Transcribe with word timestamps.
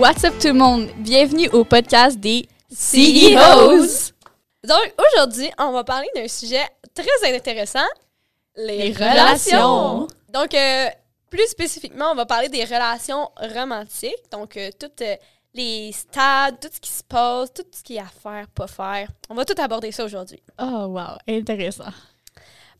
What's 0.00 0.24
up 0.24 0.32
tout 0.40 0.48
le 0.48 0.54
monde? 0.54 0.88
Bienvenue 0.96 1.50
au 1.50 1.62
podcast 1.62 2.18
des 2.18 2.48
CEOs! 2.70 4.12
Donc, 4.66 4.94
aujourd'hui, 4.96 5.50
on 5.58 5.72
va 5.72 5.84
parler 5.84 6.08
d'un 6.14 6.26
sujet 6.26 6.66
très 6.94 7.34
intéressant, 7.34 7.84
les, 8.56 8.78
Les 8.78 8.92
relations. 8.94 10.08
Donc, 10.32 10.54
euh, 10.54 10.86
plus 11.28 11.46
spécifiquement, 11.48 12.12
on 12.12 12.14
va 12.14 12.24
parler 12.24 12.48
des 12.48 12.64
relations 12.64 13.28
romantiques. 13.54 14.24
Donc, 14.32 14.56
euh, 14.56 14.70
toutes 14.80 15.02
euh, 15.02 15.16
les 15.52 15.92
stades, 15.92 16.58
tout 16.58 16.70
ce 16.72 16.80
qui 16.80 16.92
se 16.92 17.04
passe, 17.04 17.52
tout 17.52 17.66
ce 17.70 17.82
qui 17.82 17.96
est 17.96 18.00
à 18.00 18.06
faire, 18.06 18.48
pas 18.54 18.68
faire. 18.68 19.10
On 19.28 19.34
va 19.34 19.44
tout 19.44 19.60
aborder 19.60 19.92
ça 19.92 20.06
aujourd'hui. 20.06 20.42
Oh 20.58 20.86
wow, 20.86 21.18
intéressant. 21.28 21.92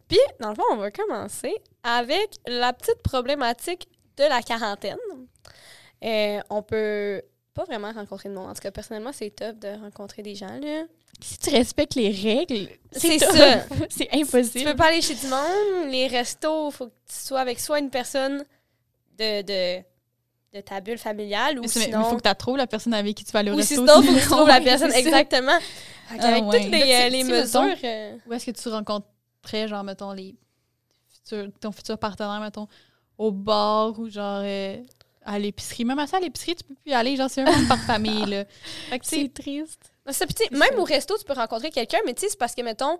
Puis, 0.08 0.18
dans 0.40 0.48
le 0.48 0.54
fond, 0.54 0.64
on 0.72 0.76
va 0.76 0.90
commencer 0.90 1.54
avec 1.82 2.30
la 2.46 2.72
petite 2.72 3.02
problématique 3.02 3.88
de 4.16 4.24
la 4.24 4.40
quarantaine. 4.40 4.96
Euh, 6.04 6.40
on 6.50 6.62
peut 6.62 7.22
pas 7.54 7.64
vraiment 7.64 7.92
rencontrer 7.92 8.28
de 8.28 8.34
monde. 8.34 8.48
En 8.48 8.54
tout 8.54 8.60
cas, 8.62 8.70
personnellement, 8.70 9.12
c'est 9.12 9.30
top 9.30 9.58
de 9.58 9.68
rencontrer 9.80 10.22
des 10.22 10.34
gens, 10.34 10.58
là. 10.60 10.84
Si 11.20 11.38
tu 11.38 11.50
respectes 11.50 11.94
les 11.96 12.10
règles, 12.10 12.68
C'est 12.92 13.18
ça. 13.18 13.64
c'est 13.90 14.06
Tu 14.08 14.18
impossible. 14.20 14.70
peux 14.70 14.76
pas 14.76 14.86
aller 14.86 15.02
chez 15.02 15.14
du 15.14 15.26
monde. 15.26 15.90
Les 15.90 16.06
restos, 16.06 16.70
il 16.70 16.72
faut 16.72 16.86
que 16.86 16.92
tu 17.08 17.14
sois 17.16 17.40
avec 17.40 17.60
soit 17.60 17.78
une 17.80 17.90
personne 17.90 18.42
de, 19.18 19.42
de, 19.42 19.82
de 20.54 20.60
ta 20.62 20.80
bulle 20.80 20.96
familiale 20.96 21.58
ou 21.58 21.62
Mais 21.62 21.68
sinon... 21.68 22.00
il 22.00 22.04
faut 22.10 22.16
que 22.16 22.26
tu 22.26 22.34
trouves 22.36 22.56
la 22.56 22.66
personne 22.66 22.94
avec 22.94 23.14
qui 23.16 23.24
tu 23.24 23.32
vas 23.32 23.40
aller 23.40 23.50
au 23.50 23.54
ou 23.54 23.56
resto. 23.58 23.74
sinon, 23.74 24.00
il 24.00 24.06
faut 24.06 24.14
que 24.14 24.20
tu 24.20 24.26
trouves 24.28 24.48
la 24.48 24.60
personne. 24.62 24.92
Exactement. 24.92 25.58
Ah 26.08 26.26
avec 26.26 26.44
ouais. 26.44 26.62
toutes 26.62 26.70
les, 26.72 26.92
euh, 26.94 27.04
tu- 27.06 27.10
les 27.12 27.18
tu- 27.24 27.30
mettons- 27.30 27.62
mesures... 27.64 27.78
euh, 27.84 28.16
Où 28.26 28.32
est-ce 28.32 28.46
que 28.46 28.50
tu 28.52 28.68
rencontrerais, 28.70 29.68
genre, 29.68 29.84
mettons, 29.84 30.12
les 30.12 30.34
futurs, 31.12 31.48
ton 31.60 31.72
futur 31.72 31.98
partenaire, 31.98 32.40
mettons, 32.40 32.66
au 33.18 33.30
bar 33.30 33.98
ou 33.98 34.08
genre 34.08 34.40
euh, 34.42 34.78
à 35.24 35.38
l'épicerie. 35.38 35.84
Même 35.84 35.98
à 35.98 36.06
ça, 36.06 36.16
à 36.16 36.20
l'épicerie, 36.20 36.54
tu 36.56 36.64
peux 36.64 36.74
plus 36.74 36.90
y 36.90 36.94
aller, 36.94 37.16
genre, 37.16 37.28
c'est 37.30 37.42
un 37.42 37.50
monde 37.50 37.68
par 37.68 37.80
famille, 37.84 38.26
là. 38.26 38.44
C'est 39.02 39.32
triste. 39.32 39.92
ça, 40.10 40.24
même 40.50 40.78
au 40.78 40.84
resto, 40.84 41.16
tu 41.18 41.24
peux 41.24 41.32
rencontrer 41.34 41.70
quelqu'un, 41.70 41.98
mais 42.06 42.14
tu 42.14 42.22
sais, 42.22 42.28
c'est 42.30 42.38
parce 42.38 42.54
que, 42.54 42.62
mettons, 42.62 42.98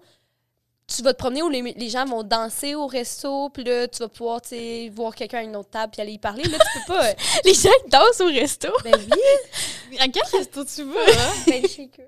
tu 0.86 1.02
vas 1.02 1.12
te 1.12 1.18
promener 1.18 1.42
où 1.42 1.48
les, 1.48 1.62
les 1.62 1.88
gens 1.88 2.04
vont 2.04 2.22
danser 2.24 2.74
au 2.74 2.86
resto, 2.86 3.48
puis 3.50 3.62
là, 3.64 3.86
tu 3.86 3.98
vas 4.00 4.08
pouvoir, 4.08 4.42
tu 4.42 4.48
sais, 4.50 4.90
voir 4.92 5.14
quelqu'un 5.14 5.38
à 5.38 5.42
une 5.42 5.54
autre 5.56 5.70
table 5.70 5.92
puis 5.92 6.02
aller 6.02 6.12
y 6.12 6.18
parler. 6.18 6.42
Là, 6.44 6.58
tu 6.58 6.78
peux 6.80 6.92
pas... 6.94 7.06
euh, 7.06 7.12
Les 7.44 7.54
gens 7.54 7.68
dansent 7.88 8.20
au 8.20 8.26
resto. 8.26 8.68
ben 8.84 8.94
oui, 9.90 9.98
à 9.98 10.08
quel 10.08 10.22
resto 10.36 10.64
tu 10.64 10.82
vas? 10.84 11.00
ben 11.46 11.62
shaker. 11.66 12.06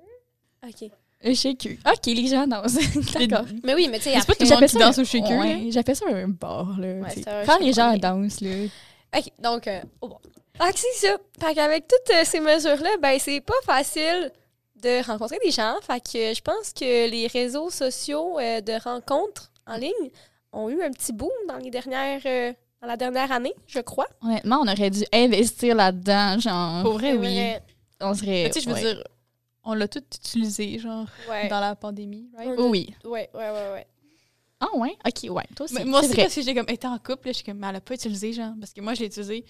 OK. 0.67 0.91
Le 1.25 1.35
shaker. 1.35 1.77
Ok, 1.87 2.07
les 2.07 2.27
gens 2.27 2.47
dansent. 2.49 2.75
D'accord. 3.15 3.47
Mais 3.63 3.75
oui, 3.75 3.87
mais 3.89 3.99
tu 3.99 4.05
sais, 4.05 4.15
Mais 4.15 4.21
c'est 4.21 4.27
pas 4.27 4.33
après... 4.33 4.45
tout 4.45 4.51
le 4.51 4.61
monde 4.61 4.69
qui 4.69 4.77
danse 4.79 4.99
un- 4.99 5.03
au 5.03 5.05
shaker, 5.05 5.39
ouais, 5.39 5.55
là. 5.65 5.71
J'appelle 5.71 5.97
ça 5.97 6.05
un 6.09 6.29
bar, 6.29 6.77
là. 6.81 6.89
Ouais, 6.95 7.29
un 7.29 7.45
Quand 7.47 7.59
les 7.61 7.73
gens 7.73 7.97
dansent, 7.97 8.41
là. 8.41 8.51
OK, 9.17 9.25
donc, 9.39 9.67
euh, 9.69 9.81
au 10.01 10.09
bon. 10.09 10.19
Fait 10.61 10.73
que 10.73 10.79
c'est 10.79 11.07
ça. 11.07 11.17
Fait 11.41 11.55
qu'avec 11.55 11.87
toutes 11.89 12.15
euh, 12.15 12.25
ces 12.25 12.41
mesures-là, 12.41 12.91
ben, 13.01 13.19
c'est 13.19 13.41
pas 13.41 13.55
facile 13.65 14.31
de 14.77 15.05
rencontrer 15.07 15.39
des 15.45 15.51
gens. 15.51 15.77
Fait 15.83 16.01
que 16.01 16.31
euh, 16.31 16.35
je 16.35 16.41
pense 16.43 16.73
que 16.73 17.09
les 17.11 17.27
réseaux 17.27 17.71
sociaux 17.71 18.39
euh, 18.39 18.61
de 18.61 18.73
rencontres 18.83 19.51
en 19.67 19.77
ligne 19.77 20.11
ont 20.53 20.69
eu 20.69 20.83
un 20.83 20.91
petit 20.91 21.13
boom 21.13 21.31
dans 21.49 21.57
les 21.57 21.71
dernières... 21.71 22.21
euh, 22.27 22.53
dans 22.81 22.89
la 22.89 22.97
dernière 22.97 23.31
année, 23.31 23.55
je 23.69 23.79
crois. 23.79 24.09
Honnêtement, 24.23 24.59
on 24.61 24.67
aurait 24.69 24.91
dû 24.91 25.05
investir 25.13 25.77
là-dedans, 25.77 26.41
genre. 26.41 26.83
Pour 26.83 26.95
vrai, 26.95 27.13
oui. 27.13 27.37
vrai. 27.37 27.63
On 28.01 28.13
serait. 28.13 28.51
Tu 28.53 28.55
sais, 28.55 28.61
je 28.61 28.69
veux 28.69 28.75
ouais. 28.75 28.95
dire, 28.95 29.05
on 29.63 29.75
l'a 29.75 29.87
tout 29.87 30.03
utilisé, 30.17 30.81
genre, 30.81 31.07
Ouais. 31.31 31.47
dans 31.47 31.61
la 31.61 31.77
pandémie, 31.77 32.29
right? 32.37 32.59
Oui. 32.59 32.93
Ouais, 33.05 33.31
ouais, 33.35 33.51
ouais, 33.51 33.71
ouais. 33.73 33.87
Ah, 34.65 34.77
ouais? 34.77 34.97
Ok, 35.05 35.29
ouais. 35.31 35.43
Toi 35.57 35.65
aussi. 35.65 35.75
Mais 35.75 35.85
moi 35.85 36.01
c'est 36.01 36.07
aussi, 36.07 36.15
vrai. 36.15 36.23
parce 36.25 36.35
que 36.37 36.43
j'ai 36.43 36.55
comme 36.55 36.69
été 36.69 36.87
en 36.87 36.97
couple, 36.99 37.27
là, 37.27 37.33
je 37.33 37.37
suis 37.39 37.45
comme, 37.45 37.59
mais 37.59 37.67
elle 37.69 37.77
a 37.77 37.81
pas 37.81 37.95
utilisé, 37.95 38.33
genre, 38.33 38.53
parce 38.61 38.73
que 38.73 38.81
moi, 38.81 38.95
je 38.95 39.01
l'ai 39.01 39.07
utilisé 39.07 39.45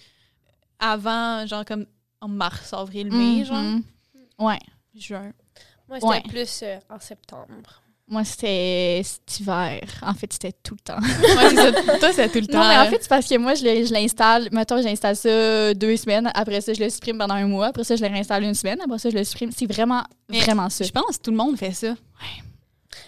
avant, 0.78 1.46
genre, 1.46 1.64
comme 1.64 1.86
en 2.20 2.28
mars, 2.28 2.72
avril, 2.72 3.12
mai, 3.12 3.44
genre, 3.44 3.58
Mhm. 3.58 3.82
Ouais. 4.38 4.58
juin. 4.94 5.32
Moi, 5.88 5.98
c'était 6.00 6.06
Ouais. 6.06 6.22
plus 6.28 6.60
euh, 6.62 6.78
en 6.88 6.98
septembre. 6.98 7.82
Moi, 8.08 8.24
c'était 8.24 9.00
cet 9.04 9.40
hiver. 9.40 9.80
En 10.02 10.12
fait, 10.14 10.32
c'était 10.32 10.52
tout 10.52 10.74
le 10.74 10.80
temps. 10.80 10.98
Ouais, 11.00 11.48
c'est 11.50 11.56
ça. 11.56 11.98
Toi, 11.98 12.12
c'est 12.12 12.28
tout 12.30 12.40
le 12.40 12.46
temps. 12.46 12.60
Non, 12.62 12.68
mais 12.68 12.78
en 12.78 12.86
fait, 12.90 12.98
c'est 13.02 13.08
parce 13.08 13.26
que 13.28 13.36
moi, 13.38 13.54
je 13.54 13.92
l'installe. 13.92 14.48
Mettons, 14.52 14.82
j'installe 14.82 15.16
ça 15.16 15.72
deux 15.74 15.96
semaines. 15.96 16.30
Après 16.34 16.60
ça, 16.60 16.72
je 16.74 16.82
le 16.82 16.90
supprime 16.90 17.16
pendant 17.18 17.34
un 17.34 17.46
mois. 17.46 17.66
Après 17.68 17.84
ça, 17.84 17.96
je 17.96 18.02
le 18.04 18.08
réinstalle 18.10 18.42
une 18.44 18.54
semaine. 18.54 18.78
Après 18.84 18.98
ça, 18.98 19.08
je 19.08 19.16
le 19.16 19.24
supprime. 19.24 19.50
C'est 19.52 19.66
vraiment, 19.66 20.02
Mais 20.28 20.40
vraiment 20.40 20.68
ça. 20.68 20.84
Je 20.84 20.90
pense 20.90 21.16
que 21.16 21.22
tout 21.22 21.30
le 21.30 21.36
monde 21.36 21.56
fait 21.56 21.72
ça. 21.72 21.94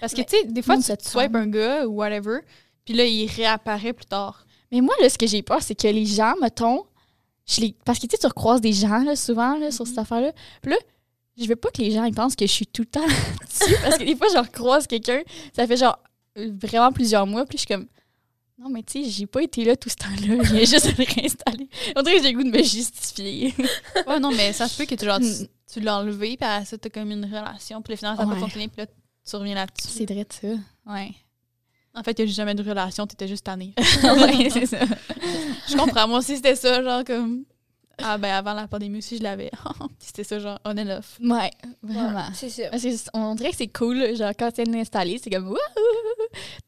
Parce 0.00 0.14
que, 0.14 0.22
tu 0.22 0.36
sais, 0.36 0.44
des 0.44 0.62
fois, 0.62 0.76
tu 0.76 0.82
swipes 1.02 1.34
un 1.34 1.46
gars 1.46 1.86
ou 1.86 1.92
whatever, 1.96 2.40
puis 2.84 2.94
là, 2.94 3.04
il 3.04 3.26
réapparaît 3.30 3.92
plus 3.92 4.06
tard. 4.06 4.46
Mais 4.72 4.80
moi, 4.80 4.94
là, 5.00 5.08
ce 5.08 5.18
que 5.18 5.26
j'ai 5.26 5.42
peur, 5.42 5.62
c'est 5.62 5.74
que 5.74 5.86
les 5.88 6.06
gens, 6.06 6.34
mettons, 6.40 6.84
je 7.46 7.60
les... 7.60 7.74
parce 7.84 7.98
que 7.98 8.06
tu 8.06 8.12
sais, 8.12 8.18
tu 8.18 8.26
recroises 8.26 8.60
des 8.60 8.72
gens 8.72 9.02
là, 9.04 9.14
souvent 9.16 9.56
là, 9.58 9.70
sur 9.70 9.86
cette 9.86 9.98
affaire-là. 9.98 10.32
Puis 10.62 10.70
là, 10.72 10.78
je 11.38 11.46
veux 11.46 11.56
pas 11.56 11.70
que 11.70 11.82
les 11.82 11.90
gens 11.90 12.04
ils 12.04 12.14
pensent 12.14 12.36
que 12.36 12.46
je 12.46 12.52
suis 12.52 12.66
tout 12.66 12.82
le 12.82 12.86
temps 12.88 13.00
là-dessus. 13.06 13.76
parce 13.82 13.98
que 13.98 14.04
des 14.04 14.16
fois, 14.16 14.26
je 14.32 14.38
recroise 14.38 14.86
quelqu'un, 14.86 15.20
ça 15.54 15.66
fait 15.66 15.76
genre 15.76 15.98
vraiment 16.36 16.90
plusieurs 16.92 17.26
mois. 17.26 17.44
Puis 17.44 17.58
je 17.58 17.66
suis 17.66 17.68
comme, 17.74 17.86
non, 18.58 18.68
mais 18.70 18.82
tu 18.82 19.04
sais, 19.04 19.10
j'ai 19.10 19.26
pas 19.26 19.42
été 19.42 19.64
là 19.64 19.76
tout 19.76 19.88
ce 19.90 19.96
temps-là. 19.96 20.42
Je 20.44 20.54
viens 20.54 20.64
juste 20.64 20.86
de 20.86 21.02
le 21.02 21.14
réinstaller. 21.14 21.68
On 21.96 22.02
dirait 22.02 22.16
que 22.18 22.22
j'ai 22.22 22.32
le 22.32 22.38
goût 22.38 22.44
de 22.50 22.56
me 22.56 22.62
justifier. 22.62 23.54
Ouais, 24.06 24.18
non, 24.20 24.30
mais 24.32 24.52
ça 24.52 24.68
se 24.68 24.76
peut 24.78 24.86
que 24.86 24.94
tu, 24.94 25.04
genre, 25.04 25.18
tu, 25.18 25.26
Mm. 25.26 25.48
tu 25.72 25.80
l'as 25.80 25.98
enlevé, 25.98 26.36
puis 26.36 26.48
ça, 26.64 26.78
t'as 26.78 26.88
comme 26.88 27.10
une 27.10 27.24
relation, 27.24 27.82
puis 27.82 27.96
finalement, 27.96 28.16
ça 28.16 28.24
n'a 28.24 28.28
Ouais. 28.28 28.34
pas 28.36 28.40
fonctionné, 28.42 28.68
puis 28.68 28.80
là, 28.80 28.86
tu 29.28 29.36
reviens 29.36 29.54
là-dessus. 29.54 29.88
c'est 29.88 30.10
vrai 30.12 30.26
ça. 30.28 30.48
Ouais. 30.92 31.10
En 31.96 32.02
fait, 32.02 32.18
il 32.18 32.24
n'y 32.24 32.30
a 32.30 32.34
jamais 32.34 32.54
de 32.54 32.68
relation, 32.68 33.06
t'étais 33.06 33.28
juste 33.28 33.44
tannée. 33.44 33.72
ouais, 34.02 34.50
c'est 34.50 34.66
ça. 34.66 34.78
je 35.68 35.76
comprends. 35.76 36.08
Moi 36.08 36.18
aussi, 36.18 36.36
c'était 36.36 36.56
ça, 36.56 36.82
genre, 36.82 37.04
comme. 37.04 37.44
Ah, 38.02 38.18
ben, 38.18 38.32
avant 38.34 38.54
la 38.54 38.66
pandémie 38.66 38.98
aussi, 38.98 39.18
je 39.18 39.22
l'avais. 39.22 39.50
Puis 39.78 39.88
c'était 40.00 40.24
ça, 40.24 40.40
genre, 40.40 40.58
on 40.64 40.76
and 40.76 40.88
off. 40.98 41.16
Ouais, 41.22 41.52
vraiment. 41.80 42.16
Ouais, 42.18 42.32
c'est 42.34 42.48
ça. 42.48 42.64
Parce 42.70 42.82
que 42.82 42.90
c- 42.90 43.06
on 43.14 43.36
dirait 43.36 43.50
que 43.52 43.56
c'est 43.56 43.68
cool, 43.68 44.16
genre 44.16 44.32
quand 44.36 44.50
tu 44.50 44.62
viens 44.64 44.72
de 44.72 44.76
l'installer, 44.76 45.20
c'est 45.22 45.30
comme 45.30 45.46
wouhou, 45.46 45.56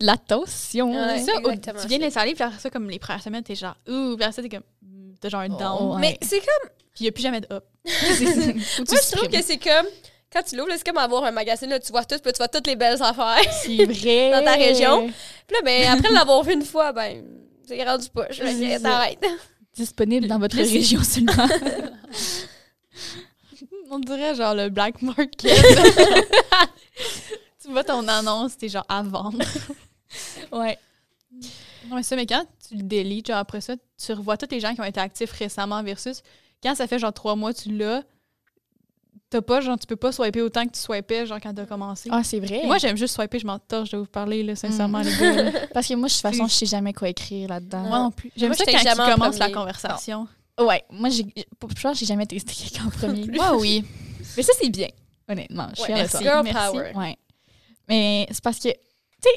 de 0.01 0.07
l'attention. 0.07 0.93
Ouais. 0.93 1.19
c'est 1.19 1.25
ça, 1.33 1.73
tu 1.83 1.89
viens 1.89 1.99
l'installer, 1.99 2.35
puis 2.35 2.45
après 2.45 2.61
ça, 2.61 2.71
comme 2.71 2.89
les 2.89 3.01
premières 3.01 3.23
semaines, 3.25 3.43
t'es 3.43 3.57
genre, 3.57 3.77
ouh, 3.89 4.15
puis 4.15 4.23
après 4.25 4.33
ça, 4.33 4.43
t'es 4.43 4.49
comme, 4.49 4.63
mm, 4.83 5.15
t'as 5.21 5.29
genre 5.29 5.41
un 5.41 5.51
Oh, 5.51 5.59
down. 5.59 5.95
ouais. 5.95 6.01
Mais 6.01 6.19
c'est 6.23 6.39
comme... 6.39 6.71
Puis 6.95 7.01
il 7.01 7.03
n'y 7.03 7.09
a 7.09 7.13
plus 7.13 7.23
jamais 7.23 7.41
de 7.41 7.49
up. 7.53 7.65
Moi, 7.85 7.93
je 8.21 9.17
trouve 9.17 9.29
que 9.29 9.43
c'est 9.43 9.59
comme... 9.59 9.87
Quand 10.33 10.43
tu 10.43 10.57
l'ouvres, 10.57 10.71
c'est 10.77 10.85
comme 10.85 10.99
avoir 10.99 11.25
un 11.25 11.31
magazine, 11.31 11.71
là, 11.71 11.79
tu 11.81 11.93
vois 11.93 12.05
tout, 12.05 12.19
puis 12.19 12.33
tu 12.33 12.39
vois 12.39 12.49
toutes 12.49 12.67
les 12.67 12.77
belles 12.77 13.01
affaires. 13.03 13.39
C'est 13.63 13.85
vrai. 13.85 14.31
Dans 14.33 14.45
ta 14.45 14.55
région. 14.55 15.07
Puis 15.07 15.55
là, 15.57 15.61
ben, 15.65 15.99
après 15.99 16.13
l'avoir 16.13 16.43
vu 16.43 16.53
une 16.53 16.65
fois, 16.65 16.93
ben, 16.93 17.25
c'est 17.67 17.83
rendu 17.85 18.09
pas. 18.11 18.27
Je 18.31 18.43
C'est 18.45 18.55
vais 18.55 18.79
ça. 18.79 18.81
t'arrête. 18.91 19.25
Disponible 19.75 20.27
dans 20.27 20.39
votre 20.39 20.57
région 20.57 21.03
seulement. 21.03 21.47
On 23.91 23.99
dirait 23.99 24.35
genre 24.35 24.55
le 24.55 24.69
black 24.71 25.01
market. 25.03 25.37
tu 27.63 27.71
vois 27.71 27.85
ton 27.85 28.07
annonce, 28.09 28.57
t'es 28.57 28.69
genre 28.69 28.87
à 28.89 29.03
vendre. 29.03 29.39
ouais. 30.53 30.79
Non, 31.89 31.97
mais 31.97 32.03
ça, 32.03 32.17
mais 32.17 32.27
quand 32.27 32.45
tu 32.69 32.77
le 32.77 32.83
délites, 32.83 33.29
genre 33.29 33.37
après 33.37 33.61
ça, 33.61 33.75
tu 34.03 34.13
revois 34.13 34.37
tous 34.37 34.49
les 34.51 34.61
gens 34.61 34.75
qui 34.75 34.81
ont 34.81 34.85
été 34.85 34.99
actifs 35.01 35.31
récemment 35.33 35.83
versus 35.83 36.23
quand 36.63 36.75
ça 36.75 36.87
fait 36.87 36.99
genre 36.99 37.13
trois 37.13 37.37
mois, 37.37 37.53
tu 37.55 37.71
l'as, 37.71 38.03
t'as 39.31 39.43
pas, 39.43 39.61
genre, 39.61 39.79
tu 39.79 39.87
peux 39.87 39.97
pas 39.97 40.13
swiper 40.13 40.41
autant 40.43 40.65
que 40.67 40.73
tu 40.73 40.81
swipais, 40.81 41.27
genre 41.27 41.39
quand 41.43 41.53
t'as 41.53 41.67
commencé. 41.67 42.09
Ah, 42.13 42.23
c'est 42.23 42.41
vrai. 42.41 42.63
Moi, 42.65 42.79
j'aime 42.79 42.97
juste 42.97 43.15
swiper, 43.17 43.39
je 43.39 43.47
m'entorche 43.47 43.91
de 43.91 43.99
vous 43.99 44.07
parler, 44.07 44.43
là, 44.43 44.55
sincèrement, 44.57 45.01
Mm. 45.01 45.03
les 45.03 45.17
gars. 45.17 45.43
là. 45.43 45.51
Parce 45.75 45.87
que 45.89 45.95
moi, 45.95 46.09
de 46.09 46.13
toute 46.13 46.23
façon, 46.23 46.47
je 46.47 46.53
sais 46.53 46.67
jamais 46.67 46.93
quoi 46.93 47.09
écrire 47.09 47.49
là-dedans. 47.49 47.81
Moi 47.83 47.99
non 47.99 48.11
plus. 48.11 48.31
J'aime 48.37 48.55
ça 48.55 48.65
quand 48.65 48.79
jamais 48.79 48.95
tu 48.95 49.01
en 49.01 49.15
commences 49.15 49.39
la 49.39 49.51
conversation. 49.51 50.29
Ouais, 50.61 50.83
moi, 50.91 51.09
j'ai, 51.11 51.27
je 51.37 51.83
pense 51.83 51.99
j'ai 51.99 52.07
jamais 52.07 52.27
testé 52.27 52.53
quelqu'un 52.55 52.87
en 52.87 52.91
premier. 52.91 53.27
Moi, 53.27 53.57
oui. 53.57 53.85
Mais 54.37 54.43
ça, 54.43 54.53
c'est 54.61 54.71
bien, 54.71 54.89
honnêtement. 55.29 55.69
Je 55.77 55.83
suis 55.83 55.93
Ouais, 55.93 55.99
merci. 56.01 56.23
Girl 56.23 56.45
merci. 56.45 56.71
power. 56.73 56.93
Ouais. 56.95 57.17
Mais 57.89 58.27
c'est 58.31 58.43
parce 58.43 58.59
que, 58.59 58.69
tu 58.69 58.75
sais, 59.23 59.31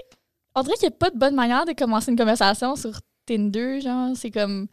on 0.56 0.62
dirait 0.64 0.76
qu'il 0.76 0.88
n'y 0.88 0.94
a 0.94 0.98
pas 0.98 1.10
de 1.10 1.18
bonne 1.18 1.36
manière 1.36 1.66
de 1.66 1.74
commencer 1.74 2.12
une 2.12 2.18
conversation 2.18 2.76
sur 2.76 2.92
Tinder, 3.26 3.82
genre, 3.82 4.12
c'est 4.16 4.32
comme... 4.32 4.68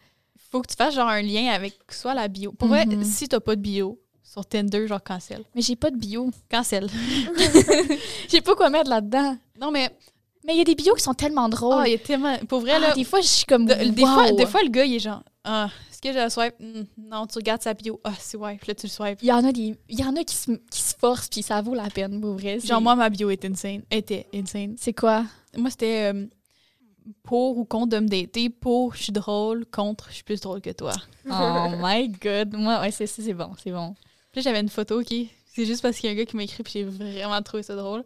Faut 0.51 0.63
que 0.63 0.69
tu 0.69 0.77
fasses 0.77 0.95
genre 0.95 1.09
un 1.09 1.21
lien 1.23 1.49
avec 1.53 1.77
soit 1.91 2.15
la 2.15 2.29
bio. 2.29 2.53
Pour 2.53 2.69
vrai, 2.69 2.87
Mhm. 2.87 3.03
si 3.05 3.29
t'as 3.29 3.41
pas 3.41 3.57
de 3.57 3.61
bio 3.61 4.01
sur 4.37 4.45
Tinder, 4.47 4.87
genre 4.87 5.03
cancel. 5.03 5.43
Mais 5.55 5.63
j'ai 5.63 5.77
pas 5.77 5.91
de 5.91 5.97
bio. 5.97 6.31
Cancel. 6.51 6.89
J'ai 8.29 8.41
pas 8.43 8.55
quoi 8.55 8.69
mettre 8.71 8.91
là-dedans. 8.91 9.37
Non, 9.61 9.71
mais 9.71 9.91
Mais 10.45 10.55
il 10.55 10.59
y 10.59 10.61
a 10.61 10.65
des 10.65 10.75
bios 10.75 10.95
qui 10.95 11.03
sont 11.03 11.15
tellement 11.15 11.49
drôles. 11.49 11.77
oh, 11.81 11.85
il 11.87 11.93
y 11.93 11.95
a 11.95 11.99
tellement. 11.99 12.37
Pour 12.49 12.61
vrai, 12.61 12.73
Ah, 12.77 12.79
là, 12.81 12.95
des 12.95 13.05
fois, 13.05 13.21
je 13.23 13.27
suis 13.27 13.47
comme. 13.47 13.65
de- 13.67 13.75
des, 13.75 14.03
fois, 14.03 14.31
des 14.33 14.47
fois, 14.47 14.63
le 14.63 14.69
gars, 14.69 14.85
il 14.85 14.95
est 14.97 14.99
genre 15.01 15.23
Ah, 15.45 15.71
est-ce 15.91 16.01
que 16.03 16.11
je 16.13 16.17
la 16.19 16.29
swipe? 16.29 16.55
Hmm, 16.61 16.83
Non, 16.99 17.27
tu 17.27 17.39
regardes 17.39 17.63
sa 17.63 17.73
bio. 17.73 17.99
Ah, 18.05 18.13
c'est. 18.19 18.37
Puis 18.37 18.69
là, 18.69 18.75
tu 18.75 18.87
le 18.87 18.91
swipes. 18.91 19.19
Il 19.23 19.29
y 19.29 19.33
en 19.33 19.43
a, 19.45 19.53
des, 19.53 19.75
il 19.89 19.99
y 20.01 20.05
en 20.05 20.15
a 20.17 20.23
qui, 20.25 20.35
se, 20.35 20.51
qui 20.71 20.83
se 20.83 20.95
forcent, 20.99 21.29
puis 21.31 21.43
ça 21.43 21.63
vaut 21.63 21.75
la 21.75 21.89
peine, 21.89 22.21
pour 22.21 22.35
vrai. 22.35 22.61
Genre, 22.61 22.81
moi, 22.83 22.95
ma 22.95 23.09
bio 23.09 23.31
est 23.31 23.43
insane. 23.45 23.83
était 23.91 24.27
insane. 24.35 24.75
C'est 24.79 24.93
quoi? 24.93 25.25
Moi, 25.57 25.71
c'était 25.71 26.13
euh, 26.13 26.27
pour 27.23 27.57
ou 27.57 27.65
contre 27.65 27.97
de 27.97 28.01
me 28.01 28.09
dater. 28.09 28.51
Pour, 28.51 28.95
je 28.95 29.05
suis 29.05 29.13
drôle. 29.13 29.65
Contre, 29.67 30.09
je 30.11 30.17
suis 30.17 30.25
plus 30.25 30.41
drôle 30.41 30.61
que 30.61 30.71
toi. 30.71 30.93
Oh 31.29 31.71
my 31.83 32.09
god. 32.09 32.55
Moi, 32.55 32.81
ouais, 32.81 32.93
c'est 32.93 33.07
c'est 33.09 33.33
bon, 33.35 33.51
c'est 33.63 33.73
bon. 33.73 33.95
Puis 34.37 34.43
j'avais 34.43 34.61
une 34.61 34.69
photo 34.69 35.01
qui. 35.03 35.31
C'est 35.55 35.65
juste 35.65 35.81
parce 35.81 35.97
qu'il 35.97 36.09
y 36.09 36.13
a 36.13 36.13
un 36.13 36.19
gars 36.19 36.27
qui 36.27 36.37
m'a 36.37 36.43
écrit, 36.43 36.63
puis 36.63 36.73
j'ai 36.75 36.85
vraiment 36.85 37.41
trouvé 37.41 37.63
ça 37.63 37.75
drôle. 37.75 38.05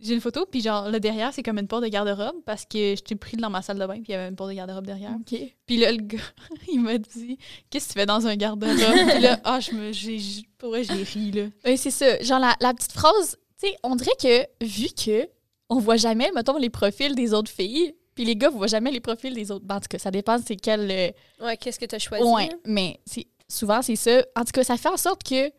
J'ai 0.00 0.14
une 0.14 0.20
photo, 0.20 0.44
puis 0.50 0.60
genre, 0.60 0.88
là, 0.90 0.98
derrière, 0.98 1.32
c'est 1.32 1.44
comme 1.44 1.60
une 1.60 1.68
porte 1.68 1.84
de 1.84 1.88
garde-robe 1.88 2.42
parce 2.44 2.64
que 2.64 2.96
j'étais 2.96 3.14
pris 3.14 3.36
dans 3.36 3.48
ma 3.50 3.62
salle 3.62 3.78
de 3.78 3.86
bain, 3.86 3.94
puis 3.94 4.06
il 4.08 4.10
y 4.10 4.14
avait 4.16 4.28
une 4.28 4.34
porte 4.34 4.50
de 4.50 4.56
garde-robe 4.56 4.84
derrière. 4.84 5.12
OK. 5.12 5.38
Puis 5.66 5.76
là, 5.76 5.92
le 5.92 5.98
gars, 5.98 6.18
il 6.72 6.80
m'a 6.80 6.98
dit 6.98 7.38
Qu'est-ce 7.70 7.86
que 7.86 7.92
tu 7.92 7.98
fais 8.00 8.06
dans 8.06 8.26
un 8.26 8.34
garde-robe 8.34 8.74
Puis 9.10 9.20
là, 9.20 9.38
ah, 9.44 9.60
je 9.60 9.70
me. 9.70 9.92
j'ai- 9.92 10.18
Pour 10.58 10.70
vrai, 10.70 10.82
j'ai 10.82 10.94
ri, 11.04 11.30
là. 11.30 11.44
Oui, 11.64 11.78
c'est 11.78 11.92
ça. 11.92 12.20
Genre, 12.20 12.40
la, 12.40 12.56
la 12.60 12.74
petite 12.74 12.90
phrase, 12.90 13.36
tu 13.60 13.68
sais, 13.68 13.76
on 13.84 13.94
dirait 13.94 14.16
que, 14.20 14.64
vu 14.66 14.88
que 14.88 15.28
on 15.70 15.78
voit 15.78 15.96
jamais, 15.96 16.28
mettons, 16.34 16.58
les 16.58 16.70
profils 16.70 17.14
des 17.14 17.32
autres 17.32 17.52
filles, 17.52 17.94
puis 18.16 18.24
les 18.24 18.34
gars 18.34 18.50
voient 18.50 18.66
jamais 18.66 18.90
les 18.90 19.00
profils 19.00 19.32
des 19.32 19.52
autres. 19.52 19.64
Ben, 19.64 19.76
en 19.76 19.80
tout 19.80 19.86
cas, 19.90 19.98
ça 19.98 20.10
dépend 20.10 20.38
c'est 20.44 20.56
quel. 20.56 20.90
euh, 20.90 21.10
Ouais, 21.40 21.56
qu'est-ce 21.56 21.78
que 21.78 21.86
t'as 21.86 22.00
choisi? 22.00 22.24
ouais, 22.24 22.48
là? 22.48 22.54
mais 22.66 22.98
c'est- 23.06 23.28
souvent, 23.48 23.82
c'est 23.82 23.96
ça. 23.96 24.22
En 24.36 24.40
tout 24.44 24.52
cas, 24.52 24.64
ça 24.64 24.76
fait 24.76 24.88
en 24.88 24.96
sorte 24.96 25.22
que. 25.22 25.50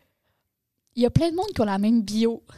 Il 0.98 1.02
y 1.02 1.06
a 1.06 1.10
plein 1.10 1.30
de 1.30 1.36
monde 1.36 1.48
qui 1.54 1.60
ont 1.60 1.64
la 1.66 1.78
même 1.78 2.02
bio. 2.02 2.42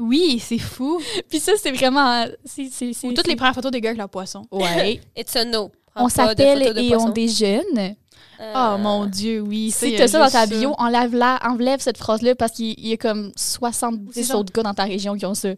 Oui, 0.00 0.38
c'est 0.42 0.56
fou. 0.58 0.98
Puis 1.28 1.40
ça, 1.40 1.52
c'est 1.62 1.72
vraiment. 1.72 2.24
C'est, 2.44 2.70
c'est, 2.72 2.94
c'est, 2.94 3.06
Ou 3.06 3.12
toutes 3.12 3.26
les 3.26 3.36
premières 3.36 3.54
photos 3.54 3.70
des 3.70 3.82
gars 3.82 3.90
avec 3.90 3.98
leur 3.98 4.08
poisson. 4.08 4.46
Ouais. 4.50 4.98
It's 5.14 5.36
a 5.36 5.44
no. 5.44 5.70
Prends 5.94 6.06
on 6.06 6.08
s'appelle 6.08 6.74
de 6.74 6.80
et 6.80 6.96
on 6.96 7.10
déjeune. 7.10 7.94
Euh, 8.40 8.54
Oh 8.56 8.78
mon 8.78 9.04
Dieu, 9.04 9.40
oui. 9.42 9.70
Si 9.70 9.90
y 9.90 9.94
a 9.96 9.98
t'as 9.98 10.08
ça 10.08 10.18
dans 10.18 10.30
ta 10.30 10.46
bio, 10.46 10.74
enlève, 10.78 11.14
la, 11.14 11.38
enlève 11.44 11.80
cette 11.80 11.98
phrase-là 11.98 12.34
parce 12.34 12.52
qu'il 12.52 12.70
il 12.78 12.86
y 12.88 12.92
a 12.94 12.96
comme 12.96 13.30
C'est 13.36 13.58
70 13.58 14.28
genre- 14.28 14.40
autres 14.40 14.52
gars 14.54 14.62
dans 14.62 14.72
ta 14.72 14.84
région 14.84 15.14
qui 15.14 15.26
ont 15.26 15.34
ça. 15.34 15.50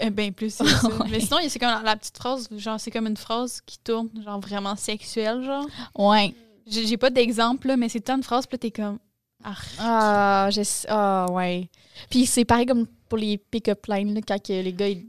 Eh 0.00 0.08
ben 0.08 0.32
plus, 0.32 0.54
c'est 0.54 0.66
ça. 0.66 0.88
Ouais. 1.00 1.06
Mais 1.10 1.20
sinon, 1.20 1.36
c'est 1.46 1.58
comme 1.58 1.68
la, 1.68 1.82
la 1.84 1.96
petite 1.96 2.16
phrase, 2.16 2.48
genre, 2.56 2.80
c'est 2.80 2.90
comme 2.90 3.06
une 3.06 3.18
phrase 3.18 3.60
qui 3.66 3.78
tourne, 3.80 4.08
genre 4.24 4.40
vraiment 4.40 4.74
sexuelle, 4.76 5.44
genre. 5.44 5.66
Ouais. 5.94 6.34
J'ai 6.70 6.96
pas 6.96 7.10
d'exemple, 7.10 7.68
là, 7.68 7.76
mais 7.76 7.88
c'est 7.88 8.00
tant 8.00 8.16
de 8.18 8.24
phrases, 8.24 8.46
puis 8.46 8.58
t'es 8.58 8.70
comme. 8.70 8.98
Ah, 9.42 9.54
Ah, 9.78 10.48
je 10.52 10.62
sais- 10.62 10.86
Ah, 10.90 11.26
ouais. 11.30 11.68
Puis 12.10 12.26
c'est 12.26 12.44
pareil 12.44 12.66
comme 12.66 12.86
pour 13.08 13.18
les 13.18 13.38
pick-up 13.38 13.86
lines, 13.88 14.14
là, 14.14 14.20
quand 14.26 14.40
que 14.42 14.52
les 14.52 14.72
gars, 14.72 14.88
ils... 14.88 15.06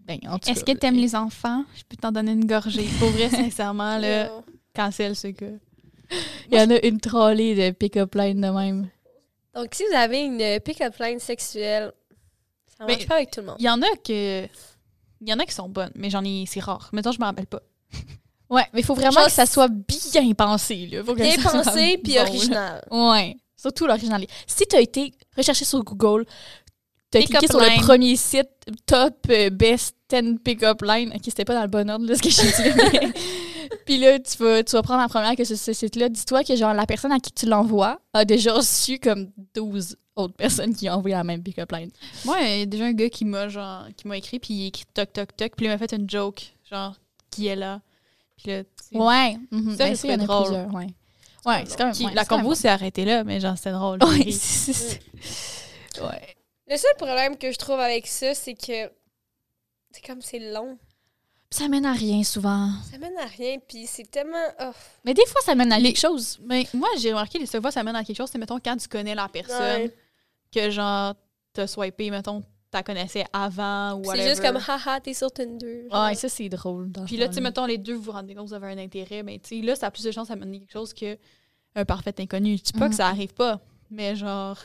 Ben, 0.00 0.18
Est-ce 0.46 0.64
que 0.64 0.72
t'aimes 0.72 0.96
les 0.96 1.16
enfants? 1.16 1.64
Je 1.76 1.82
peux 1.88 1.96
t'en 1.96 2.12
donner 2.12 2.32
une 2.32 2.44
gorgée. 2.46 2.86
Pour 3.00 3.08
vrai, 3.10 3.28
sincèrement, 3.30 3.98
là, 3.98 4.30
cancel 4.74 5.16
ce 5.16 5.28
gars. 5.28 5.56
Il 6.50 6.56
y 6.58 6.60
en 6.60 6.70
a 6.70 6.84
une 6.86 7.00
trollée 7.00 7.54
de 7.56 7.74
pick-up 7.74 8.14
lines 8.14 8.40
de 8.40 8.48
même. 8.48 8.88
Donc, 9.54 9.74
si 9.74 9.82
vous 9.90 9.96
avez 9.96 10.20
une 10.20 10.60
pick-up 10.60 10.94
line 11.00 11.18
sexuelle, 11.18 11.92
ça 12.78 12.84
Mais- 12.86 12.92
marche 12.92 13.06
pas 13.08 13.16
avec 13.16 13.30
tout 13.30 13.40
le 13.40 13.46
monde. 13.46 13.56
Il 13.58 13.64
y 13.64 13.70
en 13.70 13.80
a 13.82 13.96
que. 14.04 14.44
Il 15.22 15.28
y 15.28 15.32
en 15.32 15.38
a 15.38 15.46
qui 15.46 15.54
sont 15.54 15.68
bonnes, 15.68 15.90
mais 15.94 16.10
j'en 16.10 16.22
ai. 16.24 16.44
C'est 16.46 16.60
rare. 16.60 16.90
Mettons, 16.92 17.10
je 17.12 17.18
me 17.18 17.24
rappelle 17.24 17.46
pas. 17.46 17.62
Ouais, 18.48 18.64
mais 18.72 18.80
il 18.80 18.84
faut 18.84 18.94
vraiment 18.94 19.12
Genre, 19.12 19.26
que 19.26 19.32
ça 19.32 19.46
soit 19.46 19.68
bien 19.68 20.32
pensé, 20.36 20.86
là. 20.86 21.02
Faut 21.04 21.14
que 21.14 21.22
Bien 21.22 21.36
ça 21.36 21.50
pensé 21.62 21.98
puis 22.02 22.12
bon, 22.14 22.18
là. 22.22 22.28
original. 22.28 22.84
Ouais. 22.90 23.36
Surtout 23.56 23.86
l'original. 23.86 24.24
Si 24.46 24.64
t'as 24.66 24.80
été 24.80 25.12
recherché 25.36 25.64
sur 25.64 25.82
Google, 25.82 26.24
t'as 27.10 27.20
Pick-up 27.20 27.38
cliqué 27.40 27.52
sur 27.52 27.60
line. 27.60 27.80
le 27.80 27.82
premier 27.82 28.16
site 28.16 28.48
top 28.84 29.14
euh, 29.30 29.50
best 29.50 29.96
10 30.10 30.38
pick-up 30.44 30.82
line. 30.82 31.10
Ok, 31.14 31.22
c'était 31.24 31.44
pas 31.44 31.54
dans 31.54 31.62
le 31.62 31.68
bon 31.68 31.88
ordre, 31.90 32.06
là, 32.06 32.14
ce 32.14 32.22
que 32.22 32.30
j'ai 32.30 32.42
dit. 32.42 33.12
Puis 33.86 33.98
là, 33.98 34.18
tu 34.20 34.36
vas, 34.38 34.62
tu 34.62 34.72
vas 34.72 34.82
prendre 34.82 35.00
la 35.00 35.08
première 35.08 35.34
que 35.34 35.44
ce, 35.44 35.56
ce 35.56 35.72
site-là. 35.72 36.08
Dis-toi 36.08 36.44
que 36.44 36.54
genre 36.54 36.74
la 36.74 36.86
personne 36.86 37.10
à 37.12 37.18
qui 37.18 37.32
tu 37.32 37.46
l'envoies 37.46 37.98
a 38.12 38.24
déjà 38.24 38.52
reçu 38.54 38.98
comme 39.00 39.30
12 39.54 39.96
autres 40.14 40.34
personnes 40.34 40.74
qui 40.74 40.88
ont 40.88 40.94
envoyé 40.94 41.16
la 41.16 41.24
même 41.24 41.42
pick-up 41.42 41.70
line. 41.72 41.90
Moi, 42.24 42.36
il 42.42 42.58
y 42.60 42.62
a 42.62 42.66
déjà 42.66 42.84
un 42.84 42.92
gars 42.92 43.08
qui 43.10 43.24
m'a 43.24 43.48
genre 43.48 43.84
qui 43.96 44.06
m'a 44.06 44.16
écrit 44.16 44.38
puis 44.38 44.54
il 44.54 44.66
écrit 44.68 44.84
toc 44.94 45.12
toc 45.12 45.36
toc 45.36 45.52
puis 45.56 45.66
il 45.66 45.68
m'a 45.68 45.78
fait 45.78 45.92
une 45.92 46.08
joke 46.08 46.54
genre 46.70 46.94
qui 47.30 47.48
est 47.48 47.56
là. 47.56 47.80
Puis 48.36 48.50
là, 48.52 48.64
tu 48.64 48.70
sais, 48.90 48.96
Ouais. 48.98 49.36
Ça, 49.76 49.84
Ben, 49.84 49.96
c'est 49.96 50.16
drôle. 50.18 50.44
plusieurs, 50.46 50.74
ouais. 50.74 50.86
Ouais, 51.44 51.64
c'est 51.66 51.76
quand 51.78 51.86
même. 51.86 51.94
qui- 51.94 52.06
ouais, 52.06 52.14
la 52.14 52.24
convo 52.24 52.54
s'est 52.54 52.68
arrêtée 52.68 53.04
là, 53.04 53.24
mais 53.24 53.40
genre 53.40 53.56
c'était 53.56 53.72
drôle. 53.72 53.98
ouais. 54.02 54.32
Le 56.68 56.76
seul 56.76 56.90
problème 56.98 57.36
que 57.36 57.52
je 57.52 57.56
trouve 57.58 57.78
avec 57.78 58.06
ça, 58.06 58.34
c'est 58.34 58.54
que 58.54 58.90
c'est 59.92 60.04
comme 60.04 60.20
c'est 60.20 60.40
long. 60.52 60.76
Ça 61.50 61.68
mène 61.68 61.86
à 61.86 61.92
rien 61.92 62.24
souvent. 62.24 62.70
Ça 62.90 62.98
mène 62.98 63.16
à 63.18 63.24
rien, 63.26 63.58
puis 63.66 63.86
c'est 63.86 64.10
tellement. 64.10 64.36
oh. 64.60 64.72
Mais 65.04 65.14
des 65.14 65.24
fois, 65.26 65.40
ça 65.42 65.54
mène 65.54 65.72
à 65.72 65.78
Les- 65.78 65.92
quelque 65.92 66.00
chose. 66.00 66.40
Mais 66.44 66.66
moi, 66.74 66.88
j'ai 66.98 67.10
remarqué 67.12 67.38
les 67.38 67.46
seules 67.46 67.62
fois 67.62 67.70
ça 67.70 67.84
mène 67.84 67.94
à 67.94 68.02
quelque 68.04 68.16
chose, 68.16 68.28
c'est 68.30 68.38
mettons 68.38 68.58
quand 68.58 68.76
tu 68.76 68.88
connais 68.88 69.14
la 69.14 69.28
personne 69.28 69.82
Ouais. 69.82 69.94
que 70.52 70.70
genre 70.70 71.14
t'as 71.52 71.68
swipé, 71.68 72.10
mettons, 72.10 72.42
connaissais 72.82 73.24
avant 73.32 73.94
ou 73.94 74.04
C'est 74.12 74.28
juste 74.28 74.42
comme 74.42 74.56
haha, 74.68 75.00
t'es 75.00 75.14
sur 75.14 75.30
Tinder. 75.32 75.86
genre. 75.90 76.04
Ouais, 76.06 76.14
ça, 76.14 76.28
c'est 76.28 76.48
drôle. 76.48 76.90
dans 76.90 77.04
Puis 77.04 77.16
là, 77.16 77.28
tu 77.28 77.34
sais, 77.34 77.40
mettons, 77.40 77.66
les 77.66 77.78
deux, 77.78 77.94
vous 77.94 78.02
vous 78.02 78.12
rendez 78.12 78.34
compte 78.34 78.44
que 78.44 78.48
vous 78.50 78.54
avez 78.54 78.68
un 78.72 78.78
intérêt, 78.78 79.22
mais 79.22 79.38
tu 79.38 79.60
sais, 79.60 79.62
là, 79.66 79.74
ça 79.76 79.86
a 79.86 79.90
plus 79.90 80.04
de 80.04 80.10
chances 80.10 80.30
à 80.30 80.36
mener 80.36 80.60
quelque 80.60 80.72
chose 80.72 80.92
que 80.94 81.16
un 81.74 81.84
parfait 81.84 82.14
inconnu. 82.18 82.56
Je 82.58 82.62
dis 82.62 82.72
pas 82.72 82.88
que 82.88 82.94
ça 82.94 83.06
arrive 83.08 83.34
pas, 83.34 83.60
mais 83.90 84.16
genre, 84.16 84.56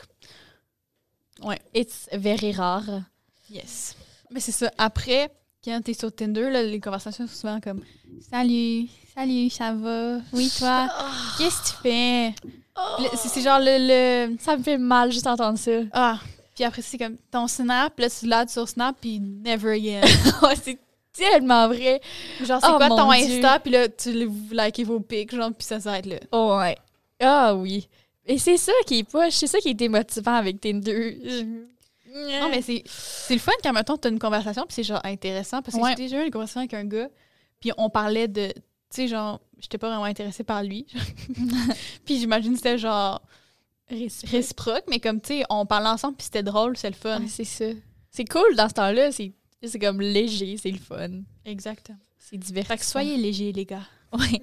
It's 1.74 2.08
very 2.12 2.52
rare. 2.52 3.02
yes. 3.50 3.96
Mais 4.30 4.40
c'est 4.40 4.52
ça. 4.52 4.70
Après, 4.78 5.30
quand 5.64 5.80
t'es 5.84 5.94
sur 5.94 6.14
Tinder, 6.14 6.50
là, 6.50 6.62
les 6.62 6.80
conversations 6.80 7.26
sont 7.26 7.34
souvent 7.34 7.60
comme 7.60 7.82
Salut, 8.30 8.88
salut, 9.14 9.50
ça 9.50 9.72
va? 9.74 10.18
Oui, 10.32 10.50
toi? 10.58 10.88
Qu'est-ce 11.38 11.60
que 11.62 11.76
tu 11.76 11.82
fais? 11.82 12.34
C'est 13.16 13.28
c'est 13.28 13.42
genre 13.42 13.58
le, 13.60 14.28
le- 14.30 14.36
Ça 14.38 14.56
me 14.56 14.62
fait 14.62 14.78
mal 14.78 15.10
juste 15.12 15.24
d'entendre 15.24 15.58
ça. 15.58 15.70
Ah! 15.92 16.18
Puis 16.54 16.64
après, 16.64 16.82
c'est 16.82 16.98
comme 16.98 17.16
ton 17.30 17.46
Snap, 17.48 17.98
là, 17.98 18.08
tu 18.10 18.26
l'as 18.26 18.46
sur 18.48 18.68
Snap, 18.68 18.96
puis 19.00 19.20
never 19.20 19.72
again. 19.74 20.00
Ouais, 20.42 20.54
c'est 20.62 20.78
tellement 21.12 21.68
vrai. 21.68 22.00
genre, 22.42 22.60
c'est 22.60 22.68
Oh, 22.70 22.76
quoi 22.76 22.88
ton 22.88 23.10
Dieu. 23.12 23.36
Insta? 23.36 23.58
Puis 23.60 23.72
là, 23.72 23.88
tu 23.88 24.24
vous 24.26 24.48
likez 24.52 24.84
vos 24.84 25.00
pics, 25.00 25.34
genre, 25.34 25.50
puis 25.56 25.66
ça 25.66 25.80
s'arrête 25.80 26.06
là. 26.06 26.16
Oh, 26.32 26.56
ouais. 26.58 26.76
Ah 27.20 27.54
oui. 27.54 27.88
Et 28.26 28.38
c'est 28.38 28.56
ça 28.56 28.72
qui 28.86 28.98
est 29.00 29.10
pas. 29.10 29.30
C'est 29.30 29.46
ça 29.46 29.58
qui 29.58 29.70
est 29.70 29.74
démotivant 29.74 30.34
avec 30.34 30.60
Tinder. 30.60 31.18
Je- 31.24 31.44
Non, 32.14 32.50
mais 32.50 32.60
c'est 32.60 32.82
c'est 32.86 33.32
le 33.32 33.40
fun 33.40 33.52
quand, 33.62 33.72
mettons, 33.72 33.96
t'as 33.96 34.10
une 34.10 34.18
conversation, 34.18 34.64
puis 34.66 34.74
c'est 34.74 34.82
genre 34.84 35.00
intéressant, 35.02 35.62
parce 35.62 35.74
que 35.74 35.82
Ouais. 35.82 35.90
j'ai 35.96 36.02
déjà 36.04 36.22
eu 36.22 36.26
une 36.26 36.30
conversation 36.30 36.60
avec 36.60 36.74
un 36.74 36.84
gars, 36.84 37.08
puis 37.58 37.72
on 37.78 37.88
parlait 37.88 38.28
de. 38.28 38.48
Tu 38.48 38.62
sais, 38.90 39.08
genre, 39.08 39.40
j'étais 39.58 39.78
pas 39.78 39.88
vraiment 39.88 40.04
intéressée 40.04 40.44
par 40.44 40.62
lui. 40.62 40.86
puis 42.04 42.18
j'imagine 42.18 42.50
que 42.52 42.58
c'était 42.58 42.76
genre 42.76 43.22
réciproque, 43.92 44.84
mais 44.88 45.00
comme, 45.00 45.20
tu 45.20 45.38
sais, 45.38 45.44
on 45.50 45.66
parlait 45.66 45.88
ensemble, 45.88 46.16
puis 46.16 46.24
c'était 46.24 46.42
drôle, 46.42 46.76
c'est 46.76 46.90
le 46.90 46.96
fun. 46.96 47.20
Ouais, 47.20 47.28
c'est 47.28 47.44
ça. 47.44 47.66
C'est 48.10 48.24
cool 48.24 48.54
dans 48.56 48.68
ce 48.68 48.74
temps-là. 48.74 49.12
C'est 49.12 49.32
c'est 49.64 49.78
comme 49.78 50.00
léger, 50.00 50.56
c'est 50.56 50.70
le 50.70 50.78
fun. 50.78 51.22
Exactement. 51.44 51.98
C'est 52.18 52.36
divertissant. 52.36 52.74
Fait 52.74 52.78
que 52.80 52.84
soyez 52.84 53.16
légers, 53.16 53.52
les 53.52 53.64
gars. 53.64 53.86
Ouais. 54.12 54.42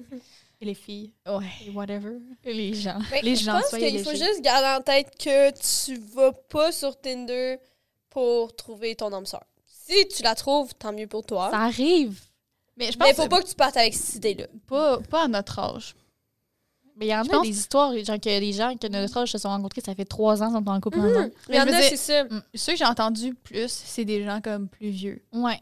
Et 0.62 0.64
les 0.64 0.74
filles. 0.74 1.12
Ouais. 1.26 1.46
Et 1.66 1.70
whatever. 1.70 2.16
Les 2.44 2.74
gens. 2.74 2.98
Mais 3.10 3.22
Les 3.22 3.36
je 3.36 3.44
gens, 3.44 3.52
pense 3.60 3.70
qu'il 3.70 4.02
faut 4.02 4.10
juste 4.10 4.40
garder 4.42 4.78
en 4.80 4.82
tête 4.82 5.10
que 5.18 5.50
tu 5.86 5.98
vas 6.14 6.32
pas 6.32 6.72
sur 6.72 6.98
Tinder 7.00 7.58
pour 8.10 8.54
trouver 8.56 8.94
ton 8.96 9.12
âme 9.12 9.26
sœur. 9.26 9.44
Si 9.66 10.08
tu 10.08 10.22
la 10.22 10.34
trouves, 10.34 10.74
tant 10.74 10.92
mieux 10.92 11.06
pour 11.06 11.24
toi. 11.24 11.50
Ça 11.50 11.60
arrive. 11.60 12.20
Mais 12.76 12.90
je 12.92 12.98
pense 12.98 13.08
Mais 13.08 13.14
faut 13.14 13.28
pas 13.28 13.42
que 13.42 13.48
tu 13.48 13.54
partes 13.54 13.76
avec 13.76 13.94
cette 13.94 14.16
idée-là. 14.16 14.46
pas, 14.66 14.98
pas 15.00 15.24
à 15.24 15.28
notre 15.28 15.58
âge. 15.58 15.94
Mais 17.00 17.06
il 17.06 17.08
y 17.08 17.14
en 17.16 17.24
Je 17.24 17.30
a 17.30 17.32
pense- 17.32 17.46
des 17.46 17.58
histoires, 17.58 17.92
genre 18.04 18.16
que 18.20 18.38
des 18.40 18.52
gens 18.52 18.76
que 18.76 18.86
notre 18.86 19.16
âge 19.16 19.32
se 19.32 19.38
sont 19.38 19.48
rencontrés, 19.48 19.80
ça 19.80 19.94
fait 19.94 20.04
trois 20.04 20.42
ans, 20.42 20.50
sont 20.50 20.68
en 20.68 20.80
couple 20.80 21.00
ensemble. 21.00 21.32
Il 21.48 21.54
y 21.54 21.58
en 21.58 21.62
a, 21.62 21.66
dire- 21.66 21.80
c'est 21.88 21.96
ça. 21.96 22.24
Ceux 22.54 22.72
que 22.72 22.78
j'ai 22.78 22.84
entendus 22.84 23.34
plus, 23.34 23.68
c'est 23.70 24.04
des 24.04 24.22
gens 24.24 24.40
comme 24.42 24.68
plus 24.68 24.90
vieux. 24.90 25.22
Ouais. 25.32 25.58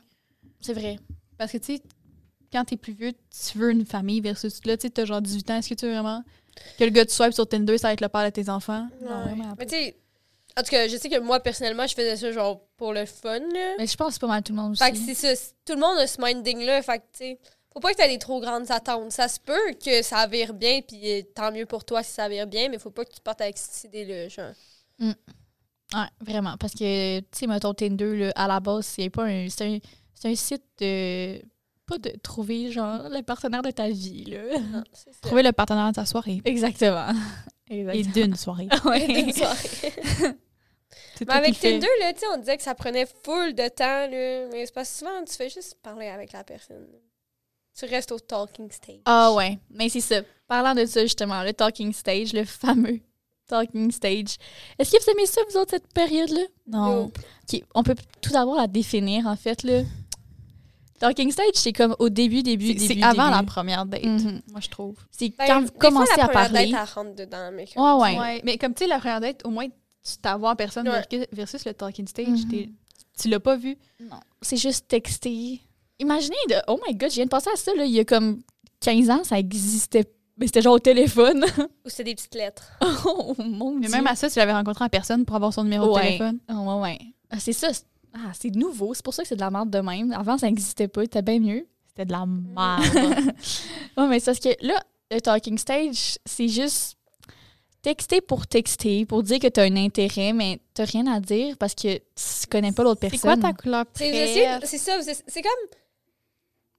C'est 0.61 0.73
vrai. 0.75 0.99
Parce 1.39 1.53
que, 1.53 1.59
tu 1.59 1.77
sais, 1.77 1.83
quand 2.53 2.65
t'es 2.65 2.77
plus 2.77 2.93
vieux, 2.93 3.13
tu 3.13 3.57
veux 3.59 3.71
une 3.71 3.85
famille 3.87 4.21
versus 4.21 4.59
là, 4.67 4.77
tu 4.77 4.89
sais, 4.89 4.91
t'as 4.91 5.05
genre 5.05 5.23
18 5.23 5.49
ans. 5.51 5.59
Est-ce 5.59 5.69
que 5.69 5.75
tu 5.75 5.87
veux 5.87 5.93
vraiment 5.93 6.25
que 6.77 6.83
le 6.85 6.91
gars 6.91 7.07
tu 7.07 7.15
swipe 7.15 7.33
sur 7.33 7.49
Tinder, 7.49 7.79
ça 7.79 7.87
va 7.89 7.93
être 7.93 8.01
le 8.01 8.09
père 8.09 8.25
de 8.25 8.31
tes 8.31 8.49
enfants? 8.49 8.89
Non, 9.01 9.09
Ouais. 9.19 9.23
vraiment 9.35 9.51
pas. 9.51 9.55
Mais 9.61 9.67
tu 9.67 9.77
sais, 9.77 9.97
en 10.59 10.63
tout 10.63 10.71
cas, 10.71 10.89
je 10.89 10.97
sais 10.97 11.09
que 11.09 11.21
moi, 11.21 11.39
personnellement, 11.39 11.87
je 11.87 11.95
faisais 11.95 12.17
ça 12.17 12.33
genre 12.33 12.61
pour 12.77 12.93
le 12.93 13.07
fun. 13.07 13.39
Là. 13.39 13.75
Mais 13.79 13.87
je 13.87 13.97
pense 13.97 14.09
que 14.09 14.13
c'est 14.15 14.21
pas 14.21 14.27
mal 14.27 14.43
tout 14.43 14.53
le 14.53 14.61
monde 14.61 14.73
aussi. 14.73 14.83
Fait 14.83 14.91
que 14.91 14.99
c'est 14.99 15.15
ça. 15.37 15.41
Tout 15.65 15.75
le 15.75 15.81
monde 15.81 15.99
a 15.99 16.07
ce 16.09 16.21
minding-là. 16.21 16.83
Fait 16.83 16.99
que, 16.99 17.05
tu 17.13 17.19
sais, 17.19 17.39
faut 17.73 17.81
pas 17.81 17.93
que 17.93 17.97
t'aies 17.97 18.09
des 18.09 18.19
trop 18.19 18.41
grandes 18.41 18.71
attentes. 18.71 19.13
Ça 19.13 19.29
se 19.29 19.39
peut 19.39 19.75
que 19.85 20.03
ça 20.03 20.27
vire 20.27 20.55
bien, 20.55 20.81
puis 20.81 21.25
tant 21.35 21.53
mieux 21.53 21.67
pour 21.67 21.85
toi 21.85 22.03
si 22.03 22.13
ça 22.13 22.29
vire 22.29 22.47
bien, 22.47 22.69
mais 22.69 22.79
faut 22.79 22.91
pas 22.91 23.05
que 23.05 23.13
tu 23.13 23.21
partes 23.21 23.41
avec 23.41 23.59
cette 23.59 23.85
idée-là. 23.85 24.29
Genre. 24.29 24.55
Ouais, 25.95 26.07
vraiment. 26.21 26.57
Parce 26.59 26.75
que, 26.75 27.21
tu 27.21 27.27
sais, 27.33 27.47
mettons 27.47 27.73
Tinder, 27.73 28.17
là, 28.17 28.33
à 28.35 28.47
la 28.47 28.61
base, 28.61 28.87
c'est 28.87 29.11
pas 29.11 29.25
un. 29.25 29.49
C'est 29.49 29.81
un, 30.25 30.35
site 30.35 30.65
de. 30.81 31.41
Pas 31.87 31.97
de 31.97 32.11
trouver, 32.23 32.71
genre, 32.71 33.09
le 33.09 33.23
partenaire 33.23 33.63
de 33.63 33.71
ta 33.71 33.89
vie, 33.89 34.25
là. 34.25 34.59
Non. 34.59 34.85
Trouver 35.23 35.43
le 35.43 35.53
partenaire 35.53 35.89
de 35.89 35.95
ta 35.95 36.05
soirée. 36.05 36.43
Exactement. 36.45 37.09
Et 37.71 37.81
Exactement. 37.81 38.13
d'une 38.13 38.37
soirée. 38.37 38.69
Ouais. 38.85 39.07
D'une 39.07 39.33
soirée. 39.33 39.93
Mais 41.27 41.33
avec. 41.33 41.59
Tinder, 41.59 41.87
là, 42.01 42.13
tu 42.13 42.21
sais, 42.21 42.27
on 42.35 42.37
disait 42.37 42.57
que 42.57 42.63
ça 42.63 42.75
prenait 42.75 43.07
full 43.25 43.55
de 43.55 43.69
temps, 43.69 44.07
là. 44.07 44.49
Mais 44.53 44.67
c'est 44.67 44.75
que 44.75 44.85
souvent, 44.85 45.25
tu 45.27 45.35
fais 45.35 45.49
juste 45.49 45.77
parler 45.83 46.09
avec 46.09 46.33
la 46.33 46.45
personne. 46.45 46.87
Tu 47.79 47.85
restes 47.87 48.11
au 48.13 48.19
talking 48.19 48.71
stage. 48.71 49.01
Ah 49.05 49.33
ouais, 49.33 49.59
mais 49.71 49.89
c'est 49.89 50.01
ça. 50.01 50.23
Parlant 50.49 50.75
de 50.75 50.85
ça, 50.87 51.03
justement, 51.03 51.43
le 51.43 51.53
talking 51.53 51.93
stage, 51.93 52.33
le 52.33 52.45
fameux 52.45 53.01
talking 53.47 53.91
stage. 53.93 54.37
Est-ce 54.79 54.93
que 54.93 55.03
vous 55.05 55.11
aimez 55.13 55.27
ça, 55.27 55.41
vous 55.51 55.57
autres, 55.59 55.71
cette 55.71 55.93
période-là? 55.93 56.43
Non. 56.67 57.03
Nope. 57.05 57.19
On 57.75 57.83
peut 57.83 57.95
tout 58.21 58.31
d'abord 58.33 58.57
la 58.57 58.67
définir, 58.67 59.27
en 59.27 59.37
fait, 59.37 59.63
là. 59.63 59.83
Talking 60.99 61.31
stage, 61.31 61.51
c'est 61.55 61.73
comme 61.73 61.95
au 62.01 62.09
début, 62.09 62.43
début, 62.43 62.69
C'est- 62.69 62.75
début, 62.89 63.01
C'est 63.01 63.03
avant 63.05 63.27
début. 63.29 63.37
la 63.37 63.43
première 63.45 63.87
date, 63.87 64.05
Mhm. 64.05 64.43
moi, 64.51 64.61
je 64.61 64.69
trouve. 64.69 64.97
C'est 65.13 65.29
Ben, 65.39 65.47
quand 65.47 65.61
vous 65.61 65.67
fois, 65.69 65.77
commencez 65.79 66.13
la 66.17 66.25
à 66.25 66.29
première 66.29 66.51
parler. 66.51 66.71
date, 66.73 66.81
elle 66.89 66.95
rentre 67.05 67.15
dedans, 67.15 67.51
mais 67.53 67.65
Ouais, 67.77 67.93
ouais. 67.93 68.19
Ouais, 68.19 68.41
mais 68.45 68.59
comme 68.59 68.75
tu 68.75 68.83
sais, 68.85 68.89
la 68.89 68.99
première 68.99 69.21
date, 69.21 69.43
au 69.47 69.51
moins, 69.51 69.67
tu 69.69 70.17
t'avoir 70.21 70.53
en 70.53 70.57
personne 70.57 70.89
Ouais. 70.89 71.05
versus- 71.33 71.65
le 71.65 71.73
talking 71.75 72.09
stage, 72.09 72.27
Mhm. 72.27 72.49
t'es- 72.51 72.69
tu 73.21 73.29
l'as 73.29 73.39
pas 73.41 73.57
vu. 73.57 73.79
Non, 74.01 74.19
c'est 74.43 74.57
juste 74.57 74.89
texter. 74.89 75.61
Imaginez, 76.01 76.37
de, 76.49 76.55
oh 76.69 76.79
my 76.87 76.95
god, 76.95 77.11
je 77.11 77.17
viens 77.17 77.25
de 77.25 77.31
penser 77.31 77.51
à 77.53 77.57
ça, 77.57 77.75
là, 77.75 77.85
il 77.85 77.93
y 77.93 78.01
a 78.01 78.05
comme 78.05 78.41
15 78.81 79.11
ans, 79.11 79.25
ça 79.25 79.39
existait. 79.39 80.05
Mais 80.37 80.47
c'était 80.47 80.63
genre 80.63 80.75
au 80.75 80.79
téléphone. 80.79 81.45
Ou 81.85 81.89
c'est 81.89 82.05
des 82.05 82.15
petites 82.15 82.35
lettres. 82.37 82.71
oh 83.07 83.35
mon 83.39 83.75
Mais 83.75 83.87
dieu. 83.89 83.97
même 83.97 84.07
à 84.07 84.15
ça, 84.15 84.31
tu 84.31 84.39
l'avais 84.39 84.53
rencontré 84.53 84.85
en 84.85 84.89
personne 84.89 85.25
pour 85.25 85.35
avoir 85.35 85.53
son 85.53 85.65
numéro 85.65 85.93
Ouais. 85.95 86.01
de 86.03 86.07
téléphone. 86.07 86.39
Ah, 86.47 86.61
ouais, 86.61 86.83
ouais. 86.83 86.99
Ah, 87.31 87.41
c'est 87.41 87.53
ça. 87.53 87.73
c'est- 87.73 87.85
Ah, 88.15 88.31
c'est 88.39 88.55
nouveau. 88.55 88.95
C'est 88.95 89.05
pour 89.05 89.13
ça 89.15 89.23
que 89.23 89.29
c'est 89.29 89.35
de 89.37 89.41
la 89.41 89.51
merde 89.51 89.71
de 89.71 89.81
même. 89.81 90.13
Avant, 90.13 90.39
ça 90.39 90.47
n'existait 90.47 90.89
pas. 90.89 91.03
C'était 91.03 91.23
bien 91.23 91.41
mieux. 91.41 91.67
C'était 91.89 92.05
de 92.07 92.13
la 92.13 92.25
merde. 92.27 92.83
Ouais, 93.97 94.07
mais 94.09 94.21
c'est 94.21 94.27
parce 94.27 94.39
que 94.39 94.65
là, 94.67 94.81
le 95.11 95.21
talking 95.21 95.59
stage, 95.59 96.19
c'est 96.25 96.47
juste 96.49 96.97
texter 97.83 98.21
pour 98.21 98.47
texter, 98.47 99.07
pour 99.07 99.23
dire 99.25 99.39
que 99.41 99.49
tu 99.49 99.59
as 99.61 99.65
un 99.65 99.77
intérêt, 99.77 100.33
mais 100.33 100.61
tu 100.75 100.83
rien 100.83 101.07
à 101.09 101.21
dire 101.21 101.57
parce 101.59 101.75
que 101.75 101.97
tu 101.99 102.47
connais 102.51 102.73
pas 102.73 102.83
l'autre 102.85 103.01
c'est 103.03 103.11
personne. 103.11 103.41
quoi 103.41 103.51
ta 103.51 103.57
couleur 103.61 103.85
C'est 103.95 104.11
préférée? 104.11 104.59
c'est- 104.63 104.67
c'est 104.67 104.79
ça, 104.79 105.03
c'est 105.03 105.23
c'est 105.27 105.43
comme 105.43 105.53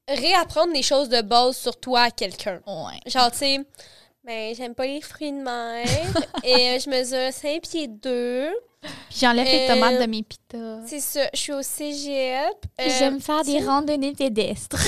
réapprendre 0.09 0.73
des 0.73 0.83
choses 0.83 1.09
de 1.09 1.21
base 1.21 1.57
sur 1.57 1.79
toi 1.79 2.01
à 2.03 2.11
quelqu'un. 2.11 2.59
Ouais. 2.67 2.99
Genre, 3.05 3.31
tu 3.31 3.37
sais, 3.39 3.59
ben, 4.23 4.53
j'aime 4.55 4.75
pas 4.75 4.85
les 4.85 5.01
fruits 5.01 5.31
de 5.31 5.37
mer 5.37 5.85
et 6.43 6.53
euh, 6.75 6.79
je 6.79 6.89
mesure 6.89 7.31
5 7.33 7.61
pieds 7.61 7.87
2. 7.87 8.49
Puis 8.81 9.19
j'enlève 9.19 9.45
les 9.45 9.67
Euh, 9.69 9.73
tomates 9.73 9.99
de 9.99 10.05
mes 10.05 10.23
pitas. 10.23 10.79
C'est 10.85 11.01
ça, 11.01 11.21
je 11.33 11.39
suis 11.39 11.51
au 11.51 11.61
cégep. 11.61 12.45
Euh, 12.79 12.85
J'aime 12.97 13.19
faire 13.19 13.43
des 13.43 13.59
randonnées 13.59 14.13
pédestres. 14.13 14.77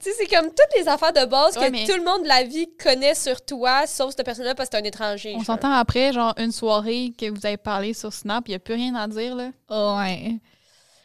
Tu 0.00 0.10
sais, 0.10 0.16
c'est 0.16 0.26
comme 0.26 0.46
toutes 0.46 0.78
les 0.78 0.88
affaires 0.88 1.12
de 1.12 1.24
base 1.26 1.58
Ouais, 1.58 1.66
que 1.66 1.72
mais- 1.72 1.84
tout 1.84 1.96
le 1.96 2.04
monde 2.04 2.22
de 2.22 2.28
la 2.28 2.44
vie 2.44 2.68
connaît 2.82 3.14
sur 3.14 3.44
toi, 3.44 3.86
sauf 3.86 4.14
cette 4.14 4.24
personne-là 4.24 4.54
parce 4.54 4.68
que 4.70 4.76
t'es 4.76 4.82
un 4.82 4.86
étranger. 4.86 5.34
On 5.36 5.42
s'entend 5.44 5.72
après, 5.72 6.12
genre, 6.12 6.32
une 6.38 6.52
soirée 6.52 7.12
que 7.18 7.28
vous 7.30 7.44
avez 7.44 7.56
parlé 7.58 7.92
sur 7.92 8.12
Snap, 8.12 8.44
il 8.46 8.52
n'y 8.52 8.54
a 8.54 8.58
plus 8.60 8.74
rien 8.74 8.94
à 8.94 9.06
dire, 9.08 9.34
là. 9.34 9.50
ouais. 9.98 10.36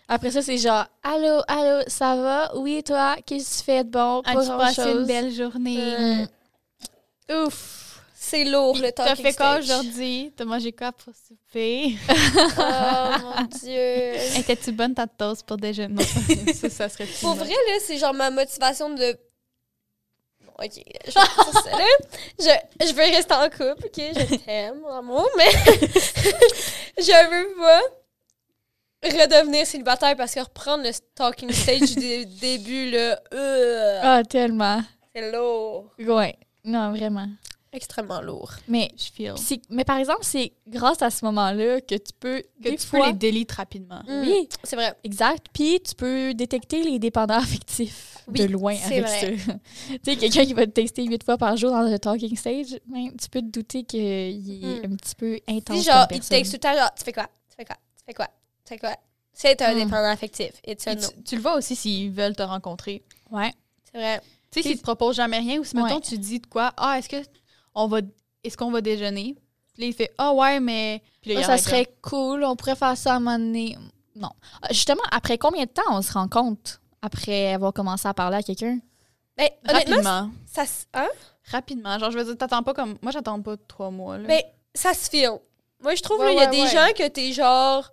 Après 0.07 0.31
ça, 0.31 0.41
c'est 0.41 0.57
genre 0.57 0.85
Allô, 1.01 1.41
allô, 1.47 1.83
ça 1.87 2.15
va? 2.15 2.51
Oui, 2.55 2.83
toi, 2.83 3.15
qu'est-ce 3.25 3.55
que 3.55 3.59
tu 3.59 3.63
fais 3.65 3.83
de 3.83 3.89
bon? 3.89 4.21
Pas 4.23 4.31
As-tu 4.31 4.57
passé 4.57 4.91
une 4.91 5.05
belle 5.05 5.31
journée? 5.31 6.27
Euh, 7.29 7.45
Ouf! 7.45 7.79
C'est 8.15 8.45
lourd, 8.45 8.77
le 8.77 8.91
T'as 8.91 9.07
talking 9.07 9.25
fait 9.25 9.33
quoi 9.33 9.59
aujourd'hui? 9.59 10.31
T'as 10.35 10.45
mangé 10.45 10.71
quoi 10.71 10.91
pour 10.93 11.13
souper? 11.13 11.95
Oh 12.57 13.17
mon 13.21 13.43
Dieu. 13.45 14.13
Étais-tu 14.39 14.71
bonne 14.71 14.93
ta 14.95 15.07
toast 15.07 15.45
pour 15.45 15.57
déjeuner? 15.57 15.95
Non, 15.95 16.53
ça, 16.53 16.69
ça 16.69 16.89
serait 16.89 17.05
Pour 17.21 17.35
vrai, 17.35 17.49
là, 17.49 17.77
c'est 17.81 17.97
genre 17.97 18.13
ma 18.13 18.31
motivation 18.31 18.89
de. 18.91 19.17
Ok, 20.59 20.71
je 21.07 21.11
vais 21.11 21.11
dire 21.11 21.63
ça, 21.63 21.71
là. 21.71 21.85
Je, 22.39 22.87
je 22.87 22.93
veux 22.93 23.01
rester 23.01 23.33
en 23.33 23.49
couple, 23.49 23.85
ok? 23.87 23.97
Je 23.97 24.35
t'aime, 24.37 24.79
mon 24.79 24.89
amour, 24.99 25.27
mais 25.37 25.51
je 26.97 27.29
veux 27.29 27.55
pas 27.57 27.81
redevenir 29.03 29.65
célibataire 29.65 30.15
parce 30.15 30.33
que 30.35 30.39
reprendre 30.39 30.83
le 30.83 30.91
talking 31.15 31.51
stage 31.51 31.95
du 31.95 32.25
début, 32.41 32.91
là, 32.91 33.19
euh, 33.33 33.99
Ah, 34.03 34.23
tellement. 34.23 34.81
c'est 35.15 35.31
lourd. 35.31 35.91
Ouais. 35.99 36.35
Non, 36.65 36.91
vraiment. 36.91 37.27
Extrêmement 37.75 38.21
lourd. 38.21 38.51
Mais, 38.67 38.91
Je 38.95 39.11
feel. 39.11 39.33
mais 39.71 39.83
par 39.83 39.97
exemple, 39.97 40.19
c'est 40.21 40.53
grâce 40.67 41.01
à 41.01 41.09
ce 41.09 41.25
moment-là 41.25 41.81
que 41.81 41.95
tu 41.95 42.13
peux. 42.19 42.43
Que 42.63 42.69
des 42.69 42.75
tu 42.77 42.85
fois- 42.85 42.99
peux 42.99 43.05
les 43.07 43.13
délites 43.13 43.51
rapidement. 43.51 44.03
Oui, 44.07 44.47
C'est 44.63 44.75
vrai. 44.75 44.93
exact. 45.03 45.47
Puis 45.51 45.81
tu 45.81 45.95
peux 45.95 46.35
détecter 46.35 46.83
les 46.83 46.99
dépendants 46.99 47.33
affectifs 47.39 48.19
Oui, 48.27 48.41
de 48.41 48.45
loin 48.45 48.75
c'est 48.75 48.99
avec 48.99 49.05
vrai. 49.07 49.37
ça. 49.39 49.53
tu 49.89 49.99
sais, 50.03 50.15
quelqu'un 50.17 50.45
qui 50.45 50.53
va 50.53 50.67
te 50.67 50.71
tester 50.71 51.03
huit 51.03 51.23
fois 51.23 51.37
par 51.39 51.57
jour 51.57 51.71
dans 51.71 51.81
le 51.81 51.97
talking 51.97 52.37
stage, 52.37 52.77
ben, 52.85 53.09
tu 53.19 53.27
peux 53.31 53.41
te 53.41 53.47
douter 53.47 53.83
qu'il 53.83 53.99
est 54.63 54.87
Hmm. 54.87 54.93
un 54.93 54.95
petit 54.95 55.15
peu 55.15 55.39
intense. 55.49 55.79
Si, 55.79 55.83
genre, 55.85 56.07
comme 56.07 56.17
il 56.17 56.21
te 56.21 56.27
texte 56.29 56.51
tout 56.51 56.57
le 56.57 56.59
temps, 56.71 56.77
genre, 56.79 56.93
tu 56.95 57.03
fais 57.03 57.11
quoi? 57.13 57.23
Tu 57.49 57.55
fais 57.57 57.65
quoi? 57.65 57.75
Tu 57.97 58.03
fais 58.05 58.13
quoi? 58.13 58.27
Fais 58.65 58.77
quoi? 58.77 58.95
C'est 59.33 59.61
un 59.61 59.73
Mm. 59.73 59.77
dépendant 59.77 60.09
affectif. 60.11 60.51
It's 60.65 60.85
a 60.87 60.95
Puis 60.95 61.01
no. 61.03 61.09
tu, 61.09 61.23
tu 61.23 61.35
le 61.35 61.41
vois 61.41 61.55
aussi 61.55 61.75
s'ils 61.75 62.11
veulent 62.11 62.35
te 62.35 62.43
rencontrer. 62.43 63.03
Ouais. 63.31 63.51
C'est 63.91 63.97
vrai. 63.97 64.21
Tu 64.51 64.61
sais, 64.61 64.69
s'ils 64.69 64.77
te 64.77 64.83
proposent 64.83 65.15
jamais 65.15 65.39
rien 65.39 65.59
ou 65.59 65.63
si, 65.63 65.75
mettons, 65.75 65.95
Ouais. 65.95 66.01
tu 66.01 66.17
dis 66.17 66.39
de 66.39 66.45
quoi, 66.47 66.71
ah, 66.77 66.97
est-ce 66.99 67.09
que 67.09 67.17
on 67.73 67.87
va, 67.87 67.99
est-ce 68.43 68.55
qu'on 68.55 68.69
va 68.71 68.81
déjeuner? 68.81 69.35
Puis 69.73 69.81
là, 69.81 69.87
il 69.87 69.93
fait, 69.93 70.13
ah, 70.19 70.33
ouais, 70.33 70.59
mais. 70.59 71.01
Puis 71.21 71.33
là, 71.33 71.41
Ah, 71.43 71.45
ça 71.45 71.57
serait 71.57 71.87
cool, 72.03 72.43
on 72.43 72.55
pourrait 72.55 72.75
faire 72.75 72.95
ça 72.95 73.13
à 73.13 73.15
un 73.15 73.19
moment 73.19 73.39
donné. 73.39 73.75
Non. 74.15 74.29
Ah, 74.61 74.67
Justement, 74.69 75.01
après 75.11 75.39
combien 75.39 75.63
de 75.65 75.69
temps 75.71 75.81
on 75.89 76.03
se 76.03 76.13
rend 76.13 76.27
compte 76.27 76.79
après 77.01 77.53
avoir 77.53 77.73
commencé 77.73 78.07
à 78.07 78.13
parler 78.13 78.37
à 78.37 78.43
quelqu'un? 78.43 78.77
Ben, 79.35 79.49
Rapidement. 79.65 80.29
ça, 80.45 80.67
se- 80.67 80.85
hein? 80.93 81.09
Rapidement. 81.51 81.97
Genre, 81.97 82.11
je 82.11 82.19
veux 82.19 82.23
dire, 82.23 82.37
t'attends 82.37 82.61
pas 82.61 82.75
comme. 82.75 82.99
Moi, 83.01 83.11
j'attends 83.11 83.41
pas 83.41 83.57
trois 83.67 83.89
mois. 83.89 84.19
Là. 84.19 84.25
Mais 84.27 84.45
ça 84.75 84.93
se 84.93 85.09
file. 85.09 85.39
Moi, 85.81 85.95
je 85.95 86.03
trouve 86.03 86.19
Ouais, 86.19 86.29
qu'il 86.29 86.37
y 86.37 86.41
a 86.43 86.47
des 86.47 86.67
gens 86.67 86.87
que 86.95 87.07
t'es 87.07 87.33
genre. 87.33 87.91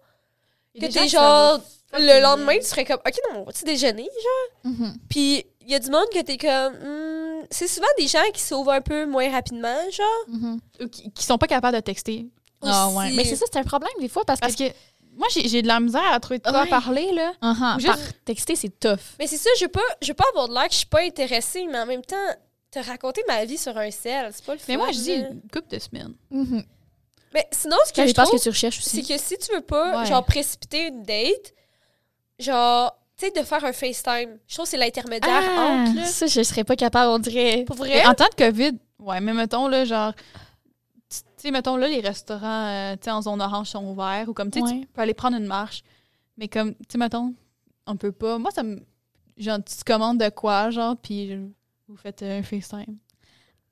Que 0.81 0.93
t'es 0.93 1.09
genre. 1.09 1.61
Le 1.93 2.23
lendemain, 2.23 2.57
tu 2.59 2.65
serais 2.67 2.85
comme, 2.85 3.01
OK, 3.05 3.15
non, 3.33 3.41
on 3.41 3.45
va-tu 3.45 3.65
déjeuner? 3.65 4.05
Genre? 4.05 4.73
Mhm. 4.73 4.95
Puis, 5.09 5.45
il 5.63 5.71
y 5.71 5.75
a 5.75 5.79
du 5.81 5.91
monde 5.91 6.07
que 6.15 6.21
t'es 6.23 6.37
comme. 6.37 6.75
hmm, 6.75 7.47
c'est 7.51 7.67
souvent 7.67 7.89
des 7.99 8.07
gens 8.07 8.23
qui 8.33 8.41
s'ouvrent 8.41 8.71
un 8.73 8.81
peu 8.81 9.07
moins 9.07 9.29
rapidement, 9.31 9.77
genre. 9.91 10.07
Mhm. 10.29 10.61
Ou 10.83 10.87
qui, 10.89 11.11
qui 11.11 11.25
sont 11.25 11.37
pas 11.39 11.49
capables 11.49 11.77
de 11.77 11.81
texter. 11.83 12.27
Ah 12.63 12.89
ouais. 12.91 13.11
Mais 13.15 13.25
c'est 13.25 13.35
ça, 13.37 13.45
c'est 13.51 13.59
un 13.59 13.65
problème 13.65 13.91
des 14.01 14.09
fois 14.09 14.23
parce 14.25 14.39
que. 14.39 14.45
Parce 14.47 14.55
que 14.55 14.65
moi, 15.17 15.27
j'ai 15.33 15.49
j'ai 15.49 15.63
de 15.63 15.67
la 15.67 15.81
misère 15.81 16.13
à 16.13 16.21
trouver 16.21 16.39
de 16.39 16.45
quoi 16.49 16.63
Ouais. 16.63 16.69
parler, 16.69 17.11
là. 17.13 17.33
Par 17.41 17.81
juste- 17.81 18.15
texter, 18.25 18.55
c'est 18.55 18.79
tough. 18.79 19.01
Mais 19.19 19.27
c'est 19.27 19.37
ça, 19.37 19.51
je 19.59 19.65
veux 19.65 19.71
pas, 19.71 19.81
je 20.01 20.09
veux 20.09 20.15
pas 20.15 20.25
avoir 20.31 20.49
de 20.49 20.55
l'air 20.55 20.67
que 20.69 20.73
je 20.73 20.79
suis 20.79 20.87
pas 20.87 21.03
intéressée, 21.03 21.67
mais 21.69 21.79
en 21.81 21.87
même 21.87 22.05
temps, 22.05 22.17
te 22.71 22.79
raconter 22.79 23.23
ma 23.27 23.45
vie 23.45 23.59
sur 23.59 23.77
un 23.77 23.91
sel, 23.91 24.31
c'est 24.33 24.45
pas 24.45 24.53
le 24.53 24.59
fun. 24.61 24.67
Mais 24.69 24.77
moi, 24.77 24.93
je 24.93 24.99
dis 25.01 25.13
une 25.15 25.41
couple 25.53 25.75
de 25.75 25.79
semaines. 25.81 26.15
Mhm. 26.31 26.63
Mais 27.33 27.47
sinon, 27.53 27.77
ce 27.87 27.91
que 27.93 27.97
Ça 27.97 28.03
je 28.07 28.09
ce 28.09 28.15
trouve, 28.15 28.39
que 28.39 28.43
tu 28.43 28.49
recherches 28.49 28.81
c'est 28.81 28.99
aussi. 29.01 29.09
que 29.15 29.19
si 29.19 29.39
tu 29.39 29.55
veux 29.55 29.61
pas, 29.61 30.01
Ouais. 30.01 30.07
genre, 30.07 30.25
précipiter 30.25 30.89
une 30.89 31.03
date, 31.05 31.55
genre, 32.39 32.97
tu 33.17 33.27
sais, 33.27 33.33
de 33.33 33.45
faire 33.47 33.65
un 33.65 33.73
FaceTime, 33.73 34.39
je 34.49 34.55
trouve 34.55 34.65
que 34.65 34.71
c'est 34.71 34.77
l'intermédiaire 34.77 35.43
Ah, 35.57 35.85
entre, 35.87 35.97
là. 35.97 36.05
ça, 36.07 36.27
je 36.27 36.43
serais 36.43 36.65
pas 36.65 36.77
capable, 36.77 37.11
on 37.11 37.19
dirait. 37.19 37.65
Pour 37.65 37.77
vrai? 37.77 37.89
Mais 37.91 38.07
en 38.07 38.15
temps 38.15 38.29
de 38.37 38.45
COVID, 38.45 38.73
ouais, 38.99 39.21
mais 39.21 39.33
mettons, 39.33 39.69
là, 39.69 39.85
genre. 39.85 40.13
Tu 41.09 41.19
sais, 41.37 41.51
mettons, 41.51 41.77
là, 41.77 41.89
les 41.89 42.01
restaurants, 42.01 42.67
euh, 42.69 42.95
tu 42.95 43.05
sais, 43.05 43.11
en 43.11 43.23
zone 43.23 43.41
orange 43.43 43.69
sont 43.69 43.85
ouverts. 43.85 44.29
Ou 44.29 44.33
comme, 44.35 44.51
tu 44.51 44.59
sais, 44.61 44.65
Ouais. 44.65 44.81
tu 44.81 44.87
peux 44.87 45.01
aller 45.03 45.15
prendre 45.15 45.37
une 45.37 45.47
marche. 45.47 45.83
Mais 46.37 46.49
comme, 46.49 46.75
tu 46.75 46.81
sais, 46.93 46.99
mettons, 46.99 47.35
on 47.87 47.97
peut 47.97 48.13
pas. 48.13 48.39
Moi, 48.39 48.51
ça 48.51 48.63
me. 48.63 48.81
Genre, 49.37 49.59
tu 49.65 49.75
te 49.75 49.85
commandes 49.85 50.19
de 50.19 50.29
quoi, 50.29 50.71
genre, 50.71 50.97
puis 50.97 51.35
vous 51.89 51.97
faites 51.97 52.23
euh, 52.23 52.41
un 52.41 52.43
FaceTime. 52.43 52.97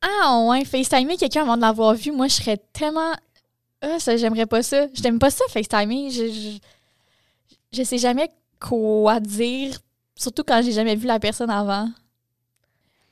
Ah 0.01 0.45
ouais, 0.49 0.65
FaceTimer 0.65 1.17
quelqu'un 1.17 1.43
avant 1.43 1.57
de 1.57 1.63
l'avoir 1.63 1.95
vu, 1.95 2.11
moi, 2.13 2.29
je 2.29 2.35
serais 2.35 2.57
tellement. 2.73 3.13
Ah, 3.81 3.99
ça, 4.01 4.17
j'aimerais 4.17 4.47
pas 4.47 4.63
ça. 4.63 4.87
Je 4.93 5.01
t'aime 5.03 5.19
pas 5.19 5.31
ça, 5.31 5.45
FaceTimer. 5.51 6.11
Je, 6.11 6.27
je, 6.29 6.59
je 7.73 7.83
sais 7.83 7.99
jamais 7.99 8.29
quoi 8.61 9.21
dire, 9.21 9.79
surtout 10.17 10.43
quand 10.43 10.61
j'ai 10.63 10.73
jamais 10.73 10.97
vu 10.97 11.07
la 11.07 11.21
personne 11.21 11.51
avant. 11.51 11.89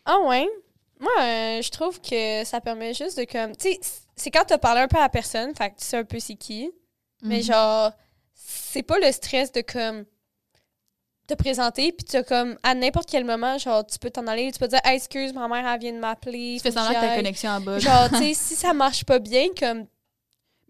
Ah 0.05 0.19
ouais? 0.27 0.49
Moi, 0.99 1.11
euh, 1.21 1.63
je 1.63 1.71
trouve 1.71 2.01
que 2.01 2.43
ça 2.45 2.61
permet 2.61 2.95
juste 2.95 3.19
de 3.19 3.25
comme... 3.25 3.55
Tu 3.57 3.73
sais, 3.73 3.81
c'est 4.17 4.31
quand 4.31 4.45
t'as 4.47 4.59
parlé 4.59 4.81
un 4.81 4.89
peu 4.89 4.97
à 4.97 5.03
la 5.03 5.09
personne, 5.09 5.55
fait 5.55 5.71
que 5.71 5.77
tu 5.79 5.85
sais 5.85 5.99
un 5.99 6.05
peu 6.05 6.19
c'est 6.19 6.37
qui, 6.37 6.71
mais 7.23 7.39
Mhm. 7.39 7.43
genre, 7.45 7.93
c'est 8.35 8.83
pas 8.83 8.99
le 8.99 9.13
stress 9.13 9.53
de 9.53 9.61
comme 9.61 10.05
te 11.27 11.35
présenter, 11.35 11.93
puis 11.93 12.05
tu 12.05 12.17
as 12.17 12.23
comme, 12.23 12.57
à 12.63 12.75
n'importe 12.75 13.11
quel 13.11 13.25
moment, 13.25 13.59
genre, 13.59 13.85
tu 13.87 13.99
peux 13.99 14.11
t'en 14.11 14.27
aller, 14.29 14.51
tu 14.53 14.59
peux 14.61 14.69
dire, 14.69 14.81
hey, 14.85 14.97
excuse, 14.97 15.33
ma 15.33 15.49
mère, 15.49 15.67
elle 15.67 15.81
vient 15.81 15.93
de 15.93 15.99
m'appeler. 15.99 16.55
Tu 16.57 16.63
fais 16.63 16.71
semblant 16.71 16.95
que 16.95 17.07
ta 17.07 17.17
connexion 17.17 17.51
en 17.51 17.61
bas. 17.61 17.79
Genre, 17.81 18.09
tu 18.11 18.17
sais, 18.19 18.35
si 18.35 18.55
ça 18.55 18.73
marche 18.73 19.05
pas 19.05 19.19
bien, 19.19 19.49
comme, 19.59 19.87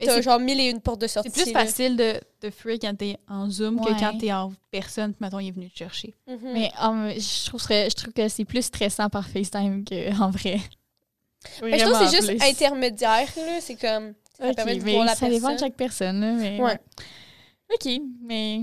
t'as 0.04 0.16
c'est 0.16 0.22
genre 0.22 0.38
mille 0.38 0.60
et 0.60 0.68
une 0.70 0.80
portes 0.80 1.00
de 1.00 1.06
sortie. 1.06 1.30
c'est 1.32 1.44
plus 1.44 1.52
là. 1.52 1.60
facile 1.64 1.96
de, 1.96 2.20
de 2.42 2.50
fuir 2.50 2.76
quand 2.80 2.94
t'es 2.96 3.16
en 3.28 3.48
Zoom 3.48 3.78
Ouais. 3.80 3.94
que 3.94 3.98
quand 3.98 4.18
t'es 4.18 4.32
en 4.32 4.52
personne, 4.70 5.12
puis 5.14 5.18
mettons, 5.24 5.38
il 5.38 5.48
est 5.48 5.52
venu 5.52 5.70
te 5.70 5.76
chercher. 5.78 6.14
Mhm. 6.26 6.38
Mais 6.52 6.70
um, 6.82 7.08
je, 7.10 7.46
trouve 7.46 7.62
je 7.62 7.94
trouve 7.94 8.12
que 8.12 8.28
c'est 8.28 8.44
plus 8.44 8.62
stressant 8.62 9.08
par 9.08 9.26
FaceTime 9.26 9.84
qu'en 9.84 10.30
vrai. 10.30 10.60
Mais 11.62 11.78
je 11.78 11.84
trouve 11.84 11.98
que 12.00 12.08
c'est 12.08 12.16
juste 12.26 12.42
intermédiaire, 12.42 13.28
là. 13.36 13.60
C'est 13.60 13.76
comme, 13.76 14.14
ça 14.38 14.52
permet 14.52 14.76
de 14.76 14.90
voir 14.90 15.04
la 15.06 15.14
ça 15.14 15.28
dépend 15.28 15.54
de 15.54 15.58
chaque 15.58 15.76
personne. 15.76 16.20
Là, 16.20 16.32
mais, 16.32 16.60
Ouais. 16.60 16.78
OK, 17.74 18.00
mais. 18.22 18.62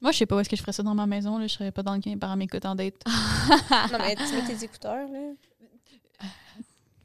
Moi, 0.00 0.12
je 0.12 0.18
sais 0.18 0.26
pas 0.26 0.36
où 0.36 0.40
est-ce 0.40 0.48
que 0.50 0.56
je 0.56 0.60
ferais 0.60 0.72
ça 0.72 0.82
dans 0.82 0.94
ma 0.94 1.06
maison. 1.06 1.38
Là. 1.38 1.46
Je 1.46 1.52
serais 1.54 1.70
pas 1.72 1.82
dans 1.82 1.94
le 1.94 2.00
que 2.00 2.10
mes 2.10 2.16
parents 2.16 2.36
m'écoutent 2.36 2.66
en 2.66 2.74
date. 2.74 2.94
Non, 3.06 3.98
mais 3.98 4.14
tu 4.16 4.34
mets 4.34 4.54
tes 4.54 4.64
écouteurs, 4.64 5.08
là. 5.08 5.18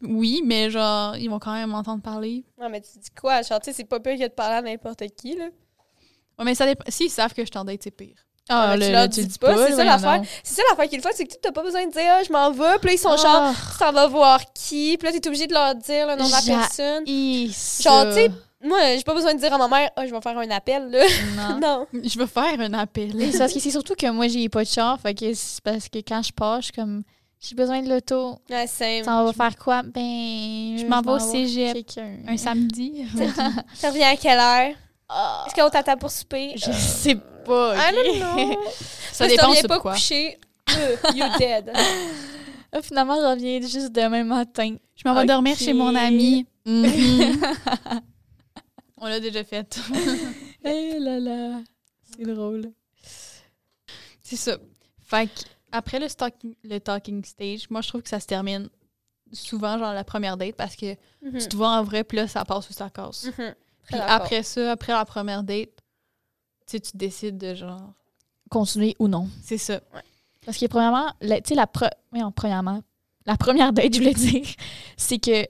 Oui, 0.01 0.41
mais 0.45 0.69
genre, 0.69 1.17
ils 1.17 1.29
vont 1.29 1.39
quand 1.39 1.53
même 1.53 1.69
m'entendre 1.69 2.01
parler. 2.01 2.43
Non, 2.59 2.69
mais 2.69 2.81
tu 2.81 2.97
dis 2.99 3.09
quoi? 3.19 3.41
Genre, 3.41 3.59
tu 3.59 3.65
sais, 3.71 3.73
c'est 3.77 3.83
pas 3.83 3.99
pire 3.99 4.17
que 4.17 4.23
de 4.23 4.27
parler 4.33 4.55
à 4.55 4.61
n'importe 4.61 5.03
qui, 5.17 5.35
là. 5.35 5.45
Ouais, 6.37 6.45
mais 6.45 6.55
ça 6.55 6.65
dépend. 6.65 6.85
S'ils 6.87 7.09
savent 7.09 7.33
que 7.33 7.41
je 7.43 7.47
suis 7.51 7.57
en 7.57 7.65
date, 7.65 7.81
c'est 7.83 7.91
pire. 7.91 8.15
Ah, 8.51 8.71
tu 8.73 8.79
le- 8.79 8.91
leur 8.91 9.01
le- 9.03 9.07
dis 9.09 9.25
dis 9.27 9.37
pas, 9.37 9.67
c'est 9.67 9.73
ça 9.73 9.83
l'affaire. 9.83 10.23
C'est 10.43 10.55
ça 10.55 10.61
l'affaire 10.71 10.89
qui 10.89 10.95
est 10.95 10.97
le 10.97 11.03
fun, 11.03 11.09
c'est 11.13 11.25
que 11.25 11.33
tu 11.33 11.37
t'as 11.39 11.51
pas 11.51 11.61
besoin 11.61 11.85
de 11.85 11.91
dire, 11.91 12.01
ah, 12.07 12.23
je 12.23 12.31
m'en 12.31 12.49
vais, 12.49 12.79
puis 12.79 12.87
là, 12.87 12.93
ils 12.93 12.97
sont 12.97 13.15
genre, 13.17 13.43
Ah, 13.43 13.53
tu 13.73 13.77
t'en 13.77 13.91
vas 13.91 14.07
voir 14.07 14.39
qui, 14.53 14.97
puis 14.97 15.05
là, 15.07 15.11
t'es 15.19 15.27
obligé 15.27 15.45
de 15.45 15.53
leur 15.53 15.75
dire 15.75 16.07
le 16.07 16.15
nom 16.15 16.25
de 16.25 16.31
la 16.31 16.41
personne. 16.41 17.03
Genre, 17.83 18.05
tu 18.07 18.13
sais, 18.13 18.31
moi, 18.63 18.79
j'ai 18.95 19.03
pas 19.03 19.13
besoin 19.13 19.35
de 19.35 19.39
dire 19.39 19.53
à 19.53 19.57
ma 19.59 19.67
mère, 19.67 19.91
ah, 19.95 20.05
je 20.07 20.11
vais 20.11 20.21
faire 20.21 20.37
un 20.37 20.49
appel, 20.49 20.89
là. 20.89 21.05
Non. 21.35 21.59
non. 21.93 22.01
Je 22.03 22.17
veux 22.17 22.25
faire 22.25 22.59
un 22.59 22.73
appel. 22.73 23.13
C'est 23.31 23.37
parce 23.37 23.53
que 23.53 23.59
c'est 23.59 23.69
surtout 23.71 23.93
que 23.95 24.09
moi, 24.09 24.27
j'ai 24.27 24.49
pas 24.49 24.63
de 24.63 24.67
char. 24.69 24.99
Fait 24.99 25.13
que 25.13 25.31
c'est 25.33 25.61
parce 25.61 25.87
que 25.87 25.99
quand 25.99 26.23
je 26.23 26.31
pars, 26.33 26.61
je 26.61 26.65
suis 26.65 26.73
comme, 26.73 27.03
j'ai 27.39 27.55
besoin 27.55 27.81
de 27.81 27.89
l'auto. 27.89 28.39
Ouais. 28.49 28.67
Ça 28.67 29.23
va 29.23 29.33
faire 29.33 29.55
quoi? 29.57 29.81
Ben. 29.83 30.77
Je 30.77 30.85
m'en 30.85 31.01
vais 31.01 31.11
au 31.11 31.19
cégep. 31.19 31.77
Un 32.27 32.37
samedi. 32.37 33.05
Ça 33.73 33.89
revient 33.89 34.03
à 34.13 34.15
quelle 34.17 34.39
heure? 34.39 34.75
Ah, 35.07 35.45
Est-ce 35.47 35.55
qu'on 35.55 35.69
t'attend 35.69 35.97
pour 35.97 36.11
souper? 36.11 36.53
je 36.55 36.71
sais 36.71 37.15
pas. 37.15 37.75
I 37.75 37.79
ok? 37.89 37.95
don't 37.95 38.19
know. 38.19 38.61
Ça 39.11 39.25
Si 39.25 39.31
dépend 39.31 39.45
t'en 39.47 39.51
viens 39.53 39.59
sur 39.61 39.67
pas 39.69 39.79
quoi. 39.79 39.93
euh, 39.95 40.95
you 41.15 41.25
dead. 41.39 41.71
Ah, 42.71 42.83
Finalement, 42.83 43.15
je 43.15 43.25
reviens 43.25 43.59
juste 43.61 43.91
demain 43.91 44.23
matin. 44.23 44.75
Je 44.95 45.01
m'en 45.09 45.15
vais 45.15 45.25
dormir 45.25 45.57
chez 45.57 45.73
mon 45.73 45.95
ami. 45.95 46.45
On 49.01 49.07
l'a 49.07 49.19
déjà 49.19 49.43
fait. 49.43 49.79
Eh 50.63 50.99
là 50.99 51.19
là. 51.19 51.61
C'est 52.15 52.25
drôle. 52.25 52.71
C'est 54.21 54.35
ça. 54.35 54.57
Fait 55.03 55.25
que 55.25 55.31
après 55.71 55.99
le, 55.99 56.07
stalking- 56.07 56.55
le 56.63 56.79
talking 56.79 57.23
stage, 57.23 57.69
moi, 57.69 57.81
je 57.81 57.87
trouve 57.89 58.01
que 58.01 58.09
ça 58.09 58.19
se 58.19 58.25
termine 58.27 58.69
souvent, 59.31 59.77
genre 59.77 59.93
la 59.93 60.03
première 60.03 60.37
date, 60.37 60.55
parce 60.55 60.75
que 60.75 60.95
Mhm. 61.21 61.39
tu 61.39 61.47
te 61.49 61.55
vois 61.55 61.69
en 61.77 61.83
vrai, 61.83 62.03
puis 62.03 62.17
là, 62.17 62.27
ça 62.27 62.43
passe 62.45 62.69
ou 62.69 62.73
ça 62.73 62.89
casse. 62.89 63.27
Très 63.35 63.55
Puis 63.87 63.99
après 63.99 64.43
ça, 64.43 64.71
après 64.71 64.93
la 64.93 65.05
première 65.05 65.43
date, 65.43 65.69
tu 66.65 66.77
sais, 66.77 66.79
tu 66.79 66.91
décides 66.97 67.37
de 67.37 67.53
genre. 67.55 67.93
Continuer 68.49 68.95
ou 68.99 69.07
non. 69.07 69.27
C'est 69.43 69.57
ça. 69.59 69.79
Parce 70.45 70.57
que 70.57 70.65
premièrement, 70.65 71.11
tu 71.21 71.27
sais, 71.45 71.55
la, 71.55 71.65
pre- 71.65 71.91
premièrement, 72.35 72.81
la 73.27 73.37
première 73.37 73.71
date, 73.73 73.93
je 73.93 73.99
voulais 73.99 74.13
dire, 74.13 74.43
c'est 74.97 75.19
que 75.19 75.45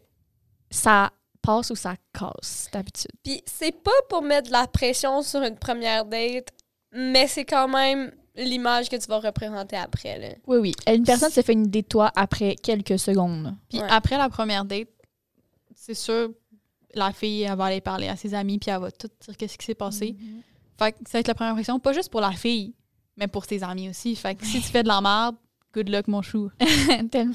ça 0.69 1.11
passe 1.41 1.69
ou 1.69 1.75
ça 1.75 1.95
casse, 2.13 2.67
d'habitude. 2.73 3.11
Puis 3.23 3.41
c'est 3.45 3.71
pas 3.71 3.91
pour 4.09 4.21
mettre 4.21 4.47
de 4.47 4.51
la 4.53 4.67
pression 4.67 5.21
sur 5.21 5.41
une 5.41 5.57
première 5.57 6.03
date, 6.05 6.49
mais 6.91 7.27
c'est 7.27 7.45
quand 7.45 7.69
même 7.69 8.11
l'image 8.35 8.89
que 8.89 8.95
tu 8.95 9.07
vas 9.07 9.19
représenter 9.19 9.75
après. 9.75 10.17
Là. 10.19 10.27
Oui, 10.47 10.57
oui. 10.57 10.71
Une 10.87 11.03
personne 11.03 11.31
se 11.31 11.41
fait 11.41 11.53
une 11.53 11.65
idée 11.65 11.81
de 11.81 11.87
toi 11.87 12.11
après 12.15 12.55
quelques 12.55 12.99
secondes. 12.99 13.55
Puis 13.69 13.79
Ouais. 13.79 13.87
après 13.89 14.17
la 14.17 14.29
première 14.29 14.65
date, 14.65 14.87
c'est 15.75 15.93
sûr, 15.93 16.29
la 16.93 17.11
fille, 17.13 17.43
elle 17.43 17.57
va 17.57 17.65
aller 17.65 17.81
parler 17.81 18.07
à 18.07 18.15
ses 18.15 18.33
amis, 18.33 18.57
puis 18.59 18.71
elle 18.71 18.79
va 18.81 18.91
tout 18.91 19.09
dire 19.25 19.37
qu'est-ce 19.37 19.57
qui 19.57 19.65
s'est 19.65 19.75
passé. 19.75 20.15
Mhm. 20.19 20.41
Fait 20.77 20.91
que 20.93 20.97
ça 21.07 21.17
va 21.17 21.19
être 21.19 21.27
la 21.27 21.35
première 21.35 21.51
impression, 21.53 21.79
pas 21.79 21.93
juste 21.93 22.09
pour 22.09 22.21
la 22.21 22.31
fille, 22.31 22.73
mais 23.17 23.27
pour 23.27 23.45
tes 23.45 23.61
amis 23.63 23.89
aussi. 23.89 24.15
Fait 24.15 24.35
que 24.35 24.45
si 24.45 24.57
tu 24.61 24.67
fais 24.67 24.83
de 24.83 24.87
la 24.87 25.01
merde, 25.01 25.35
good 25.73 25.89
luck, 25.89 26.07
mon 26.07 26.21
chou. 26.21 26.49
Tellement. 27.11 27.33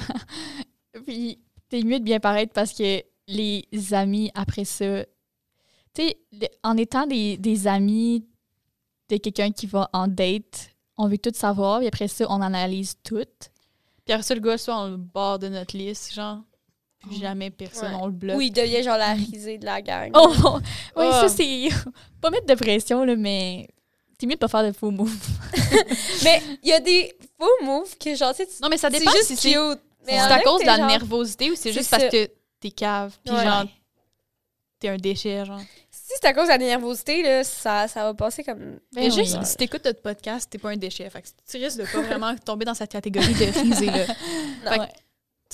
Puis, 1.07 1.39
t'es 1.69 1.83
mieux 1.83 1.99
de 1.99 2.05
bien 2.05 2.21
paraître 2.21 2.53
parce 2.53 2.73
que 2.73 3.03
les 3.27 3.67
amis, 3.93 4.31
après 4.35 4.65
ça, 4.65 5.05
tu 5.95 6.03
sais, 6.03 6.19
en 6.63 6.77
étant 6.77 7.07
des, 7.07 7.37
des 7.39 7.67
amis 7.67 8.27
de 9.09 9.17
quelqu'un 9.19 9.51
qui 9.53 9.67
va 9.67 9.89
en 9.93 10.09
date, 10.09 10.71
on 10.97 11.09
veut 11.09 11.19
tout 11.19 11.33
savoir, 11.35 11.83
et 11.83 11.87
après 11.89 12.09
ça, 12.09 12.27
on 12.29 12.41
analyse 12.41 12.95
tout. 13.03 13.25
Puis 14.05 14.13
après 14.13 14.23
ça, 14.23 14.35
le 14.35 14.41
gars, 14.41 14.59
soit 14.59 14.77
on 14.79 14.89
le 14.91 14.97
bord 14.97 15.39
de 15.39 15.49
notre 15.49 15.77
liste, 15.77 16.13
genre, 16.15 16.39
plus 17.01 17.17
jamais 17.21 17.51
personne, 17.51 17.95
Ouais. 17.95 18.01
on 18.03 18.07
le 18.07 18.13
bloque. 18.13 18.37
Où 18.37 18.41
il 18.41 18.51
devient 18.53 18.83
genre 18.83 18.97
la 18.99 19.13
risée 19.15 19.59
de 19.59 19.65
la 19.65 19.83
gang. 19.83 20.11
Oh, 20.15 20.33
oui, 20.97 21.07
Ah. 21.11 21.21
ça, 21.23 21.29
c'est. 21.29 21.69
pas 22.21 22.31
mettre 22.31 22.47
de 22.47 22.55
pression, 22.55 23.05
là, 23.05 23.17
mais 23.17 23.69
c'est 24.19 24.27
mieux 24.27 24.35
de 24.35 24.39
pas 24.39 24.49
faire 24.49 24.65
de 24.65 24.73
faux 24.73 24.91
moves. 24.91 25.11
Mais 26.25 26.41
il 26.63 26.69
y 26.69 26.73
a 26.73 26.81
des 26.81 27.13
faux 27.39 27.65
moves 27.65 27.97
que 27.99 28.15
genre, 28.15 28.31
tu 28.31 28.39
sais, 28.39 28.47
tu- 28.47 28.63
Non, 28.63 28.69
mais 28.71 28.79
ça 28.79 28.89
dépend 28.89 29.11
juste 29.11 29.25
si 29.25 29.37
c'est 29.37 29.51
c'est 29.53 29.59
en 30.21 30.25
à 30.31 30.41
cause 30.41 30.61
de 30.61 30.67
la 30.67 30.77
genre- 30.77 30.87
nervosité 30.87 31.51
ou 31.51 31.55
c'est 31.55 31.63
C'est 31.65 31.73
juste 31.73 31.91
ça. 31.91 31.99
parce 31.99 32.11
que 32.11 32.31
t'es 32.61 32.71
cave, 32.71 33.13
puis 33.25 33.35
Ouais. 33.35 33.45
genre, 33.45 33.65
t'es 34.79 34.89
un 34.89 34.97
déchet, 34.97 35.45
genre. 35.45 35.61
Si 36.07 36.13
c'est 36.21 36.27
à 36.27 36.35
cause 36.35 36.45
de 36.45 36.51
la 36.51 36.59
nervosité, 36.59 37.23
là, 37.23 37.43
ça, 37.45 37.89
ça 37.89 38.05
va 38.05 38.13
passer 38.13 38.45
comme. 38.45 38.79
Mais 38.95 39.09
Ben 39.09 39.11
juste, 39.13 39.43
si 39.43 39.57
t'écoutes 39.57 39.87
notre 39.87 40.03
podcast, 40.03 40.51
t'es 40.51 40.59
pas 40.59 40.69
un 40.69 40.77
déchet. 40.77 41.09
Fait 41.09 41.23
que 41.23 41.29
tu 41.51 41.57
risques 41.57 41.79
de 41.79 41.85
pas 41.91 42.03
vraiment 42.03 42.37
tomber 42.37 42.67
dans 42.67 42.75
cette 42.75 42.93
catégorie 42.93 43.33
de 43.33 43.59
risée, 43.61 43.87
là. 43.87 44.05
Fait 44.65 44.77
que, 44.77 44.81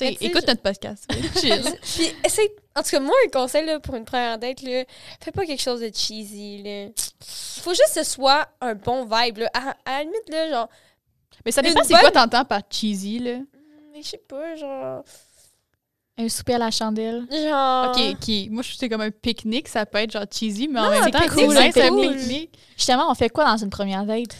Ouais. 0.07 0.16
écoute 0.21 0.42
je- 0.42 0.47
notre 0.49 0.62
podcast. 0.62 1.07
Puis 1.37 2.12
essaye. 2.25 2.49
En 2.75 2.83
tout 2.83 2.90
cas, 2.90 2.99
moi, 3.00 3.14
un 3.26 3.30
conseil 3.30 3.64
là, 3.64 3.78
pour 3.78 3.95
une 3.95 4.04
première 4.04 4.38
date, 4.38 4.62
là, 4.62 4.85
fais 5.23 5.30
pas 5.30 5.45
quelque 5.47 5.62
chose 5.62 5.80
de 5.83 5.90
cheesy. 5.95 6.62
Là. 6.64 6.88
Faut 7.62 7.71
juste 7.71 7.92
que 7.95 8.02
ce 8.02 8.11
soit 8.11 8.49
un 8.61 8.75
bon 8.75 9.04
vibe. 9.04 9.38
Là. 9.38 9.50
À, 9.54 9.76
à 9.85 9.99
la 9.99 10.02
limite, 10.04 10.28
là, 10.30 10.49
genre. 10.50 10.69
Mais 11.45 11.52
ça 11.52 11.62
dépend 11.62 11.85
c'est 11.85 11.95
quoi 11.95 12.11
t'entends 12.11 12.45
par 12.45 12.63
cheesy, 12.71 13.21
là. 13.21 13.39
Mais 13.93 14.02
je 14.02 14.08
sais 14.08 14.19
pas, 14.28 14.56
genre. 14.56 15.04
Un 16.21 16.28
souper 16.28 16.54
à 16.54 16.59
la 16.59 16.71
chandelle. 16.71 17.26
Genre. 17.30 17.91
Ok, 17.91 18.00
ok. 18.13 18.50
Moi, 18.50 18.63
je 18.63 18.75
c'est 18.76 18.89
comme 18.89 19.00
un 19.00 19.11
pique-nique, 19.11 19.69
ça 19.69 19.87
peut 19.87 19.99
être 19.99 20.11
genre 20.13 20.25
cheesy, 20.30 20.69
mais 20.69 20.80
en 20.80 20.91
même 20.91 21.11
temps, 21.11 21.19
c'est 21.35 21.83
un 21.83 21.89
cool. 21.89 22.15
pique-nique. 22.15 22.59
Justement, 22.76 23.11
on 23.11 23.15
fait 23.15 23.30
quoi 23.30 23.45
dans 23.45 23.56
une 23.56 23.71
première 23.71 24.04
date? 24.04 24.37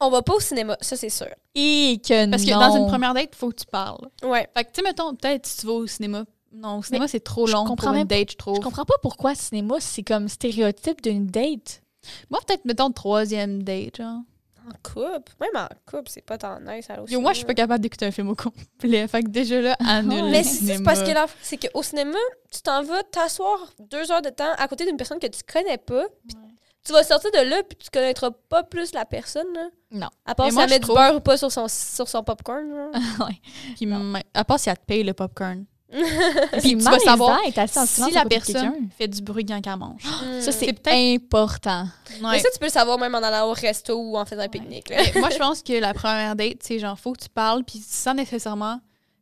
On 0.00 0.10
va 0.10 0.22
pas 0.22 0.34
au 0.34 0.40
cinéma, 0.40 0.76
ça, 0.80 0.96
c'est 0.96 1.10
sûr. 1.10 1.26
Et 1.54 2.00
que 2.02 2.30
Parce 2.30 2.44
que 2.44 2.50
non. 2.50 2.60
dans 2.60 2.76
une 2.76 2.86
première 2.86 3.14
date, 3.14 3.34
faut 3.34 3.50
que 3.50 3.56
tu 3.56 3.66
parles. 3.66 4.08
Ouais. 4.22 4.48
Fait 4.56 4.64
que, 4.64 4.70
tu 4.70 4.76
sais, 4.76 4.82
mettons, 4.82 5.14
peut-être 5.14 5.44
si 5.44 5.58
tu 5.58 5.66
vas 5.66 5.72
au 5.72 5.86
cinéma. 5.86 6.24
Non, 6.52 6.78
au 6.78 6.82
cinéma, 6.82 7.08
c'est 7.08 7.20
trop 7.20 7.46
long 7.46 7.64
pour 7.76 7.92
une 7.92 8.04
date, 8.04 8.32
je 8.32 8.36
trouve. 8.36 8.56
Je 8.56 8.60
comprends 8.60 8.84
pas 8.84 8.94
pourquoi 9.02 9.32
le 9.32 9.36
cinéma, 9.36 9.76
c'est 9.80 10.02
comme 10.02 10.28
stéréotype 10.28 11.02
d'une 11.02 11.26
date. 11.26 11.82
Moi, 12.30 12.40
peut-être, 12.46 12.64
mettons, 12.64 12.90
troisième 12.90 13.62
date, 13.62 13.96
genre. 13.98 14.20
En 14.68 14.90
couple. 14.92 15.32
Même 15.40 15.50
en 15.54 15.68
couple, 15.90 16.08
c'est 16.08 16.24
pas 16.24 16.38
tant 16.38 16.60
nice. 16.60 16.88
au 16.98 17.06
Yo, 17.08 17.20
moi, 17.20 17.32
je 17.32 17.38
suis 17.38 17.46
pas 17.46 17.54
capable 17.54 17.80
d'écouter 17.80 18.06
un 18.06 18.10
film 18.10 18.28
au 18.28 18.34
complet. 18.34 19.06
Fait 19.08 19.22
que 19.22 19.28
déjà 19.28 19.60
là, 19.60 19.76
annule 19.86 20.26
le 20.26 20.30
Mais 20.30 20.42
c'est 20.42 20.82
parce 20.82 21.02
que 21.02 21.10
là, 21.10 21.26
c'est 21.42 21.56
qu'au 21.56 21.82
cinéma, 21.82 22.18
tu 22.50 22.60
t'en 22.60 22.82
vas 22.82 23.02
t'asseoir 23.04 23.58
deux 23.78 24.10
heures 24.12 24.22
de 24.22 24.30
temps 24.30 24.52
à 24.56 24.68
côté 24.68 24.84
d'une 24.86 24.96
personne 24.96 25.18
que 25.18 25.26
tu 25.26 25.40
connais 25.50 25.78
pas. 25.78 26.04
puis 26.26 26.36
Tu 26.84 26.92
vas 26.92 27.02
sortir 27.02 27.30
de 27.30 27.48
là, 27.48 27.62
puis 27.62 27.78
tu 27.78 27.90
connaîtras 27.90 28.30
pas 28.48 28.62
plus 28.62 28.92
la 28.92 29.04
personne. 29.04 29.52
Là. 29.54 29.68
Non. 29.90 30.08
À 30.26 30.34
part 30.34 30.50
si 30.50 30.58
elle 30.58 30.70
met 30.70 30.78
du 30.78 30.86
beurre 30.86 31.16
ou 31.16 31.20
pas 31.20 31.36
sur 31.36 31.50
son, 31.50 31.66
sur 31.68 32.08
son 32.08 32.22
popcorn. 32.22 32.90
ouais. 33.20 33.40
Puis, 33.76 33.88
à 34.34 34.44
part 34.44 34.60
si 34.60 34.68
elle 34.68 34.78
te 34.78 34.84
paye 34.84 35.02
le 35.02 35.14
popcorn. 35.14 35.64
Puis 36.60 36.76
tu 36.76 36.84
vas 36.84 36.98
savoir 36.98 37.38
silence 37.44 37.88
si 37.90 38.10
la 38.12 38.24
personne 38.26 38.88
fait 38.98 39.08
du 39.08 39.22
bruit 39.22 39.44
quand 39.46 39.60
elle 39.64 39.76
mange. 39.78 40.02
Ça, 40.40 40.52
c'est 40.52 40.68
important. 40.88 41.86
Mais 42.20 42.26
Ouais. 42.28 42.38
ça, 42.40 42.48
tu 42.52 42.58
peux 42.58 42.66
le 42.66 42.70
savoir 42.70 42.98
même 42.98 43.14
en 43.14 43.18
allant 43.22 43.48
au 43.48 43.52
resto 43.52 43.94
ou 43.98 44.16
en 44.18 44.24
faisant 44.24 44.42
un 44.42 44.48
pique-nique. 44.48 44.92
moi, 45.16 45.30
je 45.30 45.38
pense 45.38 45.62
que 45.62 45.72
la 45.72 45.94
première 45.94 46.36
date, 46.36 46.58
c'est 46.62 46.78
genre, 46.78 46.98
faut 46.98 47.12
que 47.12 47.22
tu 47.22 47.28
parles, 47.28 47.64
puis 47.64 47.78
sans 47.86 48.14
nécessairement. 48.14 48.76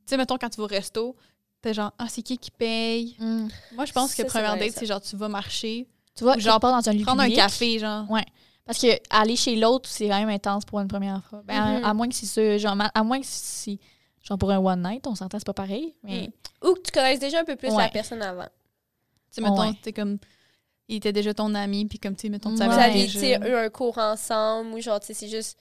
Tu 0.06 0.10
sais, 0.10 0.16
mettons, 0.16 0.38
quand 0.38 0.48
tu 0.48 0.56
vas 0.58 0.64
au 0.64 0.68
resto, 0.68 1.14
t'es 1.62 1.74
genre, 1.74 1.92
ah, 1.98 2.06
c'est 2.08 2.22
qui 2.22 2.36
qui 2.38 2.50
paye? 2.50 3.16
Moi, 3.72 3.84
je 3.84 3.92
pense 3.92 4.10
que 4.10 4.16
Ça, 4.16 4.22
c'est 4.22 4.28
première 4.28 4.56
date, 4.56 4.72
c'est 4.76 4.86
genre, 4.86 5.00
tu 5.00 5.16
vas 5.16 5.28
marcher, 5.28 5.86
Tu 6.16 6.24
vois, 6.24 6.36
Ou 6.36 6.40
genre 6.40 6.58
pas 6.60 6.70
dans 6.72 6.88
un 6.88 6.92
lieu 6.92 7.02
prendre 7.04 7.20
un 7.20 7.24
public. 7.24 7.38
café, 7.40 7.78
genre. 7.78 8.06
Parce 8.64 8.78
que 8.80 8.88
aller 9.10 9.36
chez 9.36 9.54
l'autre, 9.54 9.88
c'est 9.88 10.08
quand 10.08 10.18
même 10.18 10.28
intense 10.30 10.64
pour 10.64 10.80
une 10.80 10.88
première 10.88 11.22
fois. 11.30 11.42
Ben, 11.44 11.62
à- 11.62 11.78
Mhm. 11.78 11.84
à, 11.84 11.94
moins 11.94 12.08
que 12.08 12.14
c'est 12.16 12.26
ça, 12.26 12.58
genre, 12.58 12.76
à 12.92 13.04
moins 13.04 13.20
que 13.20 13.26
c'est 13.28 13.78
genre 14.26 14.38
pour 14.38 14.50
un 14.50 14.58
one 14.58 14.82
night, 14.82 15.06
on 15.06 15.14
s'entend, 15.14 15.38
c'est 15.38 15.46
pas 15.46 15.54
pareil. 15.54 15.94
Mais 16.02 16.30
Ou 16.64 16.74
que 16.74 16.80
tu 16.80 16.90
connaisses 16.92 17.20
déjà 17.20 17.40
un 17.40 17.44
peu 17.44 17.56
plus 17.56 17.68
la 17.74 17.88
personne 17.88 18.22
avant. 18.22 18.44
Tu 18.44 18.50
sais, 19.32 19.40
mettons, 19.40 19.60
Ouais. 19.68 19.72
t'es 19.82 19.92
comme. 19.92 20.18
Il 20.88 20.96
était 20.96 21.12
déjà 21.12 21.34
ton 21.34 21.52
ami, 21.56 21.84
puis 21.86 21.98
comme, 21.98 22.14
tu 22.14 22.22
sais, 22.22 22.28
mettons, 22.28 22.54
tu 22.54 22.60
Ouais. 22.60 22.66
Vous 22.66 22.72
savais 22.72 22.84
avez 22.90 23.02
déjà- 23.06 23.12
tu 23.12 23.18
sais, 23.18 23.32
eu 23.50 23.54
un 23.54 23.68
cours 23.70 23.98
ensemble 23.98 24.72
ou 24.72 24.80
genre, 24.80 25.00
tu 25.00 25.06
sais, 25.06 25.14
c'est 25.14 25.28
juste. 25.28 25.58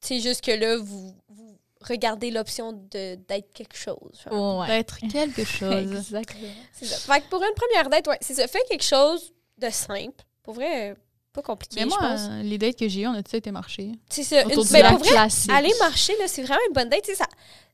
C'est 0.00 0.18
juste 0.20 0.42
que 0.44 0.50
là, 0.50 0.76
vous, 0.78 1.14
vous 1.28 1.58
regardez 1.82 2.30
l'option 2.30 2.72
de- 2.72 3.14
d'être 3.28 3.52
quelque 3.52 3.76
chose. 3.76 4.24
ouais. 4.30 4.66
D'être 4.66 4.98
quelque 4.98 5.44
chose. 5.44 5.92
Exactement. 5.92 6.48
C'est 6.72 6.86
ça. 6.86 7.14
Fait 7.14 7.20
que 7.20 7.28
pour 7.28 7.42
une 7.42 7.54
première 7.54 7.88
date, 7.90 8.08
ouais, 8.08 8.18
c'est 8.20 8.34
ça. 8.34 8.46
Fais 8.48 8.58
quelque 8.68 8.82
chose 8.84 9.32
de 9.58 9.68
simple. 9.70 10.24
Pour 10.42 10.54
vrai, 10.54 10.96
pas 11.32 11.42
compliqué, 11.42 11.76
Mais 11.80 11.86
moi, 11.86 11.98
je 12.00 12.06
pense. 12.06 12.20
euh, 12.30 12.42
les 12.42 12.58
dates 12.58 12.76
que 12.76 12.88
j'ai 12.88 13.02
eues, 13.02 13.06
on 13.06 13.14
a 13.14 13.22
tous 13.22 13.36
été 13.36 13.50
marcher? 13.50 13.92
C'est 14.08 14.24
ça. 14.24 14.42
Une, 14.42 14.48
lac 14.50 14.56
pour 14.56 14.98
vrai, 14.98 15.08
classique. 15.10 15.50
aller 15.50 15.72
marcher, 15.78 16.16
là, 16.18 16.26
c'est 16.28 16.42
vraiment 16.42 16.60
une 16.68 16.74
bonne 16.74 16.88
date. 16.88 17.02
Tu 17.04 17.10
sais, 17.12 17.16
ça, 17.16 17.26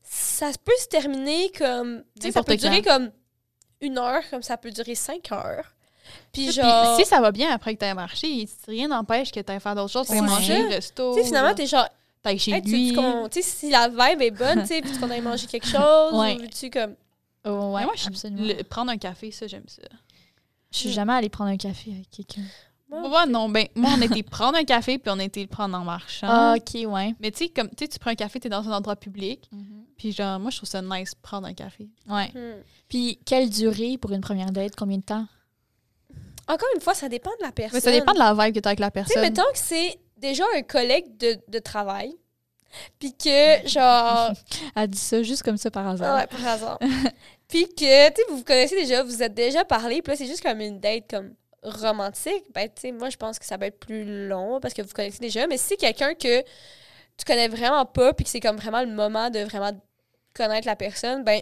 ça 0.03 0.51
peut 0.63 0.73
se 0.79 0.87
terminer 0.87 1.51
comme. 1.57 2.03
Tu 2.19 2.27
sais, 2.27 2.31
ça 2.31 2.43
peut 2.43 2.55
durer 2.55 2.81
quand. 2.81 2.97
comme 2.97 3.11
une 3.81 3.97
heure, 3.97 4.21
comme 4.29 4.43
ça 4.43 4.57
peut 4.57 4.71
durer 4.71 4.95
cinq 4.95 5.31
heures. 5.31 5.65
Puis 6.31 6.45
Puis 6.45 6.51
genre. 6.53 6.95
si 6.97 7.05
ça 7.05 7.19
va 7.19 7.31
bien 7.31 7.51
après 7.51 7.73
que 7.73 7.79
t'aies 7.79 7.93
marché, 7.93 8.47
rien 8.67 8.87
n'empêche 8.87 9.31
que 9.31 9.39
t'ailles 9.39 9.59
faire 9.59 9.75
d'autres 9.75 9.91
choses. 9.91 10.09
Ouais. 10.09 10.21
manger, 10.21 10.61
resto. 10.67 11.13
Tu 11.15 11.19
sais, 11.21 11.25
finalement, 11.27 11.49
genre, 11.49 11.55
t'es 11.55 11.65
genre. 11.67 11.89
t'ailles 12.21 12.39
chez 12.39 12.51
Hey, 12.53 12.61
tu 12.61 12.69
lui. 12.69 12.93
tu 12.93 13.01
sais, 13.31 13.41
si 13.41 13.69
la 13.71 13.89
vibe 13.89 14.21
est 14.21 14.31
bonne, 14.31 14.61
tu 14.61 14.67
sais, 14.67 14.81
puis 14.81 14.97
qu'on 14.99 15.09
aille 15.09 15.21
manger 15.21 15.47
quelque 15.47 15.67
chose, 15.67 16.13
Ouais. 16.13 16.35
ou 16.35 16.39
veux-tu 16.41 16.69
comme. 16.69 16.95
Oh, 17.45 17.71
ouais, 17.73 17.81
Mais 17.81 17.85
moi, 17.85 17.93
je- 17.97 18.07
absolument. 18.07 18.43
le- 18.43 18.63
prendre 18.63 18.91
un 18.91 18.97
café, 18.97 19.31
ça, 19.31 19.47
j'aime 19.47 19.67
ça. 19.67 19.81
Je 20.71 20.77
suis 20.79 20.91
jamais 20.91 21.13
allée 21.13 21.29
prendre 21.29 21.49
un 21.49 21.57
café 21.57 21.91
avec 21.91 22.09
quelqu'un. 22.09 22.41
Ouais. 22.89 22.99
Moi, 23.09 23.25
non, 23.25 23.49
ben, 23.49 23.67
moi, 23.75 23.91
on 23.97 24.01
a 24.01 24.05
été 24.05 24.23
prendre 24.23 24.57
un 24.57 24.63
café, 24.63 24.97
puis 24.97 25.11
on 25.13 25.19
a 25.19 25.23
été 25.23 25.41
le 25.41 25.47
prendre 25.47 25.77
en 25.77 25.83
marchant. 25.83 26.27
Ah, 26.29 26.55
ok, 26.57 26.89
ouais. 26.89 27.13
Mais 27.19 27.31
tu 27.31 27.39
sais, 27.45 27.49
comme, 27.49 27.67
tu 27.69 27.75
sais, 27.79 27.87
tu 27.89 27.99
prends 27.99 28.11
un 28.11 28.15
café, 28.15 28.39
t'es 28.39 28.47
dans 28.49 28.67
un 28.67 28.71
endroit 28.71 28.95
public, 28.95 29.49
puis 29.97 30.13
genre, 30.13 30.39
moi, 30.39 30.51
je 30.51 30.57
trouve 30.57 30.69
ça 30.69 30.81
nice 30.81 31.13
prendre 31.15 31.47
un 31.47 31.53
café. 31.53 31.89
Ouais. 32.09 32.29
Hmm. 32.33 32.61
Puis, 32.87 33.19
quelle 33.25 33.49
durée 33.49 33.97
pour 33.97 34.11
une 34.13 34.21
première 34.21 34.51
date? 34.51 34.73
Combien 34.77 34.97
de 34.97 35.03
temps? 35.03 35.25
Encore 36.47 36.69
une 36.75 36.81
fois, 36.81 36.93
ça 36.93 37.09
dépend 37.09 37.31
de 37.41 37.45
la 37.45 37.51
personne. 37.51 37.75
Mais 37.77 37.81
ça 37.81 37.91
dépend 37.91 38.13
de 38.13 38.19
la 38.19 38.33
vibe 38.33 38.55
que 38.55 38.59
t'as 38.61 38.69
avec 38.69 38.79
la 38.79 38.89
Tu 38.89 38.99
sais, 38.99 39.05
personne. 39.05 39.21
mettons 39.21 39.51
que 39.51 39.57
c'est 39.59 39.99
déjà 40.15 40.45
un 40.55 40.61
collègue 40.61 41.17
de, 41.17 41.37
de 41.49 41.59
travail, 41.59 42.15
puis 42.99 43.13
que, 43.13 43.67
genre. 43.67 44.31
Elle 44.75 44.87
dit 44.89 44.97
ça 44.97 45.21
juste 45.23 45.43
comme 45.43 45.57
ça 45.57 45.69
par 45.69 45.87
hasard. 45.87 46.17
ouais, 46.17 46.27
par 46.27 46.47
hasard. 46.47 46.79
puis 47.49 47.65
que, 47.67 48.07
tu 48.09 48.15
sais, 48.15 48.23
vous 48.29 48.37
vous 48.37 48.43
connaissez 48.45 48.75
déjà, 48.77 49.03
vous 49.03 49.21
êtes 49.21 49.33
déjà 49.33 49.65
parlé, 49.65 50.01
puis 50.01 50.13
là, 50.13 50.17
c'est 50.17 50.25
juste 50.27 50.41
comme 50.41 50.61
une 50.61 50.79
date 50.79 51.09
comme 51.09 51.33
romantique. 51.63 52.43
Ben, 52.53 52.67
tu 52.67 52.81
sais, 52.81 52.91
moi, 52.91 53.09
je 53.09 53.17
pense 53.17 53.39
que 53.39 53.45
ça 53.45 53.57
va 53.57 53.67
être 53.67 53.79
plus 53.79 54.27
long 54.27 54.59
parce 54.59 54.73
que 54.73 54.81
vous 54.81 54.89
connaissez 54.93 55.19
déjà. 55.19 55.47
Mais 55.47 55.57
si 55.57 55.65
c'est 55.69 55.77
quelqu'un 55.77 56.13
que 56.13 56.41
tu 56.41 57.25
connais 57.25 57.47
vraiment 57.47 57.85
pas, 57.85 58.13
puis 58.13 58.23
que 58.23 58.29
c'est 58.29 58.39
comme 58.39 58.57
vraiment 58.57 58.81
le 58.81 58.87
moment 58.93 59.29
de 59.29 59.39
vraiment 59.39 59.71
connaître 60.35 60.67
la 60.67 60.75
personne, 60.75 61.23
ben, 61.23 61.41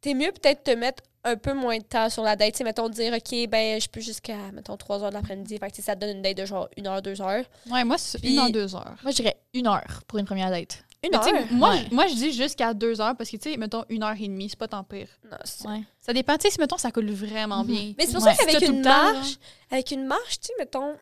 t'es 0.00 0.14
mieux 0.14 0.32
peut-être 0.32 0.64
te 0.64 0.70
mettre 0.70 1.02
un 1.24 1.36
peu 1.36 1.52
moins 1.54 1.78
de 1.78 1.82
temps 1.82 2.08
sur 2.08 2.22
la 2.22 2.36
date. 2.36 2.52
Tu 2.52 2.58
sais, 2.58 2.64
mettons, 2.64 2.88
dire, 2.88 3.12
OK, 3.12 3.48
ben, 3.48 3.80
je 3.80 3.88
peux 3.88 4.00
jusqu'à, 4.00 4.36
mettons, 4.52 4.76
3 4.76 5.02
heures 5.02 5.10
de 5.10 5.14
l'après-midi. 5.14 5.58
Fait 5.58 5.70
que, 5.70 5.82
ça 5.82 5.94
te 5.96 6.00
donne 6.00 6.16
une 6.18 6.22
date 6.22 6.36
de 6.36 6.44
genre 6.46 6.68
1 6.78 6.86
heure, 6.86 7.02
2 7.02 7.20
heures. 7.20 7.44
Ouais, 7.70 7.82
moi, 7.84 7.98
c'est 7.98 8.18
Puis- 8.20 8.34
une 8.34 8.40
en 8.40 8.48
deux 8.48 8.74
heures. 8.76 8.94
Moi, 9.02 9.10
je 9.10 9.16
dirais 9.16 9.36
une 9.52 9.66
heure 9.66 10.02
pour 10.06 10.18
une 10.20 10.24
première 10.24 10.50
date. 10.50 10.84
Une 11.06 11.12
Mais 11.12 11.18
tu 11.18 11.24
sais, 11.30 11.36
heure? 11.36 11.46
moi, 11.52 11.70
Ouais. 11.72 11.86
moi, 11.92 12.06
je 12.08 12.14
dis 12.14 12.32
jusqu'à 12.32 12.74
deux 12.74 13.00
heures 13.00 13.16
parce 13.16 13.30
que, 13.30 13.36
tu 13.36 13.50
sais, 13.50 13.56
mettons, 13.56 13.84
une 13.88 14.02
heure 14.02 14.14
et 14.18 14.28
demie, 14.28 14.48
c'est 14.48 14.58
pas 14.58 14.68
tant 14.68 14.82
pire. 14.84 15.08
Non, 15.30 15.70
Ouais. 15.70 15.82
Ça 16.00 16.12
dépend, 16.12 16.36
tu 16.36 16.42
sais, 16.42 16.50
si, 16.50 16.60
mettons, 16.60 16.78
ça 16.78 16.90
coule 16.90 17.10
vraiment 17.10 17.60
Mhm. 17.62 17.66
bien. 17.66 17.94
Mais 17.98 18.06
c'est 18.06 18.12
pour 18.14 18.24
Ouais. 18.24 18.34
ça 18.34 18.44
qu'avec 18.44 18.62
une 18.68 18.82
marche, 18.82 19.36
avec 19.70 19.90
une 19.90 20.04
marche, 20.06 20.40
tu 20.40 20.46
sais, 20.48 20.52
mettons, 20.58 20.96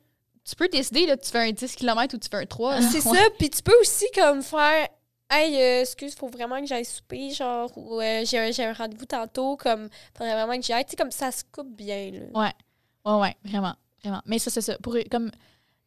Tu 0.46 0.54
peux 0.56 0.68
décider, 0.68 1.06
là, 1.06 1.16
tu 1.16 1.30
fais 1.30 1.38
un 1.48 1.52
10 1.52 1.74
km 1.74 2.14
ou 2.14 2.18
tu 2.18 2.28
fais 2.28 2.36
un 2.36 2.44
3. 2.44 2.78
là. 2.78 2.82
c'est 2.82 3.00
ça. 3.00 3.16
Puis 3.38 3.48
tu 3.48 3.62
peux 3.62 3.72
aussi, 3.80 4.04
comme, 4.14 4.42
faire, 4.42 4.88
hey, 5.30 5.56
euh, 5.56 5.80
excuse, 5.80 6.14
faut 6.14 6.28
vraiment 6.28 6.60
que 6.60 6.66
j'aille 6.66 6.84
souper, 6.84 7.30
genre, 7.30 7.70
ou 7.76 7.98
euh, 8.00 8.22
j'ai 8.26 8.38
un, 8.38 8.50
j'ai 8.50 8.62
un 8.66 8.74
rendez-vous 8.74 9.06
tantôt, 9.06 9.56
comme, 9.56 9.88
faudrait 10.16 10.34
vraiment 10.34 10.54
que 10.58 10.62
j'y 10.62 10.74
aille. 10.74 10.84
Tu 10.84 10.90
sais, 10.90 10.96
comme 10.96 11.10
ça 11.10 11.32
se 11.32 11.44
coupe 11.50 11.74
bien, 11.74 12.10
là. 12.10 12.20
Ouais. 12.38 12.52
Ouais, 13.06 13.20
ouais, 13.20 13.36
vraiment. 13.42 13.74
Vraiment. 14.02 14.20
Mais 14.26 14.38
ça, 14.38 14.50
c'est 14.50 14.60
ça. 14.60 14.76
Pour, 14.82 14.94
comme, 15.10 15.30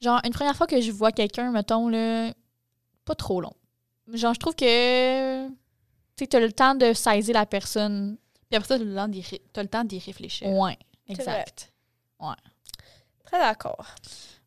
genre, 0.02 0.20
une 0.26 0.34
première 0.34 0.56
fois 0.56 0.66
que 0.66 0.82
je 0.82 0.92
vois 0.92 1.12
quelqu'un, 1.12 1.52
mettons, 1.52 1.88
là, 1.88 2.34
pas 3.06 3.14
trop 3.14 3.40
long. 3.42 3.54
Genre, 4.14 4.34
je 4.34 4.40
trouve 4.40 4.56
que, 4.56 5.48
tu 6.16 6.28
t'as 6.28 6.40
le 6.40 6.52
temps 6.52 6.76
de 6.76 6.94
saisir 6.94 7.34
la 7.36 7.46
personne. 7.46 8.18
Puis 8.50 8.58
après 8.58 8.68
ça, 8.68 8.78
t'as 8.78 8.84
le 8.86 8.96
temps 8.96 9.08
d'y 9.08 9.22
ré- 9.22 9.42
t'as 9.54 9.62
le 9.64 9.68
temps 9.70 9.84
d'y 9.84 10.00
réfléchir. 10.00 10.48
Ouais, 10.50 10.78
C'est 11.08 11.14
exact. 11.14 11.72
Très 13.26 13.40
d'accord. 13.40 13.86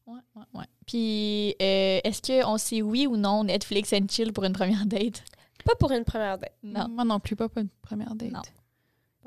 Ouais, 0.06 0.18
ouais, 0.34 0.42
ouais. 0.54 0.64
Puis, 0.86 1.50
euh, 1.60 2.00
est-ce 2.02 2.42
qu'on 2.42 2.56
sait 2.58 2.80
oui 2.82 3.06
ou 3.06 3.16
non 3.16 3.44
Netflix 3.44 3.92
and 3.92 4.06
chill 4.08 4.32
pour 4.32 4.44
une 4.44 4.54
première 4.54 4.86
date? 4.86 5.22
Pas 5.64 5.74
pour 5.76 5.90
une 5.92 6.04
première 6.04 6.38
date. 6.38 6.54
Non. 6.62 6.88
Moi 6.88 7.04
non 7.04 7.20
plus, 7.20 7.36
pas 7.36 7.48
pour 7.48 7.60
une 7.62 7.68
première 7.82 8.14
date. 8.14 8.32
Non. 8.32 8.40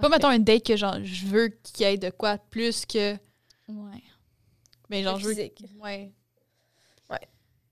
Pas, 0.01 0.09
mettons, 0.09 0.31
une 0.31 0.43
date 0.43 0.65
que, 0.65 0.75
genre, 0.75 0.97
je 1.03 1.25
veux 1.27 1.49
qu'il 1.61 1.85
y 1.85 1.89
ait 1.89 1.97
de 1.97 2.09
quoi 2.09 2.37
de 2.37 2.41
plus 2.49 2.85
que. 2.87 3.13
Ouais. 3.67 4.01
Mais 4.89 5.03
genre, 5.03 5.19
je 5.19 5.25
veux. 5.27 5.35
Physique. 5.35 5.63
Ouais. 5.79 6.11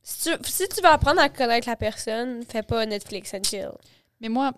Si 0.03 0.29
tu, 0.29 0.49
si 0.49 0.67
tu 0.67 0.81
veux 0.81 0.89
apprendre 0.89 1.21
à 1.21 1.29
connaître 1.29 1.67
la 1.69 1.75
personne, 1.75 2.43
fais 2.43 2.63
pas 2.63 2.85
Netflix 2.85 3.33
and 3.33 3.43
chill. 3.43 3.71
Mais 4.19 4.29
moi, 4.29 4.51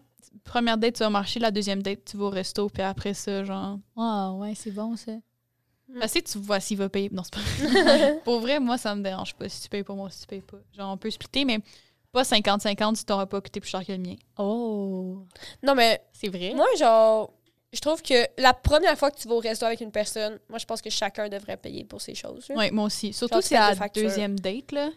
première 0.43 0.77
date, 0.77 0.95
tu 0.95 0.99
vas 1.03 1.09
marcher, 1.09 1.39
la 1.39 1.51
deuxième 1.51 1.81
date, 1.81 2.05
tu 2.05 2.17
vas 2.17 2.25
au 2.25 2.29
resto, 2.29 2.69
puis 2.69 2.81
après 2.81 3.13
ça, 3.13 3.43
genre. 3.43 3.79
Ah, 3.97 4.31
ouais, 4.33 4.53
c'est 4.55 4.71
bon, 4.71 4.95
ça. 4.95 5.11
Assez, 6.01 6.21
tu 6.21 6.37
vois 6.37 6.59
s'il 6.59 6.77
va 6.77 6.89
payer. 6.89 7.09
Non, 7.11 7.23
c'est 7.23 7.33
pas 7.33 7.41
vrai. 7.67 8.19
Pour 8.23 8.39
vrai, 8.39 8.59
moi, 8.59 8.77
ça 8.77 8.95
me 8.95 9.03
dérange 9.03 9.35
pas 9.35 9.47
si 9.49 9.61
tu 9.61 9.69
payes 9.69 9.83
pour 9.83 9.95
moi, 9.95 10.09
si 10.09 10.21
tu 10.21 10.27
payes 10.27 10.41
pas. 10.41 10.57
Genre, 10.75 10.91
on 10.91 10.97
peut 10.97 11.11
splitter, 11.11 11.45
mais 11.45 11.59
pas 12.11 12.23
50-50 12.23 12.95
si 12.95 13.05
t'auras 13.05 13.25
pas 13.25 13.41
coûté 13.41 13.59
plus 13.59 13.69
cher 13.69 13.85
que 13.85 13.91
le 13.91 13.97
mien. 13.97 14.15
Oh. 14.37 15.25
Non, 15.61 15.75
mais 15.75 16.01
C'est 16.13 16.29
vrai? 16.29 16.53
moi, 16.55 16.65
genre, 16.79 17.31
je 17.73 17.79
trouve 17.79 18.01
que 18.01 18.27
la 18.41 18.53
première 18.53 18.97
fois 18.97 19.11
que 19.11 19.19
tu 19.19 19.27
vas 19.27 19.35
au 19.35 19.39
resto 19.39 19.65
avec 19.65 19.81
une 19.81 19.91
personne, 19.91 20.39
moi, 20.49 20.57
je 20.57 20.65
pense 20.65 20.81
que 20.81 20.89
chacun 20.89 21.27
devrait 21.27 21.57
payer 21.57 21.83
pour 21.83 22.01
ces 22.01 22.15
choses. 22.15 22.49
Ouais, 22.49 22.71
moi 22.71 22.85
aussi. 22.85 23.13
Surtout 23.13 23.41
si 23.41 23.49
c'est 23.49 23.55
la 23.55 23.75
deuxième 23.93 24.39
date, 24.39 24.71
là. 24.71 24.89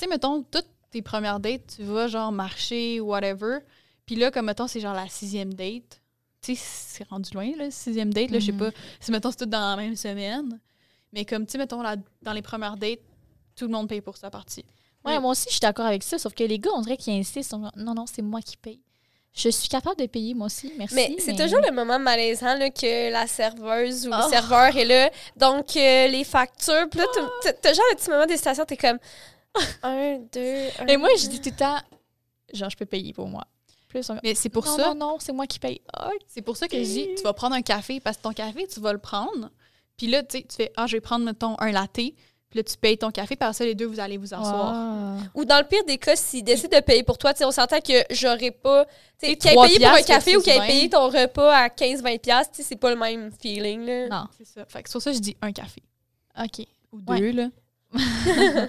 Tu 0.00 0.06
sais, 0.06 0.10
mettons, 0.10 0.42
toutes 0.42 0.66
tes 0.90 1.02
premières 1.02 1.40
dates, 1.40 1.74
tu 1.76 1.82
vas, 1.82 2.08
genre, 2.08 2.32
marcher, 2.32 3.00
whatever. 3.00 3.58
Puis 4.06 4.16
là, 4.16 4.30
comme, 4.30 4.46
mettons, 4.46 4.66
c'est 4.66 4.80
genre 4.80 4.94
la 4.94 5.06
sixième 5.08 5.52
date. 5.52 6.00
Tu 6.40 6.56
sais, 6.56 6.62
c'est 6.64 7.08
rendu 7.10 7.30
loin, 7.34 7.50
là, 7.58 7.70
sixième 7.70 8.10
date, 8.14 8.30
là, 8.30 8.38
je 8.38 8.46
sais 8.46 8.52
Mhm. 8.52 8.58
pas. 8.58 8.70
Si, 8.98 9.12
mettons, 9.12 9.30
c'est 9.30 9.36
tout 9.36 9.44
dans 9.46 9.76
la 9.76 9.76
même 9.76 9.94
semaine. 9.96 10.58
Mais 11.12 11.26
comme, 11.26 11.44
tu 11.44 11.52
sais, 11.52 11.58
mettons, 11.58 11.82
la- 11.82 11.96
dans 12.22 12.32
les 12.32 12.40
premières 12.40 12.78
dates, 12.78 13.00
tout 13.54 13.66
le 13.66 13.70
monde 13.72 13.88
paye 13.90 14.00
pour 14.00 14.16
sa 14.16 14.30
partie. 14.30 14.64
Ouais, 15.04 15.18
moi 15.20 15.32
aussi, 15.32 15.44
je 15.48 15.50
suis 15.52 15.60
d'accord 15.60 15.84
avec 15.84 16.02
ça. 16.02 16.18
Sauf 16.18 16.32
que 16.32 16.44
les 16.44 16.58
gars, 16.58 16.70
on 16.74 16.80
dirait 16.80 16.96
qu'ils 16.96 17.12
insistent. 17.18 17.52
on- 17.52 17.70
Non, 17.76 17.92
non, 17.94 18.06
c'est 18.06 18.22
moi 18.22 18.40
qui 18.40 18.56
paye. 18.56 18.80
Je 19.34 19.50
suis 19.50 19.68
capable 19.68 19.96
de 19.96 20.06
payer, 20.06 20.32
moi 20.34 20.46
aussi. 20.46 20.72
Merci. 20.78 20.94
Mais 20.94 21.14
c'est 21.18 21.36
toujours 21.36 21.60
le 21.60 21.72
moment 21.72 21.98
malaisant 21.98 22.54
là, 22.56 22.70
que 22.70 23.12
la 23.12 23.26
serveuse 23.26 24.06
ou 24.06 24.10
Oh. 24.12 24.16
le 24.24 24.28
serveur 24.30 24.74
est 24.76 24.84
là. 24.86 25.10
Donc, 25.36 25.76
euh, 25.76 26.08
les 26.08 26.24
factures. 26.24 26.88
Puis 26.90 26.98
là, 27.00 27.06
t'as- 27.14 27.28
t'as- 27.44 27.52
t'as 27.52 27.72
genre 27.74 27.84
le 27.92 27.96
petit 27.96 28.10
moment 28.10 28.26
d'hésitation, 28.26 28.64
t'es 28.64 28.76
comme 28.76 28.98
un, 29.82 30.18
deux, 30.32 30.66
un. 30.78 30.86
Et 30.86 30.96
moi, 30.96 31.08
je 31.18 31.26
dis 31.28 31.40
tout 31.40 31.50
le 31.50 31.56
temps, 31.56 31.78
genre, 32.52 32.70
je 32.70 32.76
peux 32.76 32.86
payer 32.86 33.12
pour 33.12 33.26
moi. 33.28 33.44
Plus, 33.88 34.08
on... 34.10 34.18
Mais 34.22 34.34
c'est 34.34 34.48
pour 34.48 34.64
non, 34.66 34.76
ça. 34.76 34.88
non, 34.88 34.94
non, 34.94 35.16
c'est 35.18 35.32
moi 35.32 35.46
qui 35.46 35.58
paye. 35.58 35.80
C'est 36.28 36.42
pour 36.42 36.56
ça 36.56 36.68
que 36.68 36.76
je 36.78 36.82
dis, 36.84 37.08
tu 37.16 37.22
vas 37.24 37.32
prendre 37.32 37.56
un 37.56 37.62
café 37.62 37.98
parce 38.00 38.16
que 38.16 38.22
ton 38.22 38.32
café, 38.32 38.66
tu 38.66 38.78
vas 38.80 38.92
le 38.92 38.98
prendre. 39.00 39.50
Puis 39.96 40.06
là, 40.06 40.22
tu 40.22 40.38
sais, 40.38 40.44
tu 40.48 40.56
fais, 40.56 40.72
ah, 40.76 40.86
je 40.86 40.96
vais 40.96 41.00
prendre, 41.00 41.24
mettons, 41.24 41.56
un 41.58 41.72
latte. 41.72 41.92
Puis 42.50 42.58
là, 42.58 42.62
tu 42.64 42.76
payes 42.76 42.98
ton 42.98 43.10
café. 43.10 43.36
Puis 43.36 43.44
après 43.44 43.52
ça, 43.52 43.64
les 43.64 43.74
deux, 43.74 43.86
vous 43.86 44.00
allez 44.00 44.16
vous 44.16 44.32
asseoir. 44.32 44.72
Ah. 44.74 45.16
Ou 45.34 45.44
dans 45.44 45.58
le 45.58 45.64
pire 45.66 45.84
des 45.84 45.98
cas, 45.98 46.16
s'ils 46.16 46.42
décident 46.44 46.78
de 46.78 46.82
payer 46.82 47.02
pour 47.02 47.18
toi, 47.18 47.32
tu 47.32 47.38
sais, 47.38 47.44
on 47.44 47.50
s'entend 47.50 47.80
que 47.80 47.92
j'aurais 48.10 48.50
pas. 48.52 48.84
Tu 48.86 48.92
sais, 49.26 49.32
Et 49.32 49.36
qu'il 49.36 49.50
ait 49.50 49.54
payé 49.54 49.78
pour 49.78 49.88
un 49.88 50.02
café 50.02 50.36
ou 50.36 50.40
qu'il 50.40 50.52
ait 50.52 50.58
20. 50.58 50.66
payé 50.66 50.88
ton 50.90 51.08
repas 51.08 51.52
à 51.56 51.68
15-20$, 51.68 52.18
piastres, 52.20 52.52
tu 52.54 52.62
sais, 52.62 52.68
c'est 52.68 52.76
pas 52.76 52.90
le 52.90 52.96
même 52.96 53.30
feeling. 53.40 53.84
Là. 53.84 54.08
Non, 54.08 54.24
C'est 54.38 54.46
ça. 54.46 54.64
Fait 54.66 54.82
que 54.82 54.88
c'est 54.88 54.92
pour 54.94 55.02
ça 55.02 55.10
que 55.10 55.16
je 55.16 55.22
dis 55.22 55.36
un 55.42 55.52
café. 55.52 55.82
OK. 56.40 56.66
Ou 56.92 57.00
Ouais. 57.08 57.20
deux, 57.20 57.30
là. 57.32 57.48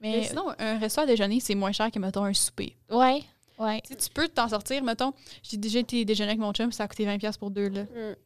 Mais 0.00 0.10
Mais, 0.18 0.24
sinon, 0.24 0.46
un 0.58 0.78
resto 0.78 1.00
à 1.00 1.06
déjeuner, 1.06 1.40
c'est 1.40 1.54
moins 1.54 1.72
cher 1.72 1.90
que, 1.90 1.98
mettons, 1.98 2.24
un 2.24 2.34
souper. 2.34 2.76
ouais, 2.90 3.22
ouais. 3.58 3.80
Tu 3.82 3.92
sais, 3.94 3.96
tu 3.96 4.10
peux 4.10 4.28
t'en 4.28 4.48
sortir, 4.48 4.82
mettons. 4.82 5.12
J'ai 5.42 5.56
déjà 5.56 5.78
été 5.78 6.04
déjeuner 6.04 6.30
avec 6.30 6.40
mon 6.40 6.52
chum, 6.52 6.72
ça 6.72 6.84
a 6.84 6.88
coûté 6.88 7.04
20$ 7.06 7.18
piastres 7.18 7.38
pour 7.38 7.50
deux, 7.50 7.68
là. 7.68 7.82
Mm, 7.84 8.16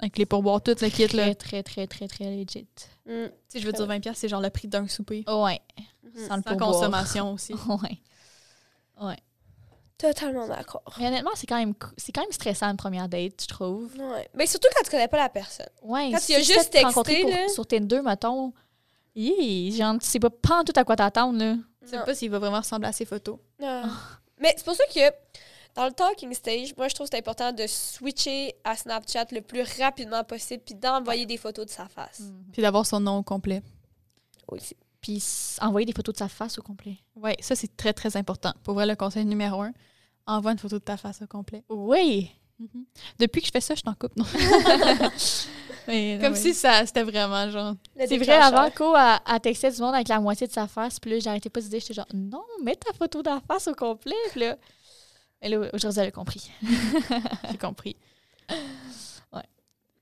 Avec 0.00 0.18
les 0.18 0.26
pourboires, 0.26 0.62
tout 0.62 0.74
le 0.80 0.88
kit, 0.88 1.06
là. 1.08 1.34
Très, 1.34 1.62
très, 1.62 1.62
très, 1.62 1.86
très, 1.86 2.08
très 2.08 2.24
legit. 2.24 2.66
mm, 3.06 3.26
Tu 3.26 3.30
sais, 3.48 3.58
je 3.60 3.66
veux 3.66 3.72
dire, 3.72 3.86
20$, 3.86 4.00
piastres, 4.00 4.20
c'est 4.20 4.28
genre 4.28 4.40
le 4.40 4.50
prix 4.50 4.68
d'un 4.68 4.86
souper. 4.86 5.24
Ouais, 5.26 5.60
mm. 6.04 6.26
sans 6.28 6.36
le 6.36 6.42
Sans 6.46 6.56
consommation 6.56 7.32
aussi. 7.32 7.54
Ouais. 9.00 9.16
Totalement 9.98 10.46
d'accord. 10.48 10.82
Mais 10.98 11.06
honnêtement, 11.08 11.30
c'est 11.34 11.46
quand 11.46 11.58
même 11.58 11.74
c'est 11.96 12.10
quand 12.12 12.22
même 12.22 12.32
stressant 12.32 12.66
une 12.70 12.76
première 12.76 13.08
date, 13.08 13.40
je 13.42 13.46
trouve. 13.46 13.92
Ouais. 13.96 14.28
Mais 14.34 14.46
surtout 14.46 14.68
quand 14.74 14.82
tu 14.84 14.90
connais 14.90 15.06
pas 15.08 15.16
la 15.16 15.28
personne. 15.28 15.68
Ouais. 15.82 16.10
Quand 16.12 16.18
si 16.20 16.34
a 16.34 16.38
juste 16.40 16.70
texté, 16.70 17.20
pour- 17.22 17.30
là. 17.30 17.48
sur 17.48 17.66
Tinder, 17.66 18.00
mettons. 18.02 18.52
Hi, 19.14 19.72
genre, 19.76 19.98
tu 19.98 20.06
sais 20.06 20.18
pas, 20.18 20.30
pas 20.30 20.64
tout 20.64 20.72
à 20.74 20.84
quoi 20.84 20.96
t'attendre, 20.96 21.38
là. 21.38 21.56
Tu 21.82 21.88
sais 21.88 21.98
Non. 21.98 22.04
pas 22.04 22.14
s'il 22.14 22.30
va 22.30 22.38
vraiment 22.38 22.58
ressembler 22.58 22.88
à 22.88 22.92
ses 22.92 23.04
photos. 23.04 23.38
Ah. 23.62 23.84
Mais 24.40 24.54
c'est 24.56 24.64
pour 24.64 24.74
ça 24.74 24.84
que 24.92 25.00
dans 25.74 25.86
le 25.86 25.92
talking 25.92 26.32
stage, 26.34 26.74
moi, 26.76 26.88
je 26.88 26.94
trouve 26.94 27.06
que 27.08 27.14
c'est 27.14 27.18
important 27.18 27.52
de 27.52 27.66
switcher 27.66 28.54
à 28.64 28.76
Snapchat 28.76 29.26
le 29.32 29.40
plus 29.40 29.62
rapidement 29.78 30.24
possible 30.24 30.62
puis 30.64 30.74
d'envoyer 30.74 31.26
des 31.26 31.36
photos 31.36 31.66
de 31.66 31.70
sa 31.70 31.88
face. 31.88 32.22
Puis 32.52 32.62
d'avoir 32.62 32.86
son 32.86 33.00
nom 33.00 33.18
au 33.18 33.22
complet. 33.22 33.62
Aussi. 34.48 34.76
Puis 35.00 35.22
envoyer 35.60 35.84
des 35.86 35.92
photos 35.92 36.14
de 36.14 36.18
sa 36.18 36.28
face 36.28 36.58
au 36.58 36.62
complet. 36.62 36.96
Ouais, 37.16 37.36
ça, 37.40 37.54
c'est 37.56 37.76
très, 37.76 37.92
très 37.92 38.16
important. 38.16 38.52
Pour 38.62 38.74
vrai, 38.74 38.86
le 38.86 38.96
conseil 38.96 39.24
numéro 39.24 39.62
un, 39.62 39.72
envoie 40.26 40.52
une 40.52 40.58
photo 40.58 40.78
de 40.78 40.84
ta 40.84 40.96
face 40.96 41.22
au 41.22 41.26
complet. 41.26 41.64
Oui. 41.68 42.30
Mhm. 42.62 42.84
Depuis 43.18 43.40
que 43.40 43.46
je 43.48 43.52
fais 43.52 43.60
ça, 43.60 43.74
je 43.74 43.82
t'en 43.82 43.94
coupe. 43.94 44.16
Non? 44.16 44.24
Mais, 45.88 46.18
Comme 46.22 46.34
ouais. 46.34 46.38
si 46.38 46.54
ça, 46.54 46.86
c'était 46.86 47.02
vraiment 47.02 47.50
genre. 47.50 47.74
C'est 47.98 48.16
vrai, 48.18 48.34
avant 48.36 48.70
qu'au 48.70 48.94
a, 48.94 49.20
a 49.24 49.40
texté 49.40 49.68
du 49.70 49.80
monde 49.80 49.94
avec 49.94 50.06
la 50.08 50.20
moitié 50.20 50.46
de 50.46 50.52
sa 50.52 50.68
face, 50.68 51.00
puis 51.00 51.10
là, 51.10 51.18
j'arrêtais 51.18 51.50
pas 51.50 51.60
de 51.60 51.66
dire, 51.66 51.80
j'étais 51.80 51.94
genre, 51.94 52.06
non, 52.14 52.44
mets 52.62 52.76
ta 52.76 52.92
photo 52.92 53.20
de 53.22 53.30
la 53.30 53.40
face 53.40 53.66
au 53.66 53.74
complet, 53.74 54.14
puis 54.30 54.40
là. 54.42 54.56
Et 55.40 55.48
là, 55.48 55.68
aujourd'hui, 55.72 56.00
elle 56.00 56.08
a 56.08 56.12
compris. 56.12 56.50
J'ai 57.50 57.58
compris. 57.58 57.96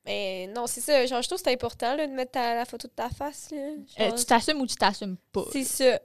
Mais 0.06 0.46
non, 0.48 0.66
c'est 0.66 0.80
ça. 0.80 1.04
Genre, 1.06 1.20
je 1.22 1.28
trouve 1.28 1.38
que 1.38 1.44
c'est 1.44 1.52
important 1.54 1.94
là, 1.94 2.06
de 2.06 2.12
mettre 2.12 2.32
ta- 2.32 2.54
la 2.54 2.64
photo 2.64 2.88
de 2.88 2.92
ta 2.92 3.10
face. 3.10 3.50
Là. 3.50 3.58
Euh, 4.00 4.12
tu 4.16 4.24
t'assumes 4.24 4.60
ou 4.60 4.66
tu 4.66 4.74
t'assumes 4.74 5.16
pas? 5.30 5.44
c'est 5.52 5.64
ça. 5.64 6.00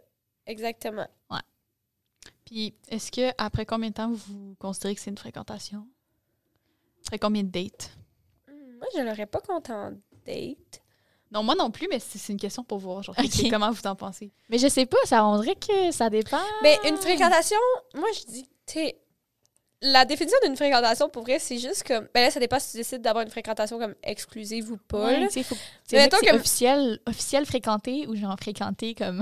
Exactement. 0.46 1.08
Puis, 2.44 2.76
est-ce 2.90 3.12
que 3.12 3.32
après 3.40 3.66
combien 3.66 3.90
de 3.90 3.96
temps 3.96 4.12
vous 4.12 4.56
considérez 4.60 4.94
que 4.94 5.02
c'est 5.02 5.10
une 5.10 5.18
fréquentation? 5.18 5.88
Combien 7.22 7.44
de 7.44 7.50
dates? 7.50 7.92
Hmm, 8.48 8.78
Moi, 8.78 8.88
je 8.96 9.02
l'aurais 9.02 9.26
pas 9.26 9.40
compté 9.42 9.72
en 9.72 9.92
date. 10.26 10.82
Non, 11.32 11.44
moi 11.44 11.56
non 11.56 11.72
plus, 11.72 11.88
mais 11.90 12.00
c'est 12.00 12.32
une 12.32 12.40
question 12.40 12.64
pour 12.64 12.78
voir. 12.78 13.02
Genre, 13.04 13.16
Ok. 13.18 13.26
c'est 13.30 13.50
comment 13.50 13.72
vous 13.72 13.86
en 13.88 13.96
pensez? 13.96 14.32
Mais 14.50 14.58
je 14.58 14.68
sais 14.68 14.86
pas, 14.86 14.98
ça, 15.06 15.26
on 15.26 15.40
dirait 15.42 15.56
que 15.56 15.92
ça 15.92 16.10
dépend. 16.10 16.40
Mais 16.64 16.78
une 16.88 16.98
fréquentation, 16.98 17.58
moi, 17.96 18.08
je 18.14 18.32
dis, 18.32 18.44
tu 18.66 18.74
sais, 18.74 18.98
la 19.82 20.06
définition 20.06 20.38
d'une 20.44 20.56
fréquentation, 20.56 21.10
pour 21.10 21.24
vrai, 21.24 21.38
c'est 21.40 21.58
juste 21.58 21.84
comme. 21.84 22.08
Ben 22.14 22.22
là, 22.22 22.32
ça 22.32 22.40
dépend 22.40 22.60
si 22.60 22.72
tu 22.72 22.78
décides 22.78 23.02
d'avoir 23.02 23.24
une 23.24 23.30
fréquentation 23.32 23.78
comme 23.80 23.96
exclusive 24.04 24.72
ou 24.72 24.78
pas. 24.78 25.06
Ouais, 25.08 25.20
là. 25.20 25.28
tu 25.28 25.34
sais, 25.34 25.44
faut- 25.44 25.56
Mais 25.92 26.10
c'est 26.12 26.26
que- 26.26 26.36
officiel, 26.36 27.00
officiel 27.06 27.46
fréquenté 27.46 28.08
ou 28.08 28.16
genre 28.16 28.36
fréquenté 28.40 28.96
comme. 28.96 29.22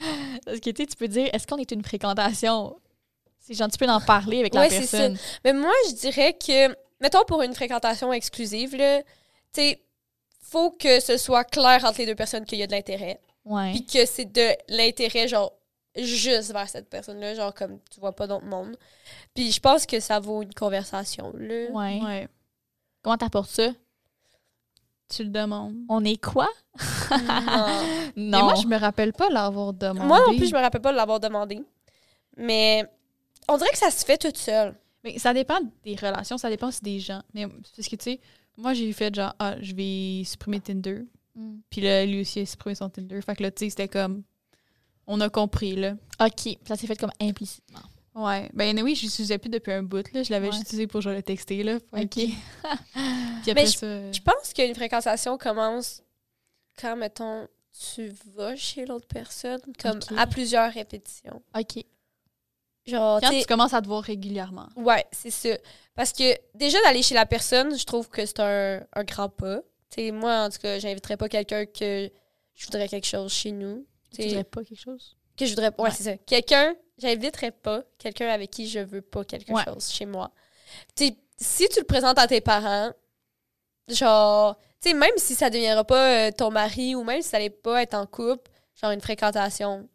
Parce 0.46 0.60
que 0.60 0.70
tu 0.70 0.86
peux 0.98 1.08
dire, 1.08 1.28
est-ce 1.32 1.46
qu'on 1.46 1.56
est 1.58 1.70
une 1.72 1.84
fréquentation? 1.84 2.78
C'est 3.40 3.54
genre, 3.54 3.68
tu 3.68 3.78
peux 3.78 3.86
en 3.88 4.00
parler 4.00 4.40
avec 4.40 4.54
la 4.54 4.68
ça. 4.68 4.76
personne. 4.78 5.18
Mais 5.44 5.52
moi, 5.52 5.72
je 5.88 5.94
dirais 5.94 6.32
que, 6.34 6.74
mettons 7.00 7.24
pour 7.24 7.42
une 7.42 7.54
fréquentation 7.54 8.12
exclusive, 8.12 8.76
là, 8.76 9.02
tu 9.02 9.60
sais, 9.60 9.82
faut 10.40 10.70
que 10.70 11.00
ce 11.00 11.16
soit 11.16 11.44
clair 11.44 11.84
entre 11.84 11.98
les 11.98 12.06
deux 12.06 12.14
personnes 12.14 12.44
qu'il 12.44 12.58
y 12.58 12.62
a 12.62 12.66
de 12.66 12.72
l'intérêt. 12.72 13.20
Ouais. 13.44 13.72
Puis 13.72 13.86
que 13.86 14.06
c'est 14.06 14.24
de 14.24 14.48
l'intérêt, 14.68 15.28
genre, 15.28 15.52
juste 15.96 16.52
vers 16.52 16.68
cette 16.68 16.88
personne-là, 16.88 17.34
genre, 17.34 17.54
comme 17.54 17.78
tu 17.90 18.00
vois 18.00 18.12
pas 18.12 18.26
d'autre 18.26 18.44
monde. 18.44 18.76
Puis 19.34 19.52
je 19.52 19.60
pense 19.60 19.86
que 19.86 20.00
ça 20.00 20.20
vaut 20.20 20.42
une 20.42 20.54
conversation, 20.54 21.32
là. 21.36 21.70
Ouais. 21.70 22.00
Ouais. 22.02 22.28
Comment 23.02 23.16
t'apportes 23.16 23.50
ça? 23.50 23.68
Tu 25.08 25.22
le 25.22 25.30
demandes. 25.30 25.76
On 25.88 26.04
est 26.04 26.20
quoi? 26.20 26.48
Non. 27.10 27.18
Non. 27.18 27.66
Mais 28.16 28.42
moi, 28.42 28.54
je 28.56 28.66
me 28.66 28.76
rappelle 28.76 29.12
pas 29.12 29.28
l'avoir 29.28 29.72
demandé. 29.72 30.06
Moi 30.06 30.20
non 30.26 30.36
plus, 30.36 30.48
je 30.48 30.54
me 30.54 30.60
rappelle 30.60 30.80
pas 30.80 30.90
de 30.90 30.96
l'avoir 30.96 31.20
demandé. 31.20 31.62
Mais 32.36 32.84
on 33.48 33.56
dirait 33.56 33.70
que 33.70 33.78
ça 33.78 33.90
se 33.90 34.04
fait 34.04 34.18
toute 34.18 34.36
seule. 34.36 34.74
Mais 35.06 35.20
ça 35.20 35.32
dépend 35.32 35.60
des 35.84 35.94
relations, 35.94 36.36
ça 36.36 36.50
dépend 36.50 36.66
aussi 36.66 36.82
des 36.82 36.98
gens. 36.98 37.22
Mais 37.32 37.46
parce 37.46 37.88
que, 37.88 37.94
tu 37.94 38.02
sais, 38.02 38.20
moi, 38.56 38.74
j'ai 38.74 38.92
fait 38.92 39.14
genre, 39.14 39.32
ah, 39.38 39.54
je 39.60 39.72
vais 39.72 40.24
supprimer 40.24 40.58
Tinder. 40.58 41.04
Mm. 41.36 41.58
Puis 41.70 41.80
là, 41.80 42.04
lui 42.04 42.22
aussi 42.22 42.40
a 42.40 42.46
supprimé 42.46 42.74
son 42.74 42.90
Tinder. 42.90 43.20
Fait 43.22 43.36
que 43.36 43.44
là, 43.44 43.52
tu 43.52 43.64
sais, 43.64 43.70
c'était 43.70 43.86
comme. 43.86 44.24
On 45.06 45.20
a 45.20 45.28
compris, 45.30 45.76
là. 45.76 45.94
OK. 46.20 46.58
Ça 46.66 46.74
s'est 46.74 46.88
fait 46.88 46.96
comme 46.96 47.12
implicitement. 47.20 47.82
Ouais. 48.16 48.50
Ben, 48.52 48.76
oui, 48.82 48.96
je 48.96 49.02
l'utilisais 49.02 49.38
plus 49.38 49.48
depuis 49.50 49.70
un 49.72 49.84
bout, 49.84 50.12
là. 50.12 50.24
Je 50.24 50.32
l'avais 50.32 50.46
Ouais. 50.46 50.52
juste 50.52 50.64
utilisé 50.64 50.88
pour 50.88 51.02
genre 51.02 51.12
le 51.12 51.22
texter, 51.22 51.62
là. 51.62 51.76
OK. 51.92 52.08
Puis 52.14 52.34
après 53.48 53.54
Mais 53.54 53.66
ça. 53.66 54.10
Je 54.10 54.20
pense 54.20 54.52
qu'une 54.52 54.74
fréquentation 54.74 55.38
commence 55.38 56.02
quand, 56.80 56.96
mettons, 56.96 57.46
tu 57.94 58.12
vas 58.34 58.56
chez 58.56 58.86
l'autre 58.86 59.06
personne, 59.06 59.60
comme 59.78 60.00
à 60.16 60.26
plusieurs 60.26 60.72
répétitions. 60.72 61.40
OK. 61.56 61.84
Genre, 62.86 63.20
Quand 63.20 63.30
tu 63.30 63.44
commences 63.46 63.74
à 63.74 63.82
te 63.82 63.86
voir 63.88 64.02
régulièrement. 64.02 64.68
Ouais, 64.76 65.04
c'est 65.12 65.30
ça. 65.30 65.50
Parce 65.94 66.12
que 66.12 66.34
déjà 66.54 66.80
d'aller 66.82 67.02
chez 67.02 67.14
la 67.14 67.26
personne, 67.26 67.76
je 67.76 67.84
trouve 67.84 68.08
que 68.08 68.24
c'est 68.24 68.38
un, 68.40 68.80
un 68.94 69.04
grand 69.04 69.28
pas. 69.28 69.60
T'sais, 69.90 70.10
moi, 70.12 70.44
en 70.44 70.50
tout 70.50 70.58
cas, 70.58 70.78
j'inviterais 70.78 71.16
pas 71.16 71.28
quelqu'un 71.28 71.66
que 71.66 72.10
je 72.54 72.64
voudrais 72.66 72.88
quelque 72.88 73.06
chose 73.06 73.32
chez 73.32 73.50
nous. 73.52 73.86
Tu 74.14 74.22
dirais 74.26 74.44
pas 74.44 74.62
quelque 74.64 74.80
chose? 74.80 75.16
que 75.36 75.44
je 75.44 75.50
voudrais. 75.50 75.68
Ouais, 75.78 75.84
Ouais. 75.84 75.90
c'est 75.90 76.04
ça. 76.04 76.16
Quelqu'un, 76.16 76.74
j'inviterais 76.96 77.50
pas 77.50 77.82
quelqu'un 77.98 78.28
avec 78.28 78.50
qui 78.50 78.66
je 78.68 78.78
veux 78.80 79.02
pas 79.02 79.22
quelque 79.24 79.52
Ouais. 79.52 79.62
chose 79.64 79.90
chez 79.90 80.06
moi. 80.06 80.30
T'sais, 80.94 81.14
si 81.36 81.68
tu 81.68 81.80
le 81.80 81.84
présentes 81.84 82.18
à 82.18 82.26
tes 82.26 82.40
parents, 82.40 82.90
genre, 83.88 84.58
tu 84.82 84.90
sais, 84.90 84.94
même 84.94 85.12
si 85.16 85.34
ça 85.34 85.50
deviendra 85.50 85.84
pas 85.84 86.28
euh, 86.28 86.30
ton 86.30 86.50
mari 86.50 86.94
ou 86.94 87.04
même 87.04 87.22
si 87.22 87.28
ça 87.28 87.36
allait 87.36 87.50
pas 87.50 87.82
être 87.82 87.94
en 87.94 88.06
couple, 88.06 88.50
genre 88.80 88.90
une 88.92 89.00
fréquentation, 89.00 89.88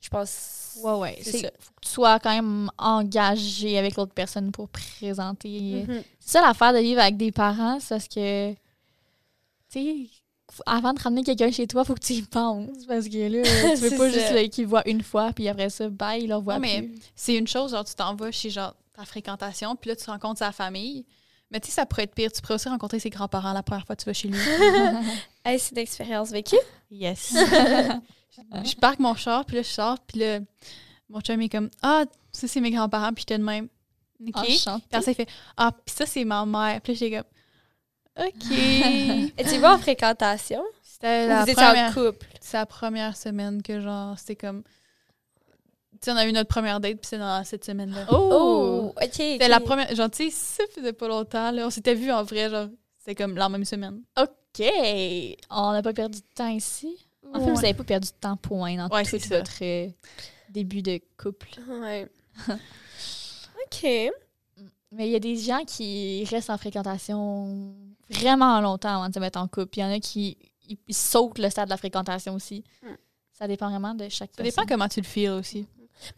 je 0.00 0.08
pense. 0.08 0.76
Ouais, 0.82 0.92
ouais. 0.94 1.18
C'est 1.22 1.38
ça. 1.38 1.48
faut 1.58 1.70
que 1.74 1.80
tu 1.86 1.88
sois 1.90 2.18
quand 2.20 2.30
même 2.34 2.70
engagé 2.78 3.78
avec 3.78 3.96
l'autre 3.96 4.12
personne 4.12 4.52
pour 4.52 4.68
présenter. 4.68 5.84
Mhm. 5.88 6.02
C'est 6.20 6.32
ça 6.32 6.42
l'affaire 6.42 6.72
de 6.72 6.78
vivre 6.78 7.00
avec 7.00 7.16
des 7.16 7.32
parents, 7.32 7.78
c'est 7.80 7.88
parce 7.94 8.08
que, 8.08 8.52
tu 8.52 8.58
sais, 9.68 9.96
avant 10.64 10.92
de 10.92 11.00
ramener 11.00 11.24
quelqu'un 11.24 11.50
chez 11.50 11.66
toi, 11.66 11.84
faut 11.84 11.94
que 11.94 12.00
tu 12.00 12.12
y 12.14 12.22
penses. 12.22 12.68
Parce 12.86 13.08
que 13.08 13.28
là, 13.28 13.42
tu 13.74 13.80
veux 13.80 13.90
pas 13.96 14.10
ça. 14.10 14.18
juste 14.38 14.58
le 14.60 14.64
voient 14.66 14.88
une 14.88 15.02
fois, 15.02 15.32
puis 15.32 15.48
après 15.48 15.70
ça, 15.70 15.88
bye, 15.88 16.22
ils 16.24 16.28
le 16.28 16.36
voient 16.36 16.54
Non, 16.54 16.60
mais- 16.60 16.82
plus. 16.82 16.98
C'est 17.14 17.34
une 17.34 17.48
chose, 17.48 17.72
genre, 17.72 17.84
tu 17.84 17.94
t'en 17.94 18.14
vas 18.14 18.30
chez 18.30 18.50
genre 18.50 18.74
ta 18.94 19.04
fréquentation, 19.04 19.76
puis 19.76 19.90
là, 19.90 19.96
tu 19.96 20.08
rencontres 20.10 20.38
sa 20.38 20.52
famille. 20.52 21.04
Mais 21.50 21.60
tu 21.60 21.68
sais, 21.68 21.74
ça 21.74 21.86
pourrait 21.86 22.02
être 22.04 22.14
pire. 22.14 22.32
Tu 22.32 22.40
pourrais 22.42 22.54
aussi 22.54 22.68
rencontrer 22.68 22.98
ses 22.98 23.08
grands-parents 23.10 23.52
la 23.52 23.62
première 23.62 23.86
fois 23.86 23.94
que 23.94 24.02
tu 24.02 24.08
vas 24.08 24.12
chez 24.14 24.28
lui. 24.28 24.38
Hey, 25.44 25.60
c'est 25.60 25.70
une 25.72 25.78
expérience 25.78 26.30
vécue. 26.30 26.56
yes. 26.90 27.32
je 28.64 28.74
parque 28.76 28.98
mon 28.98 29.14
char, 29.14 29.44
puis 29.44 29.56
là, 29.56 29.62
je 29.62 29.68
sors, 29.68 29.98
puis 30.00 30.20
là, 30.20 30.40
mon 31.08 31.20
chum 31.20 31.40
est 31.40 31.48
comme 31.48 31.70
Ah, 31.82 32.04
ça, 32.32 32.48
c'est 32.48 32.60
mes 32.60 32.70
grands-parents, 32.70 33.12
puis 33.12 33.22
j'étais 33.22 33.38
de 33.38 33.44
même. 33.44 33.68
OK. 34.20 34.32
Puis 34.44 34.64
après, 34.66 35.02
ça, 35.02 35.10
il 35.10 35.14
fait 35.14 35.28
Ah, 35.56 35.72
puis 35.72 35.94
ça, 35.94 36.06
c'est 36.06 36.24
ma 36.24 36.44
mère. 36.46 36.80
Puis 36.80 36.92
là, 36.92 36.98
j'étais 36.98 37.16
comme 37.16 38.26
OK. 38.26 38.50
Et 39.38 39.44
tu 39.44 39.58
vas 39.58 39.74
en 39.74 39.78
fréquentation? 39.78 40.62
C'était 40.82 41.26
la 41.26 41.44
vous 41.44 41.50
étiez 41.50 41.62
en 41.62 41.66
première, 41.66 41.94
couple? 41.94 42.26
c'est 42.40 42.56
la 42.56 42.66
première 42.66 43.16
semaine 43.16 43.62
que, 43.62 43.80
genre, 43.80 44.18
c'était 44.18 44.36
comme. 44.36 44.62
Tu 45.92 45.98
sais, 46.02 46.12
on 46.12 46.16
a 46.16 46.26
eu 46.26 46.32
notre 46.32 46.48
première 46.48 46.80
date, 46.80 46.98
puis 46.98 47.08
c'est 47.08 47.18
dans 47.18 47.44
cette 47.44 47.64
semaine-là. 47.64 48.06
Oh! 48.10 48.92
ok. 48.96 49.12
C'était 49.12 49.48
la 49.48 49.60
première. 49.60 49.94
Genre, 49.94 50.10
tu 50.10 50.30
sais, 50.30 50.30
ça 50.30 50.64
faisait 50.74 50.92
pas 50.92 51.08
longtemps, 51.08 51.50
là. 51.50 51.66
On 51.66 51.70
s'était 51.70 51.94
vu 51.94 52.10
en 52.10 52.22
vrai, 52.22 52.48
genre, 52.50 52.68
c'était 52.98 53.14
comme 53.14 53.36
la 53.36 53.48
même 53.48 53.64
semaine. 53.64 54.02
OK! 54.18 54.64
On 55.50 55.72
n'a 55.72 55.82
pas 55.82 55.92
perdu 55.92 56.20
de 56.20 56.34
temps 56.34 56.48
ici. 56.48 57.05
En 57.34 57.40
fait, 57.40 57.50
vous 57.50 57.54
n'avez 57.54 57.74
pas 57.74 57.84
perdu 57.84 58.08
de 58.08 58.14
temps, 58.20 58.36
point, 58.36 58.76
dans 58.76 58.88
Ouais, 58.88 59.04
tout 59.04 59.18
votre 59.28 59.62
euh, 59.62 59.88
début 60.48 60.82
de 60.82 61.00
couple. 61.18 61.48
Ouais. 61.68 62.08
ok. 62.48 63.82
Mais 64.92 65.08
il 65.08 65.10
y 65.10 65.16
a 65.16 65.20
des 65.20 65.36
gens 65.36 65.64
qui 65.64 66.24
restent 66.30 66.50
en 66.50 66.58
fréquentation 66.58 67.74
vraiment 68.08 68.60
longtemps 68.60 68.96
avant 68.96 69.08
de 69.08 69.14
se 69.14 69.18
mettre 69.18 69.38
en 69.38 69.48
couple. 69.48 69.78
Il 69.78 69.80
y 69.80 69.84
en 69.84 69.92
a 69.92 69.98
qui 69.98 70.38
ils, 70.68 70.78
ils 70.88 70.94
sautent 70.94 71.38
le 71.38 71.50
stade 71.50 71.66
de 71.66 71.70
la 71.70 71.76
fréquentation 71.76 72.34
aussi. 72.34 72.64
Mm. 72.82 72.88
Ça 73.32 73.46
dépend 73.46 73.68
vraiment 73.68 73.94
de 73.94 74.08
chaque 74.08 74.30
Ça 74.30 74.42
personne. 74.42 74.44
dépend 74.44 74.66
comment 74.66 74.88
tu 74.88 75.00
le 75.00 75.06
feels 75.06 75.30
aussi. 75.30 75.66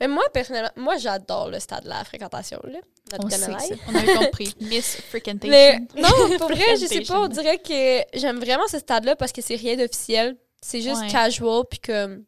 Mais 0.01 0.09
moi, 0.09 0.25
personnellement, 0.33 0.71
moi, 0.77 0.97
j'adore 0.97 1.51
le 1.51 1.61
stade 1.61 1.85
de 1.85 1.89
la 1.89 2.05
fréquentation, 2.05 2.61
là. 2.65 2.79
Not 3.13 3.25
On 3.25 3.31
sait. 3.31 3.79
On 3.89 3.95
avait 3.95 4.15
compris. 4.15 4.55
Miss 4.61 4.97
Freakentation. 5.09 5.51
Mais 5.51 5.79
non, 5.97 6.39
pour 6.39 6.49
vrai, 6.49 6.77
je 6.81 6.87
sais 6.87 7.03
pas, 7.03 7.21
on 7.21 7.29
dirait 7.29 7.59
que 7.59 8.03
j'aime 8.19 8.39
vraiment 8.39 8.67
ce 8.69 8.79
stade-là 8.79 9.17
parce 9.17 9.33
que 9.33 9.41
c'est 9.41 9.57
rien 9.57 9.77
d'officiel. 9.77 10.37
C'est 10.61 10.81
juste 10.83 11.01
Ouais. 11.03 11.09
casual, 11.09 11.63
puis 11.71 11.79
comme. 11.81 12.25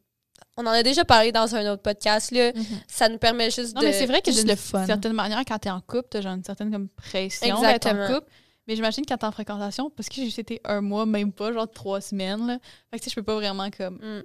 On 0.56 0.66
en 0.66 0.70
a 0.70 0.82
déjà 0.82 1.04
parlé 1.04 1.32
dans 1.32 1.54
un 1.54 1.72
autre 1.72 1.82
podcast, 1.82 2.32
là. 2.32 2.52
Mhm. 2.52 2.64
Ça 2.86 3.08
nous 3.08 3.18
permet 3.18 3.50
juste 3.50 3.74
Non, 3.74 3.80
de. 3.80 3.86
mais 3.86 3.92
c'est 3.92 4.06
vrai 4.06 4.20
que 4.20 4.30
juste 4.30 4.44
d'une 4.44 4.50
le 4.50 4.56
fun. 4.56 4.84
certaine 4.84 5.12
manière, 5.14 5.42
quand 5.46 5.58
t'es 5.58 5.70
en 5.70 5.80
couple, 5.80 6.08
t'as 6.10 6.20
genre 6.20 6.34
une 6.34 6.44
certaine 6.44 6.70
comme 6.70 6.88
pression 6.88 7.46
d'être 7.60 7.86
Exactement. 7.86 8.04
en 8.04 8.14
couple. 8.20 8.30
Mais 8.68 8.76
j'imagine 8.76 9.04
quand 9.06 9.16
t'es 9.16 9.24
en 9.26 9.32
fréquentation, 9.32 9.90
parce 9.90 10.08
que 10.08 10.16
j'ai 10.16 10.24
juste 10.26 10.38
été 10.40 10.60
un 10.64 10.80
mois, 10.80 11.06
même 11.06 11.32
pas, 11.32 11.52
genre 11.52 11.70
trois 11.70 12.00
semaines, 12.00 12.46
là. 12.46 12.58
Fait 12.90 12.98
que 12.98 13.04
tu 13.04 13.08
sais, 13.08 13.10
je 13.10 13.14
peux 13.16 13.22
pas 13.22 13.34
vraiment 13.36 13.70
comme. 13.70 13.94
Mm. 13.96 14.22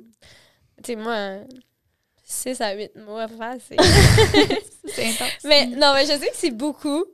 Tu 0.83 0.83
sais, 0.87 0.95
moi, 0.97 1.37
6 2.25 2.59
à 2.61 2.73
8 2.73 2.91
mois, 2.97 3.27
c'est. 3.69 3.77
C'est 4.87 5.05
intense. 5.09 5.29
mais 5.45 5.67
non, 5.67 5.93
mais 5.93 6.03
je 6.05 6.11
sais 6.19 6.29
que 6.29 6.35
c'est 6.35 6.51
beaucoup. 6.51 7.05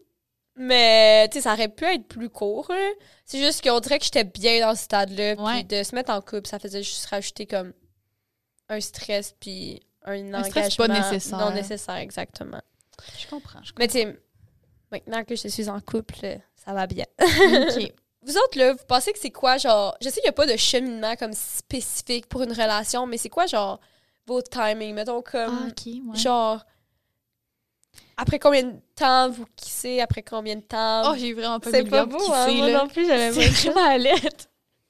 Mais, 0.56 1.30
tu 1.30 1.38
sais, 1.38 1.44
ça 1.44 1.54
aurait 1.54 1.70
pu 1.70 1.86
être 1.86 2.08
plus 2.08 2.30
court, 2.30 2.68
là. 2.70 2.90
C'est 3.26 3.40
juste 3.40 3.64
qu'on 3.64 3.80
dirait 3.80 4.00
que 4.00 4.06
j'étais 4.06 4.26
bien 4.26 4.60
dans 4.68 4.76
ce 4.76 4.84
stade-là. 4.84 5.36
Ouais. 5.36 5.64
Puis 5.64 5.64
de 5.78 5.84
se 5.84 5.96
mettre 5.96 6.12
en 6.12 6.22
couple, 6.22 6.48
ça 6.48 6.60
faisait 6.60 6.84
juste 6.84 7.06
rajouter 7.06 7.46
comme 7.46 7.74
un 8.70 8.80
stress, 8.82 9.34
puis 9.40 9.82
un, 10.04 10.14
Un 10.14 10.34
engagement 10.34 10.44
stress 10.50 10.76
pas 10.76 10.88
nécessaire. 10.88 11.40
non 11.40 11.52
nécessaire, 11.52 11.96
exactement. 11.96 12.62
Je 13.20 13.28
comprends. 13.28 13.64
Je 13.64 13.72
Mais 13.80 13.88
tu 13.88 13.94
sais, 13.94 14.20
maintenant 14.92 15.24
que 15.24 15.36
je 15.36 15.48
suis 15.48 15.70
en 15.70 15.80
couple, 15.80 16.16
euh, 16.24 16.38
ça 16.56 16.74
va 16.74 16.86
bien. 16.88 17.06
OK. 17.20 17.94
Vous 18.24 18.38
autres, 18.38 18.56
là, 18.60 18.74
vous 18.74 18.86
pensez 18.88 19.12
que 19.14 19.18
c'est 19.18 19.32
quoi, 19.32 19.58
genre... 19.58 19.98
Je 20.00 20.06
sais 20.10 20.22
qu'il 20.22 20.26
n'y 20.26 20.30
a 20.30 20.34
pas 20.34 20.46
de 20.46 20.56
cheminement 20.56 21.16
comme 21.16 21.34
spécifique 21.34 22.28
pour 22.28 22.44
une 22.44 22.52
relation, 22.52 23.08
mais 23.08 23.18
c'est 23.18 23.30
quoi, 23.30 23.48
genre, 23.48 23.80
vos 24.28 24.44
timings? 24.44 24.94
Mettons 24.94 25.24
comme, 25.24 25.60
Ah, 25.64 25.68
OK, 25.70 25.88
ouais. 25.88 26.20
genre... 26.20 26.64
Après 28.22 28.38
combien 28.38 28.64
de 28.64 28.76
temps 28.96 29.30
vous 29.32 29.46
kissez? 29.56 30.00
Après 30.00 30.22
combien 30.22 30.56
de 30.56 30.62
temps? 30.62 31.12
Oh, 31.12 31.16
j'ai 31.18 31.34
vraiment 31.34 31.60
pas 31.60 31.72
c'est 31.72 31.84
pas 31.84 32.06
beau, 32.06 32.20
hein? 32.32 32.52
Moi 32.54 32.70
là. 32.70 32.84
non 32.84 32.88
plus, 32.88 33.08
j'avais 33.08 33.32
C'est 33.34 33.70
vraiment 33.72 33.88
à 33.90 33.98
l'aide. 33.98 34.42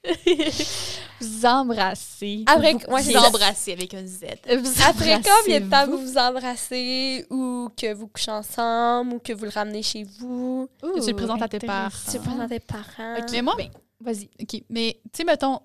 vous 1.21 1.45
embrassez. 1.45 2.43
Après, 2.47 2.73
Vous- 2.73 2.79
ouais, 2.93 3.01
Vous 3.03 3.11
ça. 3.11 3.27
embrasser 3.27 3.73
avec 3.73 3.93
un 3.93 4.05
Z. 4.05 4.25
vous 4.59 4.81
Après 4.83 5.21
combien 5.23 5.59
de 5.61 5.69
temps 5.69 5.85
vous 5.87 5.97
vous 5.99 6.17
embrassez 6.17 7.25
ou 7.29 7.69
que 7.77 7.93
vous 7.93 8.07
couchez 8.07 8.31
ensemble 8.31 9.13
ou 9.13 9.19
que 9.19 9.31
vous 9.33 9.45
le 9.45 9.51
ramenez 9.51 9.83
chez 9.83 10.03
vous? 10.03 10.67
Ouh, 10.83 10.99
tu 10.99 11.07
le 11.11 11.15
présentes 11.15 11.41
à 11.41 11.47
tes 11.47 11.57
intéressant. 11.57 12.11
Tu 12.11 12.17
le 12.17 12.23
présentes 12.23 12.41
à 12.41 12.49
tes 12.49 12.59
parents? 12.59 13.15
Ok, 13.19 13.25
Mais 13.31 13.41
moi- 13.41 13.55
ben, 13.57 13.69
vas-y. 14.01 14.29
OK. 14.41 14.63
Mais, 14.69 14.99
tu 15.05 15.17
sais, 15.17 15.23
mettons, 15.23 15.59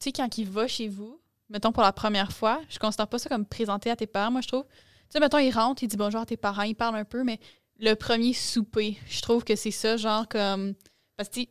tu 0.00 0.04
sais, 0.06 0.12
quand 0.12 0.36
il 0.36 0.48
va 0.50 0.66
chez 0.66 0.88
vous, 0.88 1.18
mettons 1.48 1.72
pour 1.72 1.82
la 1.84 1.92
première 1.92 2.32
fois, 2.32 2.60
je 2.68 2.78
considère 2.78 3.06
pas 3.06 3.18
ça 3.18 3.28
comme 3.28 3.46
présenter 3.46 3.90
à 3.90 3.96
tes 3.96 4.06
parents, 4.06 4.32
moi, 4.32 4.40
je 4.40 4.48
trouve. 4.48 4.64
Tu 5.08 5.12
sais, 5.18 5.20
mettons, 5.20 5.38
il 5.38 5.50
rentre, 5.50 5.82
il 5.82 5.88
dit 5.88 5.96
bonjour 5.96 6.20
à 6.20 6.26
tes 6.26 6.36
parents, 6.36 6.62
il 6.62 6.74
parle 6.74 6.96
un 6.96 7.04
peu, 7.04 7.22
mais 7.24 7.38
le 7.78 7.94
premier 7.94 8.32
souper, 8.32 8.96
je 9.08 9.20
trouve 9.22 9.44
que 9.44 9.56
c'est 9.56 9.70
ça, 9.70 9.96
genre, 9.96 10.28
comme. 10.28 10.74
Parce 11.16 11.28
que, 11.28 11.34
tu 11.34 11.40
sais, 11.42 11.48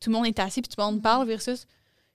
tout 0.00 0.10
le 0.10 0.16
monde 0.16 0.26
est 0.26 0.38
assis, 0.38 0.62
puis 0.62 0.68
tout 0.68 0.80
le 0.80 0.84
monde 0.84 1.02
parle, 1.02 1.26
versus. 1.26 1.66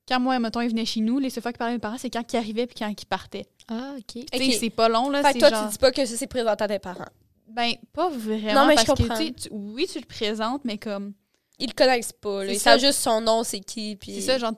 Quand 0.07 0.19
moi, 0.19 0.39
mettons, 0.39 0.61
il 0.61 0.69
venait 0.69 0.85
chez 0.85 1.01
nous, 1.01 1.19
les 1.19 1.29
seules 1.29 1.43
fois 1.43 1.51
qu'il 1.51 1.59
parlait 1.59 1.73
à 1.73 1.75
mes 1.75 1.79
parents, 1.79 1.97
c'est 1.99 2.09
quand 2.09 2.23
il 2.33 2.37
arrivait 2.37 2.65
puis 2.65 2.75
quand 2.79 2.87
il 2.89 3.05
partait. 3.05 3.45
Ah, 3.67 3.93
OK. 3.97 4.05
Tu 4.13 4.19
Ok. 4.21 4.27
sais, 4.43 4.51
c'est 4.59 4.69
pas 4.71 4.89
long, 4.89 5.09
là. 5.11 5.21
Fait 5.21 5.27
c'est 5.27 5.33
que 5.35 5.39
toi, 5.39 5.49
genre... 5.49 5.65
tu 5.65 5.71
dis 5.73 5.77
pas 5.77 5.91
que 5.91 6.03
ça 6.03 6.15
s'est 6.17 6.25
présenté 6.27 6.63
à 6.63 6.67
tes 6.67 6.79
parents. 6.79 7.05
Ben, 7.47 7.73
pas 7.93 8.09
vraiment. 8.09 8.61
Non, 8.61 8.67
mais 8.67 8.75
je 8.77 8.85
parce 8.85 8.97
que, 8.99 9.03
comprends. 9.03 9.17
tu 9.19 9.27
sais, 9.27 9.33
tu- 9.33 9.49
oui, 9.51 9.87
tu 9.91 9.99
le 9.99 10.05
présentes, 10.05 10.65
mais 10.65 10.79
comme. 10.79 11.13
Ils 11.59 11.67
le 11.67 11.73
connaissent 11.73 12.13
pas, 12.13 12.43
là. 12.43 12.47
C'est 12.49 12.55
Ils 12.55 12.59
ça. 12.59 12.71
savent 12.71 12.79
juste 12.79 12.99
son 12.99 13.21
nom, 13.21 13.43
c'est 13.43 13.59
qui, 13.59 13.95
puis... 13.97 14.13
C'est 14.15 14.21
ça, 14.21 14.37
genre. 14.39 14.53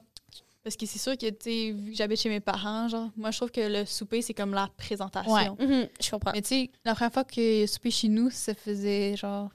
Parce 0.63 0.76
que 0.76 0.86
c'est 0.86 1.00
sûr 1.00 1.17
que, 1.17 1.28
tu 1.30 1.36
sais, 1.41 1.71
vu 1.71 1.91
que 1.91 1.97
j'habite 1.97 2.19
chez 2.19 2.30
mes 2.30 2.39
parents, 2.39 2.88
genre, 2.88 3.10
moi, 3.17 3.32
je 3.32 3.38
trouve 3.38 3.52
que 3.52 3.62
le 3.62 3.84
souper, 3.86 4.21
c'est 4.21 4.36
comme 4.36 4.54
la 4.54 4.69
présentation. 4.78 5.32
Ouais. 5.34 5.50
Mhm, 5.65 5.88
je 6.00 6.12
comprends. 6.12 6.32
Mais 6.34 6.41
tu 6.43 6.50
sais, 6.50 6.71
la 6.86 6.93
première 6.93 7.12
fois 7.13 7.24
que 7.24 7.65
souper 7.65 7.89
chez 7.89 8.08
nous, 8.10 8.30
ça 8.30 8.54
faisait 8.54 9.15
genre 9.17 9.50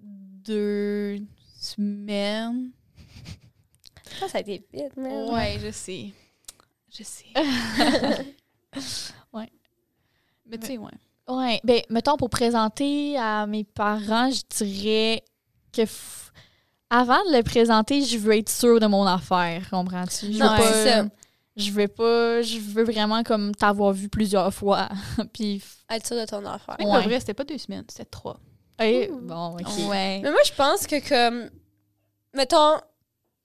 deux 0.00 1.18
semaines. 1.58 2.70
Ça, 4.20 4.28
ça 4.28 4.38
a 4.38 4.40
été 4.40 4.64
vite, 4.72 4.96
man. 4.96 5.30
Ouais, 5.32 5.58
je 5.62 5.70
sais. 5.70 6.10
Je 6.90 7.02
sais. 7.02 7.26
Ouais. 9.32 9.50
Mais 10.46 10.58
tu 10.58 10.66
sais, 10.66 10.78
ouais. 10.78 10.90
Ouais, 11.28 11.60
ben, 11.64 11.80
mettons, 11.90 12.16
pour 12.16 12.30
présenter 12.30 13.16
à 13.18 13.46
mes 13.46 13.64
parents, 13.64 14.30
je 14.30 14.42
dirais 14.64 15.22
que 15.72 15.82
f- 15.82 16.30
avant 16.90 17.22
de 17.30 17.36
le 17.36 17.42
présenter, 17.42 18.02
je 18.02 18.18
veux 18.18 18.36
être 18.36 18.48
sûre 18.48 18.80
de 18.80 18.86
mon 18.86 19.04
affaire, 19.06 19.68
comprends-tu? 19.70 20.26
Je 20.26 20.32
veux 20.32 20.38
Non, 20.38 20.56
pas- 20.56 20.72
c'est 20.72 20.90
ça. 20.90 21.04
Je 21.56 21.70
veux 21.72 21.88
pas, 21.88 22.40
je 22.42 22.58
veux 22.60 22.84
vraiment 22.84 23.22
comme 23.24 23.52
t'avoir 23.54 23.92
vu 23.92 24.08
plusieurs 24.08 24.52
fois. 24.54 24.88
Puis, 25.34 25.62
Être 25.90 26.06
sûr 26.06 26.16
de 26.16 26.24
ton 26.24 26.44
affaire. 26.46 26.76
Mais 26.78 26.86
Ouais. 26.86 26.92
pas 26.92 27.00
vrai, 27.00 27.18
c'était 27.20 27.34
pas 27.34 27.44
deux 27.44 27.58
semaines, 27.58 27.84
c'était 27.88 28.04
trois. 28.04 28.38
eh, 28.80 29.08
bon, 29.22 29.56
ok. 29.56 29.66
Ouais. 29.88 30.20
Mais 30.22 30.30
moi, 30.30 30.40
je 30.44 30.52
pense 30.52 30.86
que 30.86 31.06
comme... 31.08 31.50
Mettons, 32.34 32.76
tu 32.76 32.82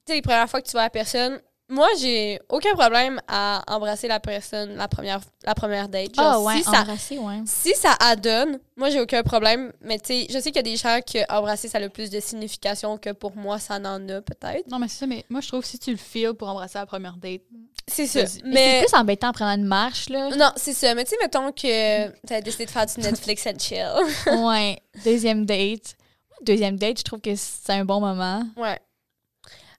sais, 0.10 0.15
les 0.15 0.21
premières 0.21 0.47
fois 0.49 0.62
que 0.62 0.67
tu 0.67 0.73
vois 0.73 0.84
la 0.84 0.89
personne, 0.91 1.39
moi, 1.74 1.88
j'ai 2.00 2.40
aucun 2.50 2.74
problème 2.74 3.20
à 3.28 3.64
embrasser 3.68 4.08
la 4.08 4.20
personne 4.20 4.76
la 4.76 4.88
première, 4.88 5.20
la 5.44 5.56
première 5.56 5.90
date. 5.90 6.16
Genre, 6.16 6.26
Ah 6.26 6.40
ouais, 6.40 6.58
si, 6.58 6.64
ça, 6.64 6.82
embrasser, 6.82 7.18
ouais. 7.18 7.42
si 7.46 7.74
ça 7.76 7.96
adonne, 8.00 8.60
moi, 8.78 8.90
j'ai 8.90 9.02
aucun 9.02 9.24
problème. 9.24 9.74
Mais 9.82 9.98
tu 9.98 10.08
sais, 10.14 10.28
je 10.30 10.38
sais 10.40 10.52
qu'il 10.52 10.58
y 10.58 10.60
a 10.60 10.62
des 10.62 10.78
gens 10.78 11.00
que 11.02 11.20
embrasser, 11.32 11.68
ça 11.68 11.80
a 11.80 11.82
le 11.82 11.90
plus 11.90 12.10
de 12.10 12.20
signification 12.20 12.98
que 12.98 13.10
pour 13.12 13.36
moi, 13.36 13.58
ça 13.60 13.76
en 13.76 13.86
a 14.10 14.22
peut-être. 14.22 14.70
Non, 14.70 14.78
mais 14.80 14.88
c'est 14.88 15.00
ça, 15.00 15.08
mais 15.08 15.26
moi, 15.30 15.42
je 15.42 15.48
trouve 15.48 15.62
que 15.62 15.68
si 15.68 15.80
tu 15.80 15.92
le 15.92 15.98
feels 15.98 16.34
pour 16.34 16.48
embrasser 16.50 16.78
la 16.78 16.86
première 16.86 17.18
date, 17.18 17.42
C'est 17.88 18.06
ça. 18.08 18.22
Mais. 18.46 18.82
c'est 18.82 18.86
plus 18.88 18.98
embêtant 19.00 19.30
en 19.30 19.34
prenant 19.34 19.56
une 19.56 19.66
marche, 19.66 20.10
là. 20.10 20.30
Non, 20.36 20.52
c'est 20.56 20.74
ça. 20.74 20.94
Mais 20.94 21.04
tu 21.04 21.12
sais, 21.12 21.18
mettons 21.22 21.52
que 21.52 22.08
tu 22.28 22.34
as 22.34 22.42
décidé 22.42 22.66
de 22.66 22.72
faire 22.72 22.86
du 22.86 23.00
Netflix 23.02 23.48
and 23.48 23.60
chill. 23.60 23.92
ouais. 24.46 24.80
Deuxième 25.04 25.46
date. 25.46 25.96
Deuxième 26.44 26.78
date, 26.78 27.00
je 27.00 27.04
trouve 27.04 27.22
que 27.22 27.36
c'est 27.36 27.72
un 27.72 27.84
bon 27.86 28.00
moment. 28.00 28.44
Ouais. 28.58 28.80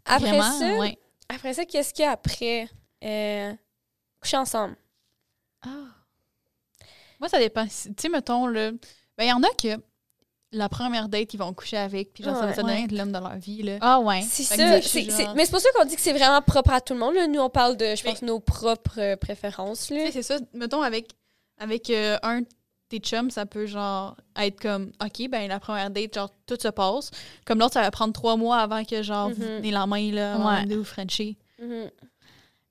Après 0.06 0.28
Vraiment, 0.28 0.58
ça, 0.58 0.74
ouais. 0.78 0.98
Après 1.28 1.54
ça, 1.54 1.64
qu'est-ce 1.64 1.92
qu'il 1.94 2.04
y 2.04 2.08
a 2.08 2.12
après? 2.12 2.68
Euh, 3.02 3.52
coucher 4.20 4.36
ensemble. 4.36 4.76
Ah. 5.62 5.68
moi, 7.20 7.28
ça 7.28 7.38
dépend. 7.38 7.66
Tu 7.66 7.92
sais, 7.98 8.08
mettons, 8.08 8.46
là, 8.46 8.70
ben, 9.16 9.24
il 9.24 9.28
y 9.28 9.32
en 9.32 9.42
a 9.42 9.48
que 9.60 9.80
la 10.52 10.68
première 10.68 11.08
date, 11.08 11.34
ils 11.34 11.36
vont 11.38 11.52
coucher 11.52 11.76
avec, 11.78 12.12
puis 12.12 12.22
genre, 12.22 12.34
ça 12.36 12.42
va 12.42 12.62
Ouais. 12.62 12.86
ça 12.86 12.94
l'homme 12.94 13.12
de 13.12 13.18
leur 13.18 13.36
vie, 13.36 13.62
là. 13.62 13.78
Ah 13.80 14.00
ouais. 14.00 14.22
C'est 14.22 14.42
ça. 14.44 14.80
c'est- 14.82 15.10
genre- 15.10 15.34
Mais 15.34 15.44
c'est 15.46 15.50
pour 15.50 15.60
ça 15.60 15.68
qu'on 15.74 15.84
dit 15.84 15.96
que 15.96 16.00
c'est 16.00 16.12
vraiment 16.12 16.40
propre 16.42 16.70
à 16.72 16.80
tout 16.80 16.92
le 16.94 17.00
monde. 17.00 17.14
là. 17.14 17.26
Nous, 17.26 17.40
on 17.40 17.50
parle 17.50 17.76
de, 17.76 17.94
je 17.96 18.04
Mais- 18.04 18.10
pense, 18.10 18.22
nos 18.22 18.40
propres 18.40 19.00
euh, 19.00 19.16
préférences. 19.16 19.90
Là. 19.90 20.10
C'est 20.12 20.22
ça. 20.22 20.38
Mettons, 20.52 20.82
avec, 20.82 21.10
avec 21.58 21.90
euh, 21.90 22.18
un 22.22 22.42
tes 22.98 23.08
chums, 23.08 23.30
ça 23.30 23.46
peut 23.46 23.66
genre 23.66 24.16
être 24.36 24.60
comme, 24.60 24.92
OK, 25.04 25.28
ben 25.30 25.48
la 25.48 25.58
première 25.60 25.90
date, 25.90 26.14
genre, 26.14 26.30
tout 26.46 26.56
se 26.60 26.68
passe. 26.68 27.10
Comme 27.44 27.58
l'autre, 27.58 27.74
ça 27.74 27.82
va 27.82 27.90
prendre 27.90 28.12
trois 28.12 28.36
mois 28.36 28.58
avant 28.58 28.84
que, 28.84 29.02
genre, 29.02 29.30
vous 29.30 29.42
Mhm. 29.42 29.56
tenez 29.58 29.70
la 29.70 29.86
main, 29.86 30.10
là, 30.12 30.36
Ouais. 30.38 30.74
vous 30.74 30.84
Frencher. 30.84 31.36
Mhm. 31.60 31.90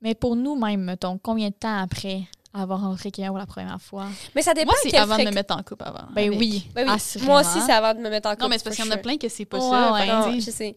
Mais 0.02 0.16
pour 0.16 0.36
nous-mêmes, 0.36 0.82
mettons, 0.84 1.18
combien 1.18 1.48
de 1.50 1.54
temps 1.54 1.78
après 1.82 2.24
avoir 2.54 2.82
rencontré 2.82 3.10
quelqu'un 3.12 3.30
pour 3.30 3.38
la 3.38 3.46
première 3.46 3.82
fois? 3.82 4.08
Mais 4.36 4.42
ça 4.42 4.54
dépend 4.54 4.68
Moi, 4.72 4.76
c'est 4.84 4.98
avant 4.98 5.18
de 5.18 5.24
me 5.24 5.32
mettre 5.32 5.56
en 5.56 5.64
couple 5.64 5.84
avant. 5.86 6.08
Ben 6.12 6.28
avec. 6.28 6.40
oui. 6.40 6.68
Ben 6.76 6.90
oui. 6.90 7.22
Moi 7.24 7.42
aussi, 7.42 7.62
c'est 7.62 7.72
avant 7.72 7.94
de 7.94 8.00
me 8.00 8.10
mettre 8.10 8.28
en 8.28 8.32
couple. 8.32 8.44
Non, 8.44 8.50
mais 8.50 8.58
c'est 8.58 8.64
parce 8.66 8.76
qu'il 8.76 8.86
y 8.86 8.88
en 8.90 8.92
a 8.92 8.98
plein 8.98 9.18
que 9.18 9.30
c'est 9.30 9.46
pas 9.46 9.58
Ouais, 9.58 9.70
ça. 9.70 9.94
ouais. 9.94 10.08
Que, 10.08 10.12
Non, 10.32 10.40
je 10.40 10.52
sais. 10.52 10.76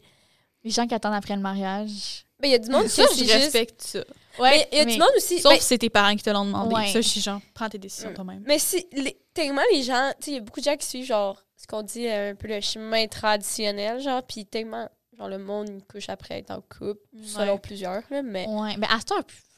Les 0.64 0.70
gens 0.70 0.86
qui 0.86 0.94
attendent 0.94 1.14
après 1.14 1.34
le 1.36 1.42
mariage. 1.42 2.24
Mais 2.40 2.48
il 2.48 2.52
y 2.52 2.54
a 2.54 2.58
du 2.58 2.70
monde 2.70 2.84
qui 2.88 3.00
je 3.00 3.18
juste- 3.24 3.32
respecte 3.32 3.82
ça. 3.82 4.00
Mais 4.42 4.68
il 4.72 4.78
y 4.78 4.80
a 4.80 4.84
mais- 4.84 4.92
du 4.94 4.98
monde 4.98 5.10
aussi. 5.16 5.40
Sauf 5.40 5.54
si 5.54 5.60
c'est 5.62 5.78
tes 5.78 5.90
parents 5.90 6.14
qui 6.16 6.22
te 6.22 6.30
l'ont 6.30 6.44
demandé. 6.44 6.74
Ouais. 6.74 6.88
Ça, 6.88 7.00
je 7.00 7.08
suis 7.08 7.20
genre, 7.20 7.40
prends 7.54 7.68
tes 7.68 7.78
décisions 7.78 8.10
Mm. 8.10 8.14
toi-même. 8.14 8.44
Mais 8.46 8.58
si, 8.58 8.86
les, 8.92 9.18
tellement 9.34 9.62
les 9.72 9.82
gens, 9.82 10.12
tu 10.20 10.24
sais, 10.26 10.30
il 10.32 10.34
y 10.34 10.36
a 10.38 10.40
beaucoup 10.40 10.60
de 10.60 10.64
gens 10.64 10.76
qui 10.76 10.86
suivent, 10.86 11.04
genre, 11.06 11.42
ce 11.56 11.66
qu'on 11.66 11.82
dit 11.82 12.06
euh, 12.06 12.32
un 12.32 12.34
peu 12.34 12.48
le 12.48 12.60
chemin 12.60 13.06
traditionnel, 13.06 14.00
genre, 14.00 14.22
puis 14.22 14.44
tellement, 14.46 14.88
genre, 15.16 15.28
le 15.28 15.38
monde, 15.38 15.82
couche 15.90 16.08
après 16.08 16.38
être 16.40 16.50
en 16.50 16.60
couple, 16.60 17.00
selon 17.24 17.54
Ouais. 17.54 17.58
plusieurs, 17.58 18.02
là, 18.10 18.22
mais. 18.22 18.46
Ouais. 18.48 18.76
Mais 18.78 18.86
à. 18.88 18.96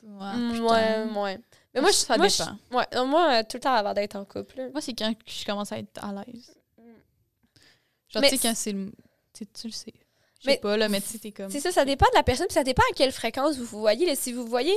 Ouais, 0.04 0.36
Mm, 0.36 0.50
plus 0.50 0.60
ouais, 0.60 1.04
ouais. 1.22 1.38
Mais 1.74 1.80
moi, 1.80 1.90
je- 1.90 1.96
ça 1.96 2.16
moi, 2.16 2.28
dépend. 2.28 2.56
je- 2.70 2.76
ouais, 2.76 2.84
non, 2.94 3.06
moi, 3.06 3.32
euh, 3.32 3.42
tout 3.42 3.56
le 3.56 3.60
temps 3.60 3.74
avant 3.74 3.92
d'être 3.94 4.14
en 4.14 4.24
couple, 4.24 4.56
là. 4.58 4.68
Moi, 4.70 4.80
c'est 4.80 4.92
quand 4.94 5.12
je 5.26 5.44
commence 5.44 5.72
à 5.72 5.78
être 5.78 6.02
à 6.02 6.12
l'aise. 6.12 6.54
Mm. 6.78 6.82
Genre, 8.10 8.22
tu 8.22 8.28
sais, 8.28 8.38
quand 8.38 8.54
c'est 8.54 8.72
le. 8.72 8.92
Tu 9.34 9.44
le 9.64 9.70
sais. 9.72 9.92
Je 10.40 10.50
sais 10.50 10.56
pas, 10.58 10.76
là, 10.76 10.88
mais 10.88 11.00
tu 11.00 11.08
sais, 11.08 11.18
t'es 11.18 11.32
comme. 11.32 11.50
C'est 11.50 11.60
ça, 11.60 11.72
ça 11.72 11.84
dépend 11.84 12.06
de 12.12 12.16
la 12.16 12.22
personne, 12.22 12.46
puis 12.46 12.54
ça 12.54 12.64
dépend 12.64 12.82
à 12.90 12.94
quelle 12.94 13.12
fréquence 13.12 13.56
vous 13.56 13.64
vous 13.64 13.80
voyez. 13.80 14.06
là. 14.06 14.14
Si 14.14 14.32
vous 14.32 14.42
vous 14.44 14.48
voyez 14.48 14.74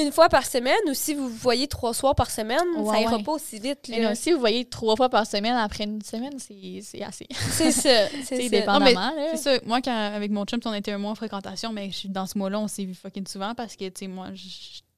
une 0.00 0.12
fois 0.12 0.28
par 0.28 0.46
semaine 0.46 0.78
ou 0.88 0.94
si 0.94 1.14
vous 1.14 1.28
vous 1.28 1.36
voyez 1.36 1.66
trois 1.66 1.92
soirs 1.94 2.14
par 2.14 2.30
semaine, 2.30 2.60
Ouais, 2.76 2.94
ça 2.94 3.00
ira 3.00 3.16
ouais. 3.16 3.22
pas 3.24 3.32
aussi 3.32 3.58
vite. 3.58 3.80
Mais 3.88 4.00
là. 4.00 4.10
non, 4.10 4.14
si 4.14 4.32
vous 4.32 4.38
voyez 4.38 4.64
trois 4.64 4.94
fois 4.96 5.08
par 5.08 5.26
semaine 5.26 5.54
après 5.56 5.84
une 5.84 6.00
semaine, 6.02 6.38
c'est 6.38 7.02
assez. 7.02 7.26
C'est 7.30 7.72
ça. 7.72 8.08
C'est 8.24 8.48
dépendamment. 8.48 9.14
là. 9.14 9.28
C'est 9.32 9.36
ça. 9.58 9.60
Moi, 9.64 9.80
quand, 9.82 9.96
avec 10.14 10.30
mon 10.30 10.44
chum, 10.44 10.60
on 10.64 10.74
était 10.74 10.92
un 10.92 10.98
mois 10.98 11.10
en 11.10 11.14
fréquentation, 11.16 11.72
mais 11.72 11.90
je- 11.90 12.06
dans 12.08 12.26
ce 12.26 12.38
mois-là, 12.38 12.60
on 12.60 12.68
s'est 12.68 12.84
vu 12.84 12.94
fucking 12.94 13.26
souvent 13.26 13.54
parce 13.56 13.74
que, 13.76 13.84
tu 13.88 14.00
sais, 14.00 14.06
moi, 14.08 14.28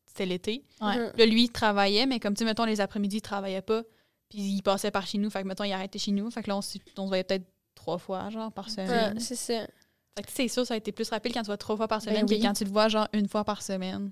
c'était 0.07 0.27
l'été. 0.27 0.63
Ouais. 0.83 0.97
Mhm. 0.99 1.13
Là, 1.17 1.27
lui, 1.27 1.45
il 1.45 1.51
travaillait, 1.51 2.05
mais 2.07 2.21
comme, 2.21 2.35
tu 2.35 2.41
sais, 2.41 2.45
mettons, 2.45 2.65
les 2.67 2.81
après-midi, 2.83 3.17
il 3.17 3.23
travaillait 3.23 3.63
pas. 3.63 3.83
Puis 4.29 4.41
il 4.41 4.63
passait 4.63 4.91
par 4.91 5.07
chez 5.07 5.17
nous. 5.19 5.31
Fait 5.31 5.43
que, 5.43 5.49
mettons, 5.49 5.65
il 5.65 5.73
arrêtait 5.73 5.99
chez 5.99 6.11
nous. 6.13 6.31
Fait 6.31 6.43
que 6.43 6.49
là, 6.49 6.57
on, 6.59 6.63
se 6.63 6.77
voyait 6.99 7.25
peut-être 7.25 7.45
trois 7.75 7.97
fois, 7.99 8.29
genre, 8.31 8.53
par 8.53 8.67
Ouais, 8.67 8.71
semaine. 8.73 9.19
c'est 9.21 9.37
ça. 9.37 9.67
Fait 10.15 10.23
que, 10.23 10.29
tu 10.29 10.35
sais, 10.35 10.43
c'est 10.43 10.49
sûr, 10.49 10.67
ça 10.67 10.75
a 10.75 10.77
été 10.77 10.93
plus 10.93 11.09
rapide 11.09 11.33
quand 11.33 11.41
tu 11.43 11.47
vois 11.47 11.57
trois 11.57 11.77
fois 11.77 11.89
par 11.89 12.01
Ben 12.01 12.05
semaine 12.11 12.27
oui. 12.29 12.39
que 12.39 12.43
quand 12.45 12.53
tu 12.53 12.65
le 12.65 12.71
vois, 12.71 12.89
genre, 12.89 13.09
une 13.13 13.29
fois 13.29 13.45
par 13.45 13.63
semaine. 13.63 14.11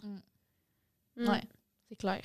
Mm. 1.16 1.28
Ouais. 1.28 1.42
C'est 1.88 1.96
clair. 1.96 2.22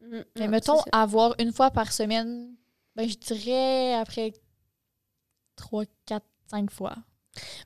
Mm. 0.00 0.06
Mais 0.36 0.40
Ouais, 0.42 0.48
mettons, 0.48 0.80
avoir 0.92 1.34
une 1.38 1.52
fois 1.52 1.70
par 1.70 1.92
semaine, 1.92 2.54
ben 2.94 3.08
je 3.08 3.16
dirais 3.16 3.94
après 3.94 4.32
trois, 5.56 5.84
quatre, 6.04 6.26
cinq 6.48 6.70
fois. 6.70 6.96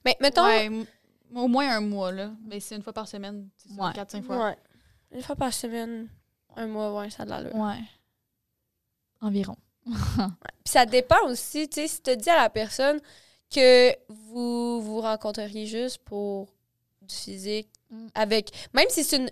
Mais 0.05 0.17
mettons, 0.21 0.45
Ouais, 0.45 0.67
m- 0.67 0.87
au 1.35 1.49
moins 1.49 1.69
un 1.77 1.81
mois, 1.81 2.13
là. 2.13 2.31
Mais 2.47 2.61
c'est 2.61 2.77
une 2.77 2.83
fois 2.83 2.93
par 2.93 3.09
semaine. 3.09 3.49
C'est 3.57 3.71
ça, 3.71 3.83
Ouais. 3.85 3.93
quatre, 3.93 4.11
cinq 4.13 4.25
fois. 4.25 4.45
ouais. 4.51 4.57
une 5.11 5.23
fois 5.23 5.37
par 5.37 5.53
semaine, 5.53 6.09
un 6.55 6.67
mois, 6.67 6.95
ouais, 7.01 7.11
ça 7.11 7.23
a 7.23 7.27
de 7.27 7.31
l'allure. 7.31 7.55
Ouais. 7.57 7.81
Environ. 9.21 9.57
Puis 9.87 9.97
ça 10.67 10.85
dépend 10.87 11.25
aussi, 11.27 11.67
tu 11.69 11.81
sais, 11.81 11.89
si 11.89 12.03
tu 12.03 12.17
dis 12.17 12.29
à 12.31 12.37
la 12.37 12.51
personne 12.51 13.01
que 13.55 13.95
vous 14.09 14.81
vous 14.83 15.01
rencontreriez 15.01 15.67
juste 15.67 15.99
pour 15.99 16.49
du 17.03 17.15
physique, 17.15 17.69
Mm. 17.91 18.07
avec. 18.15 18.51
Même 18.75 18.87
si 18.91 19.03
c'est 19.03 19.17
une, 19.17 19.31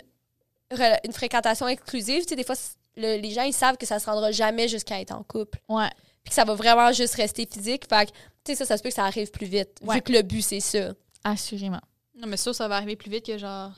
une 1.04 1.12
fréquentation 1.12 1.68
exclusive, 1.68 2.22
tu 2.22 2.30
sais, 2.30 2.36
des 2.36 2.44
fois, 2.44 2.54
le- 2.96 3.18
les 3.20 3.30
gens, 3.30 3.42
ils 3.42 3.52
savent 3.52 3.76
que 3.76 3.84
ça 3.84 3.98
se 3.98 4.06
rendra 4.06 4.32
jamais 4.32 4.66
jusqu'à 4.66 4.98
être 5.00 5.12
en 5.12 5.22
couple. 5.22 5.58
Ouais. 5.68 5.90
Puis 6.24 6.30
que 6.30 6.34
ça 6.34 6.44
va 6.44 6.54
vraiment 6.54 6.90
juste 6.92 7.14
rester 7.16 7.46
physique. 7.46 7.86
Fait 7.86 8.06
que, 8.06 8.12
tu 8.12 8.16
sais, 8.46 8.54
ça, 8.54 8.64
ça 8.64 8.78
se 8.78 8.82
peut 8.82 8.88
que 8.88 8.94
ça 8.94 9.04
arrive 9.04 9.30
plus 9.30 9.46
vite, 9.46 9.78
Ouais. 9.82 9.96
vu 9.96 10.02
que 10.02 10.12
le 10.12 10.22
but, 10.22 10.40
c'est 10.40 10.60
ça. 10.60 10.94
Assurément. 11.22 11.82
Non, 12.14 12.26
mais 12.26 12.38
ça, 12.38 12.54
ça 12.54 12.66
va 12.66 12.76
arriver 12.76 12.96
plus 12.96 13.10
vite 13.10 13.26
que, 13.26 13.36
genre, 13.36 13.72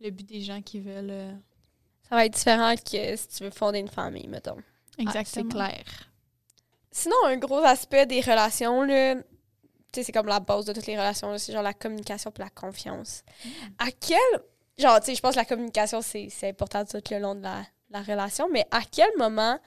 le 0.00 0.08
but 0.10 0.26
des 0.26 0.40
gens 0.40 0.62
qui 0.62 0.80
veulent. 0.80 1.10
euh, 1.10 1.32
Ça 2.08 2.16
va 2.16 2.24
être 2.24 2.32
différent 2.34 2.74
que 2.76 3.16
si 3.16 3.28
tu 3.28 3.44
veux 3.44 3.50
fonder 3.50 3.80
une 3.80 3.88
famille, 3.88 4.26
mettons. 4.28 4.56
Ah, 5.06 5.12
c'est 5.26 5.46
clair. 5.46 5.84
Sinon, 6.90 7.14
un 7.26 7.36
gros 7.36 7.58
aspect 7.58 8.06
des 8.06 8.20
relations, 8.20 8.82
là, 8.82 9.14
c'est 9.92 10.12
comme 10.12 10.26
la 10.26 10.40
base 10.40 10.64
de 10.66 10.72
toutes 10.72 10.86
les 10.86 10.96
relations, 10.96 11.36
c'est 11.38 11.52
genre 11.52 11.62
la 11.62 11.74
communication 11.74 12.30
et 12.36 12.38
la 12.40 12.50
confiance. 12.50 13.22
À 13.78 13.90
quel. 13.90 14.18
Genre, 14.78 14.98
tu 15.00 15.06
sais, 15.06 15.14
je 15.14 15.20
pense 15.20 15.34
que 15.34 15.40
la 15.40 15.44
communication, 15.44 16.00
c'est 16.02 16.28
c'est 16.30 16.48
important 16.48 16.84
tout 16.84 17.00
le 17.10 17.18
long 17.18 17.34
de 17.34 17.42
la, 17.42 17.64
la 17.90 18.02
relation, 18.02 18.48
mais 18.50 18.64
à 18.70 18.80
quel 18.90 19.10
moment 19.18 19.58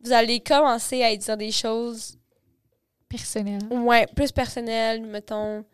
vous 0.00 0.12
allez 0.12 0.40
commencer 0.40 1.02
à 1.02 1.14
dire 1.16 1.36
des 1.36 1.50
choses, 1.52 2.16
Personnel. 3.08 3.60
ouais, 3.70 4.06
plus 4.14 4.32
personnelles, 4.32 5.02
mettons, 5.02 5.64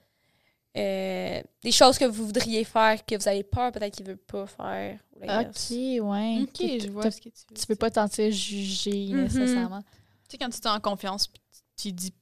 euh, 0.77 1.43
des 1.63 1.73
choses 1.73 1.99
que 1.99 2.05
vous 2.05 2.27
voudriez 2.27 2.65
faire, 2.65 3.05
que 3.05 3.15
vous 3.17 3.29
avez 3.29 3.43
peur 3.43 3.73
peut-être 3.73 3.95
qu'ils 3.95 4.07
ne 4.07 4.11
veulent 4.11 4.19
pas 4.19 4.47
faire. 4.47 4.99
Ok, 5.17 5.71
ouais. 5.71 6.39
Ok, 6.43 6.53
Tu- 6.53 6.81
je 6.81 6.89
vois 6.91 7.11
ce 7.11 7.19
que 7.21 7.29
tu 7.29 7.45
veux. 7.51 7.57
Tu 7.57 7.67
peux 7.67 7.77
pas 7.77 7.91
t'en 7.91 8.07
jugé 8.09 9.09
Mhm. 9.09 9.23
nécessairement. 9.25 9.83
Tu 9.83 9.89
sais, 10.33 10.39
quand 10.39 10.49
tu 10.51 10.59
es 10.59 10.67
en 10.69 10.81
confiance, 10.81 11.27
puis 11.29 11.41
tu 11.77 11.93
dis 11.93 12.15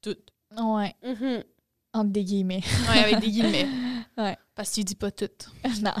tout. 0.00 0.16
Ouais. 0.56 0.94
Mhm. 1.04 1.44
Entre 1.92 2.10
des 2.10 2.24
guillemets. 2.24 2.62
Ouais, 2.90 2.98
avec 3.04 3.20
des 3.20 3.30
guillemets. 3.30 3.66
Ouais. 4.16 4.36
Parce 4.56 4.70
que 4.70 4.74
tu 4.76 4.84
dis 4.84 4.94
pas 4.96 5.12
tout. 5.12 5.28
non. 5.82 5.92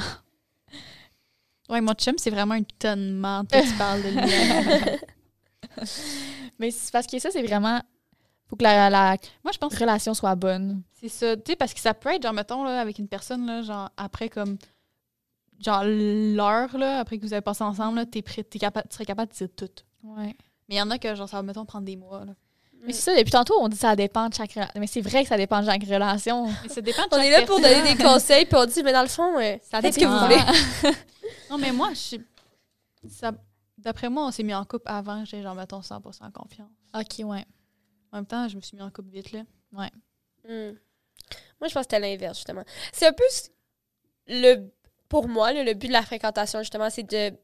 Ouais, 1.68 1.80
mon 1.80 1.92
chum, 1.94 2.14
c'est 2.18 2.30
vraiment 2.30 2.54
un 2.54 2.64
tonnement. 2.64 3.44
Toi, 3.44 3.62
tu 3.62 3.72
parles 3.74 4.02
de 4.02 4.08
lui. 4.08 4.98
Mais 6.58 6.70
c'est 6.72 6.90
parce 6.90 7.06
que 7.06 7.18
ça, 7.20 7.30
c'est 7.30 7.42
vraiment. 7.42 7.80
Faut 8.48 8.56
que 8.56 8.64
la, 8.64 8.90
la 8.90 9.16
Moi, 9.44 9.52
je 9.52 9.58
pense 9.58 9.74
que 9.74 9.78
relation 9.80 10.14
soit 10.14 10.34
bonne. 10.34 10.82
c'est 10.94 11.08
ça. 11.08 11.36
Tu 11.36 11.52
sais, 11.52 11.56
parce 11.56 11.72
que 11.74 11.80
ça 11.80 11.94
peut 11.94 12.08
être, 12.12 12.22
genre, 12.22 12.32
mettons, 12.32 12.64
là, 12.64 12.80
avec 12.80 12.98
une 12.98 13.06
personne, 13.08 13.46
là, 13.46 13.62
genre, 13.62 13.90
après, 13.96 14.28
comme. 14.28 14.56
Genre, 15.60 15.84
l'heure, 15.84 16.76
là, 16.76 16.98
après 17.00 17.18
que 17.18 17.22
vous 17.24 17.32
avez 17.32 17.42
passé 17.42 17.62
ensemble, 17.62 17.98
là, 17.98 18.06
t'es 18.06 18.22
prêt, 18.22 18.42
t'es 18.42 18.58
capa- 18.58 18.82
tu 18.82 18.94
serais 18.94 19.04
capable 19.06 19.30
de 19.32 19.36
dire 19.36 19.48
tout. 19.56 19.68
Ouais. 20.02 20.34
Mais 20.68 20.74
il 20.74 20.78
y 20.78 20.82
en 20.82 20.90
a 20.90 20.98
que, 20.98 21.14
genre, 21.14 21.28
ça 21.28 21.36
va, 21.36 21.42
mettons, 21.44 21.64
prendre 21.66 21.84
des 21.86 21.96
mois, 21.96 22.24
là. 22.24 22.32
Mais 22.82 22.92
c'est 22.92 23.02
ça, 23.02 23.16
depuis 23.16 23.30
tantôt, 23.30 23.54
on 23.60 23.68
dit 23.68 23.76
que 23.76 23.80
ça 23.80 23.96
dépend 23.96 24.28
de 24.28 24.34
chaque 24.34 24.52
relation. 24.52 24.80
Mais 24.80 24.86
c'est 24.86 25.00
vrai 25.00 25.22
que 25.22 25.28
ça 25.28 25.36
dépend 25.36 25.60
de 25.60 25.66
chaque 25.66 25.82
relation. 25.84 26.46
Mais 26.62 26.68
ça 26.68 26.80
dépend 26.80 27.02
de 27.02 27.08
On 27.12 27.16
chaque 27.16 27.26
est 27.26 27.30
là 27.30 27.42
pour 27.46 27.60
personne. 27.60 27.82
donner 27.82 27.94
des 27.94 28.02
conseils, 28.02 28.46
puis 28.46 28.56
on 28.56 28.64
dit, 28.66 28.82
mais 28.82 28.92
dans 28.92 29.02
le 29.02 29.08
fond, 29.08 29.38
euh, 29.38 29.56
Ça 29.62 29.80
faites 29.80 29.94
ce 29.94 29.98
que 29.98 30.04
dépend. 30.04 30.18
vous 30.18 30.24
voulez. 30.24 30.94
Non, 31.50 31.58
mais 31.58 31.72
moi, 31.72 31.90
je 31.90 31.98
sais- 31.98 32.20
ça- 33.10 33.32
D'après 33.76 34.08
moi, 34.08 34.26
on 34.26 34.30
s'est 34.30 34.42
mis 34.42 34.54
en 34.54 34.64
couple 34.64 34.84
avant, 34.90 35.24
j'ai 35.24 35.40
genre, 35.42 35.54
mettons, 35.54 35.80
100% 35.82 36.30
confiance. 36.32 36.70
Ok, 36.94 37.24
ouais. 37.26 37.44
En 38.12 38.16
même 38.18 38.26
temps, 38.26 38.48
je 38.48 38.56
me 38.56 38.60
suis 38.60 38.76
mis 38.76 38.82
en 38.82 38.90
couple 38.90 39.10
vite, 39.10 39.32
là. 39.32 39.40
Hmm. 39.72 40.72
Moi, 41.60 41.68
je 41.68 41.74
pense 41.74 41.74
que 41.74 41.80
c'était 41.82 42.00
l'inverse, 42.00 42.38
justement. 42.38 42.64
C'est 42.92 43.06
un 43.06 43.12
peu 43.12 43.24
le. 44.26 44.70
Pour 45.08 45.26
moi, 45.28 45.52
le 45.52 45.72
but 45.74 45.88
de 45.88 45.92
la 45.92 46.02
fréquentation, 46.02 46.58
justement, 46.60 46.90
c'est 46.90 47.02
de 47.02 47.36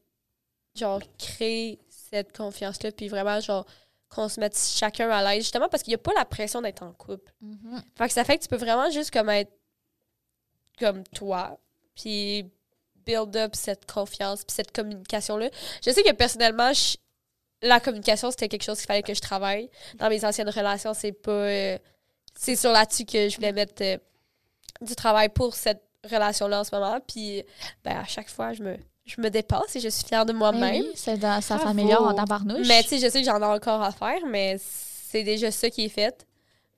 genre 0.75 1.01
créer 1.17 1.79
cette 1.89 2.35
confiance-là, 2.35 2.91
puis 2.91 3.07
vraiment, 3.07 3.39
genre, 3.39 3.65
qu'on 4.09 4.29
se 4.29 4.39
mette 4.39 4.57
chacun 4.57 5.09
à 5.09 5.21
l'aise, 5.23 5.43
justement, 5.43 5.67
parce 5.69 5.83
qu'il 5.83 5.91
n'y 5.91 5.95
a 5.95 5.99
pas 5.99 6.13
la 6.15 6.25
pression 6.25 6.61
d'être 6.61 6.83
en 6.83 6.93
couple. 6.93 7.33
Mhm. 7.41 7.81
Fait 7.97 8.07
que 8.07 8.13
ça 8.13 8.23
fait 8.23 8.37
que 8.37 8.43
tu 8.43 8.47
peux 8.49 8.55
vraiment 8.57 8.89
juste 8.89 9.11
comme 9.11 9.29
être 9.29 9.51
comme 10.79 11.03
toi, 11.07 11.57
puis 11.95 12.49
build 13.05 13.35
up 13.37 13.55
cette 13.55 13.89
confiance, 13.91 14.43
puis 14.43 14.53
cette 14.55 14.71
communication-là. 14.71 15.49
Je 15.85 15.91
sais 15.91 16.03
que 16.03 16.11
personnellement, 16.11 16.73
je- 16.73 16.97
la 17.61 17.79
communication, 17.79 18.29
c'était 18.31 18.49
quelque 18.49 18.63
chose 18.63 18.77
qu'il 18.77 18.87
fallait 18.87 19.03
que 19.03 19.13
je 19.13 19.21
travaille. 19.21 19.69
Dans 19.95 20.09
mes 20.09 20.23
anciennes 20.25 20.49
relations, 20.49 20.93
c'est 20.93 21.11
pas. 21.13 21.31
euh, 21.31 21.77
c'est 22.37 22.55
sur 22.57 22.71
là-dessus 22.71 23.05
que 23.05 23.29
je 23.29 23.35
voulais 23.37 23.53
mettre 23.53 23.81
euh, 23.81 23.97
du 24.81 24.93
travail 24.95 25.29
pour 25.29 25.55
cette 25.55 25.81
relation-là 26.03 26.59
en 26.59 26.63
ce 26.65 26.75
moment. 26.75 26.99
Puis, 27.07 27.43
ben, 27.83 27.97
à 27.97 28.03
chaque 28.05 28.29
fois, 28.29 28.51
je 28.53 28.61
me, 28.61 28.77
je 29.05 29.21
me 29.21 29.29
dépasse 29.29 29.75
et 29.75 29.79
je 29.79 29.89
suis 29.89 30.03
fière 30.05 30.25
de 30.25 30.31
Ben 30.33 30.39
moi-même. 30.39 30.81
oui, 30.83 30.91
c'est 30.95 31.17
dans- 31.17 31.41
ça 31.41 31.59
s'améliore 31.59 32.07
en 32.07 32.13
tabarnouche. 32.13 32.67
Mais 32.67 32.81
tu 32.83 32.89
sais, 32.89 32.97
je 32.99 33.09
sais 33.09 33.19
que 33.21 33.25
j'en 33.25 33.39
ai 33.39 33.45
encore 33.45 33.81
à 33.81 33.91
faire, 33.91 34.25
mais 34.27 34.57
c'est 34.59 35.23
déjà 35.23 35.51
ça 35.51 35.69
qui 35.69 35.85
est 35.85 35.89
fait. 35.89 36.25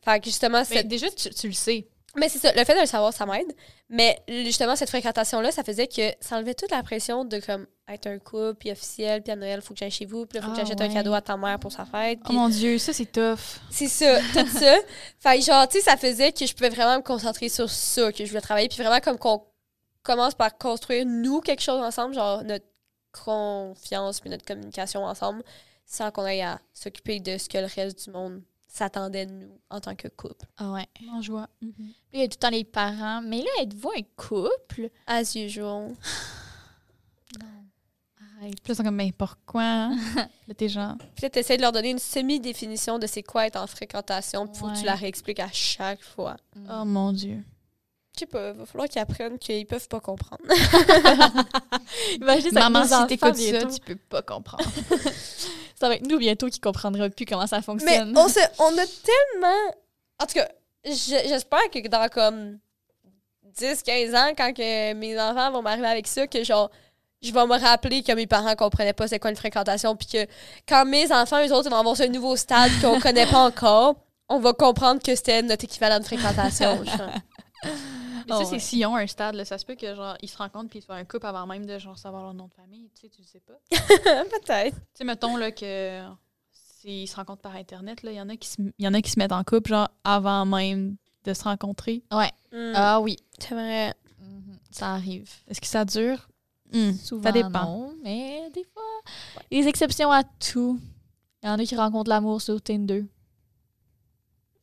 Fait 0.04 0.20
que 0.20 0.26
justement, 0.26 0.60
Mais 0.60 0.66
cette- 0.66 0.88
déjà, 0.88 1.10
tu, 1.10 1.30
tu 1.30 1.48
le 1.48 1.54
sais. 1.54 1.88
mais 2.16 2.30
c'est 2.30 2.40
ça, 2.40 2.52
le 2.54 2.64
fait 2.66 2.76
de 2.76 2.82
le 2.82 2.86
savoir, 2.86 3.14
ça 3.14 3.26
m'aide. 3.26 3.52
Mais 3.90 4.20
justement, 4.28 4.76
cette 4.76 4.90
fréquentation-là, 4.90 5.52
ça 5.52 5.64
faisait 5.64 5.88
que 5.88 6.12
ça 6.20 6.36
enlevait 6.38 6.54
toute 6.54 6.72
la 6.72 6.84
pression 6.84 7.24
de 7.24 7.40
comme 7.40 7.66
être 7.88 8.08
un 8.08 8.20
couple, 8.20 8.56
puis 8.60 8.72
officiel, 8.72 9.22
puis 9.24 9.32
à 9.32 9.38
Noël, 9.38 9.62
faut 9.62 9.74
que 9.74 9.80
j'aille 9.80 9.92
chez 9.92 10.06
vous, 10.06 10.26
puis 10.26 10.38
là, 10.40 10.46
faut 10.46 10.52
que 10.52 10.58
Ah, 10.58 10.64
j'achète 10.64 10.82
un 10.82 10.90
cadeau 10.90 11.14
à 11.14 11.22
ta 11.22 11.38
mère 11.38 11.58
pour 11.58 11.72
sa 11.72 11.86
fête. 11.86 12.20
Oh 12.30 12.34
mon 12.34 12.50
Dieu, 12.50 12.78
ça, 12.80 12.92
c'est 12.92 13.10
tough. 13.10 13.40
c'est 13.72 13.88
ça, 13.88 14.20
tout 14.34 14.48
ça. 14.60 14.76
Fait 15.20 15.40
que 15.40 15.46
genre, 15.46 15.66
tu 15.70 15.78
sais, 15.78 15.84
ça 15.86 15.96
faisait 15.96 16.34
que 16.34 16.46
je 16.46 16.54
pouvais 16.54 16.68
vraiment 16.70 16.98
me 16.98 17.02
concentrer 17.02 17.48
sur 17.48 17.70
ça, 17.70 18.12
que 18.12 18.26
je 18.26 18.30
voulais 18.30 18.42
travailler, 18.42 18.68
puis 18.68 18.78
vraiment 18.84 19.00
comme 19.00 19.18
qu'on 19.18 19.42
commence 20.08 20.34
par 20.34 20.58
construire, 20.58 21.06
nous, 21.06 21.42
quelque 21.42 21.62
chose 21.62 21.82
ensemble, 21.84 22.16
genre 22.16 22.44
notre 22.44 22.66
confiance 23.12 24.20
puis 24.20 24.30
notre 24.30 24.46
communication 24.46 25.04
ensemble, 25.06 25.44
sans 25.86 26.12
qu'on 26.12 26.24
aille 26.24 26.42
à 26.42 26.60
s'occuper 26.74 27.20
de 27.20 27.38
ce 27.38 27.50
que 27.50 27.58
le 27.58 27.66
reste 27.66 28.06
du 28.06 28.12
monde 28.12 28.42
s'attendait 28.68 29.26
de 29.26 29.32
nous 29.32 29.60
en 29.70 29.80
tant 29.80 29.96
que 29.96 30.08
couple. 30.08 30.46
Ah 30.58 30.72
ouais. 30.72 30.88
En 31.12 31.22
joie. 31.22 31.48
Puis 31.60 31.74
il 32.14 32.20
y 32.20 32.24
a 32.24 32.28
tout 32.28 32.36
le 32.36 32.40
temps 32.40 32.50
les 32.50 32.64
parents. 32.64 33.22
Mais 33.22 33.40
là, 33.42 33.50
êtes-vous 33.62 33.92
un 33.98 34.02
couple? 34.16 34.90
As 35.08 35.36
usual. 35.36 35.94
Arrête. 38.40 38.62
Puis 38.62 38.70
là, 38.70 38.74
ils 38.74 38.76
sont 38.76 38.84
comme, 38.84 38.96
mais 38.96 39.12
pourquoi? 39.12 39.90
là, 40.48 40.54
t'es 40.56 40.70
genre. 40.70 40.96
Puis 41.16 41.24
là, 41.24 41.30
t'essaies 41.30 41.58
de 41.58 41.62
leur 41.62 41.72
donner 41.72 41.90
une 41.92 42.00
semi-définition 42.00 43.00
de 43.00 43.08
c'est 43.08 43.24
quoi 43.24 43.48
être 43.48 43.56
en 43.56 43.66
fréquentation, 43.68 44.48
puis 44.48 44.60
faut 44.60 44.68
que 44.68 44.74
tu 44.74 44.80
Ouais. 44.82 44.86
la 44.86 44.96
réexpliques 44.96 45.40
à 45.40 45.52
chaque 45.52 46.04
fois. 46.04 46.36
Oh 46.70 46.86
mon 46.86 47.12
Dieu. 47.14 47.44
Je 48.18 48.22
sais 48.22 48.26
pas, 48.26 48.52
va 48.54 48.66
falloir 48.66 48.90
qu'ils 48.90 49.02
apprennent 49.02 49.38
qu'ils 49.38 49.66
peuvent 49.68 49.88
pas 49.88 50.00
comprendre. 50.00 50.42
Imagine, 52.16 52.52
Maman, 52.54 52.84
si 52.84 53.08
t'écoutes 53.08 53.36
ça, 53.38 53.66
tu 53.66 53.80
peux 53.86 53.96
pas 53.96 54.22
comprendre. 54.22 54.64
Ça 55.80 55.88
va 55.88 55.96
être 55.96 56.08
nous 56.08 56.18
bientôt 56.18 56.48
qui 56.48 56.60
comprendra 56.60 57.10
plus 57.10 57.26
comment 57.26 57.46
ça 57.48 57.58
Mais 57.58 57.64
fonctionne. 57.64 58.18
on, 58.18 58.28
se, 58.28 58.40
on 58.60 58.78
a 58.78 58.86
tellement. 58.86 59.72
En 60.20 60.26
tout 60.26 60.34
cas, 60.34 60.48
je- 60.86 61.28
j'espère 61.28 61.70
que 61.72 61.88
dans 61.88 62.08
comme 62.10 62.58
10-15 63.60 64.16
ans, 64.16 64.34
quand 64.36 64.54
que 64.54 64.94
mes 64.94 65.20
enfants 65.20 65.52
vont 65.52 65.62
m'arriver 65.62 65.88
avec 65.88 66.08
ça, 66.08 66.26
que 66.26 66.44
genre, 66.44 66.72
je 67.22 67.32
vais 67.32 67.46
me 67.46 67.60
rappeler 67.60 68.02
que 68.02 68.12
mes 68.14 68.26
parents 68.26 68.56
comprenaient 68.56 68.94
pas 68.94 69.08
c'est 69.08 69.20
quoi 69.20 69.30
une 69.30 69.36
fréquentation, 69.36 69.96
puis 69.96 70.08
que 70.08 70.26
quand 70.68 70.86
mes 70.86 71.12
enfants, 71.12 71.46
eux 71.46 71.54
autres, 71.54 71.70
vont 71.70 71.78
avoir 71.78 71.96
ce 71.96 72.04
nouveau 72.04 72.36
stade 72.36 72.72
qu'on 72.82 73.00
connaît 73.00 73.28
pas 73.28 73.40
encore, 73.46 73.96
on 74.30 74.40
va 74.40 74.54
comprendre 74.54 75.02
que 75.02 75.16
c'était 75.16 75.42
notre 75.44 75.66
équivalent 75.66 76.00
de 76.00 76.06
fréquentation. 76.06 76.84
Oh, 78.30 78.34
ça, 78.34 78.40
ouais. 78.40 78.46
c'est 78.46 78.60
s'ils 78.60 78.86
ont 78.86 78.96
un 78.96 79.08
stade, 79.08 79.36
là, 79.36 79.46
ça 79.46 79.58
se 79.58 79.66
peut 79.66 79.76
que 79.76 79.94
genre 79.96 80.16
ils 80.22 80.30
se 80.30 80.38
rencontrent 80.38 80.70
puis 80.70 80.80
ils 80.80 80.82
soient 80.82 80.96
un 80.96 81.06
couple 81.06 81.26
avant 81.26 81.46
même 81.48 81.66
de 81.66 81.78
genre 81.80 81.98
savoir 81.98 82.24
leur 82.24 82.34
nom 82.34 82.48
de 82.48 82.54
famille. 82.54 82.90
Tu 82.96 83.02
sais, 83.02 83.10
tu 83.10 83.22
le 83.22 83.28
sais 83.28 83.40
pas. 83.40 83.54
tu 83.70 84.40
Peut-être. 84.40 84.78
sais, 84.94 85.04
mettons 85.04 85.38
là 85.38 85.52
que 85.52 86.04
s'ils 86.54 87.08
se 87.08 87.16
rencontrent 87.16 87.42
par 87.42 87.56
internet, 87.56 88.04
là, 88.04 88.12
il 88.12 88.18
y 88.18 88.22
en 88.22 88.30
a 88.30 88.36
qui 88.38 88.48
se 88.48 88.62
y 88.80 88.88
en 88.88 88.94
a 88.94 89.02
qui 89.02 89.12
se 89.12 89.20
mettent 89.20 89.32
en 89.32 89.44
couple 89.44 89.70
genre 89.70 89.90
avant 90.04 90.46
même 90.46 90.96
de 91.24 91.34
se 91.34 91.44
rencontrer. 91.44 92.04
Mm, 92.12 92.72
Ah 92.76 93.00
oui. 93.02 93.18
c'est 93.40 93.54
vrai. 93.54 93.94
Mhm. 94.20 94.58
Ça 94.72 94.94
arrive. 94.94 95.30
Est-ce 95.48 95.60
que 95.62 95.68
ça 95.68 95.84
dure? 95.86 96.28
Hmm, 96.74 96.92
Souvent, 96.94 97.24
ça 97.24 97.32
dépend. 97.32 97.50
non, 97.66 97.94
mais 98.04 98.50
des 98.54 98.64
fois, 98.66 98.84
des 99.50 99.68
exceptions 99.68 100.12
à 100.12 100.24
tout. 100.24 100.80
Il 101.44 101.48
y 101.48 101.50
en 101.50 101.58
a 101.60 101.64
qui 101.64 101.76
rencontrent 101.78 102.10
l'amour 102.10 102.42
sur 102.42 102.62
Tinder. 102.62 103.06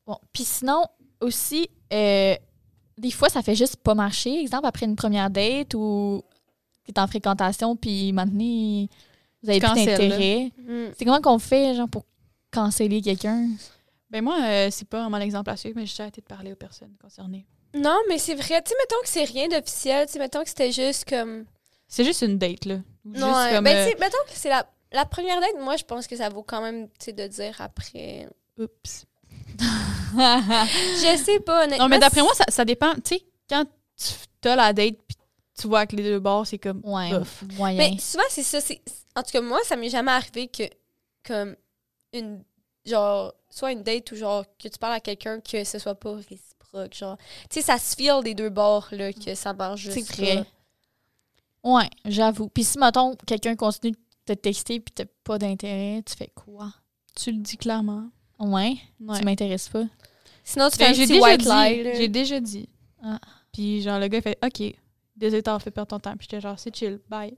Bon, 0.07 0.19
puis 0.33 0.45
sinon, 0.45 0.85
aussi, 1.21 1.69
euh, 1.93 2.35
des 2.99 3.11
fois, 3.11 3.29
ça 3.29 3.43
fait 3.43 3.55
juste 3.55 3.77
pas 3.77 3.95
marcher. 3.95 4.41
Exemple, 4.41 4.67
après 4.67 4.87
une 4.87 4.97
première 4.97 5.31
date 5.31 5.75
ou 5.75 6.23
tu 6.85 6.93
es 6.93 6.99
en 6.99 7.07
fréquentation, 7.07 7.77
puis 7.77 8.13
maintenant, 8.13 8.87
vous 9.43 9.51
avez 9.51 9.59
plus 9.59 9.69
Cancel, 9.69 9.87
d'intérêt. 9.87 10.53
Mm. 10.59 10.93
C'est 10.97 11.05
comment 11.05 11.21
qu'on 11.21 11.39
fait, 11.39 11.75
genre, 11.75 11.89
pour 11.89 12.05
canceller 12.51 13.01
quelqu'un? 13.01 13.49
Ben 14.11 14.23
moi, 14.23 14.39
euh, 14.43 14.69
c'est 14.71 14.89
pas 14.89 15.01
vraiment 15.01 15.19
l'exemple 15.19 15.51
à 15.51 15.57
suivre, 15.57 15.75
mais 15.77 15.87
j'ai 15.87 16.03
arrêté 16.03 16.21
de 16.21 16.27
parler 16.27 16.53
aux 16.53 16.57
personnes 16.57 16.95
concernées. 17.01 17.47
Non, 17.75 17.99
mais 18.09 18.19
c'est 18.19 18.35
vrai. 18.35 18.63
Tu 18.63 18.71
sais, 18.71 18.77
mettons 18.81 19.03
que 19.03 19.09
c'est 19.09 19.25
rien 19.25 19.49
d'officiel. 19.49 20.07
Tu 20.07 20.13
sais, 20.13 20.19
mettons 20.21 20.43
que 20.43 20.49
c'était 20.49 20.71
juste 20.71 21.09
comme. 21.09 21.45
C'est 21.89 22.05
juste 22.05 22.23
une 22.23 22.39
date, 22.39 22.65
là. 22.65 22.77
Juste 23.05 23.19
Non, 23.19 23.35
ouais. 23.35 23.55
comme, 23.55 23.65
ben, 23.65 23.77
euh, 23.77 23.85
tu 23.85 23.91
sais, 23.91 23.99
mettons 23.99 24.25
que 24.27 24.33
c'est 24.35 24.49
la, 24.49 24.67
la 24.93 25.05
première 25.05 25.41
date, 25.41 25.57
moi, 25.61 25.77
je 25.77 25.85
pense 25.85 26.07
que 26.07 26.17
ça 26.17 26.29
vaut 26.29 26.45
quand 26.45 26.61
même, 26.61 26.87
tu 26.91 27.07
sais, 27.07 27.13
de 27.13 27.27
dire 27.27 27.57
après. 27.61 28.29
oups. 28.59 29.07
Je 31.03 31.23
sais 31.25 31.41
pas, 31.41 31.65
honnêtement. 31.65 31.85
Non, 31.85 31.89
mais 31.89 31.99
d'après 31.99 32.23
moi, 32.23 32.35
ça, 32.35 32.45
ça 32.49 32.65
dépend. 32.65 32.95
Tu 32.95 33.17
sais, 33.17 33.23
quand 33.49 33.65
tu 34.43 34.49
as 34.49 34.57
la 34.57 34.73
date 34.73 34.97
puis 35.07 35.17
tu 35.61 35.69
vois 35.69 35.87
que 35.87 35.95
les 35.97 36.03
deux 36.03 36.19
bords, 36.21 36.47
c'est 36.47 36.59
comme. 36.59 36.81
Ouais, 36.85 37.11
moyen. 37.57 37.79
Mais 37.79 37.99
souvent, 37.99 38.25
c'est 38.29 38.43
ça. 38.43 38.61
c'est- 38.61 38.83
En 39.17 39.23
tout 39.23 39.31
cas, 39.31 39.41
moi, 39.41 39.61
ça 39.65 39.77
m'est 39.77 39.89
jamais 39.91 40.11
arrivé 40.13 40.49
que, 40.49 40.65
comme, 41.27 41.57
une. 42.13 42.43
Genre, 42.85 43.33
soit 43.49 43.73
une 43.73 43.83
date 43.83 44.13
ou 44.13 44.17
genre, 44.17 44.45
que 44.59 44.69
tu 44.69 44.79
parles 44.79 44.95
à 44.95 45.01
quelqu'un 45.01 45.41
que 45.41 45.65
ce 45.65 45.79
soit 45.79 45.95
pas 45.95 46.15
réciproque. 46.17 46.93
Genre, 46.95 47.17
tu 47.49 47.61
sais, 47.61 47.63
ça 47.63 47.79
se 47.79 47.95
file 47.97 48.21
des 48.23 48.35
deux 48.35 48.51
bords, 48.51 48.89
là, 48.93 49.13
que 49.13 49.35
ça 49.35 49.53
marche 49.55 49.81
juste. 49.83 50.13
C'est 50.13 50.23
vrai. 50.23 50.45
Ouais, 51.63 51.89
j'avoue. 52.05 52.49
Puis 52.49 52.65
si, 52.65 52.79
mettons, 52.79 53.15
quelqu'un 53.27 53.57
continue 53.57 53.93
de 54.27 54.35
te 54.35 54.39
texter 54.39 54.81
puis 54.81 54.93
t'as 54.95 55.05
pas 55.23 55.39
d'intérêt, 55.39 56.03
tu 56.05 56.15
fais 56.15 56.31
quoi? 56.35 56.73
Tu 57.15 57.31
le 57.33 57.39
dis 57.39 57.57
clairement. 57.57 58.09
Ouais, 58.39 58.77
Ouais. 59.01 59.19
tu 59.19 59.25
m'intéresses 59.25 59.69
pas. 59.69 59.85
Sinon, 60.45 60.69
tu 60.71 60.77
fais 60.77 60.93
Ben, 60.93 61.01
un 61.01 61.07
petit 61.07 61.21
white 61.21 61.43
lie. 61.45 61.97
J'ai 61.97 62.09
déjà 62.09 62.41
dit. 62.41 62.69
Ah. 63.03 63.19
Puis 63.53 63.81
genre, 63.83 63.99
le 63.99 64.09
gars, 64.09 64.19
il 64.19 64.23
fait 64.23 64.39
OK, 64.45 64.75
désolé, 65.17 65.43
t'as 65.43 65.59
fait 65.59 65.71
perdre 65.71 65.89
ton 65.89 65.99
temps. 66.01 66.17
Puis 66.17 66.27
j'étais 66.31 66.41
genre, 66.41 66.59
c'est 66.59 66.75
chill, 66.75 67.01
bye. 67.09 67.35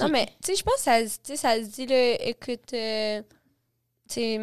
Non, 0.00 0.08
mais, 0.08 0.26
tu 0.42 0.50
sais, 0.52 0.56
je 0.56 0.62
pense 0.64 0.74
que 0.76 0.80
ça, 0.82 1.36
ça 1.36 1.62
se 1.62 1.68
dit, 1.70 1.86
là, 1.86 2.20
écoute, 2.26 2.72
euh, 2.72 3.22
tu 4.08 4.14
sais, 4.14 4.40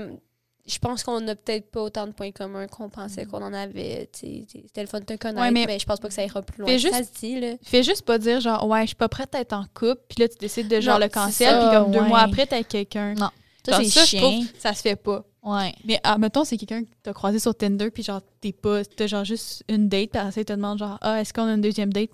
je 0.66 0.80
pense 0.80 1.04
qu'on 1.04 1.20
n'a 1.20 1.36
peut-être 1.36 1.70
pas 1.70 1.82
autant 1.82 2.08
de 2.08 2.14
points 2.14 2.32
communs 2.32 2.66
qu'on 2.68 2.88
pensait 2.90 3.26
qu'on 3.26 3.44
en 3.44 3.54
avait. 3.54 4.10
C'était 4.14 4.80
le 4.82 4.88
fun 4.88 5.02
de 5.02 5.06
te 5.06 5.18
connaître, 5.18 5.42
Ouais, 5.42 5.52
mais- 5.52 5.66
mais, 5.68 5.80
je 5.80 5.86
pense 5.86 6.00
pas 6.00 6.08
que 6.08 6.14
ça 6.14 6.24
ira 6.24 6.42
plus 6.42 6.62
loin. 6.62 6.70
Fais 6.72 6.80
juste- 6.80 6.94
Ça 6.96 7.04
se 7.04 7.12
dit, 7.20 7.38
là. 7.42 7.56
Fais 7.62 7.84
juste 7.84 8.04
pas 8.04 8.18
dire 8.18 8.40
genre, 8.40 8.66
ouais, 8.70 8.84
je 8.84 8.88
suis 8.88 8.96
pas 8.96 9.10
prête 9.10 9.36
à 9.36 9.42
être 9.42 9.52
en 9.52 9.66
couple. 9.74 10.02
Puis 10.08 10.22
là, 10.22 10.30
tu 10.30 10.38
décides 10.38 10.70
de 10.70 10.80
genre 10.80 10.98
Non, 10.98 11.06
le 11.06 11.10
cancel. 11.12 11.60
Puis 11.60 11.78
comme 11.78 11.92
deux 11.92 12.02
mois 12.04 12.22
après, 12.22 12.48
t'es 12.48 12.56
avec 12.56 12.70
quelqu'un. 12.70 13.14
Non. 13.16 13.30
Ça, 13.66 13.74
Genre, 13.74 13.82
c'est 13.84 13.90
ça, 13.90 14.06
je 14.06 14.18
trouve, 14.18 14.46
ça 14.60 14.74
se 14.74 14.82
fait 14.82 14.96
pas. 14.96 15.26
Ouais. 15.44 15.74
Mais 15.86 16.00
ah, 16.04 16.18
mettons, 16.18 16.44
c'est 16.46 16.58
quelqu'un 16.58 16.84
que 16.84 16.90
t'as 17.04 17.14
croisé 17.14 17.38
sur 17.40 17.54
Tinder, 17.56 17.92
puis 17.92 18.02
genre, 18.04 18.22
t'es 18.40 18.54
pas, 18.54 18.84
t'as 18.86 19.08
genre 19.08 19.26
juste 19.26 19.64
une 19.68 19.90
date, 19.90 20.12
puis 20.12 20.20
après, 20.20 20.32
ça, 20.32 20.42
il 20.42 20.46
te 20.46 20.54
demande 20.54 20.80
genre, 20.80 20.98
ah, 21.02 21.20
est-ce 21.22 21.34
qu'on 21.34 21.44
a 21.48 21.54
une 21.54 21.62
deuxième 21.62 21.92
date? 21.92 22.12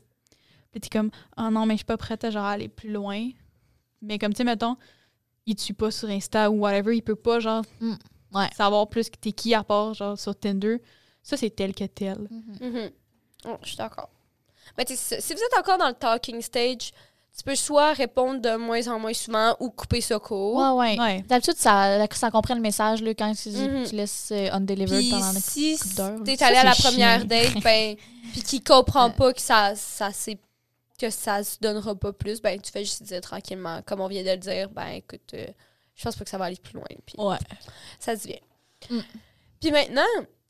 Puis 0.72 0.82
t'es 0.82 0.90
comme, 0.90 1.12
ah 1.38 1.50
non, 1.50 1.66
mais 1.66 1.76
je 1.76 1.80
suis 1.80 1.86
pas 1.86 1.98
prête 1.98 2.24
à 2.24 2.30
genre 2.32 2.46
aller 2.46 2.68
plus 2.70 2.92
loin. 2.92 3.30
Mais 4.02 4.18
comme, 4.18 4.34
tu 4.34 4.38
sais, 4.38 4.44
mettons, 4.44 4.78
il 5.46 5.56
te 5.56 5.62
suit 5.62 5.74
pas 5.74 5.92
sur 5.92 6.10
Insta 6.10 6.50
ou 6.52 6.60
whatever, 6.60 6.96
il 6.96 7.02
peut 7.02 7.16
pas 7.16 7.40
genre 7.40 7.64
Mm. 7.80 7.94
Ouais. 8.34 8.48
savoir 8.56 8.88
plus 8.88 9.10
que 9.10 9.18
t'es 9.18 9.32
qui 9.32 9.54
à 9.56 9.64
part 9.64 9.94
genre 9.96 10.18
sur 10.18 10.36
Tinder. 10.36 10.78
Ça, 11.24 11.36
c'est 11.38 11.50
tel 11.50 11.74
que 11.74 11.84
tel. 11.86 12.28
Mhm. 12.62 12.92
Oh, 13.46 13.58
je 13.64 13.68
suis 13.70 13.78
d'accord. 13.78 14.10
Mais 14.78 14.86
tu 14.86 14.96
sais, 14.96 15.20
si 15.20 15.34
vous 15.34 15.40
êtes 15.40 15.58
encore 15.60 15.78
dans 15.80 15.88
le 15.88 15.94
talking 15.96 16.42
stage, 16.42 16.92
tu 17.40 17.44
peux 17.46 17.56
soit 17.56 17.94
répondre 17.94 18.42
de 18.42 18.56
moins 18.58 18.86
en 18.90 19.00
moins 19.00 19.14
souvent 19.14 19.56
ou 19.62 19.70
couper 19.70 20.02
ça 20.02 20.20
court. 20.20 20.58
Ouais, 20.76 20.96
ouais. 20.96 21.00
Ouais. 21.00 21.22
D'habitude, 21.28 21.56
ça, 21.56 22.06
ça 22.12 22.30
comprend 22.32 22.54
le 22.56 22.60
message 22.62 23.02
là, 23.02 23.14
quand 23.14 23.34
tu, 23.34 23.50
Mhm. 23.50 23.86
tu 23.88 23.96
laisses 23.96 24.30
euh, 24.34 24.50
undelivered 24.52 25.00
Puis 25.00 25.10
pendant 25.12 25.32
une 25.32 25.40
si 25.40 25.78
couple 25.78 25.96
d'heures. 25.96 26.24
t'es 26.26 26.44
allé 26.44 26.58
à 26.58 26.64
la 26.66 26.76
première 26.76 27.20
chiant. 27.20 27.28
date, 27.28 27.64
ben, 27.64 27.96
puis 28.34 28.44
qu'il 28.44 28.62
comprend 28.64 29.10
pas 29.10 29.32
que 29.32 29.40
ça, 29.42 29.74
ça 29.76 30.12
c'est 30.12 30.38
que 31.00 31.10
ça 31.10 31.42
se 31.46 31.56
donnera 31.62 31.96
pas 31.96 32.12
plus, 32.12 32.42
ben 32.42 32.60
tu 32.60 32.72
fais 32.72 32.84
juste 32.84 33.04
dire 33.04 33.22
tranquillement, 33.22 33.82
comme 33.86 34.02
on 34.02 34.08
vient 34.08 34.22
de 34.24 34.32
le 34.32 34.38
dire, 34.38 34.70
ben 34.70 34.88
écoute, 34.88 35.34
euh, 35.34 35.48
je 35.96 36.04
pense 36.04 36.18
pas 36.18 36.26
que 36.26 36.30
ça 36.30 36.38
va 36.38 36.46
aller 36.46 36.58
plus 36.62 36.74
loin. 36.74 36.84
Puis 37.06 37.16
Ouais. 37.18 37.38
ça 38.00 38.18
se 38.18 38.28
vient. 38.28 38.40
Mm. 38.90 39.00
Puis 39.62 39.72
maintenant, 39.72 40.02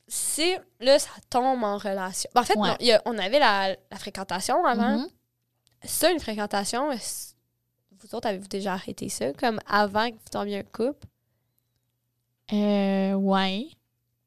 si 0.08 0.56
là 0.80 0.98
ça 0.98 1.10
tombe 1.30 1.62
en 1.62 1.78
relation. 1.78 2.28
Ben, 2.34 2.40
en 2.40 2.44
fait, 2.44 2.58
Ouais. 2.58 2.68
non, 2.68 2.76
il 2.80 2.86
y 2.86 2.92
a- 2.92 3.00
on 3.06 3.16
avait 3.16 3.38
la, 3.38 3.76
la 3.92 3.96
fréquentation 3.96 4.64
avant. 4.64 4.98
Mhm. 4.98 5.08
Ça, 5.84 6.10
une 6.10 6.20
fréquentation, 6.20 6.90
vous 6.90 8.14
autres, 8.14 8.28
avez-vous 8.28 8.48
déjà 8.48 8.74
arrêté 8.74 9.08
ça, 9.08 9.32
comme 9.32 9.60
avant 9.66 10.08
que 10.10 10.14
vous 10.14 10.30
tombiez 10.30 10.58
un 10.58 10.62
couple? 10.62 11.06
Euh, 12.52 13.14
ouais. 13.14 13.68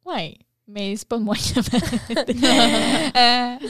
Ouais. 0.06 0.38
Mais 0.68 0.96
c'est 0.96 1.08
pas 1.08 1.18
moi 1.18 1.36
qui 1.36 1.54
l'avais 1.56 1.78
euh, 3.18 3.68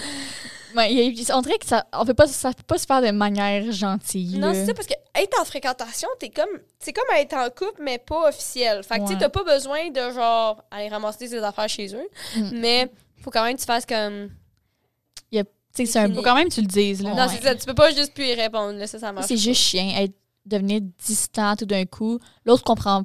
ouais, 0.76 1.14
On 1.34 1.42
dirait 1.42 1.58
que 1.58 1.66
ça 1.66 1.86
on 1.94 2.06
peut 2.06 2.14
pas, 2.14 2.28
ça 2.28 2.54
peut 2.54 2.64
pas 2.68 2.78
se 2.78 2.86
faire 2.86 3.02
de 3.02 3.10
manière 3.12 3.72
gentille. 3.72 4.38
Non, 4.38 4.54
c'est 4.54 4.68
ça, 4.68 4.74
parce 4.74 4.88
que 4.88 4.94
être 5.16 5.42
en 5.42 5.46
fréquentation, 5.46 6.08
t'es 6.20 6.30
comme. 6.30 6.60
C'est 6.80 6.94
comme 6.94 7.06
être 7.16 7.34
en 7.34 7.50
couple, 7.50 7.82
mais 7.82 7.98
pas 7.98 8.30
officiel. 8.30 8.84
Fait 8.84 9.00
que 9.00 9.08
tu 9.08 9.18
t'as 9.18 9.30
pas 9.30 9.44
besoin 9.44 9.90
de 9.90 10.12
genre 10.12 10.64
aller 10.70 10.90
ramasser 10.90 11.28
ses 11.28 11.40
affaires 11.40 11.70
chez 11.70 11.96
eux. 11.96 12.08
Mm. 12.38 12.60
Mais 12.60 12.92
faut 13.22 13.32
quand 13.32 13.44
même 13.44 13.56
que 13.56 13.62
tu 13.62 13.68
fasses 13.68 13.86
comme. 13.86 14.30
Tu 15.76 15.86
sais, 15.86 15.92
c'est 15.92 16.00
un. 16.00 16.14
Faut 16.14 16.22
quand 16.22 16.36
même 16.36 16.50
que 16.50 16.54
tu 16.54 16.62
le 16.62 16.68
dises, 16.68 17.02
là. 17.02 17.12
Ouais. 17.12 17.16
Non, 17.16 17.28
c'est 17.30 17.42
ça, 17.42 17.56
tu 17.56 17.66
peux 17.66 17.74
pas 17.74 17.92
juste 17.92 18.14
plus 18.14 18.26
y 18.26 18.34
répondre, 18.36 18.78
là, 18.78 18.86
ça, 18.88 19.00
ça 19.00 19.12
marche. 19.12 19.28
C'est 19.28 19.38
juste 19.38 19.60
chien, 19.62 19.94
être, 19.98 20.14
devenir 20.46 20.82
distant 21.06 21.56
tout 21.56 21.66
d'un 21.66 21.86
coup. 21.86 22.20
L'autre 22.46 22.64
comprend 22.64 23.04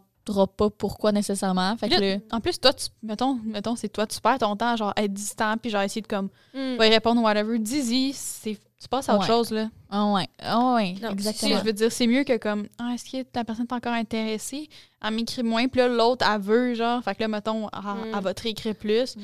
pas 0.58 0.68
pourquoi 0.68 1.10
nécessairement. 1.10 1.74
Fait 1.78 1.88
que 1.88 1.94
Là, 1.94 2.00
là, 2.16 2.16
En 2.32 2.40
plus, 2.40 2.60
toi, 2.60 2.74
tu, 2.74 2.88
mettons, 3.02 3.38
mettons 3.44 3.74
c'est 3.76 3.88
toi, 3.88 4.06
tu 4.06 4.20
perds 4.20 4.38
ton 4.40 4.54
temps, 4.56 4.76
genre, 4.76 4.92
être 4.94 5.10
distant, 5.14 5.56
puis 5.56 5.70
genre, 5.70 5.80
essayer 5.80 6.02
de, 6.02 6.06
comme, 6.06 6.28
Mm. 6.52 6.76
pas 6.76 6.86
y 6.86 6.90
répondre, 6.90 7.22
whatever. 7.22 7.58
Dis-y, 7.58 8.12
c'est- 8.12 8.58
tu 8.78 8.88
passes 8.90 9.08
à 9.08 9.14
autre 9.14 9.22
Ouais. 9.22 9.26
chose, 9.26 9.50
là. 9.50 9.70
ah 9.88 10.12
ouais, 10.12 10.28
ah 10.40 10.74
ouais, 10.74 10.90
Non, 10.92 10.94
Tu 10.96 11.00
sais, 11.00 11.12
exactement. 11.30 11.58
je 11.60 11.64
veux 11.64 11.72
dire, 11.72 11.90
c'est 11.90 12.06
mieux 12.06 12.24
que 12.24 12.36
comme, 12.36 12.66
ah, 12.78 12.90
est-ce 12.94 13.10
que 13.10 13.26
la 13.34 13.42
personne 13.44 13.64
est 13.64 13.72
encore 13.74 13.94
intéressée? 13.94 14.68
Elle 15.02 15.14
m'écrit 15.14 15.42
moins, 15.42 15.66
puis 15.66 15.80
là, 15.80 15.88
l'autre, 15.88 16.26
elle 16.30 16.40
veut, 16.42 16.74
genre. 16.74 17.02
Fait 17.02 17.14
que 17.14 17.22
là, 17.22 17.28
mettons, 17.28 17.68
elle, 17.72 17.80
Mm. 18.10 18.14
elle 18.14 18.22
va 18.22 18.34
te 18.34 18.42
réécrire 18.42 18.74
plus. 18.76 19.16
Mm. 19.16 19.20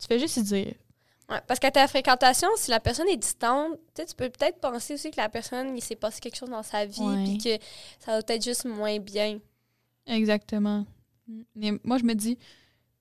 Tu 0.00 0.06
fais 0.08 0.18
juste 0.18 0.38
y 0.38 0.42
dire. 0.42 0.72
Ouais, 1.28 1.40
parce 1.48 1.58
qu'à 1.58 1.70
ta 1.72 1.88
fréquentation, 1.88 2.48
si 2.56 2.70
la 2.70 2.78
personne 2.78 3.08
est 3.08 3.16
distante, 3.16 3.72
tu 3.94 4.04
peux 4.16 4.30
peut-être 4.30 4.60
penser 4.60 4.94
aussi 4.94 5.10
que 5.10 5.16
la 5.20 5.28
personne, 5.28 5.76
il 5.76 5.82
s'est 5.82 5.96
passé 5.96 6.20
quelque 6.20 6.36
chose 6.36 6.50
dans 6.50 6.62
sa 6.62 6.84
vie, 6.86 7.00
Ouais. 7.00 7.24
puis 7.24 7.38
que 7.38 7.64
ça 7.98 8.12
va 8.12 8.22
peut-être 8.22 8.44
juste 8.44 8.64
moins 8.64 8.98
bien. 9.00 9.38
Exactement. 10.06 10.86
Mais 11.56 11.72
moi, 11.82 11.98
je 11.98 12.04
me 12.04 12.14
dis, 12.14 12.38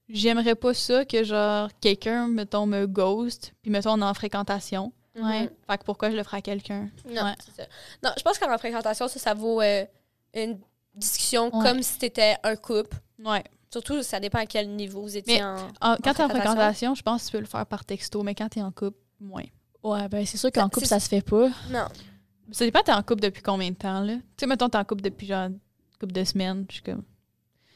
j'aimerais 0.10 0.56
pas 0.56 0.74
ça 0.74 1.06
que, 1.06 1.24
genre, 1.24 1.70
quelqu'un, 1.80 2.28
mettons, 2.28 2.66
me 2.66 2.88
ghost, 2.88 3.54
puis 3.62 3.70
mettons, 3.72 3.94
on 3.94 4.02
est 4.02 4.06
en 4.06 4.14
fréquentation. 4.16 4.92
Ouais. 5.16 5.44
Mhm. 5.44 5.50
Fait 5.70 5.78
que 5.78 5.84
pourquoi 5.84 6.10
je 6.12 6.16
le 6.18 6.24
ferais 6.24 6.38
à 6.38 6.42
quelqu'un? 6.42 6.90
Non, 7.08 7.24
Ouais. 7.24 7.36
c'est 7.46 7.62
ça. 7.62 7.68
Non, 8.04 8.10
je 8.18 8.24
pense 8.24 8.38
qu'en 8.40 8.58
fréquentation, 8.58 9.08
ça, 9.08 9.20
ça 9.20 9.34
vaut 9.34 9.62
euh, 9.62 9.86
une 10.34 10.60
discussion 10.96 11.56
Ouais. 11.56 11.64
comme 11.64 11.82
si 11.84 12.00
t'étais 12.00 12.36
un 12.44 12.56
couple. 12.56 12.98
Ouais. 13.24 13.44
Surtout, 13.82 14.02
ça 14.04 14.20
dépend 14.22 14.40
à 14.40 14.46
quel 14.46 14.70
niveau 14.70 15.02
vous 15.02 15.18
étiez 15.18 15.38
Mais- 15.40 15.44
en... 15.44 15.56
En- 15.82 15.96
quand 16.02 16.14
t'es 16.14 16.24
en 16.24 16.30
fréquentation? 16.30 16.96
je 16.96 17.02
pense 17.02 17.22
que 17.24 17.26
tu 17.28 17.32
peux 17.34 17.40
le 17.40 17.46
faire 17.46 17.66
par 17.66 17.84
texto, 17.84 18.24
mais 18.24 18.34
quand 18.34 18.48
t'es 18.48 18.62
en 18.62 18.72
couple, 18.72 18.98
moins. 19.20 19.44
Ouais, 19.84 20.08
ben 20.08 20.26
c'est 20.26 20.38
sûr 20.38 20.50
qu'en 20.52 20.70
couple, 20.70 20.86
ça 20.86 21.00
se 21.00 21.10
fait 21.10 21.22
pas. 21.22 21.50
Non. 21.70 21.88
Ça 22.52 22.64
dépend, 22.64 22.80
t'es 22.84 22.94
en 22.94 23.04
couple 23.04 23.22
depuis 23.22 23.42
combien 23.42 23.70
de 23.70 23.76
temps, 23.76 24.00
là? 24.00 24.14
Tu 24.16 24.22
sais, 24.40 24.48
mettons, 24.48 24.70
t'es 24.70 24.78
en 24.78 24.84
couple 24.86 25.02
depuis, 25.02 25.28
genre, 25.28 25.48
une 25.48 25.60
couple 26.00 26.14
de 26.14 26.24
semaines, 26.24 26.66
je 26.70 26.76
suis 26.76 26.84
comme... 26.84 27.04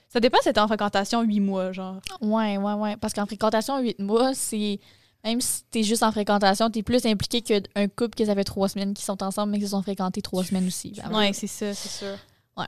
Ça 0.07 0.19
dépend 0.19 0.37
si 0.41 0.51
t'es 0.53 0.59
en 0.59 0.67
fréquentation 0.67 1.21
huit 1.21 1.39
mois, 1.41 1.71
genre. 1.71 1.97
Ouais, 2.21 2.57
ouais, 2.57 2.73
ouais. 2.73 2.95
Parce 2.97 3.13
qu'en 3.13 3.25
fréquentation, 3.27 3.77
8 3.79 3.99
mois, 3.99 4.33
c'est. 4.33 4.79
Même 5.23 5.39
si 5.41 5.63
t'es 5.69 5.83
juste 5.83 6.01
en 6.01 6.11
fréquentation, 6.11 6.69
t'es 6.71 6.81
plus 6.81 7.05
impliqué 7.05 7.41
qu'un 7.43 7.87
couple 7.89 8.15
que 8.15 8.25
ça 8.25 8.33
fait 8.33 8.43
trois 8.45 8.69
semaines 8.69 8.93
qui 8.95 9.03
sont 9.03 9.21
ensemble, 9.21 9.51
mais 9.51 9.59
qui 9.59 9.65
se 9.65 9.71
sont 9.71 9.83
fréquentés 9.83 10.21
trois 10.23 10.43
semaines 10.43 10.65
aussi. 10.65 10.93
Ben, 10.97 11.15
Ouais, 11.15 11.33
c'est 11.33 11.45
ça, 11.45 11.73
c'est 11.75 11.89
sûr. 11.89 12.17
Ouais, 12.57 12.65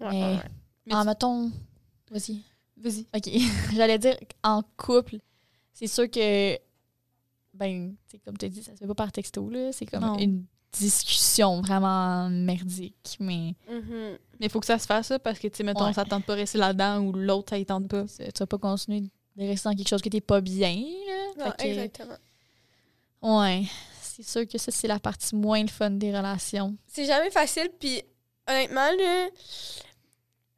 Mais- 0.00 0.06
ouais, 0.06 0.20
ouais. 0.36 0.38
Mais 0.86 0.92
Ah, 0.94 1.00
tu- 1.02 1.06
mettons. 1.06 1.50
Vas-y. 2.10 2.42
Vas-y. 2.76 3.06
OK. 3.14 3.30
J'allais 3.74 3.98
dire, 3.98 4.16
en 4.42 4.62
couple, 4.76 5.16
c'est 5.72 5.86
sûr 5.86 6.10
que. 6.10 6.56
Ben, 7.54 7.94
tu 8.08 8.16
sais, 8.16 8.22
comme 8.24 8.36
tu 8.36 8.44
as 8.44 8.48
dit, 8.50 8.62
ça 8.62 8.72
se 8.72 8.78
fait 8.78 8.86
pas 8.86 8.94
par 8.94 9.12
texto, 9.12 9.48
là. 9.48 9.72
C'est 9.72 9.86
comme 9.86 10.02
Non. 10.04 10.18
une 10.18 10.44
discussion 10.72 11.62
vraiment 11.62 12.28
merdique. 12.28 13.16
Mais 13.18 13.54
Mhm. 13.68 14.18
Mais 14.38 14.46
il 14.46 14.50
faut 14.50 14.60
que 14.60 14.66
ça 14.66 14.78
se 14.78 14.86
fasse, 14.86 15.06
ça, 15.06 15.18
parce 15.18 15.38
que, 15.38 15.48
tu 15.48 15.56
sais, 15.56 15.62
mettons, 15.64 15.86
Ouais. 15.86 15.94
ça 15.94 16.04
tente 16.04 16.26
pas 16.26 16.34
de 16.34 16.40
rester 16.40 16.58
là-dedans 16.58 17.00
ou 17.00 17.12
l'autre, 17.12 17.48
ça 17.50 17.58
y 17.58 17.64
tente 17.64 17.88
pas. 17.88 18.04
tu 18.06 18.24
vas 18.38 18.46
pas 18.46 18.58
continuer 18.58 19.00
de 19.00 19.44
rester 19.46 19.68
dans 19.70 19.74
quelque 19.74 19.88
chose 19.88 20.02
que 20.02 20.10
t'es 20.10 20.20
pas 20.20 20.42
bien, 20.42 20.74
là. 20.76 21.46
Non, 21.46 21.52
que- 21.52 21.64
exactement. 21.64 22.16
Ouais. 23.22 23.64
C'est 24.02 24.22
sûr 24.22 24.46
que 24.46 24.58
ça, 24.58 24.70
c'est 24.70 24.88
la 24.88 24.98
partie 25.00 25.34
moins 25.34 25.62
le 25.62 25.68
fun 25.68 25.90
des 25.90 26.14
relations. 26.14 26.76
C'est 26.86 27.06
jamais 27.06 27.30
facile, 27.30 27.70
puis 27.78 28.02
honnêtement, 28.48 28.90
là... 28.98 29.28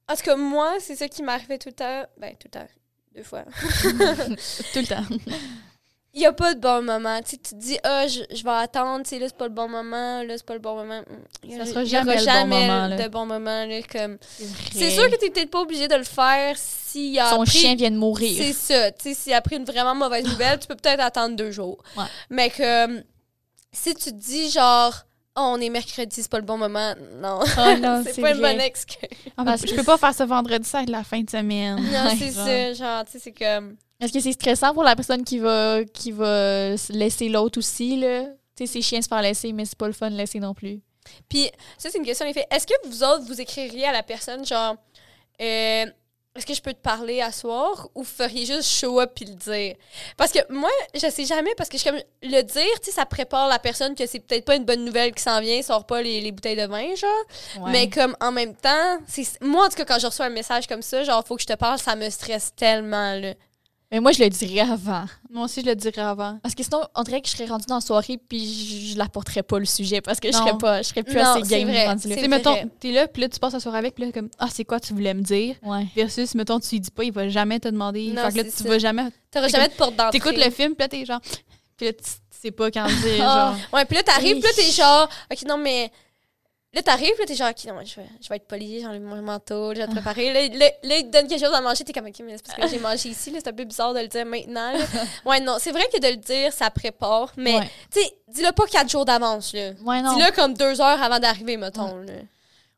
En 0.09 0.15
tout 0.15 0.23
cas, 0.23 0.37
moi, 0.37 0.77
c'est 0.81 0.97
ça 0.97 1.09
qui 1.09 1.23
m'arrivait 1.23 1.59
tout 1.59 1.69
le 1.69 1.75
temps. 1.75 2.05
Ben, 2.19 2.33
tout 2.33 2.47
le 2.47 2.51
temps. 2.51 2.69
Deux 3.15 3.23
fois. 3.23 3.45
Tout 4.73 4.81
le 4.81 4.87
temps. 4.87 5.05
Il 6.15 6.21
n'y 6.21 6.27
a 6.27 6.33
pas 6.33 6.55
de 6.55 6.61
bon 6.61 6.83
moment. 6.83 7.21
Tu 7.21 7.31
sais, 7.31 7.37
tu 7.37 7.51
te 7.51 7.55
dis, 7.55 7.79
ah, 7.85 8.07
je, 8.07 8.23
je 8.35 8.43
vais 8.43 8.51
attendre, 8.51 9.05
tu 9.05 9.11
sais, 9.11 9.19
là, 9.19 9.27
c'est 9.29 9.37
pas 9.37 9.47
le 9.47 9.53
bon 9.53 9.69
moment, 9.69 10.23
là, 10.23 10.37
c'est 10.37 10.47
pas 10.47 10.55
le 10.55 10.59
bon 10.59 10.75
moment. 10.75 11.03
Il 11.45 11.53
sera 11.67 11.83
il 11.83 11.93
y 11.93 11.97
aura 11.97 12.17
jamais 12.17 12.17
le 12.17 12.25
bon 12.25 12.67
moment, 12.67 12.97
de 12.97 13.09
bon 13.09 13.27
moment, 13.27 13.67
là, 13.67 13.83
comme... 13.83 14.19
C'est 14.73 14.91
sûr 14.91 15.09
que 15.11 15.17
t'es 15.17 15.31
peut-être 15.31 15.51
pas 15.51 15.61
obligé 15.61 15.87
de 15.87 15.95
le 15.95 16.05
faire 16.05 16.57
s'il 16.57 17.19
a 17.19 17.31
Son 17.31 17.45
chien 17.45 17.75
vient 17.75 17.91
de 17.91 17.97
mourir. 17.97 18.35
C'est 18.37 18.55
ça. 18.55 18.91
Tu 18.93 19.11
sais, 19.11 19.15
s'il 19.15 19.35
a 19.35 19.43
pris 19.43 19.57
une 19.57 19.65
vraiment 19.65 19.95
mauvaise 19.95 20.25
nouvelle, 20.29 20.59
tu 20.59 20.67
peux 20.67 20.77
peut-être 20.77 21.01
attendre 21.01 21.37
deux 21.37 21.51
jours. 21.51 21.79
Ouais. 21.97 22.05
Mais 22.31 22.51
que 22.51 23.05
si 23.71 23.95
tu 23.95 24.11
te 24.11 24.17
dis, 24.17 24.51
genre, 24.51 25.05
oh, 25.39 25.53
on 25.55 25.61
est 25.61 25.69
mercredi, 25.69 26.23
c'est 26.23 26.31
pas 26.31 26.39
le 26.39 26.45
bon 26.45 26.59
moment, 26.59 26.95
non. 27.21 27.41
Ah 27.57 27.77
non, 27.81 28.03
c'est 28.05 28.21
pas 28.21 28.33
une 28.33 28.41
bonne 28.41 28.61
excuse. 28.61 29.09
Ah, 29.37 29.57
je 29.57 29.75
peux 29.75 29.85
pas 29.85 29.97
faire 29.97 30.15
ça 30.15 30.27
vendredi, 30.27 30.69
ça 30.69 30.83
la 30.85 31.05
fin 31.05 31.21
de 31.21 31.31
semaine. 31.31 31.77
Non, 31.77 32.11
c'est 32.19 32.31
ça. 32.31 32.73
Genre, 32.73 33.05
tu 33.05 33.13
sais, 33.13 33.19
c'est 33.19 33.33
comme. 33.33 33.77
Est-ce 34.01 34.13
que 34.13 34.21
c'est 34.21 34.33
stressant 34.33 34.73
pour 34.75 34.85
la 34.85 34.95
personne 34.95 35.25
qui 35.25 35.39
va, 35.39 35.85
qui 35.85 36.13
va 36.13 36.77
se 36.77 36.93
laisser 36.93 37.29
l'autre 37.29 37.59
aussi, 37.59 37.99
là? 37.99 38.25
Tu 38.57 38.67
sais, 38.67 38.73
c'est 38.73 38.83
chiant 38.83 38.99
de 38.99 39.05
se 39.05 39.09
faire 39.09 39.23
laisser, 39.23 39.53
mais 39.53 39.65
c'est 39.65 39.79
pas 39.79 39.89
le 39.89 39.93
fun 39.93 40.11
de 40.11 40.17
laisser 40.17 40.39
non 40.39 40.55
plus. 40.55 40.81
Puis, 41.29 41.51
ça, 41.77 41.89
c'est 41.91 41.99
une 41.99 42.05
question, 42.05 42.27
en 42.27 42.29
effet. 42.29 42.47
Est-ce 42.51 42.67
que 42.67 42.75
vous 42.87 43.03
autres, 43.03 43.25
vous 43.25 43.41
écririez 43.41 43.87
à 43.87 43.93
la 43.93 44.03
personne, 44.03 44.45
genre, 44.45 44.77
euh, 45.41 45.87
est-ce 46.39 46.47
que 46.47 46.55
je 46.55 46.63
peux 46.63 46.73
te 46.73 46.81
parler 46.81 47.21
à 47.21 47.33
soir 47.33 47.89
ou 47.97 48.05
feriez 48.05 48.47
juste 48.47 48.71
show 48.71 49.01
up 49.01 49.11
puis 49.15 49.25
le 49.25 49.35
dire? 49.35 49.75
Parce 50.17 50.31
que 50.31 50.39
moi, 50.53 50.71
je 50.95 51.11
sais 51.11 51.25
jamais, 51.25 51.53
parce 51.57 51.69
que 51.69 51.79
je 51.79 51.85
comme, 51.85 51.99
le 52.23 52.43
dire, 52.43 52.81
tu 52.81 52.85
sais, 52.85 52.93
ça 52.93 53.07
prépare 53.07 53.49
la 53.49 53.59
personne 53.59 53.97
que 53.97 54.07
c'est 54.07 54.21
peut-être 54.21 54.45
pas 54.45 54.55
une 54.55 54.65
bonne 54.65 54.85
nouvelle 54.85 55.13
qui 55.13 55.23
s'en 55.23 55.41
vient, 55.41 55.61
sort 55.63 55.85
pas 55.85 56.01
les, 56.01 56.21
les 56.21 56.31
bouteilles 56.31 56.57
de 56.57 56.67
vin, 56.67 56.95
genre. 56.95 57.67
Mais 57.71 57.91
comme, 57.91 58.17
en 58.21 58.31
même 58.31 58.55
temps, 58.55 58.99
c'est 59.09 59.27
moi, 59.41 59.67
en 59.67 59.69
tout 59.69 59.77
cas, 59.77 59.85
quand 59.85 59.99
je 59.99 60.07
reçois 60.07 60.27
un 60.27 60.31
message 60.31 60.69
comme 60.69 60.83
ça, 60.83 61.03
genre, 61.03 61.25
faut 61.27 61.35
que 61.35 61.43
je 61.43 61.47
te 61.49 61.55
parle, 61.55 61.79
ça 61.81 61.97
me 61.97 62.09
stresse 62.09 62.53
tellement, 62.55 63.15
là. 63.15 63.35
Mais 63.91 64.01
moi, 64.01 64.13
je 64.13 64.23
le 64.23 64.29
dirais 64.29 64.61
avant. 64.61 65.05
Moi 65.31 65.45
aussi, 65.47 65.63
je 65.63 65.67
le 65.67 65.75
dirais 65.75 66.03
avant. 66.03 66.39
Parce 66.43 66.55
que 66.55 66.63
sinon, 66.63 66.83
on 66.95 67.03
dirait 67.05 67.23
que 67.23 67.27
je 67.29 67.33
serais 67.33 67.47
rendue 67.47 67.65
dans 67.67 67.77
la 67.77 67.81
soirée 67.81 68.19
puis 68.29 68.39
je, 68.39 68.93
je 68.93 68.99
l'apporterais 68.99 69.43
pas 69.43 69.59
le 69.59 69.65
sujet 69.65 70.03
parce 70.03 70.21
que 70.21 70.29
je 70.29 70.37
serais 70.37 70.59
pas, 70.59 70.83
je 70.83 70.89
serais 70.89 71.03
plus 71.03 71.15
Non, 71.17 71.23
assez 71.23 71.45
c'est 71.45 71.59
game 71.61 71.69
vrai. 71.69 71.87
rendue 71.87 72.07
là. 72.09 72.15
Tu 72.17 72.21
sais, 72.21 72.29
mettons, 72.29 72.55
t'es 72.81 72.93
là, 72.93 73.09
puis 73.09 73.23
là, 73.23 73.29
tu 73.31 73.39
passes 73.41 73.55
la 73.55 73.61
soirée 73.61 73.79
avec, 73.79 73.95
puis 73.95 74.05
là, 74.05 74.13
comme, 74.13 74.29
ah, 74.39 74.49
c'est 74.53 74.65
quoi 74.65 74.79
tu 74.79 74.93
voulais 74.93 75.15
me 75.15 75.23
dire? 75.23 75.57
Ouais. 75.63 75.87
Versus, 75.97 76.35
mettons, 76.35 76.61
tu 76.61 76.69
lui 76.75 76.81
dis 76.81 76.91
pas, 76.91 77.05
il 77.05 77.13
va 77.13 77.29
jamais 77.31 77.59
te 77.61 77.69
demander. 77.69 78.09
Non, 78.09 78.25
fait 78.27 78.33
que 78.33 78.37
là, 78.39 78.45
tu 78.45 78.51
ça. 78.51 78.69
vas 78.69 78.79
jamais. 78.79 79.05
T'auras 79.31 79.49
jamais 79.49 79.69
de 79.69 79.73
porte 79.75 79.97
d'entrée. 79.97 80.19
T'écoutes 80.21 80.37
le 80.37 80.51
film, 80.51 80.75
puis 80.75 80.83
là, 80.85 80.89
t'es 80.89 81.05
genre. 81.07 81.21
Puis 81.79 81.87
là, 81.87 81.93
tu 81.93 82.03
sais 82.31 82.51
pas 82.51 82.71
quand 82.73 82.87
dire, 82.89 83.23
Ah. 83.27 83.55
genre. 83.55 83.57
Ouais, 83.73 83.85
puis 83.85 83.97
là, 83.97 84.03
t'arrives, 84.03 84.33
puis 84.41 84.43
là, 84.43 84.49
t'es 84.55 84.71
genre, 84.71 85.09
OK, 85.33 85.43
non, 85.49 85.57
mais. 85.57 85.91
Là, 86.75 86.83
t'arrives, 86.83 87.19
là, 87.19 87.25
t'es 87.27 87.35
genre, 87.35 87.49
OK, 87.49 87.65
non, 87.65 87.81
je 87.83 87.97
vais, 87.97 88.07
je 88.21 88.29
vais 88.29 88.37
être 88.37 88.47
poli, 88.47 88.83
j'enlève 88.83 89.01
mon 89.01 89.23
manteau, 89.23 89.73
je 89.75 89.79
vais 89.81 89.87
te 89.87 89.93
préparer. 89.93 90.33
Là, 90.35 90.55
là, 90.55 90.71
là, 90.83 90.99
il 90.99 91.05
te 91.07 91.11
donne 91.11 91.27
quelque 91.27 91.41
chose 91.43 91.55
à 91.55 91.63
manger, 91.63 91.83
t'es 91.83 91.95
comme, 91.95 92.07
OK, 92.07 92.21
mais 92.23 92.37
c'est 92.37 92.47
parce 92.47 92.61
que 92.61 92.69
j'ai 92.69 92.79
mangé 92.79 93.09
ici, 93.09 93.31
là, 93.31 93.39
c'est 93.43 93.49
un 93.49 93.55
peu 93.55 93.65
bizarre 93.65 93.95
de 93.95 94.01
le 94.01 94.07
dire 94.09 94.27
maintenant. 94.27 94.73
là. 94.73 94.79
Ouais, 95.25 95.41
non, 95.41 95.57
c'est 95.59 95.73
vrai 95.73 95.89
que 95.91 95.99
de 95.99 96.09
le 96.09 96.17
dire, 96.17 96.53
ça 96.53 96.69
prépare, 96.71 97.33
mais, 97.39 97.57
Ouais. 97.57 97.71
tu 97.91 98.03
sais, 98.03 98.13
dis-le 98.29 98.53
pas 98.53 98.67
quatre 98.67 98.91
jours 98.91 99.07
d'avance, 99.07 99.55
là. 99.55 99.71
Ouais, 99.83 100.03
non. 100.03 100.15
Dis-le 100.15 100.31
comme 100.35 100.53
deux 100.53 100.79
heures 100.83 101.03
avant 101.03 101.19
d'arriver, 101.19 101.57
mettons, 101.57 101.97
là. 101.97 102.13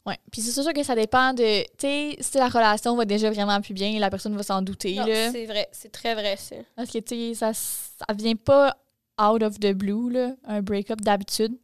Ouais. 0.07 0.17
Puis 0.33 0.41
c'est 0.41 0.63
sûr 0.63 0.73
que 0.73 0.83
ça 0.83 0.95
dépend 0.95 1.35
de. 1.35 1.63
Tu 1.63 1.69
sais, 1.81 2.17
si 2.21 2.39
la 2.39 2.49
relation 2.49 2.97
va 2.97 3.05
déjà 3.05 3.29
vraiment 3.31 3.61
plus 3.61 3.75
bien, 3.75 3.99
la 3.99 4.09
personne 4.09 4.35
va 4.35 4.43
s'en 4.43 4.63
douter, 4.63 4.95
Non, 4.95 5.05
là. 5.05 5.31
C'est 5.31 5.45
vrai, 5.45 5.69
c'est 5.73 5.93
très 5.93 6.15
vrai, 6.15 6.37
ça. 6.39 6.57
Parce 6.75 6.91
que, 6.91 6.99
tu 6.99 7.35
sais, 7.35 7.35
ça, 7.35 7.53
ça 7.53 8.07
vient 8.15 8.35
pas 8.37 8.77
out 9.21 9.43
of 9.43 9.61
the 9.61 9.73
blue, 9.73 10.11
là, 10.11 10.31
un 10.47 10.63
break-up 10.63 11.01
d'habitude. 11.03 11.55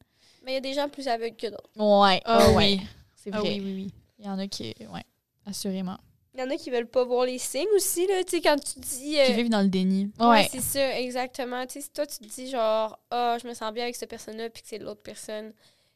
Mais 0.47 0.53
il 0.53 0.55
y 0.55 0.59
a 0.59 0.61
des 0.61 0.73
gens 0.73 0.89
plus 0.89 1.07
aveugles 1.09 1.37
que 1.37 1.49
d'autres. 1.49 1.69
Ouais. 1.77 2.23
Ah 2.25 2.47
oui. 2.51 2.55
ouais. 2.55 2.79
C'est 3.15 3.31
Ah 3.35 3.41
vrai. 3.41 3.51
oui, 3.51 3.61
oui, 3.65 3.75
oui. 3.75 3.91
Il 4.19 4.25
y 4.25 4.29
en 4.29 4.39
a 4.39 4.47
qui. 4.47 4.75
Ouais. 4.93 5.05
Assurément. 5.45 5.99
Il 6.35 6.41
y 6.41 6.43
en 6.43 6.51
a 6.51 6.57
qui 6.57 6.71
veulent 6.71 6.87
pas 6.89 7.03
voir 7.05 7.25
les 7.25 7.39
signes 7.39 7.67
aussi, 7.75 8.07
là, 8.07 8.23
tu 8.23 8.37
sais, 8.37 8.41
quand 8.43 8.57
tu 8.57 8.79
dis... 8.79 9.19
euh, 9.19 9.25
Qui 9.27 9.33
vivent 9.33 9.49
dans 9.51 9.63
le 9.63 9.69
déni. 9.69 10.11
Ouais, 10.21 10.27
Ouais. 10.27 10.49
c'est 10.53 10.61
ça, 10.61 10.99
exactement. 11.01 11.65
Tu 11.67 11.75
sais, 11.75 11.81
si 11.81 11.91
toi, 11.91 12.07
tu 12.07 12.19
te 12.19 12.25
dis 12.25 12.49
genre, 12.51 12.99
ah, 13.11 13.37
je 13.43 13.49
me 13.49 13.55
sens 13.55 13.73
bien 13.73 13.85
avec 13.85 13.97
cette 13.97 14.11
personne-là, 14.11 14.51
puis 14.51 14.63
que 14.63 14.69
c'est 14.69 14.79
l'autre 14.79 15.01
personne 15.03 15.53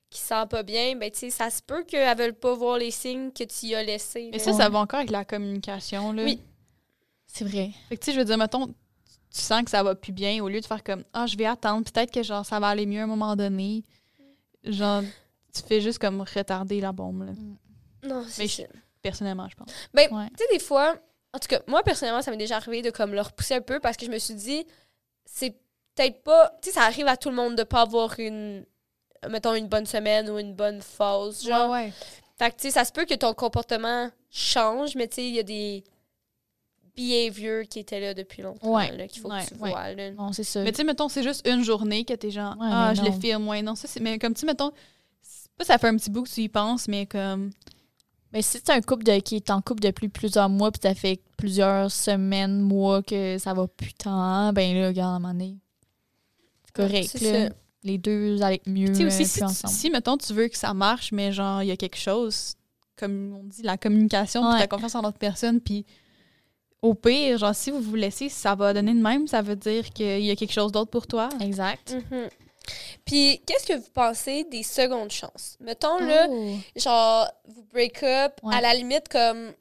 qui 0.08 0.18
se 0.18 0.26
sent 0.28 0.46
pas 0.48 0.62
bien, 0.62 0.96
ben, 0.96 1.10
tu 1.10 1.18
sais, 1.18 1.30
ça 1.30 1.50
se 1.50 1.60
peut 1.62 1.84
qu'elle 1.84 2.16
veuille 2.16 2.32
pas 2.32 2.54
voir 2.54 2.78
les 2.78 2.90
signes 2.90 3.30
que 3.32 3.44
tu 3.44 3.66
y 3.66 3.74
as 3.74 3.82
laissés. 3.84 4.30
Mais 4.32 4.38
là. 4.38 4.44
ça, 4.44 4.52
ça 4.54 4.68
va 4.70 4.78
encore 4.80 4.98
avec 5.00 5.10
la 5.10 5.24
communication, 5.24 6.12
là. 6.12 6.24
Oui. 6.24 6.40
C'est 7.26 7.44
vrai. 7.44 7.70
Fait 7.90 7.96
que, 7.96 8.00
tu 8.02 8.06
sais, 8.06 8.12
je 8.14 8.18
veux 8.18 8.24
dire, 8.24 8.38
mettons, 8.38 8.66
tu 8.66 9.40
sens 9.42 9.62
que 9.62 9.70
ça 9.70 9.82
va 9.82 9.94
plus 9.94 10.12
bien, 10.12 10.42
au 10.42 10.48
lieu 10.48 10.60
de 10.60 10.66
faire 10.66 10.82
comme, 10.82 11.04
ah, 11.12 11.26
je 11.26 11.36
vais 11.36 11.46
attendre, 11.46 11.84
peut-être 11.88 12.10
que, 12.10 12.22
genre, 12.22 12.44
ça 12.46 12.58
va 12.58 12.68
aller 12.68 12.86
mieux 12.86 13.00
à 13.00 13.04
un 13.04 13.06
moment 13.06 13.36
donné. 13.36 13.84
Genre, 14.64 15.02
tu 15.54 15.62
fais 15.62 15.80
juste 15.80 15.98
comme 15.98 16.20
retarder 16.20 16.80
la 16.80 16.92
bombe, 16.92 17.24
là. 17.26 17.32
Non, 18.08 18.24
c'est 18.28 18.46
ça. 18.48 18.62
Personnellement, 19.02 19.48
je 19.48 19.56
pense. 19.56 19.68
Ben, 19.94 20.12
Ouais. 20.14 20.28
tu 20.36 20.44
sais, 20.44 20.52
des 20.52 20.58
fois, 20.58 20.96
en 21.32 21.38
tout 21.38 21.48
cas, 21.48 21.60
moi, 21.66 21.82
personnellement, 21.82 22.22
ça 22.22 22.30
m'est 22.30 22.36
déjà 22.36 22.56
arrivé 22.56 22.82
de 22.82 22.90
comme 22.90 23.12
le 23.12 23.20
repousser 23.20 23.54
un 23.54 23.60
peu 23.60 23.80
parce 23.80 23.96
que 23.96 24.04
je 24.06 24.10
me 24.10 24.18
suis 24.18 24.34
dit, 24.34 24.66
c'est 25.24 25.56
peut-être 25.94 26.22
pas. 26.22 26.52
Tu 26.62 26.68
sais, 26.70 26.74
ça 26.76 26.82
arrive 26.84 27.06
à 27.08 27.16
tout 27.16 27.30
le 27.30 27.36
monde 27.36 27.56
de 27.56 27.62
pas 27.62 27.82
avoir 27.82 28.18
une. 28.18 28.64
Mettons, 29.28 29.54
une 29.54 29.68
bonne 29.68 29.86
semaine 29.86 30.30
ou 30.30 30.38
une 30.38 30.54
bonne 30.54 30.80
phase. 30.82 31.44
Genre. 31.44 31.70
ouais. 31.70 31.92
Fait 32.38 32.50
que, 32.50 32.56
tu 32.56 32.62
sais, 32.62 32.70
ça 32.70 32.84
se 32.86 32.92
peut 32.92 33.04
que 33.04 33.14
ton 33.14 33.34
comportement 33.34 34.10
change, 34.30 34.94
mais 34.96 35.08
tu 35.08 35.16
sais, 35.16 35.24
il 35.28 35.34
y 35.34 35.38
a 35.38 35.42
des 35.42 35.84
behaviors 36.96 37.64
qui 37.68 37.78
étaient 37.78 38.00
là 38.00 38.14
depuis 38.14 38.42
longtemps, 38.42 38.72
Ouais. 38.74 38.96
là, 38.96 39.06
qu'il 39.06 39.20
faut 39.22 39.30
Ouais, 39.30 39.44
que 39.44 39.54
tu 39.54 39.60
ouais. 39.60 39.70
vois, 39.70 39.92
là. 39.94 40.10
Non, 40.12 40.32
c'est 40.32 40.44
ça. 40.44 40.62
Mais 40.62 40.72
tu 40.72 40.78
sais, 40.78 40.84
mettons, 40.84 41.08
c'est 41.08 41.22
juste 41.22 41.46
une 41.48 41.62
journée 41.64 42.04
que 42.04 42.14
t'es 42.14 42.30
genre, 42.30 42.54
Ouais, 42.58 42.68
ah, 42.70 42.92
je 42.94 43.02
le 43.02 43.10
non. 43.10 43.20
filme, 43.20 43.48
ouais, 43.48 43.62
non, 43.62 43.74
ça, 43.74 43.88
c'est. 43.88 44.00
Mais 44.00 44.18
comme, 44.18 44.34
tu 44.34 44.40
sais, 44.40 44.46
mettons, 44.46 44.70
c'est 45.22 45.50
pas 45.56 45.64
ça 45.64 45.78
fait 45.78 45.88
un 45.88 45.96
petit 45.96 46.10
bout 46.10 46.22
que 46.22 46.28
tu 46.30 46.42
y 46.42 46.48
penses, 46.48 46.88
mais 46.88 47.06
comme. 47.06 47.50
Mais 48.32 48.42
si 48.42 48.58
c'est 48.58 48.70
un 48.70 48.80
couple 48.80 49.02
de, 49.04 49.18
qui 49.18 49.36
est 49.36 49.50
en 49.50 49.60
couple 49.60 49.80
depuis 49.82 50.08
plusieurs 50.08 50.48
mois, 50.48 50.70
puis 50.70 50.80
ça 50.82 50.94
fait 50.94 51.20
plusieurs 51.36 51.90
semaines, 51.90 52.60
mois 52.60 53.02
que 53.02 53.38
ça 53.38 53.52
va 53.54 53.66
plus 53.66 53.92
tant, 53.92 54.52
ben 54.52 54.72
là, 54.80 54.86
regarde, 54.88 55.12
à 55.14 55.16
un 55.16 55.18
moment 55.18 55.32
donné, 55.34 55.56
c'est 56.64 56.74
correct, 56.74 57.08
c'est 57.12 57.32
là. 57.32 57.48
ça. 57.48 57.54
Les 57.82 57.98
deux 57.98 58.40
allaient 58.42 58.60
mieux 58.66 58.88
Tu 58.88 58.94
sais 58.96 59.02
euh, 59.04 59.06
aussi, 59.08 59.22
plus 59.22 59.28
si, 59.30 59.42
ensemble. 59.44 59.72
si, 59.74 59.90
mettons, 59.90 60.16
tu 60.18 60.32
veux 60.34 60.48
que 60.48 60.56
ça 60.56 60.74
marche, 60.74 61.12
mais 61.12 61.32
genre, 61.32 61.62
il 61.62 61.68
y 61.68 61.70
a 61.72 61.76
quelque 61.76 61.96
chose, 61.96 62.54
comme 62.96 63.34
on 63.34 63.42
dit, 63.44 63.62
la 63.62 63.76
communication, 63.78 64.42
puis 64.42 64.52
Ouais. 64.52 64.58
ta 64.60 64.66
confiance 64.68 64.94
en 64.94 65.02
l'autre 65.02 65.18
personne, 65.18 65.60
puis 65.60 65.84
au 66.82 66.94
pire, 66.94 67.38
genre, 67.38 67.54
si 67.54 67.70
vous 67.70 67.80
vous 67.80 67.94
laissez, 67.96 68.28
ça 68.28 68.54
va 68.54 68.72
donner 68.72 68.94
de 68.94 69.00
même, 69.02 69.26
ça 69.28 69.42
veut 69.42 69.56
dire 69.56 69.90
qu'il 69.90 70.20
y 70.24 70.30
a 70.30 70.36
quelque 70.36 70.52
chose 70.52 70.72
d'autre 70.72 70.90
pour 70.90 71.06
toi. 71.06 71.28
Exact. 71.40 71.94
Mhm. 72.10 72.28
Puis, 73.04 73.42
qu'est-ce 73.46 73.66
que 73.66 73.76
vous 73.78 73.90
pensez 73.92 74.44
des 74.44 74.62
secondes 74.62 75.10
chances? 75.10 75.56
Mettons, 75.60 75.98
là, 75.98 76.26
Oh. 76.30 76.54
genre, 76.76 77.28
vous 77.48 77.64
break 77.72 78.02
up, 78.02 78.32
Ouais. 78.42 78.54
à 78.54 78.60
la 78.60 78.74
limite, 78.74 79.08
comme 79.08 79.52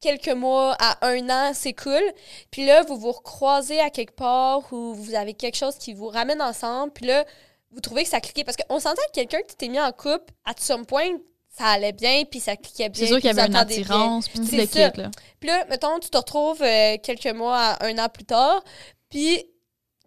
quelques 0.00 0.28
mois 0.28 0.76
à 0.80 1.06
un 1.06 1.28
an, 1.30 1.52
c'est 1.54 1.72
cool. 1.72 2.02
Puis 2.50 2.66
là, 2.66 2.82
vous 2.82 2.96
vous 2.98 3.12
recroisez 3.12 3.80
à 3.80 3.88
quelque 3.90 4.14
part 4.16 4.70
ou 4.72 4.94
vous 4.94 5.14
avez 5.14 5.32
quelque 5.34 5.56
chose 5.56 5.76
qui 5.76 5.94
vous 5.94 6.08
ramène 6.08 6.42
ensemble. 6.42 6.92
Puis 6.92 7.06
là, 7.06 7.24
vous 7.70 7.80
trouvez 7.80 8.02
que 8.02 8.08
ça 8.10 8.20
cliquait. 8.20 8.44
Parce 8.44 8.56
qu'on 8.56 8.80
s'entend 8.80 9.00
que 9.08 9.12
quelqu'un 9.14 9.40
qui 9.48 9.56
t'es 9.56 9.68
mis 9.68 9.80
en 9.80 9.92
couple, 9.92 10.32
à 10.44 10.52
some 10.58 10.84
point, 10.84 11.16
ça 11.56 11.66
allait 11.66 11.92
bien, 11.92 12.24
puis 12.24 12.40
ça 12.40 12.56
cliquait 12.56 12.88
bien. 12.88 13.00
C'est 13.02 13.08
sûr 13.08 13.16
qu'il 13.20 13.26
y 13.26 13.38
avait 13.38 13.46
une 13.46 13.56
attirance, 13.56 14.28
puis 14.28 14.38
tout 14.40 14.46
C'est 14.46 14.56
le 14.56 14.66
kit, 14.66 15.00
là. 15.00 15.10
Puis 15.38 15.48
là, 15.48 15.64
mettons, 15.68 15.98
tu 15.98 16.08
te 16.08 16.16
retrouves 16.16 16.62
euh, 16.62 16.96
quelques 17.02 17.26
mois 17.34 17.58
à 17.58 17.86
un 17.86 17.98
an 17.98 18.08
plus 18.08 18.24
tard, 18.24 18.62
puis 19.10 19.44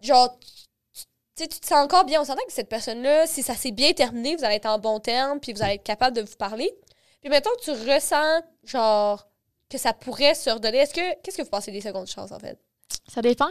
genre, 0.02 0.36
tu 0.40 0.50
tu 1.36 1.42
sais, 1.42 1.48
tu 1.48 1.60
te 1.60 1.66
sens 1.66 1.84
encore 1.84 2.04
bien. 2.06 2.22
On 2.22 2.24
s'entend 2.24 2.44
que 2.46 2.52
cette 2.52 2.70
personne-là, 2.70 3.26
si 3.26 3.42
ça 3.42 3.54
s'est 3.54 3.70
bien 3.70 3.92
terminé, 3.92 4.36
vous 4.36 4.44
allez 4.44 4.54
être 4.56 4.64
en 4.66 4.78
bon 4.78 5.00
terme, 5.00 5.38
puis 5.38 5.52
vous 5.52 5.62
allez 5.62 5.74
être 5.74 5.82
capable 5.84 6.16
de 6.16 6.22
vous 6.22 6.36
parler. 6.38 6.70
Puis 7.20 7.28
mettons, 7.28 7.50
tu 7.62 7.72
ressens, 7.72 8.40
genre, 8.64 9.28
que 9.68 9.76
ça 9.76 9.92
pourrait 9.92 10.34
se 10.34 10.48
redonner. 10.48 10.78
Est-ce 10.78 10.94
que, 10.94 11.20
qu'est-ce 11.22 11.36
que 11.36 11.42
vous 11.42 11.50
pensez 11.50 11.70
des 11.72 11.82
secondes 11.82 12.06
chances, 12.06 12.32
en 12.32 12.38
fait? 12.38 12.58
Ça 13.06 13.20
dépend. 13.20 13.50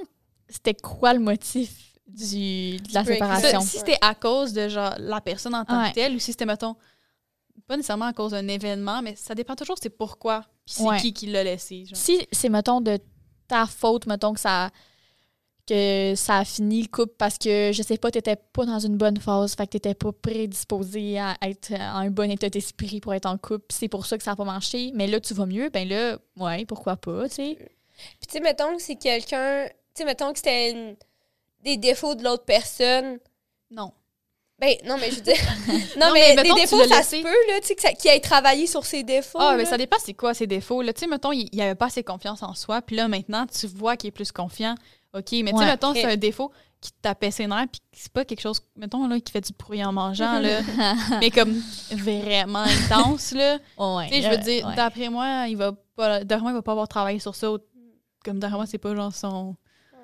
C'était 0.50 0.74
quoi 0.74 1.14
le 1.14 1.20
motif 1.20 1.70
du, 2.08 2.78
de 2.78 2.93
la 2.93 3.04
Break. 3.04 3.18
séparation? 3.18 3.62
Si 3.62 3.78
c'était 3.78 3.98
à 4.02 4.16
cause 4.16 4.54
de 4.54 4.68
genre 4.68 4.96
la 4.98 5.22
personne 5.22 5.54
en 5.54 5.64
tant 5.64 5.80
Ouais. 5.84 5.89
que 5.89 5.93
telle, 5.96 6.16
ou 6.16 6.20
si 6.20 6.32
c'était, 6.32 6.46
mettons, 6.46 6.76
pas 7.68 7.76
nécessairement 7.78 8.05
à 8.05 8.13
cause 8.13 8.32
d'un 8.32 8.47
événement, 8.47 9.01
mais 9.01 9.16
ça 9.16 9.36
dépend 9.36 9.55
toujours 9.55 9.78
c'est 9.82 9.89
pourquoi, 9.89 10.41
puis 10.66 10.76
c'est 10.78 10.84
Ouais. 10.84 10.97
qui 10.99 11.13
qui 11.13 11.28
l'a 11.28 11.43
laissé. 11.43 11.86
Genre. 11.86 11.97
Si 11.97 12.28
c'est, 12.32 12.49
mettons, 12.49 12.82
de 12.82 12.99
ta 13.47 13.66
faute, 13.66 14.05
mettons 14.07 14.34
que 14.34 14.39
ça, 14.39 14.70
que 15.68 16.13
ça 16.16 16.38
a 16.39 16.45
fini 16.45 16.84
le 16.84 16.88
couple 16.88 17.13
parce 17.18 17.38
que, 17.39 17.72
je 17.74 17.82
sais 17.82 17.97
pas, 17.97 18.11
t'étais 18.11 18.36
pas 18.36 18.66
dans 18.66 18.78
une 18.80 18.97
bonne 18.97 19.18
phase, 19.18 19.55
fait 19.55 19.66
que 19.66 19.72
t'étais 19.72 19.95
pas 19.95 20.11
prédisposé 20.11 21.18
à 21.20 21.36
être 21.41 21.72
en 21.74 21.97
un 21.97 22.09
bon 22.11 22.30
état 22.30 22.49
d'esprit 22.49 22.99
pour 22.99 23.13
être 23.16 23.26
en 23.26 23.38
couple, 23.38 23.66
c'est 23.70 23.88
pour 23.88 24.05
ça 24.05 24.18
que 24.18 24.24
ça 24.24 24.32
a 24.32 24.36
pas 24.36 24.43
marché, 24.45 24.91
mais 24.93 25.07
là, 25.07 25.20
tu 25.20 25.34
vas 25.34 25.47
mieux, 25.47 25.70
ben 25.70 25.88
là, 25.88 26.20
ouais, 26.38 26.66
pourquoi 26.66 26.97
pas, 26.97 27.28
tu 27.30 27.36
sais. 27.36 27.55
Puis 28.20 28.28
tu 28.28 28.34
sais, 28.34 28.39
mettons 28.41 28.76
que 28.76 28.82
c'est 28.82 28.95
quelqu'un... 28.97 29.68
Tu 29.68 30.01
sais, 30.01 30.05
mettons 30.05 30.32
que 30.34 30.38
c'était 30.39 30.72
une- 30.72 30.95
des 31.63 31.78
défauts 31.78 32.13
de 32.13 32.24
l'autre 32.24 32.43
personne. 32.45 33.18
Non. 33.72 33.91
Ben, 34.58 34.74
non, 34.86 34.95
mais 34.97 35.12
je 35.12 35.16
veux 35.18 35.22
dire... 35.22 35.36
non, 35.97 36.08
Non, 36.08 36.14
mais, 36.14 36.34
mais 36.36 36.36
des 36.38 36.43
mettons, 36.43 36.56
défauts, 36.56 36.84
ça 36.88 36.97
laissé. 36.97 37.18
se 37.18 37.24
peut, 37.24 37.28
là, 37.51 37.60
tu 37.62 37.74
sais, 37.78 37.93
qu'il 37.93 38.10
ait 38.12 38.20
travaillé 38.22 38.68
sur 38.68 38.86
ses 38.86 39.03
défauts. 39.03 39.38
Ah, 39.41 39.56
mais 39.58 39.66
ça 39.66 39.78
dépend 39.78 39.97
c'est 40.03 40.14
quoi 40.14 40.34
ses 40.34 40.47
défauts. 40.47 40.82
Là? 40.82 40.93
Tu 40.93 41.01
sais, 41.01 41.08
mettons, 41.08 41.34
il, 41.34 41.49
il 41.51 41.62
avait 41.62 41.76
pas 41.76 41.88
assez 41.88 42.03
confiance 42.03 42.41
en 42.41 42.53
soi, 42.53 42.82
puis 42.82 42.95
là, 42.95 43.08
maintenant, 43.10 43.45
tu 43.47 43.68
vois 43.68 43.97
qu'il 43.97 44.08
est 44.08 44.12
plus 44.12 44.32
confiant. 44.32 44.76
OK, 45.14 45.32
mais 45.32 45.43
tu 45.43 45.49
sais, 45.49 45.53
Ouais. 45.56 45.66
mettons, 45.66 45.93
c'est 45.93 46.06
un 46.06 46.16
défaut 46.18 46.51
qui 46.82 46.91
tapait 47.01 47.32
ses 47.32 47.47
nerfs, 47.47 47.68
puis 47.72 47.82
c'est 47.93 48.12
pas 48.12 48.24
quelque 48.26 48.41
chose, 48.41 48.62
mettons, 48.78 49.08
là, 49.08 49.20
qui 49.20 49.32
fait 49.32 49.41
du 49.41 49.51
bruit 49.58 49.84
en 49.84 49.91
mangeant, 49.91 50.39
là, 50.39 50.60
mais 51.20 51.32
comme 51.32 51.53
vraiment 51.91 52.60
intense, 52.64 53.32
là. 53.32 53.58
ouais, 53.78 54.08
Tu 54.08 54.16
sais, 54.16 54.22
je 54.22 54.28
veux 54.30 54.36
euh, 54.36 54.38
dire, 54.38 54.68
ouais. 54.68 54.76
d'après 54.76 55.10
moi, 55.10 55.47
il 55.49 55.58
va 55.58 55.72
pas, 55.95 56.24
d'après 56.24 56.43
moi, 56.43 56.51
il 56.51 56.56
va 56.56 56.62
pas 56.62 56.72
avoir 56.74 56.88
travaillé 56.88 57.20
sur 57.20 57.36
ça. 57.36 57.47
Comme 58.24 58.39
d'après 58.39 58.58
moi, 58.58 58.66
c'est 58.68 58.78
pas 58.78 58.95
genre 58.95 59.14
son. 59.14 59.56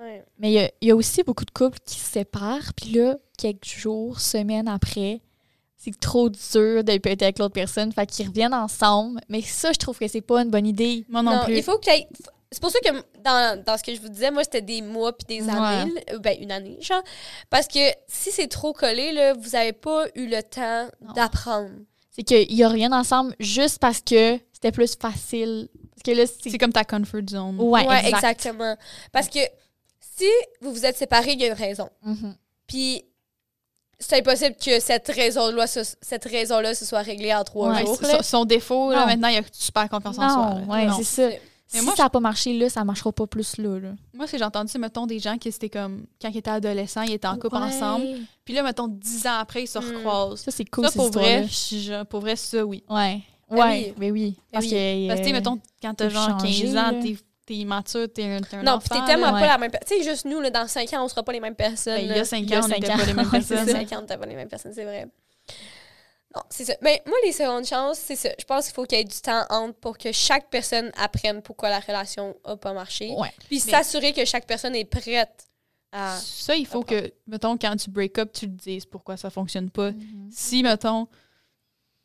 Ouais. 0.02 0.24
Mais 0.39 0.49
il 0.52 0.54
y 0.54 0.60
a- 0.60 0.72
il 0.82 0.88
y, 0.88 0.91
a 0.91 0.95
aussi 0.95 1.22
beaucoup 1.24 1.45
de 1.45 1.52
couples 1.52 1.78
qui 1.86 1.99
se 1.99 2.12
séparent, 2.12 2.74
puis 2.76 2.91
là, 2.93 3.16
quelques 3.38 3.66
jours, 3.66 4.20
semaines 4.20 4.68
après, 4.68 5.22
c'est 5.78 5.97
trop 5.99 6.30
dur 6.30 6.84
de 6.84 6.91
être 6.91 7.22
avec 7.24 7.39
l'autre 7.39 7.54
personne, 7.54 7.91
fait 7.91 8.06
qu'ils 8.08 8.28
reviennent 8.28 8.54
ensemble. 8.54 9.20
Mais 9.30 9.41
ça, 9.41 9.72
je 9.74 9.78
trouve 9.78 9.97
que 9.97 10.08
c'est 10.08 10.22
pas 10.22 10.41
une 10.41 10.49
bonne 10.49 10.68
idée. 10.68 11.06
Moi 11.10 11.22
non, 11.24 11.38
Non, 11.38 11.43
plus. 11.45 11.58
il 11.58 11.64
faut 11.64 11.78
que 11.78 11.89
C'est 12.54 12.60
pour 12.62 12.70
ça 12.70 12.80
que 12.82 12.89
dans, 13.24 13.64
dans 13.64 13.78
ce 13.78 13.84
que 13.84 13.95
je 13.95 14.02
vous 14.02 14.10
disais, 14.10 14.30
moi, 14.30 14.43
c'était 14.43 14.62
des 14.62 14.82
mois 14.82 15.14
puis 15.18 15.26
des 15.39 15.49
années. 15.49 15.93
Ben, 16.20 16.36
une 16.41 16.52
année, 16.52 16.78
genre. 16.82 17.02
Parce 17.49 17.66
que 17.68 17.80
si 18.08 18.30
c'est 18.32 18.47
trop 18.49 18.74
collé, 18.74 19.14
là, 19.14 19.34
vous 19.34 19.56
avez 19.56 19.72
pas 19.72 20.06
eu 20.16 20.28
le 20.28 20.43
temps 20.43 20.88
d'apprendre. 21.16 21.70
C'est 22.10 22.24
qu'ils 22.24 22.66
reviennent 22.66 22.93
ensemble 22.93 23.34
juste 23.39 23.80
parce 23.80 24.02
que 24.02 24.38
c'était 24.52 24.74
plus 24.74 24.95
facile. 24.99 25.70
Parce 25.91 26.04
que 26.04 26.12
là, 26.12 26.26
c'est. 26.28 26.49
C'est 26.49 26.58
comme 26.58 26.74
ta 26.74 26.84
comfort 26.84 27.22
zone. 27.30 27.56
Ouais, 27.58 27.88
Ouais, 27.88 27.99
exact. 28.06 28.16
exactement. 28.18 28.76
Parce 29.14 29.30
que 29.30 29.39
si 30.26 30.30
vous 30.61 30.72
vous 30.74 30.86
êtes 30.86 30.97
séparés, 30.97 31.34
il 31.34 31.41
y 31.41 31.43
a 31.45 31.47
une 31.47 31.53
raison. 31.53 31.89
Mhm. 32.03 32.36
Puis 32.67 33.03
c'est 33.99 34.17
impossible 34.19 34.55
que 34.55 34.80
cette 34.80 35.07
raison-là 35.09 35.67
se, 35.67 35.80
cette 36.01 36.26
raison-là 36.26 36.74
se 36.74 36.86
soit 36.86 37.01
réglée 37.01 37.34
en 37.34 37.43
trois 37.43 37.69
Ouais, 37.72 37.86
jours. 37.86 37.97
Son, 38.01 38.07
là. 38.07 38.24
son 38.24 38.45
défaut, 38.45 38.91
là, 38.91 39.05
maintenant, 39.05 39.28
il 39.28 39.38
a 39.38 39.41
super 39.51 39.88
confiance 39.89 40.17
en 40.17 40.30
soi. 40.30 40.49
Non, 40.55 40.59
là. 40.59 40.65
ouais, 40.74 40.86
Non. 40.88 40.97
c'est 40.97 41.03
ça. 41.03 41.28
Mais 41.74 41.80
si 41.80 41.86
moi, 41.86 41.95
ça 41.95 42.03
n'a 42.03 42.09
pas 42.09 42.19
marché 42.19 42.51
là, 42.57 42.67
ça 42.69 42.84
marchera 42.84 43.11
pas 43.13 43.28
plus 43.28 43.57
là. 43.57 43.80
là. 43.80 43.89
Moi, 44.13 44.28
c'est 44.28 44.38
j'ai 44.38 44.43
entendu, 44.43 44.78
mettons, 44.78 45.05
des 45.05 45.19
gens 45.19 45.38
qui 45.38 45.51
c'était 45.53 45.69
comme 45.69 46.05
quand 46.22 46.28
ils 46.30 46.38
étaient 46.38 46.49
adolescents, 46.49 47.03
ils 47.03 47.13
étaient 47.13 47.28
en 47.28 47.38
couple 47.38 47.55
Ouais. 47.57 47.61
ensemble. 47.63 48.05
Puis 48.43 48.53
là, 48.53 48.63
mettons, 48.63 48.88
dix 48.89 49.26
ans 49.28 49.38
après, 49.39 49.63
ils 49.63 49.67
se 49.67 49.80
Mm. 49.80 49.95
recroisent. 49.95 50.41
Ça, 50.41 50.51
c'est 50.51 50.65
cool, 50.65 50.84
ça, 50.86 50.91
ces 50.91 50.97
pour 50.97 51.11
vrai, 51.11 51.47
je- 51.47 52.03
pour 52.03 52.19
vrai, 52.22 52.36
ça, 52.36 52.65
oui. 52.65 52.84
Ouais. 52.89 53.22
Ben 53.49 53.57
Ouais, 53.57 53.63
oui. 53.88 53.93
mais 53.97 54.11
oui. 54.11 54.36
Parce 54.51 54.65
oui. 54.65 54.72
que. 54.72 55.07
Parce 55.07 55.19
que, 55.19 55.24
tu 55.26 55.30
sais, 55.30 55.36
euh, 55.36 55.38
mettons, 55.39 55.59
quand 55.82 55.93
t'as 55.93 56.09
genre 56.09 56.28
15 56.28 56.39
changer, 56.41 56.69
ans, 56.72 56.91
là. 56.91 56.93
t'es 57.01 57.17
t'es 57.46 57.56
immature, 57.56 58.08
t'es 58.14 58.24
un, 58.26 58.42
t'es 58.42 58.58
un 58.58 58.64
Non, 58.64 58.74
enfant. 58.74 58.88
puis 58.89 59.00
t'es 59.00 59.06
tellement 59.06 59.32
là. 59.32 59.39
pas 59.39 59.48
la 59.48 59.58
même 59.58 59.72
personne. 59.72 59.98
Tu 59.98 60.04
sais, 60.04 60.10
juste 60.10 60.26
nous, 60.26 60.39
là, 60.42 60.50
dans 60.50 60.68
5 60.68 60.94
ans, 60.94 61.04
on 61.04 61.08
sera 61.08 61.24
pas 61.24 61.32
les 61.34 61.39
mêmes 61.39 61.56
personnes. 61.56 61.96
Ben, 61.98 62.06
il 62.12 62.16
y 62.16 62.20
a 62.20 62.26
5 62.26 62.38
Il 62.39 62.50
y 62.50 62.54
a 62.54 62.58
ans, 62.60 62.64
on 62.66 62.68
cinq 62.68 62.76
n'était 62.80 62.92
ans. 62.94 62.98
pas 62.98 63.06
les 63.06 63.14
mêmes 63.14 63.30
Ouais, 63.34 63.42
C'est 63.42 63.56
personnes. 63.56 63.88
5 63.88 63.94
ans, 63.94 64.04
t'as 64.08 64.18
pas 64.18 64.26
les 64.26 64.36
mêmes 64.36 64.50
personnes, 64.50 64.74
c'est 64.74 64.84
vrai. 64.86 65.08
Non, 66.34 66.44
c'est 66.50 66.64
ça. 66.64 66.74
Mais 66.82 67.02
moi, 67.06 67.18
les 67.26 67.34
secondes 67.34 67.66
chances, 67.66 68.00
c'est 68.00 68.16
ça. 68.16 68.30
Je 68.39 68.46
pense 68.46 68.66
qu'il 68.66 68.74
faut 68.74 68.86
qu'il 68.86 68.98
y 68.98 69.02
ait 69.02 69.06
du 69.06 69.20
temps 69.20 69.44
entre 69.50 69.74
pour 69.80 69.98
que 69.98 70.14
chaque 70.14 70.50
personne 70.50 70.89
apprenne 70.98 71.42
pourquoi 71.42 71.70
la 71.70 71.80
relation 71.82 72.38
a 72.46 72.56
pas 72.56 72.72
marché. 72.72 73.14
Ouais. 73.18 73.28
Puis 73.50 73.62
Mais- 73.66 73.72
s'assurer 73.72 74.14
que 74.14 74.24
chaque 74.24 74.46
personne 74.48 74.74
est 74.76 74.86
prête 74.86 75.46
à. 75.92 76.16
Ça, 76.18 76.56
il 76.56 76.66
faut 76.66 76.84
que, 76.84 77.12
mettons, 77.28 77.58
quand 77.58 77.76
tu 77.76 77.89
break 77.89 78.18
up, 78.18 78.32
tu 78.32 78.46
le 78.46 78.54
dises 78.54 78.86
pourquoi 78.86 79.18
ça 79.18 79.30
fonctionne 79.30 79.70
pas. 79.70 79.92
Mhm. 79.92 80.30
Si, 80.32 80.64
mettons, 80.64 81.10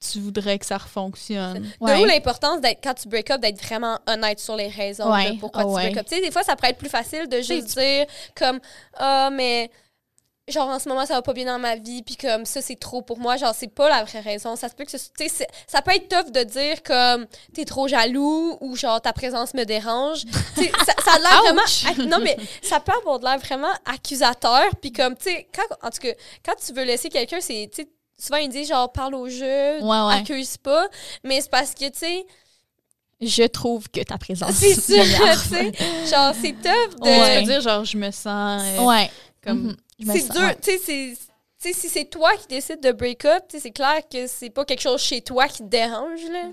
tu 0.00 0.20
voudrais 0.20 0.58
que 0.58 0.66
ça 0.66 0.78
refonctionne. 0.78 1.62
De 1.62 1.68
Ouais. 1.84 2.00
où 2.00 2.04
l'importance 2.04 2.60
d'être, 2.60 2.80
quand 2.82 2.94
tu 2.94 3.08
break 3.08 3.30
up, 3.30 3.40
d'être 3.40 3.62
vraiment 3.62 3.98
honnête 4.06 4.38
sur 4.40 4.56
les 4.56 4.68
raisons 4.68 5.10
Ouais. 5.12 5.32
de 5.32 5.38
pourquoi 5.40 5.62
tu 5.64 5.68
ouais. 5.70 5.82
break 5.84 5.96
up. 5.98 6.06
Tu 6.08 6.16
sais, 6.16 6.20
des 6.20 6.30
fois, 6.30 6.42
ça 6.42 6.54
pourrait 6.56 6.70
être 6.70 6.78
plus 6.78 6.90
facile 6.90 7.28
de 7.28 7.40
juste 7.40 7.76
dire 7.78 8.06
comme 8.36 8.60
Ah, 8.94 9.30
mais 9.32 9.70
genre 10.48 10.68
en 10.68 10.78
ce 10.78 10.88
moment, 10.88 11.04
ça 11.06 11.14
va 11.14 11.22
pas 11.22 11.32
bien 11.32 11.46
dans 11.46 11.58
ma 11.58 11.74
vie, 11.74 12.04
puis 12.04 12.14
comme 12.16 12.44
ça, 12.44 12.60
c'est 12.62 12.76
trop 12.78 13.02
pour 13.02 13.18
moi. 13.18 13.36
Genre, 13.36 13.52
c'est 13.52 13.66
pas 13.66 13.88
la 13.88 14.04
vraie 14.04 14.20
raison. 14.20 14.54
Ça 14.54 14.68
se 14.68 14.74
peut 14.74 14.84
que 14.84 14.90
tu 14.92 14.98
sais, 15.28 15.48
ça 15.66 15.82
peut 15.82 15.90
être 15.92 16.08
tough 16.08 16.30
de 16.30 16.42
dire 16.44 16.82
comme 16.84 17.26
t'es 17.52 17.64
trop 17.64 17.88
jaloux 17.88 18.56
ou 18.60 18.76
genre 18.76 19.00
ta 19.00 19.12
présence 19.12 19.54
me 19.54 19.64
dérange. 19.64 20.22
Ça, 20.86 20.92
ça 21.04 21.12
a 21.14 21.18
l'air 21.18 21.42
vraiment. 21.42 22.08
Non, 22.08 22.18
mais 22.22 22.36
ça 22.62 22.78
peut 22.80 22.92
avoir 23.00 23.18
de 23.18 23.24
l'air 23.24 23.38
vraiment 23.38 23.72
accusateur, 23.86 24.62
puis 24.80 24.92
comme, 24.92 25.16
tu 25.16 25.24
sais, 25.30 25.48
quand, 25.54 25.62
en 25.86 25.90
tout 25.90 25.98
cas, 26.00 26.12
quand 26.44 26.54
tu 26.64 26.72
veux 26.72 26.84
laisser 26.84 27.08
quelqu'un, 27.08 27.38
c'est, 27.40 27.68
tu 27.74 27.82
souvent 28.18 28.38
ils 28.38 28.48
disent 28.48 28.68
genre 28.68 28.90
parle 28.92 29.14
au 29.14 29.28
jeu, 29.28 29.80
Ouais, 29.80 29.80
ouais. 29.82 30.14
accuse 30.14 30.56
pas, 30.56 30.88
mais 31.24 31.40
c'est 31.40 31.50
parce 31.50 31.74
que, 31.74 31.88
tu 31.90 31.98
sais, 31.98 32.26
Je 33.20 33.44
trouve 33.44 33.88
que 33.88 34.02
ta 34.02 34.18
présence. 34.18 34.52
c'est 34.52 34.74
sûr, 34.80 35.02
tu 35.04 35.48
sais, 35.48 35.72
genre, 36.10 36.34
c'est 36.40 36.52
tough 36.52 37.00
de. 37.00 37.04
Ouais. 37.04 37.42
Dire, 37.44 37.60
genre, 37.60 37.84
je 37.84 37.96
me 37.96 38.10
sens 38.10 38.62
euh, 38.62 38.84
Ouais. 38.84 39.10
comme. 39.42 39.62
Mhm. 39.68 39.76
Je 39.98 40.06
me 40.06 40.12
C'est 40.12 40.20
sens- 40.20 40.36
dur, 40.36 40.42
ouais. 40.46 40.56
tu 40.60 40.70
sais, 40.72 40.78
c'est. 40.84 41.16
Tu 41.58 41.72
sais, 41.72 41.80
si 41.80 41.88
c'est 41.88 42.04
toi 42.04 42.30
qui 42.36 42.46
décides 42.48 42.82
de 42.82 42.92
break 42.92 43.24
up, 43.24 43.44
tu 43.48 43.56
sais, 43.56 43.62
c'est 43.62 43.70
clair 43.70 44.02
que 44.12 44.26
c'est 44.26 44.50
pas 44.50 44.66
quelque 44.66 44.82
chose 44.82 45.00
chez 45.00 45.22
toi 45.22 45.48
qui 45.48 45.58
te 45.58 45.68
dérange, 45.68 46.20
là. 46.30 46.50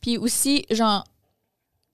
Puis 0.00 0.16
aussi, 0.16 0.64
genre, 0.70 1.04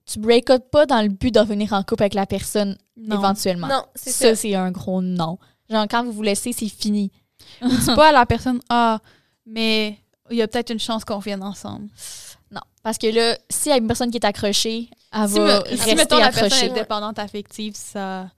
tu 0.09 0.17
break 0.19 0.49
up 0.49 0.63
pas 0.71 0.85
dans 0.85 1.01
le 1.01 1.09
but 1.09 1.31
de 1.33 1.41
revenir 1.41 1.73
en 1.73 1.83
couple 1.83 2.03
avec 2.03 2.13
la 2.13 2.25
personne 2.25 2.77
Non. 2.95 3.17
éventuellement. 3.17 3.67
Non, 3.67 3.83
c'est 3.95 4.11
ça. 4.11 4.29
Ça, 4.29 4.35
c'est 4.37 4.55
un 4.55 4.71
gros 4.71 5.01
non. 5.01 5.37
Genre, 5.69 5.85
quand 5.91 6.05
vous 6.05 6.13
vous 6.13 6.21
laissez, 6.21 6.53
c'est 6.53 6.69
fini. 6.69 7.11
Dis 7.61 7.85
pas 7.95 8.09
à 8.09 8.11
la 8.11 8.25
personne, 8.25 8.59
ah, 8.69 8.99
mais 9.45 9.97
il 10.29 10.37
y 10.37 10.41
a 10.41 10.47
peut-être 10.47 10.71
une 10.71 10.79
chance 10.79 11.03
qu'on 11.05 11.17
revienne 11.17 11.43
ensemble. 11.43 11.89
Non. 12.51 12.61
Parce 12.83 12.97
que 12.97 13.07
là, 13.07 13.37
s'il 13.49 13.71
y 13.71 13.75
a 13.75 13.77
une 13.77 13.87
personne 13.87 14.11
qui 14.11 14.17
est 14.17 14.25
accrochée, 14.25 14.89
elle 15.11 15.27
Si, 15.29 15.35
va 15.39 15.59
me- 15.59 15.65
si, 15.65 15.71
rester 15.75 15.95
mettons, 15.95 16.17
la 16.17 16.25
personne 16.27 16.45
accrochée. 16.45 16.65
est 16.67 16.69
dépendante 16.73 17.19
affective, 17.19 17.75
ça. 17.75 18.29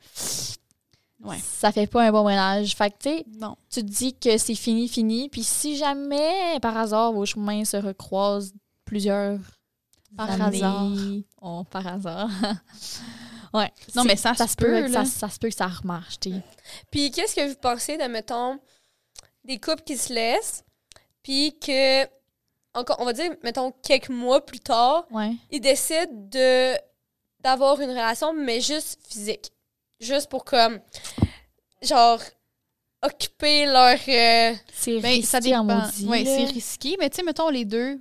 Ouais. 1.22 1.38
Ça 1.44 1.72
fait 1.72 1.86
pas 1.88 2.04
un 2.08 2.12
bon 2.12 2.26
ménage. 2.26 2.74
Fait 2.76 2.90
que, 2.92 2.96
tu 2.98 3.10
sais, 3.10 3.26
Non. 3.40 3.58
tu 3.70 3.82
te 3.82 3.86
dis 3.88 4.14
que 4.18 4.38
c'est 4.38 4.56
fini, 4.56 4.88
fini. 4.88 5.28
Puis 5.30 5.44
si 5.44 5.76
jamais, 5.76 6.58
par 6.62 6.78
hasard, 6.78 7.12
vos 7.12 7.26
chemins 7.26 7.66
se 7.66 7.76
recroisent 7.78 8.54
plusieurs 8.86 9.38
Par 10.16 10.32
années- 10.32 10.58
hasard. 10.64 10.88
Oh, 11.42 11.64
par 11.70 11.86
hasard. 11.88 12.30
ouais. 13.54 13.72
Non, 13.96 14.04
mais 14.06 14.16
ça 14.16 14.34
se 14.34 14.56
peut, 14.56 14.68
que 14.88 14.92
là. 14.94 15.04
Ça, 15.04 15.12
ça 15.12 15.30
se 15.30 15.38
peut 15.40 15.50
que 15.50 15.56
ça 15.56 15.68
remarche. 15.68 16.16
Puis 16.90 17.12
qu'est-ce 17.12 17.36
que 17.36 17.50
vous 17.50 17.56
pensez 17.62 17.98
de, 17.98 18.04
mettons, 18.06 18.58
des 19.50 19.60
couples 19.60 19.84
qui 19.84 19.98
se 19.98 20.14
laissent, 20.14 20.64
puis 21.24 21.58
que, 21.60 22.06
encore, 22.74 22.98
on 23.00 23.06
va 23.06 23.14
dire, 23.14 23.32
mettons, 23.44 23.72
quelques 23.84 24.10
mois 24.10 24.46
plus 24.46 24.60
tard, 24.62 25.06
Ouais. 25.12 25.32
ils 25.52 25.60
décident 25.60 26.08
de 26.12 26.76
d'avoir 27.42 27.80
une 27.82 27.90
relation, 27.90 28.34
mais 28.34 28.60
juste 28.62 29.00
physique. 29.08 29.52
Juste 30.02 30.30
pour, 30.30 30.44
comme, 30.44 30.80
genre, 31.82 32.20
occuper 33.02 33.66
leur... 33.66 33.98
euh, 34.08 34.54
C'est 34.74 35.00
Ben, 35.00 35.12
risqué 35.12 35.42
ça 35.42 35.60
en 35.60 35.64
maudit. 35.64 36.26
C'est 36.26 36.44
risqué, 36.46 36.98
mais 37.00 37.10
tu 37.10 37.18
sais, 37.18 37.24
mettons 37.24 37.50
les 37.50 37.64
deux, 37.64 37.98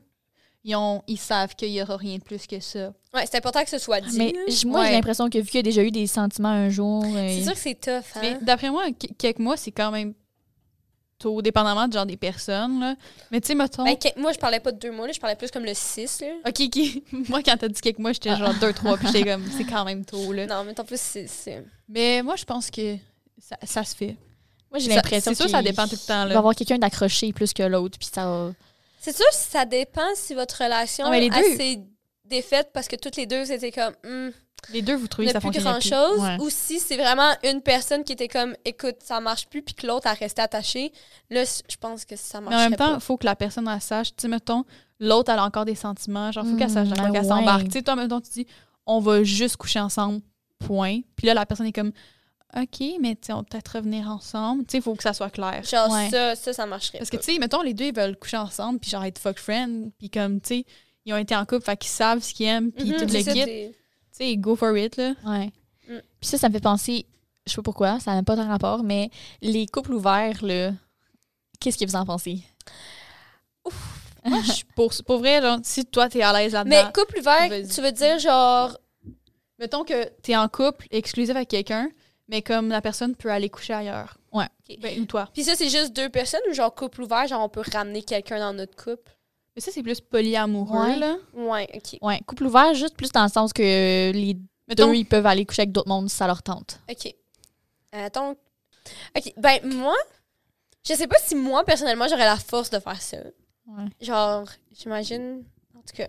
ils, 0.65 0.75
ont, 0.75 1.03
ils 1.07 1.19
savent 1.19 1.55
qu'il 1.55 1.69
y 1.71 1.81
aura 1.81 1.97
rien 1.97 2.17
de 2.19 2.23
plus 2.25 2.49
que 2.49 2.59
ça. 2.59 2.93
Ouais, 3.15 3.25
c'est 3.27 3.37
important 3.37 3.63
que 3.63 3.71
ce 3.71 3.79
soit 3.79 4.01
dit. 4.01 4.19
Mais 4.19 4.33
moi, 4.67 4.81
Ouais. 4.81 4.87
j'ai 4.89 4.93
l'impression 4.95 5.31
que 5.31 5.39
vu 5.39 5.45
qu'il 5.47 5.55
y 5.57 5.61
a 5.61 5.63
déjà 5.63 5.83
eu 5.85 5.93
des 5.93 6.09
sentiments 6.09 6.49
un 6.49 6.69
jour. 6.69 7.05
euh, 7.05 7.29
C'est 7.29 7.45
sûr 7.45 7.53
que 7.53 7.59
c'est 7.61 7.81
tough, 7.81 8.17
hein? 8.17 8.21
Mais 8.21 8.39
d'après 8.43 8.71
moi, 8.71 8.87
qu- 8.91 9.15
quelques 9.17 9.39
mois, 9.39 9.57
c'est 9.57 9.71
quand 9.73 9.93
même 9.93 10.15
tôt, 11.19 11.43
dépendamment 11.43 11.89
de 11.89 11.93
genre 11.93 12.07
des 12.07 12.17
personnes. 12.17 12.81
Là. 12.81 12.95
Mais 13.31 13.41
tu 13.41 13.49
sais, 13.49 13.55
mettons. 13.55 13.85
Ben, 13.85 13.97
que- 13.97 14.19
moi, 14.21 14.33
je 14.33 14.39
parlais 14.39 14.61
pas 14.61 14.73
de 14.73 14.79
deux 14.79 14.91
mois, 14.93 15.07
là, 15.07 15.13
je 15.13 15.21
parlais 15.21 15.37
plus 15.37 15.51
comme 15.51 15.65
le 15.65 15.75
6. 15.75 16.21
Là. 16.21 16.27
Ok, 16.49 16.61
ok. 16.61 17.03
moi, 17.29 17.43
quand 17.43 17.57
t'as 17.57 17.69
dit 17.69 17.81
quelques 17.81 17.99
mois, 17.99 18.13
j'étais 18.13 18.35
genre 18.37 18.55
deux, 18.61 18.73
trois, 18.73 18.97
puis 18.97 19.07
j'étais 19.09 19.31
comme, 19.31 19.45
c'est 19.57 19.65
quand 19.65 19.85
même 19.85 20.05
tôt. 20.05 20.33
Là. 20.33 20.47
Non, 20.47 20.65
mais 20.65 20.79
en 20.79 20.85
plus, 20.85 21.01
c'est. 21.01 21.65
Mais 21.89 22.23
moi, 22.23 22.37
je 22.37 22.45
pense 22.45 22.71
que 22.71 22.97
ça, 23.41 23.57
ça 23.65 23.85
se 23.85 23.95
fait. 23.97 24.17
Moi, 24.71 24.79
j'ai 24.81 24.89
l'impression 24.91 25.33
C'est 25.35 25.43
sûr, 25.43 25.51
ça 25.51 25.63
dépend 25.63 25.85
tout 25.89 25.97
le 26.01 26.07
temps. 26.07 26.23
Il 26.23 26.25
va 26.25 26.27
y 26.27 26.33
Là. 26.35 26.39
avoir 26.39 26.55
quelqu'un 26.55 26.79
d'accroché 26.79 27.33
plus 27.33 27.53
que 27.55 27.63
l'autre, 27.63 27.99
puis 27.99 28.09
ça 28.13 28.25
va- 28.27 28.53
C'est 29.01 29.17
sûr, 29.17 29.25
ça 29.33 29.65
dépend 29.65 30.07
si 30.15 30.35
votre 30.35 30.63
relation 30.63 31.05
Non, 31.07 31.11
mais 31.11 31.21
les 31.21 31.31
deux- 31.31 31.57
s'est 31.57 31.81
défaite 32.27 32.69
parce 32.75 32.87
que 32.89 32.97
toutes 32.97 33.17
les 33.17 33.25
deux, 33.27 33.45
c'était 33.47 33.73
comme. 33.73 33.95
Hmm, 34.05 34.31
Les 34.73 34.83
deux, 34.83 34.95
vous 34.97 35.09
trouvez 35.09 35.27
que 35.29 35.33
ça 35.33 35.41
plus 35.41 35.47
fonctionne 35.47 35.65
grand 35.65 35.81
chose. 35.81 36.21
Ouais. 36.21 36.37
Ou 36.41 36.51
si 36.51 36.79
c'est 36.79 36.97
vraiment 36.97 37.33
une 37.45 37.63
personne 37.63 38.05
qui 38.05 38.13
était 38.13 38.29
comme, 38.29 38.55
écoute, 38.65 38.97
ça 39.03 39.21
marche 39.21 39.47
plus, 39.47 39.63
puis 39.63 39.75
que 39.75 39.87
l'autre 39.87 40.07
a 40.07 40.13
resté 40.15 40.43
attachée. 40.43 40.93
Là, 41.31 41.45
je 41.45 41.77
pense 41.77 42.05
que 42.05 42.17
ça 42.17 42.41
marche 42.41 42.55
Mais 42.55 42.61
en 42.67 42.71
même 42.71 42.77
temps, 42.77 42.95
il 42.95 43.01
faut 43.01 43.17
que 43.17 43.25
la 43.27 43.37
personne 43.37 43.67
elle 43.69 43.81
sache. 43.81 44.09
Tu 44.11 44.23
sais, 44.23 44.29
mettons, 44.29 44.65
l'autre, 45.01 45.33
elle 45.33 45.39
a 45.39 45.45
encore 45.45 45.65
des 45.65 45.75
sentiments. 45.75 46.31
Genre, 46.33 46.45
faut 46.47 46.57
qu'elle 46.57 46.71
sache 46.71 46.89
Mm, 46.89 46.95
qu'elle 46.95 47.11
ouais. 47.13 47.25
s'embarque. 47.25 47.65
Tu 47.65 47.71
sais, 47.73 47.83
toi, 47.83 47.97
mettons, 47.97 48.21
tu 48.21 48.31
dis, 48.31 48.47
on 48.87 49.01
va 49.01 49.23
juste 49.25 49.57
coucher 49.57 49.81
ensemble, 49.81 50.21
point. 50.59 51.01
Puis 51.17 51.27
là, 51.27 51.35
la 51.35 51.47
personne 51.47 51.67
est 51.67 51.73
comme, 51.73 51.93
OK, 52.57 52.81
mais 53.01 53.15
tu 53.15 53.27
sais, 53.27 53.33
on 53.33 53.39
va 53.39 53.43
peut-être 53.45 53.77
revenir 53.77 54.09
ensemble. 54.09 54.65
Tu 54.65 54.73
sais, 54.73 54.79
il 54.79 54.83
faut 54.83 54.95
que 54.95 55.03
ça 55.03 55.13
soit 55.13 55.31
clair. 55.31 55.63
Genre, 55.65 55.91
Ouais. 55.91 56.09
ça, 56.11 56.35
ça, 56.35 56.53
ça 56.53 56.67
marcherait. 56.67 56.99
Parce 56.99 57.11
que, 57.11 57.17
tu 57.19 57.23
sais, 57.33 57.39
mettons, 57.39 57.63
les 57.63 57.75
deux, 57.75 57.87
ils 57.87 57.95
veulent 57.95 58.17
coucher 58.17 58.39
ensemble, 58.39 58.79
puis 58.81 58.91
genre 58.91 59.05
être 59.05 59.19
fuck 59.19 59.39
friend, 59.39 59.91
puis 59.99 60.09
comme, 60.11 60.41
tu 60.41 60.49
sais, 60.61 60.65
ils 61.05 61.13
ont 61.13 61.19
été 61.19 61.37
en 61.37 61.45
couple, 61.45 61.65
fait 61.65 61.77
qu'ils 61.77 61.91
savent 61.91 62.23
ce 62.23 62.33
qu'ils 62.35 62.47
aiment, 62.47 62.73
puis 62.73 62.91
Mhm, 62.91 62.93
tout 62.97 63.09
c'est 63.09 63.19
le 63.19 63.23
ça, 63.25 63.33
kit. 63.33 63.73
Sais, 64.19 64.37
go 64.37 64.57
for 64.57 64.77
it, 64.77 64.97
là. 64.97 65.15
Ouais. 65.25 65.53
Mm. 65.89 66.01
Puis 66.21 66.29
ça, 66.29 66.39
ça 66.39 66.49
me 66.49 66.55
fait 66.55 66.61
penser, 66.61 67.07
je 67.47 67.53
sais 67.53 67.57
pas 67.57 67.63
pourquoi, 67.63 68.01
ça 68.01 68.15
n'a 68.15 68.25
pas 68.25 68.35
de 68.35 68.43
rapport, 68.43 68.83
mais 68.83 69.11
les 69.41 69.67
couples 69.67 69.95
ouverts, 69.95 70.45
là, 70.45 70.73
qu'est-ce 71.61 71.79
que 71.79 71.85
vous 71.85 71.95
en 71.95 72.05
pensez? 72.05 72.43
Moi, 74.25 74.41
je 74.45 74.53
suis 74.53 74.65
pour, 74.75 74.93
pour 75.07 75.19
vrai, 75.19 75.41
genre, 75.41 75.61
si 75.63 75.85
toi, 75.87 76.09
t'es 76.09 76.23
à 76.23 76.33
l'aise 76.33 76.53
Mais 76.67 76.77
là-dedans, 76.77 76.93
couple 76.93 77.21
ouvert, 77.21 77.49
tu 77.49 77.81
veux 77.81 77.93
dire 77.93 78.19
genre. 78.19 78.77
mettons 79.59 79.85
que 79.85 80.05
t'es 80.23 80.37
en 80.37 80.49
couple 80.49 80.87
exclusif 80.91 81.35
avec 81.35 81.49
quelqu'un, 81.49 81.89
mais 82.29 82.43
comme 82.43 82.69
la 82.69 82.81
personne 82.81 83.15
peut 83.15 83.31
aller 83.31 83.49
coucher 83.49 83.75
ailleurs. 83.75 84.19
Ouais. 84.33 84.47
Ok. 84.69 84.79
Ben, 84.81 85.01
ou 85.01 85.07
toi. 85.07 85.29
Puis 85.33 85.45
ça, 85.45 85.55
c'est 85.55 85.69
juste 85.69 85.95
deux 85.95 86.09
personnes 86.09 86.41
ou 86.51 86.55
genre 86.55 86.75
couple 86.75 87.03
ouvert, 87.03 87.27
genre 87.29 87.43
on 87.43 87.49
peut 87.49 87.63
ramener 87.73 88.03
quelqu'un 88.03 88.39
dans 88.39 88.53
notre 88.53 88.77
couple? 88.77 89.13
Mais 89.59 89.63
ça, 89.63 89.73
c'est 89.73 89.83
plus 89.83 90.01
polyamoureux, 90.01 90.79
Ouais. 90.87 90.97
là. 91.01 91.17
Ouais, 91.35 91.69
ok. 91.75 91.99
Ouais, 92.01 92.21
couple 92.25 92.45
ouvert, 92.45 92.75
juste 92.75 92.95
plus 92.97 93.11
dans 93.11 93.25
le 93.25 93.29
sens 93.29 93.53
que 93.53 93.61
les 94.13 94.37
Mettons, 94.69 94.87
deux, 94.87 94.95
ils 94.95 95.05
peuvent 95.05 95.27
aller 95.27 95.45
coucher 95.45 95.63
avec 95.63 95.73
d'autres 95.73 95.89
mondes 95.89 96.09
si 96.09 96.15
ça 96.15 96.29
leur 96.29 96.45
tente. 96.45 96.79
Ok. 96.89 97.13
Attends. 97.91 98.37
Ok, 99.17 99.33
ben 99.37 99.59
moi, 99.65 99.97
je 100.89 100.95
sais 100.95 101.09
pas 101.09 101.17
si 101.25 101.35
moi, 101.35 101.65
personnellement, 101.65 102.07
j'aurais 102.09 102.25
la 102.25 102.37
force 102.37 102.71
de 102.71 102.79
faire 102.79 103.03
ça. 103.03 103.17
Ouais. 103.67 103.87
Genre, 104.01 104.47
j'imagine. 104.79 105.43
En 105.77 105.81
tout 105.81 105.97
cas. 105.97 106.07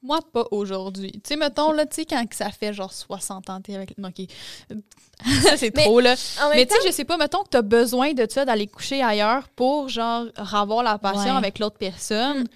moi, 0.00 0.20
pas 0.32 0.44
aujourd'hui. 0.52 1.10
Tu 1.10 1.20
sais, 1.30 1.36
mettons, 1.36 1.72
là, 1.72 1.86
tu 1.86 1.96
sais, 1.96 2.04
quand 2.04 2.24
que 2.28 2.36
ça 2.36 2.50
fait 2.52 2.72
genre 2.72 2.92
60 2.92 3.50
ans, 3.50 3.60
t'es 3.60 3.74
avec. 3.74 3.98
Non, 3.98 4.10
OK. 4.10 4.28
ça, 5.42 5.56
c'est 5.56 5.74
Mais- 5.74 5.82
trop, 5.86 5.98
là. 5.98 6.14
Mais 6.54 6.64
tu 6.66 6.72
sais, 6.76 6.80
je 6.86 6.92
sais 6.92 7.04
pas, 7.04 7.16
mettons 7.16 7.42
que 7.42 7.48
t'as 7.48 7.62
besoin 7.62 8.12
de 8.12 8.24
ça, 8.30 8.44
d'aller 8.44 8.68
coucher 8.68 9.02
ailleurs 9.02 9.48
pour, 9.48 9.88
genre, 9.88 10.26
avoir 10.36 10.84
la 10.84 10.98
passion 10.98 11.32
Ouais. 11.32 11.38
avec 11.38 11.58
l'autre 11.58 11.78
personne. 11.78 12.46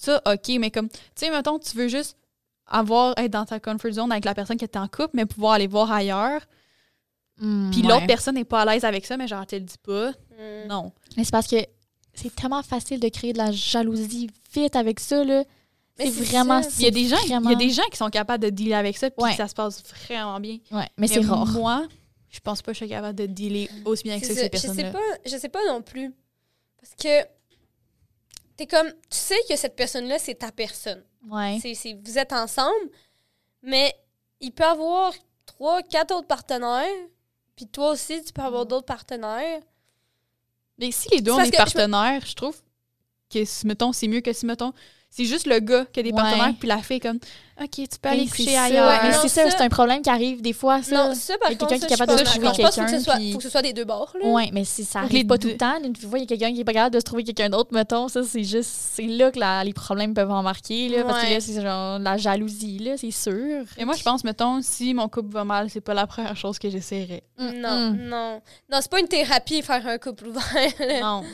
Ça, 0.00 0.22
OK, 0.26 0.48
mais 0.60 0.70
comme, 0.70 0.88
tu 0.88 0.96
sais, 1.16 1.30
mettons, 1.30 1.58
tu 1.58 1.76
veux 1.76 1.88
juste 1.88 2.16
avoir, 2.66 3.18
être 3.18 3.32
dans 3.32 3.44
ta 3.44 3.58
comfort 3.58 3.90
zone 3.90 4.12
avec 4.12 4.24
la 4.24 4.32
personne 4.34 4.56
qui 4.56 4.64
est 4.64 4.76
en 4.76 4.86
couple, 4.86 5.10
mais 5.14 5.26
pouvoir 5.26 5.54
aller 5.54 5.66
voir 5.66 5.90
ailleurs. 5.90 6.40
Mm, 7.40 7.70
Puis 7.72 7.82
ouais. 7.82 7.88
l'autre 7.88 8.06
personne 8.06 8.36
n'est 8.36 8.44
pas 8.44 8.62
à 8.62 8.64
l'aise 8.64 8.84
avec 8.84 9.04
ça, 9.06 9.16
mais 9.16 9.26
genre, 9.26 9.44
te 9.46 9.56
le 9.56 9.62
dit 9.62 9.74
pas. 9.82 10.10
hmm, 10.10 10.68
Non. 10.68 10.92
Mais 11.16 11.24
c'est 11.24 11.32
parce 11.32 11.46
que 11.48 11.56
c'est 12.14 12.34
tellement 12.34 12.62
facile 12.62 13.00
de 13.00 13.08
créer 13.08 13.32
de 13.32 13.38
la 13.38 13.50
jalousie 13.50 14.30
vite 14.54 14.76
avec 14.76 15.00
ça, 15.00 15.24
là. 15.24 15.44
C'est 15.98 16.10
vraiment... 16.10 16.62
ça. 16.62 16.68
Il 16.78 16.84
y 16.84 16.86
a 16.86 16.90
des 16.92 17.06
gens, 17.08 17.16
il 17.24 17.30
y 17.30 17.34
a 17.34 17.54
des 17.56 17.70
gens 17.70 17.82
qui 17.90 17.96
sont 17.96 18.08
capables 18.10 18.44
de 18.44 18.50
dealer 18.50 18.74
avec 18.74 18.96
ça, 18.96 19.10
puis 19.10 19.20
Ouais. 19.24 19.34
ça 19.34 19.48
se 19.48 19.54
passe 19.54 19.82
vraiment 20.06 20.38
bien. 20.38 20.58
Ouais, 20.70 20.86
mais 20.96 21.08
c'est 21.08 21.20
rare. 21.20 21.44
Moi, 21.46 21.88
je 22.30 22.38
pense 22.38 22.62
pas 22.62 22.70
que 22.70 22.78
je 22.78 22.84
suis 22.84 22.88
capable 22.88 23.18
de 23.18 23.26
dealer 23.26 23.68
aussi 23.84 24.04
bien 24.04 24.12
avec 24.12 24.24
ça 24.24 24.32
c'est 24.34 24.48
que 24.48 24.58
ces 24.58 24.68
ça. 24.68 24.72
Je 24.72 24.76
sais 24.76 24.82
personnes-là. 24.84 24.92
pas, 24.92 25.28
je 25.30 25.36
sais 25.36 25.48
pas 25.48 25.58
non 25.66 25.82
plus. 25.82 26.12
Parce 26.80 26.94
que 26.94 27.28
t'es 28.58 28.66
comme, 28.66 28.88
tu 29.08 29.16
sais 29.16 29.38
que 29.48 29.56
cette 29.56 29.74
personne-là, 29.76 30.18
c'est 30.18 30.34
ta 30.34 30.52
personne. 30.52 31.02
Ouais. 31.30 31.58
C'est, 31.62 31.74
c'est- 31.74 31.94
vous 32.04 32.18
êtes 32.18 32.32
ensemble, 32.34 32.90
mais 33.62 33.94
il 34.40 34.52
peut 34.52 34.64
avoir 34.64 35.14
trois, 35.46 35.80
quatre 35.82 36.14
autres 36.14 36.26
partenaires. 36.26 37.06
Puis 37.56 37.66
toi 37.66 37.92
aussi, 37.92 38.22
tu 38.22 38.32
peux 38.32 38.42
avoir 38.42 38.66
d'autres 38.66 38.84
partenaires. 38.86 39.62
Mais 40.78 40.90
si 40.92 41.08
les 41.10 41.20
deux 41.20 41.32
C'est 41.34 41.46
je 41.46 41.50
me- 41.52 41.56
partenaires, 41.56 42.24
je 42.26 42.34
trouve 42.34 42.60
que, 43.30 43.38
mettons, 43.66 43.92
c'est 43.92 44.06
mieux 44.08 44.20
que 44.20 44.32
si, 44.32 44.44
mettons, 44.46 44.72
c'est 45.10 45.24
juste 45.24 45.46
le 45.46 45.58
gars 45.60 45.84
qui 45.92 46.00
a 46.00 46.02
des 46.02 46.10
Ouais. 46.10 46.16
partenaires, 46.16 46.54
puis 46.58 46.68
la 46.68 46.78
fille 46.78 47.00
comme, 47.00 47.18
OK, 47.60 47.70
tu 47.72 47.86
peux 48.00 48.08
aller 48.08 48.28
coucher 48.28 48.56
ailleurs. 48.56 48.88
Ouais, 48.88 48.98
mais 49.02 49.10
Non, 49.10 49.18
c'est 49.22 49.28
ça, 49.28 49.50
c'est 49.50 49.60
un 49.62 49.68
problème 49.68 50.00
qui 50.00 50.10
arrive 50.10 50.40
des 50.42 50.52
fois, 50.52 50.80
ça. 50.80 50.94
Non, 50.94 51.14
ça, 51.14 51.36
par 51.38 51.50
Il 51.50 51.54
y 51.54 51.56
a 51.56 51.58
quelqu'un 51.58 51.78
qui 51.78 51.92
est 51.92 51.96
capable 51.96 52.18
de 52.20 52.24
trouver 52.24 52.48
quelqu'un, 52.52 53.16
puis- 53.16 53.32
faut 53.32 53.38
que 53.38 53.42
ce 53.44 53.50
soit 53.50 53.62
des 53.62 53.72
deux 53.72 53.84
bords. 53.84 54.14
Ouais, 54.22 54.50
mais 54.52 54.64
si 54.64 54.84
ça 54.84 55.00
arrive 55.00 55.26
pas 55.26 55.38
tout 55.38 55.48
le 55.48 55.56
temps, 55.56 55.74
une 55.82 55.96
fois 55.96 56.18
il 56.18 56.22
y 56.22 56.24
a 56.24 56.26
quelqu'un 56.26 56.52
qui 56.54 56.60
est 56.60 56.64
pas 56.64 56.72
capable 56.72 56.94
de 56.94 57.00
se 57.00 57.04
trouver 57.04 57.24
quelqu'un 57.24 57.48
d'autre, 57.48 57.70
mettons, 57.72 58.06
ça 58.08 58.22
c'est 58.22 58.44
juste 58.44 58.70
c'est 58.70 59.06
là 59.08 59.32
que 59.32 59.40
la- 59.40 59.64
les 59.64 59.72
problèmes 59.72 60.14
peuvent 60.14 60.30
embarquer 60.30 60.88
là, 60.88 61.02
parce 61.02 61.24
que 61.24 61.30
là 61.30 61.40
c'est 61.40 61.60
genre 61.60 61.98
la 61.98 62.16
jalousie 62.16 62.78
là, 62.78 62.96
c'est 62.96 63.10
sûr. 63.10 63.64
Et 63.76 63.84
moi, 63.84 63.94
je 63.96 64.02
pense, 64.04 64.22
mettons, 64.22 64.60
si 64.62 64.94
mon 64.94 65.08
couple 65.08 65.32
va 65.32 65.42
mal, 65.44 65.68
c'est 65.68 65.80
pas 65.80 65.94
la 65.94 66.06
première 66.06 66.36
chose 66.36 66.58
que 66.60 66.70
j'essaierais. 66.70 67.24
Non, 67.38 67.90
Mm. 67.90 67.96
non. 68.08 68.40
Non, 68.70 68.78
c'est 68.80 68.90
pas 68.90 69.00
une 69.00 69.08
thérapie 69.08 69.62
faire 69.62 69.84
un 69.86 69.98
couple 69.98 70.28
ouvert. 70.28 70.42
Non. 71.02 71.24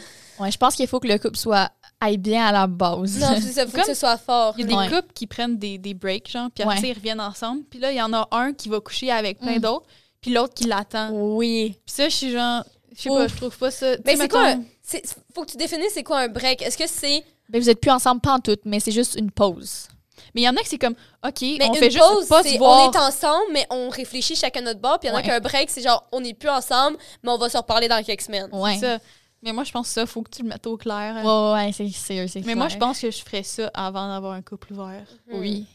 Ouais, 0.41 0.51
je 0.51 0.57
pense 0.59 0.75
qu'il 0.75 0.87
faut 0.89 0.99
que 1.01 1.07
le 1.07 1.19
couple 1.19 1.37
soit 1.37 1.71
aille 2.01 2.19
bien 2.19 2.45
à 2.47 2.53
la 2.53 2.67
base. 2.67 3.19
Non, 3.19 3.29
c'est 3.41 3.53
ça, 3.53 3.65
faut 3.67 3.73
Comme- 3.73 3.81
que 3.83 3.87
ce 3.87 3.95
soit 3.95 4.17
fort. 4.19 4.55
Il 4.59 4.63
y 4.63 4.65
a 4.65 4.67
des 4.69 4.75
Ouais. 4.75 4.89
couples 4.89 5.13
qui 5.15 5.27
prennent 5.27 5.57
des, 5.59 5.79
des 5.79 5.95
breaks, 5.95 6.31
genre, 6.31 6.49
puis 6.55 6.63
après, 6.63 6.77
Ouais. 6.77 6.81
ça, 6.83 6.87
ils 6.89 6.93
reviennent 6.95 7.21
ensemble. 7.21 7.63
Puis 7.71 7.79
là, 7.79 7.93
il 7.93 7.97
y 7.97 8.03
en 8.03 8.13
a 8.13 8.29
un 8.31 8.53
qui 8.53 8.69
va 8.69 8.81
coucher 8.81 9.11
avec 9.11 9.39
plein 9.41 9.57
Mm. 9.57 9.61
d'autres, 9.61 9.87
puis 10.21 10.33
l'autre 10.33 10.55
qui 10.55 10.65
l'attend. 10.65 11.11
oui. 11.13 11.79
Puis 11.87 11.95
ça, 11.95 12.09
je 12.09 12.15
suis 12.15 12.31
genre, 12.33 12.63
je 12.97 13.03
sais 13.03 13.09
pas, 13.09 13.27
je 13.29 13.35
trouve 13.37 13.57
pas 13.57 13.71
ça. 13.71 13.97
Mais 14.05 14.17
c'est 14.17 14.29
quoi 14.29 14.49
un- 14.51 14.63
c'est- 14.83 15.03
Faut 15.35 15.45
que 15.45 15.51
tu 15.53 15.57
définisses 15.57 15.93
c'est 15.95 16.03
quoi 16.05 16.21
un 16.21 16.29
break. 16.29 16.63
Est-ce 16.63 16.77
que 16.79 16.87
c'est. 16.87 17.25
Ben, 17.49 17.61
vous 17.61 17.69
êtes 17.71 17.81
plus 17.81 17.91
ensemble 17.91 18.21
pas 18.21 18.33
en 18.35 18.41
tout, 18.41 18.57
mais 18.65 18.81
c'est 18.81 18.93
juste 18.93 19.17
une 19.17 19.31
pause. 19.31 19.89
Mais 20.35 20.41
il 20.43 20.45
y 20.45 20.49
en 20.49 20.57
a 20.57 20.61
que 20.63 20.69
c'est 20.69 20.79
comme, 20.79 20.95
OK, 21.27 21.43
Mais 21.43 21.69
on 21.69 21.75
fait 21.75 21.91
juste 21.91 22.29
pas 22.29 22.43
c'est 22.43 22.55
se 22.55 22.59
voir. 22.59 22.89
on 22.89 22.93
est 22.93 22.97
ensemble, 22.97 23.45
mais 23.53 23.67
on 23.71 23.89
réfléchit 23.89 24.35
chacun 24.35 24.63
notre 24.63 24.81
bord. 24.81 24.99
Puis 24.99 25.09
il 25.09 25.13
y 25.13 25.15
en 25.15 25.17
a 25.17 25.21
Ouais. 25.21 25.27
qu'un 25.27 25.41
break, 25.41 25.71
c'est 25.71 25.83
genre 25.83 26.05
on 26.13 26.21
n'est 26.21 26.35
plus 26.35 26.49
ensemble, 26.49 26.97
mais 27.23 27.31
on 27.31 27.37
va 27.39 27.49
se 27.49 27.57
reparler 27.57 27.87
dans 27.89 28.03
quelques 28.03 28.23
semaines. 28.23 28.49
Ouais. 28.53 28.79
Ça. 28.79 28.99
Mais 29.45 29.53
moi, 29.53 29.63
je 29.65 29.71
pense 29.73 29.89
que 29.89 29.93
ça, 29.93 30.07
faut 30.07 30.23
que 30.23 30.31
tu 30.31 30.43
le 30.43 30.49
mettes 30.49 30.67
au 30.67 30.77
clair. 30.79 31.17
Ouais, 31.17 31.23
ouais, 31.23 31.53
ouais, 31.67 31.73
c'est 31.73 31.89
c'est 31.91 32.27
c'est 32.29 32.41
Mais 32.47 32.55
moi, 32.55 32.69
je 32.69 32.79
pense 32.79 32.99
que 33.01 33.11
je 33.11 33.19
ferais 33.23 33.43
ça 33.43 33.71
avant 33.75 34.09
d'avoir 34.09 34.33
un 34.33 34.43
couple 34.43 34.73
ouvert. 34.73 35.07
Hmm. 35.29 35.39
oui. 35.39 35.67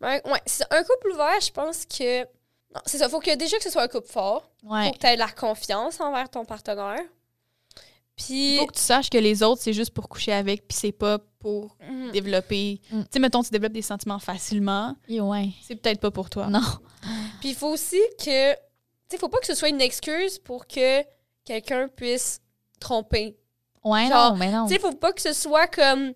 Ouais. 0.00 0.22
Un 0.70 0.82
couple 0.84 1.10
ouvert, 1.12 1.40
je 1.40 1.50
pense 1.50 1.86
que. 1.86 2.20
Non, 2.22 2.80
c'est 2.84 2.98
ça. 2.98 3.08
Faut 3.08 3.18
que 3.20 3.34
déjà 3.34 3.56
que 3.56 3.64
ce 3.64 3.70
soit 3.70 3.82
un 3.82 3.88
couple 3.88 4.08
fort. 4.08 4.50
Ouais. 4.62 4.86
Faut 4.88 4.92
que 4.92 4.98
tu 4.98 5.06
aies 5.06 5.14
de 5.14 5.18
la 5.20 5.30
confiance 5.30 5.98
envers 6.00 6.28
ton 6.28 6.44
partenaire. 6.44 7.00
Puis. 8.16 8.54
Il 8.54 8.58
faut 8.60 8.66
que 8.66 8.74
tu 8.74 8.80
saches 8.80 9.10
que 9.10 9.18
les 9.18 9.42
autres, 9.42 9.62
c'est 9.62 9.72
juste 9.72 9.92
pour 9.92 10.08
coucher 10.08 10.32
avec, 10.32 10.68
puis 10.68 10.76
c'est 10.78 10.92
pas 10.92 11.18
pour 11.38 11.76
Mhm. 11.88 12.10
développer. 12.12 12.80
Mm. 12.90 13.00
Tu 13.02 13.06
sais, 13.12 13.18
mettons, 13.18 13.42
tu 13.42 13.50
développes 13.50 13.72
des 13.72 13.82
sentiments 13.82 14.18
facilement, 14.18 14.94
Et 15.08 15.20
ouais. 15.20 15.50
c'est 15.66 15.76
peut-être 15.76 16.00
pas 16.00 16.10
pour 16.10 16.28
toi. 16.30 16.46
Non. 16.48 16.60
Puis 17.40 17.50
il 17.50 17.54
faut 17.54 17.68
aussi 17.68 18.00
que. 18.18 18.52
Tu 18.54 18.58
sais, 19.10 19.18
faut 19.18 19.28
pas 19.28 19.38
que 19.38 19.46
ce 19.46 19.54
soit 19.54 19.68
une 19.68 19.80
excuse 19.80 20.38
pour 20.38 20.66
que 20.66 21.02
quelqu'un 21.44 21.88
puisse 21.88 22.40
tromper. 22.80 23.36
Ouais, 23.84 24.08
Genre, 24.08 24.32
non, 24.32 24.36
mais 24.36 24.50
non. 24.50 24.66
Tu 24.66 24.74
sais, 24.74 24.80
faut 24.80 24.92
pas 24.92 25.12
que 25.12 25.20
ce 25.22 25.32
soit 25.32 25.66
comme. 25.68 26.12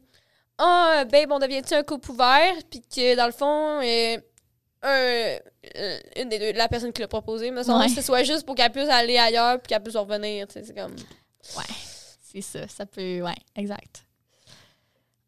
Ah, 0.59 1.05
babe, 1.11 1.31
on 1.33 1.39
devient-tu 1.39 1.75
un 1.75 1.83
couple 1.83 2.11
ouvert? 2.11 2.55
Puis 2.71 2.81
que 2.83 3.17
dans 3.17 3.27
le 3.27 3.33
fond, 3.33 3.81
euh, 3.83 4.19
un- 4.83 5.39
euh, 5.77 5.99
une 6.17 6.29
des 6.29 6.39
deux, 6.39 6.53
la 6.53 6.69
personne 6.69 6.93
qui 6.93 7.01
l'a 7.01 7.09
proposé, 7.09 7.51
me 7.51 7.63
semble, 7.63 7.85
Ouais. 7.85 7.89
ce 7.89 8.03
soit 8.03 8.25
juste 8.25 8.45
pour 8.45 8.55
qu'elle 8.55 8.73
puisse 8.73 8.89
aller 8.89 9.17
ailleurs 9.19 9.59
puis 9.61 9.69
qu'elle 9.69 9.83
puisse 9.83 9.97
revenir. 9.97 10.47
Tu 10.49 10.55
sais, 10.55 10.65
c'est 10.65 10.75
comme. 10.75 10.93
Ouais. 11.57 11.65
C'est 12.23 12.43
ça, 12.43 12.69
ça 12.69 12.87
peut 12.87 13.23
ouais, 13.23 13.35
exact. 13.57 14.05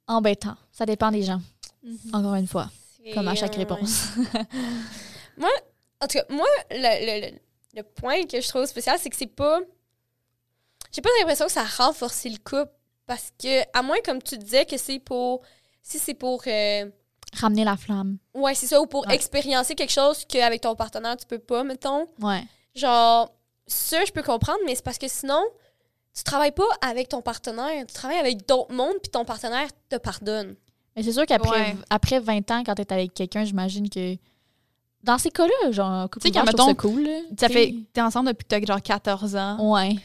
Embêtant, 0.06 0.56
ça 0.72 0.84
dépend 0.86 1.10
des 1.10 1.22
gens. 1.22 1.40
Mhm. 1.82 1.98
Encore 2.12 2.34
une 2.34 2.46
fois, 2.46 2.70
comme 3.14 3.26
à 3.28 3.34
chaque 3.34 3.54
réponse. 3.56 4.08
En 6.00 6.06
tout 6.08 6.18
cas, 6.18 6.24
moi, 6.30 6.46
le, 6.70 6.76
le- 6.76 7.30
le- 7.30 7.38
le 7.76 7.82
point 7.84 8.24
que 8.24 8.40
je 8.40 8.48
trouve 8.48 8.66
spécial, 8.66 8.98
c'est 9.00 9.08
que 9.08 9.16
c'est 9.16 9.26
pas. 9.26 9.60
J'ai 10.92 11.00
pas 11.02 11.08
l'impression 11.18 11.46
que 11.46 11.52
ça 11.52 11.64
renforce 11.64 12.24
le 12.24 12.36
couple. 12.38 12.70
Parce 13.06 13.32
que, 13.42 13.62
à 13.76 13.82
moins, 13.82 13.96
comme 14.04 14.22
tu 14.22 14.38
disais, 14.38 14.64
que 14.64 14.76
c'est 14.76 14.98
pour. 15.00 15.42
Si 15.82 15.98
c'est 15.98 16.14
pour. 16.14 16.42
euh, 16.46 16.88
Ramener 17.34 17.64
la 17.64 17.76
flamme. 17.76 18.18
ouais, 18.34 18.54
c'est 18.54 18.66
ça, 18.66 18.80
ou 18.80 18.86
pour 18.86 19.06
Ouais. 19.06 19.14
expériencer 19.14 19.74
quelque 19.74 19.90
chose 19.92 20.24
qu'avec 20.26 20.60
ton 20.60 20.74
partenaire, 20.76 21.16
tu 21.16 21.26
peux 21.26 21.38
pas, 21.38 21.64
mettons. 21.64 22.06
Ouais. 22.20 22.42
Genre, 22.74 23.30
ça, 23.66 24.04
je 24.04 24.12
peux 24.12 24.22
comprendre, 24.22 24.58
mais 24.66 24.74
c'est 24.74 24.84
parce 24.84 24.98
que 24.98 25.08
sinon, 25.08 25.42
tu 26.14 26.22
travailles 26.24 26.52
pas 26.52 26.62
avec 26.82 27.08
ton 27.08 27.22
partenaire. 27.22 27.84
Tu 27.86 27.94
travailles 27.94 28.18
avec 28.18 28.46
d'autres 28.46 28.72
mondes, 28.72 28.96
puis 29.02 29.10
ton 29.10 29.24
partenaire 29.24 29.68
te 29.88 29.96
pardonne. 29.96 30.54
Mais 30.94 31.02
c'est 31.02 31.12
sûr 31.12 31.24
qu'après 31.26 31.50
Ouais. 31.72 31.76
après 31.90 32.20
20 32.20 32.50
ans, 32.50 32.62
quand 32.64 32.74
t'es 32.74 32.92
avec 32.92 33.14
quelqu'un, 33.14 33.44
j'imagine 33.44 33.88
que. 33.90 34.16
Dans 35.02 35.18
ces 35.18 35.30
cas-là, 35.30 35.72
genre, 35.72 36.08
couple 36.08 36.28
Tu 36.28 36.32
sais, 36.32 36.42
mettons, 36.44 36.74
cool. 36.76 37.02
là. 37.02 37.18
Ça 37.38 37.48
Tu 37.48 37.52
fait 37.54 37.74
t'es 37.92 38.00
ensemble 38.00 38.28
depuis 38.28 38.44
que 38.44 38.48
t'as 38.48 38.64
genre 38.64 38.80
14 38.82 39.34
ans. 39.34 39.72
Ouais. 39.72 39.96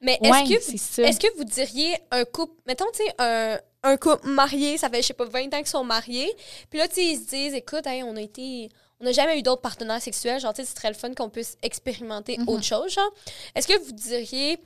Mais 0.00 0.18
est-ce 0.22 0.30
Ouais, 0.30 0.44
que. 0.44 1.02
Est-ce 1.02 1.18
que 1.20 1.36
vous 1.36 1.44
diriez 1.44 1.96
un 2.10 2.24
couple, 2.24 2.54
mettons, 2.66 2.84
tu 2.92 3.04
sais, 3.04 3.14
un, 3.18 3.58
un 3.82 3.96
couple 3.96 4.28
marié, 4.28 4.76
ça 4.78 4.90
fait, 4.90 5.00
je 5.02 5.06
sais 5.08 5.14
pas, 5.14 5.24
20 5.24 5.46
ans 5.54 5.58
qu'ils 5.58 5.66
sont 5.66 5.84
mariés, 5.84 6.34
puis 6.70 6.78
là, 6.78 6.86
tu 6.88 6.96
sais, 6.96 7.04
ils 7.04 7.16
se 7.18 7.28
disent, 7.28 7.54
écoute, 7.54 7.86
hey, 7.86 8.02
on 8.02 8.14
a 8.16 8.20
été, 8.20 8.68
on 9.00 9.04
n'a 9.04 9.12
jamais 9.12 9.38
eu 9.38 9.42
d'autres 9.42 9.62
partenaires 9.62 10.02
sexuels, 10.02 10.40
genre, 10.40 10.52
tu 10.52 10.62
sais, 10.62 10.68
ce 10.70 10.76
serait 10.76 10.88
le 10.88 10.94
fun 10.94 11.14
qu'on 11.14 11.30
puisse 11.30 11.56
expérimenter 11.62 12.36
Mhm. 12.38 12.48
autre 12.48 12.64
chose, 12.64 12.92
genre. 12.92 13.10
Est-ce 13.54 13.66
que 13.68 13.78
vous 13.78 13.92
diriez, 13.92 14.58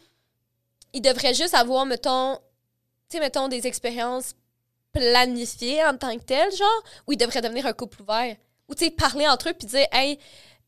ils 0.92 1.02
devraient 1.02 1.34
juste 1.34 1.54
avoir, 1.54 1.86
mettons, 1.86 2.36
tu 3.08 3.16
sais, 3.16 3.20
mettons, 3.20 3.46
des 3.48 3.66
expériences 3.66 4.34
planifiées 4.92 5.84
en 5.84 5.96
tant 5.96 6.16
que 6.18 6.24
telles, 6.24 6.54
genre, 6.54 6.82
ou 7.06 7.12
ils 7.12 7.16
devraient 7.16 7.40
devenir 7.42 7.66
un 7.66 7.72
couple 7.72 8.02
ouvert? 8.02 8.36
Ou, 8.68 8.74
tu 8.74 8.84
sais, 8.84 8.90
parler 8.90 9.28
entre 9.28 9.50
eux, 9.50 9.52
puis 9.52 9.66
dire, 9.66 9.86
hey, 9.92 10.18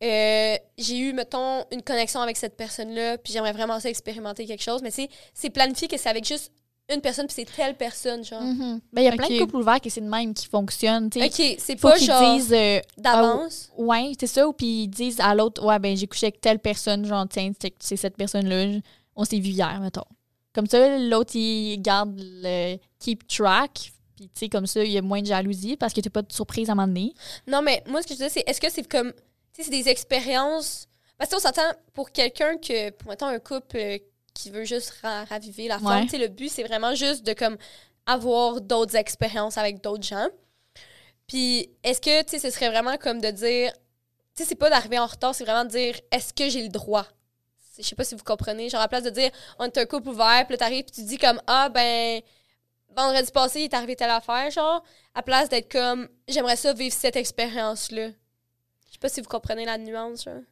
euh, 0.03 0.57
j'ai 0.79 0.99
eu, 0.99 1.13
mettons, 1.13 1.65
une 1.71 1.83
connexion 1.83 2.21
avec 2.21 2.37
cette 2.37 2.57
personne-là, 2.57 3.19
puis 3.19 3.33
j'aimerais 3.33 3.53
vraiment 3.53 3.79
ça 3.81 3.89
expérimenter 3.89 4.47
quelque 4.47 4.63
chose, 4.63 4.83
mais 4.83 4.91
tu 4.91 5.03
sais, 5.03 5.09
c'est 5.35 5.51
planifié 5.51 5.87
que 5.89 5.97
c'est 5.97 6.09
avec 6.09 6.25
juste 6.27 6.53
une 6.93 7.01
personne, 7.01 7.27
puis 7.27 7.35
c'est 7.37 7.45
telle 7.57 7.77
personne, 7.77 8.25
genre. 8.25 8.43
Mhm. 8.43 8.81
Ben, 8.93 9.03
il 9.03 9.05
y 9.05 9.09
a 9.09 9.13
plein 9.13 9.29
de 9.29 9.39
couples 9.39 9.57
ouverts 9.57 9.81
qui 9.81 9.89
c'est 9.89 10.01
de 10.01 10.09
même 10.09 10.35
qui 10.35 10.47
fonctionnent. 10.49 11.09
tu 11.09 11.21
sais. 11.21 11.27
OK, 11.27 11.57
c'est 11.59 11.77
pas 11.77 11.97
qu'ils 11.97 12.09
genre 12.09 12.35
disent. 12.37 12.53
euh, 12.53 12.81
d'avance. 12.99 13.71
Ouais, 13.79 14.13
c'est 14.19 14.27
ça. 14.27 14.47
Ou 14.49 14.53
puis 14.53 14.83
ils 14.85 14.89
disent 14.89 15.21
à 15.21 15.35
l'autre, 15.35 15.65
ouais, 15.65 15.79
ben 15.79 15.97
j'ai 15.97 16.07
couché 16.09 16.27
avec 16.27 16.41
telle 16.41 16.59
personne, 16.59 17.05
genre, 17.07 17.25
tiens, 17.31 17.53
c'est- 17.61 17.73
c'est 17.79 17.97
cette 17.97 18.17
personne-là, 18.17 18.81
on 19.15 19.25
s'est 19.25 19.39
vu 19.39 19.51
hier, 19.51 19.79
mettons. 19.81 20.03
Comme 20.53 20.67
ça, 20.67 20.99
l'autre, 20.99 21.37
il 21.37 21.81
garde 21.81 22.19
le 22.21 22.77
keep 22.99 23.27
track. 23.29 23.93
Puis, 24.17 24.27
tu 24.27 24.31
sais, 24.35 24.49
comme 24.49 24.67
ça, 24.67 24.85
il 24.85 24.91
y 24.93 24.99
a 24.99 25.03
moins 25.03 25.23
de 25.23 25.27
jalousie 25.27 25.77
parce 25.77 25.93
que 25.95 26.01
t'as 26.01 26.11
pas 26.11 26.21
de 26.23 26.33
surprise 26.33 26.69
à 26.69 26.73
un 26.73 26.75
moment 26.75 26.89
donné. 26.89 27.15
Non, 27.47 27.63
mais 27.63 27.83
moi, 27.89 28.03
ce 28.03 28.07
que 28.09 28.15
je 28.15 28.19
disais, 28.19 28.29
c'est 28.29 28.45
est-ce 28.47 28.61
que 28.61 28.71
c'est 28.71 28.87
comme. 28.87 29.13
Sais, 29.53 29.65
c'est 29.65 29.71
des 29.71 29.89
expériences. 29.89 30.89
Parce 31.19 31.31
que 31.31 31.37
on 31.37 31.41
s'entend 31.41 31.71
pour 31.93 32.11
quelqu'un 32.11 32.57
que. 32.59 32.91
Pour 32.91 33.11
mettons 33.11 33.27
un 33.27 33.39
couple 33.39 33.77
euh, 33.77 33.99
qui 34.35 34.51
veut 34.51 34.65
juste 34.65 34.91
ra- 35.03 35.25
raviver 35.25 35.69
la 35.69 35.79
flamme, 35.79 36.07
Ouais. 36.11 36.19
le 36.19 36.29
but, 36.29 36.49
c'est 36.49 36.63
vraiment 36.65 36.95
juste 36.95 37.23
de 37.25 37.33
comme 37.35 37.57
avoir 38.07 38.61
d'autres 38.61 38.97
expériences 38.97 39.59
avec 39.59 39.81
d'autres 39.83 40.03
gens. 40.05 40.29
Puis, 41.27 41.71
est-ce 41.85 42.01
que, 42.01 42.23
tu 42.23 42.31
sais, 42.31 42.39
ce 42.39 42.51
serait 42.51 42.69
vraiment 42.71 42.97
comme 42.97 43.21
de 43.21 43.31
dire. 43.31 43.73
Tu 44.35 44.43
sais, 44.43 44.49
c'est 44.49 44.55
pas 44.55 44.71
d'arriver 44.71 44.99
en 44.99 45.07
retard, 45.07 45.35
c'est 45.35 45.45
vraiment 45.45 45.65
de 45.65 45.71
dire 45.71 45.95
est-ce 46.11 46.33
que 46.33 46.49
j'ai 46.49 46.63
le 46.63 46.69
droit? 46.71 47.07
Je 47.79 47.83
sais 47.83 47.95
pas 47.95 48.05
si 48.05 48.15
vous 48.15 48.25
comprenez. 48.25 48.69
Genre, 48.71 48.81
à 48.81 48.85
la 48.85 48.89
place 48.89 49.03
de 49.03 49.11
dire 49.11 49.31
on 49.59 49.65
est 49.67 49.79
un 49.79 49.85
couple 49.87 50.09
ouvert, 50.09 50.45
puis 50.47 50.55
là, 50.55 50.59
t'arrives, 50.59 50.85
puis 50.85 50.93
tu 50.93 51.05
dis 51.05 51.19
comme 51.19 51.41
ah, 51.47 51.69
ben. 51.69 52.21
Vendredi 52.95 53.33
passé, 53.33 53.61
il 53.61 53.65
est 53.65 53.75
arrivé 53.75 53.97
telle 53.97 54.11
affaire, 54.11 54.51
genre, 54.51 54.85
à 55.15 55.23
place 55.23 55.49
d'être 55.49 55.73
comme 55.73 56.09
j'aimerais 56.29 56.57
ça 56.57 56.75
vivre 56.75 56.95
cette 56.95 57.17
expérience-là. 57.17 58.09
Je 58.93 58.97
sais 58.97 59.01
pas 59.01 59.09
si 59.09 59.23
vous 59.23 59.29
comprenez 59.29 59.65
la 59.65 59.79
nuance, 59.79 60.25
genre. 60.25 60.43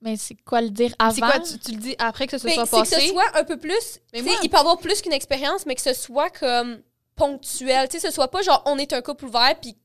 Mais 0.00 0.16
c'est 0.16 0.36
quoi 0.44 0.60
le 0.60 0.70
dire 0.70 0.94
avant? 1.00 1.12
C'est 1.12 1.20
quoi, 1.20 1.40
tu, 1.40 1.58
tu 1.58 1.72
le 1.72 1.78
dis 1.78 1.96
après 1.98 2.28
que 2.28 2.38
ce 2.38 2.46
Mais 2.46 2.54
soit 2.54 2.66
c'est 2.66 2.76
que 2.76 2.80
passé? 2.90 3.00
ce 3.00 3.08
soit 3.08 3.36
un 3.36 3.42
peu 3.42 3.56
plus. 3.56 3.98
Mais 4.12 4.20
tu 4.20 4.26
sais, 4.26 4.30
moi- 4.30 4.40
Il 4.44 4.48
peut 4.48 4.56
avoir 4.56 4.78
plus 4.78 5.02
qu'une 5.02 5.12
expérience, 5.12 5.66
mais 5.66 5.74
que 5.74 5.80
ce 5.82 5.92
soit 5.92 6.30
comme 6.30 6.78
ponctuel. 7.16 7.88
Tu 7.88 7.98
sais, 7.98 8.06
ce 8.08 8.14
soit 8.14 8.28
pas 8.28 8.42
genre 8.42 8.62
on 8.66 8.78
est 8.78 8.92
un 8.92 9.02
couple 9.02 9.24
ouvert, 9.24 9.58
puis 9.60 9.76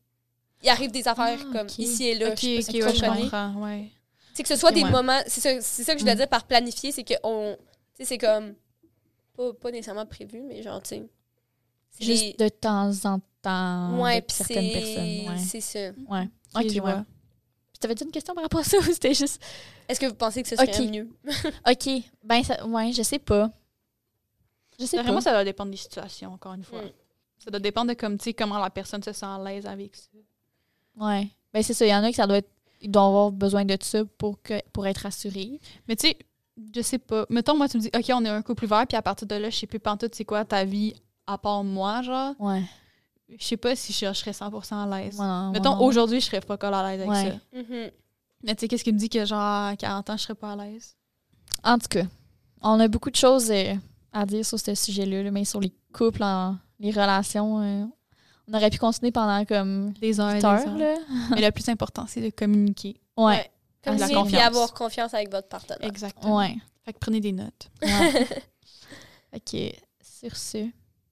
il 0.62 0.70
arrive 0.70 0.92
des 0.92 1.08
affaires 1.08 1.40
Ah, 1.42 1.52
comme 1.58 1.68
ici 1.80 2.06
et 2.10 2.16
là. 2.16 2.30
Ok, 2.30 2.38
je 2.42 2.62
sais 2.62 2.80
pas 2.80 2.86
ouais, 2.86 2.94
je 2.94 3.60
ouais. 3.60 3.92
C'est 4.36 4.44
que 4.44 4.50
ce 4.50 4.56
soit 4.56 4.72
des 4.72 4.84
ouais. 4.84 4.90
moments. 4.92 5.20
C'est 5.26 5.42
ça, 5.42 5.60
c'est 5.62 5.84
ça 5.84 5.94
que 5.94 5.98
je 6.00 6.04
voulais 6.04 6.14
Mm. 6.14 6.20
dire 6.20 6.30
par 6.30 6.44
planifier, 6.46 6.92
c'est 6.92 7.04
que 7.04 7.16
on. 7.24 7.58
Tu 7.96 8.04
sais, 8.04 8.06
c'est 8.06 8.18
comme. 8.20 8.54
Pas, 9.36 9.52
pas 9.54 9.72
nécessairement 9.72 10.06
prévu, 10.06 10.42
mais 10.44 10.62
genre, 10.62 10.80
tu 10.84 10.90
sais. 10.90 11.04
Juste 12.00 12.40
de 12.40 12.50
temps 12.50 12.92
en 13.06 13.20
temps 13.42 14.00
Ouais, 14.00 14.12
avec 14.14 14.28
puis 14.28 14.38
certaines 14.38 14.70
c'est. 14.72 14.80
personnes. 14.80 15.28
Ouais. 15.30 15.38
C'est 15.44 15.62
ça. 15.62 15.80
ouais. 16.08 16.30
Ok, 16.56 16.84
ouais. 16.86 16.94
Vois. 17.88 17.96
Puis 17.96 17.96
t'avais 17.96 17.96
dit 17.96 18.04
une 18.04 18.12
question 18.12 18.34
par 18.34 18.44
rapport 18.44 18.60
à 18.60 18.64
ça 18.64 18.78
ou 18.80 18.84
c'était 18.84 19.14
juste. 19.14 19.42
Est-ce 19.88 20.00
que 20.00 20.06
vous 20.06 20.16
pensez 20.16 20.42
que 20.42 20.50
ce 20.50 20.56
serait 20.56 20.80
Ok. 20.80 20.90
mieux? 20.90 21.10
Ok, 21.70 22.04
ben, 22.24 22.44
ça... 22.44 22.66
ouais, 22.66 22.92
je 22.92 23.04
sais 23.04 23.20
pas. 23.20 23.50
Je 24.80 24.86
sais 24.86 24.98
pas. 25.04 25.12
moi, 25.12 25.22
ça 25.22 25.32
doit 25.32 25.44
dépendre 25.44 25.72
des 25.72 25.78
situations, 25.78 26.34
encore 26.34 26.54
une 26.54 26.64
fois. 26.64 26.82
Mm. 26.82 26.92
Ça 27.40 27.52
doit 27.52 27.60
dépendre 27.60 27.90
de 27.90 27.94
comme, 27.94 28.18
tu 28.18 28.26
sais, 28.26 28.34
comment 28.34 28.58
la 28.58 28.70
personne 28.70 29.04
se 29.04 29.12
sent 29.12 29.26
à 29.26 29.38
l'aise 29.44 29.66
avec 29.66 29.96
ça. 29.96 30.10
Ouais. 30.96 31.28
Ben, 31.54 31.62
c'est 31.62 31.74
ça. 31.74 31.86
Il 31.86 31.90
y 31.90 31.96
en 31.96 32.04
a 32.04 32.10
qui 32.10 32.16
ça 32.16 32.28
doit 32.28 32.38
être. 32.38 32.50
Ils 32.82 32.92
doivent 32.92 33.06
avoir 33.06 33.32
besoin 33.32 33.64
de 33.64 33.78
ça 33.82 34.04
pour, 34.18 34.42
que... 34.42 34.62
pour 34.72 34.86
être 34.88 35.06
assurés. 35.06 35.60
Mais 35.88 35.96
tu 35.96 36.08
sais, 36.08 36.18
je 36.76 36.82
sais 36.82 36.98
pas. 36.98 37.26
Mettons, 37.30 37.56
moi, 37.56 37.70
tu 37.70 37.78
me 37.78 37.82
dis, 37.82 37.90
OK, 37.94 38.06
on 38.14 38.26
est 38.26 38.30
un 38.30 38.42
couple 38.42 38.66
ouvert, 38.66 38.86
puis 38.88 38.98
à 38.98 39.02
partir 39.02 39.28
de 39.28 39.36
là, 39.36 39.50
je 39.50 39.58
sais 39.58 39.68
plus 39.68 39.80
pantoute 39.80 40.16
c'est 40.16 40.26
quoi 40.26 40.44
ta 40.44 40.66
vie 40.66 40.94
à 41.26 41.38
part 41.38 41.64
moi, 41.64 42.02
genre. 42.02 42.34
Ouais. 42.40 42.64
Je 43.40 43.46
sais 43.46 43.58
pas 43.58 43.76
si 43.76 43.94
je, 43.94 44.06
je 44.08 44.14
serais 44.14 44.32
100% 44.32 44.76
à 44.92 45.00
l'aise. 45.02 45.16
Moi, 45.18 45.50
Mettons, 45.52 45.80
aujourd'hui, 45.80 46.20
je 46.20 46.26
serais 46.26 46.42
pas 46.42 46.56
à 46.56 46.92
l'aise 46.92 47.02
avec 47.02 47.10
Ouais. 47.10 47.32
ça. 47.32 47.58
Mhm. 47.60 47.92
Mais 48.44 48.56
tu 48.56 48.62
sais, 48.62 48.68
qu'est-ce 48.68 48.84
qui 48.84 48.92
me 48.94 48.98
dit 48.98 49.10
que, 49.10 49.24
genre, 49.26 49.40
à 49.42 49.76
40 49.78 50.10
ans, 50.10 50.18
je 50.18 50.24
serais 50.24 50.36
pas 50.36 50.52
à 50.54 50.56
l'aise? 50.56 50.96
En 51.64 51.78
tout 51.78 51.88
cas, 51.90 52.04
on 52.62 52.80
a 52.80 52.88
beaucoup 52.88 53.10
de 53.10 53.16
choses 53.16 53.50
euh, 53.52 53.74
à 54.12 54.26
dire 54.26 54.46
sur 54.46 54.60
ce 54.60 54.76
sujet-là, 54.76 55.24
là, 55.24 55.32
mais 55.32 55.46
sur 55.46 55.60
les 55.62 55.72
couples, 55.94 56.24
en- 56.24 56.58
les 56.80 56.92
relations. 56.92 57.62
euh, 57.62 57.86
on 58.50 58.54
aurait 58.54 58.70
pu 58.70 58.78
continuer 58.78 59.12
pendant 59.12 59.46
comme 59.46 59.94
Des 59.94 60.20
heures, 60.20 60.32
8 60.34 60.40
des 60.40 60.46
heures. 60.46 60.68
heures. 60.68 60.78
Là. 60.78 60.96
Mais 61.32 61.42
le 61.42 61.52
plus 61.52 61.68
important, 61.70 62.06
c'est 62.08 62.20
de 62.22 62.30
communiquer. 62.30 62.98
Ouais. 63.16 63.50
Ouais. 63.86 64.26
Puis 64.28 64.38
avoir 64.38 64.74
confiance 64.74 65.14
avec 65.14 65.32
votre 65.32 65.48
partenaire. 65.48 65.80
Exactement. 65.90 66.38
Ouais. 66.38 66.56
Fait 66.86 66.92
que 66.94 67.00
prenez 67.00 67.22
des 67.22 67.32
notes. 67.32 67.70
ouais. 67.82 68.28
ok. 69.36 69.76
Sur 70.02 70.36
ce, 70.36 70.70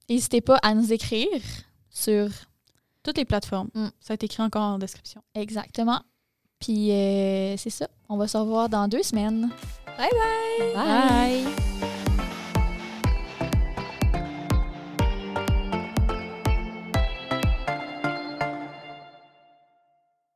n'hésitez 0.10 0.42
pas 0.42 0.58
à 0.58 0.74
nous 0.74 0.92
écrire 0.92 1.28
sur 1.92 2.30
Toutes 3.04 3.18
les 3.18 3.26
plateformes. 3.26 3.70
Mm. 3.74 3.88
Ça 4.00 4.14
a 4.14 4.16
été 4.16 4.26
écrit 4.26 4.44
encore 4.44 4.62
en 4.64 4.80
description. 4.80 5.22
exactement. 5.36 6.02
Puis 6.60 6.92
euh, 6.92 7.58
c'est 7.58 7.72
ça. 7.72 7.88
On 8.08 8.18
va 8.18 8.28
se 8.28 8.38
revoir 8.38 8.70
dans 8.70 8.88
deux 8.88 9.02
semaines. 9.02 9.50
Bye 9.98 10.10
bye! 10.12 10.74
Bye. 10.76 12.01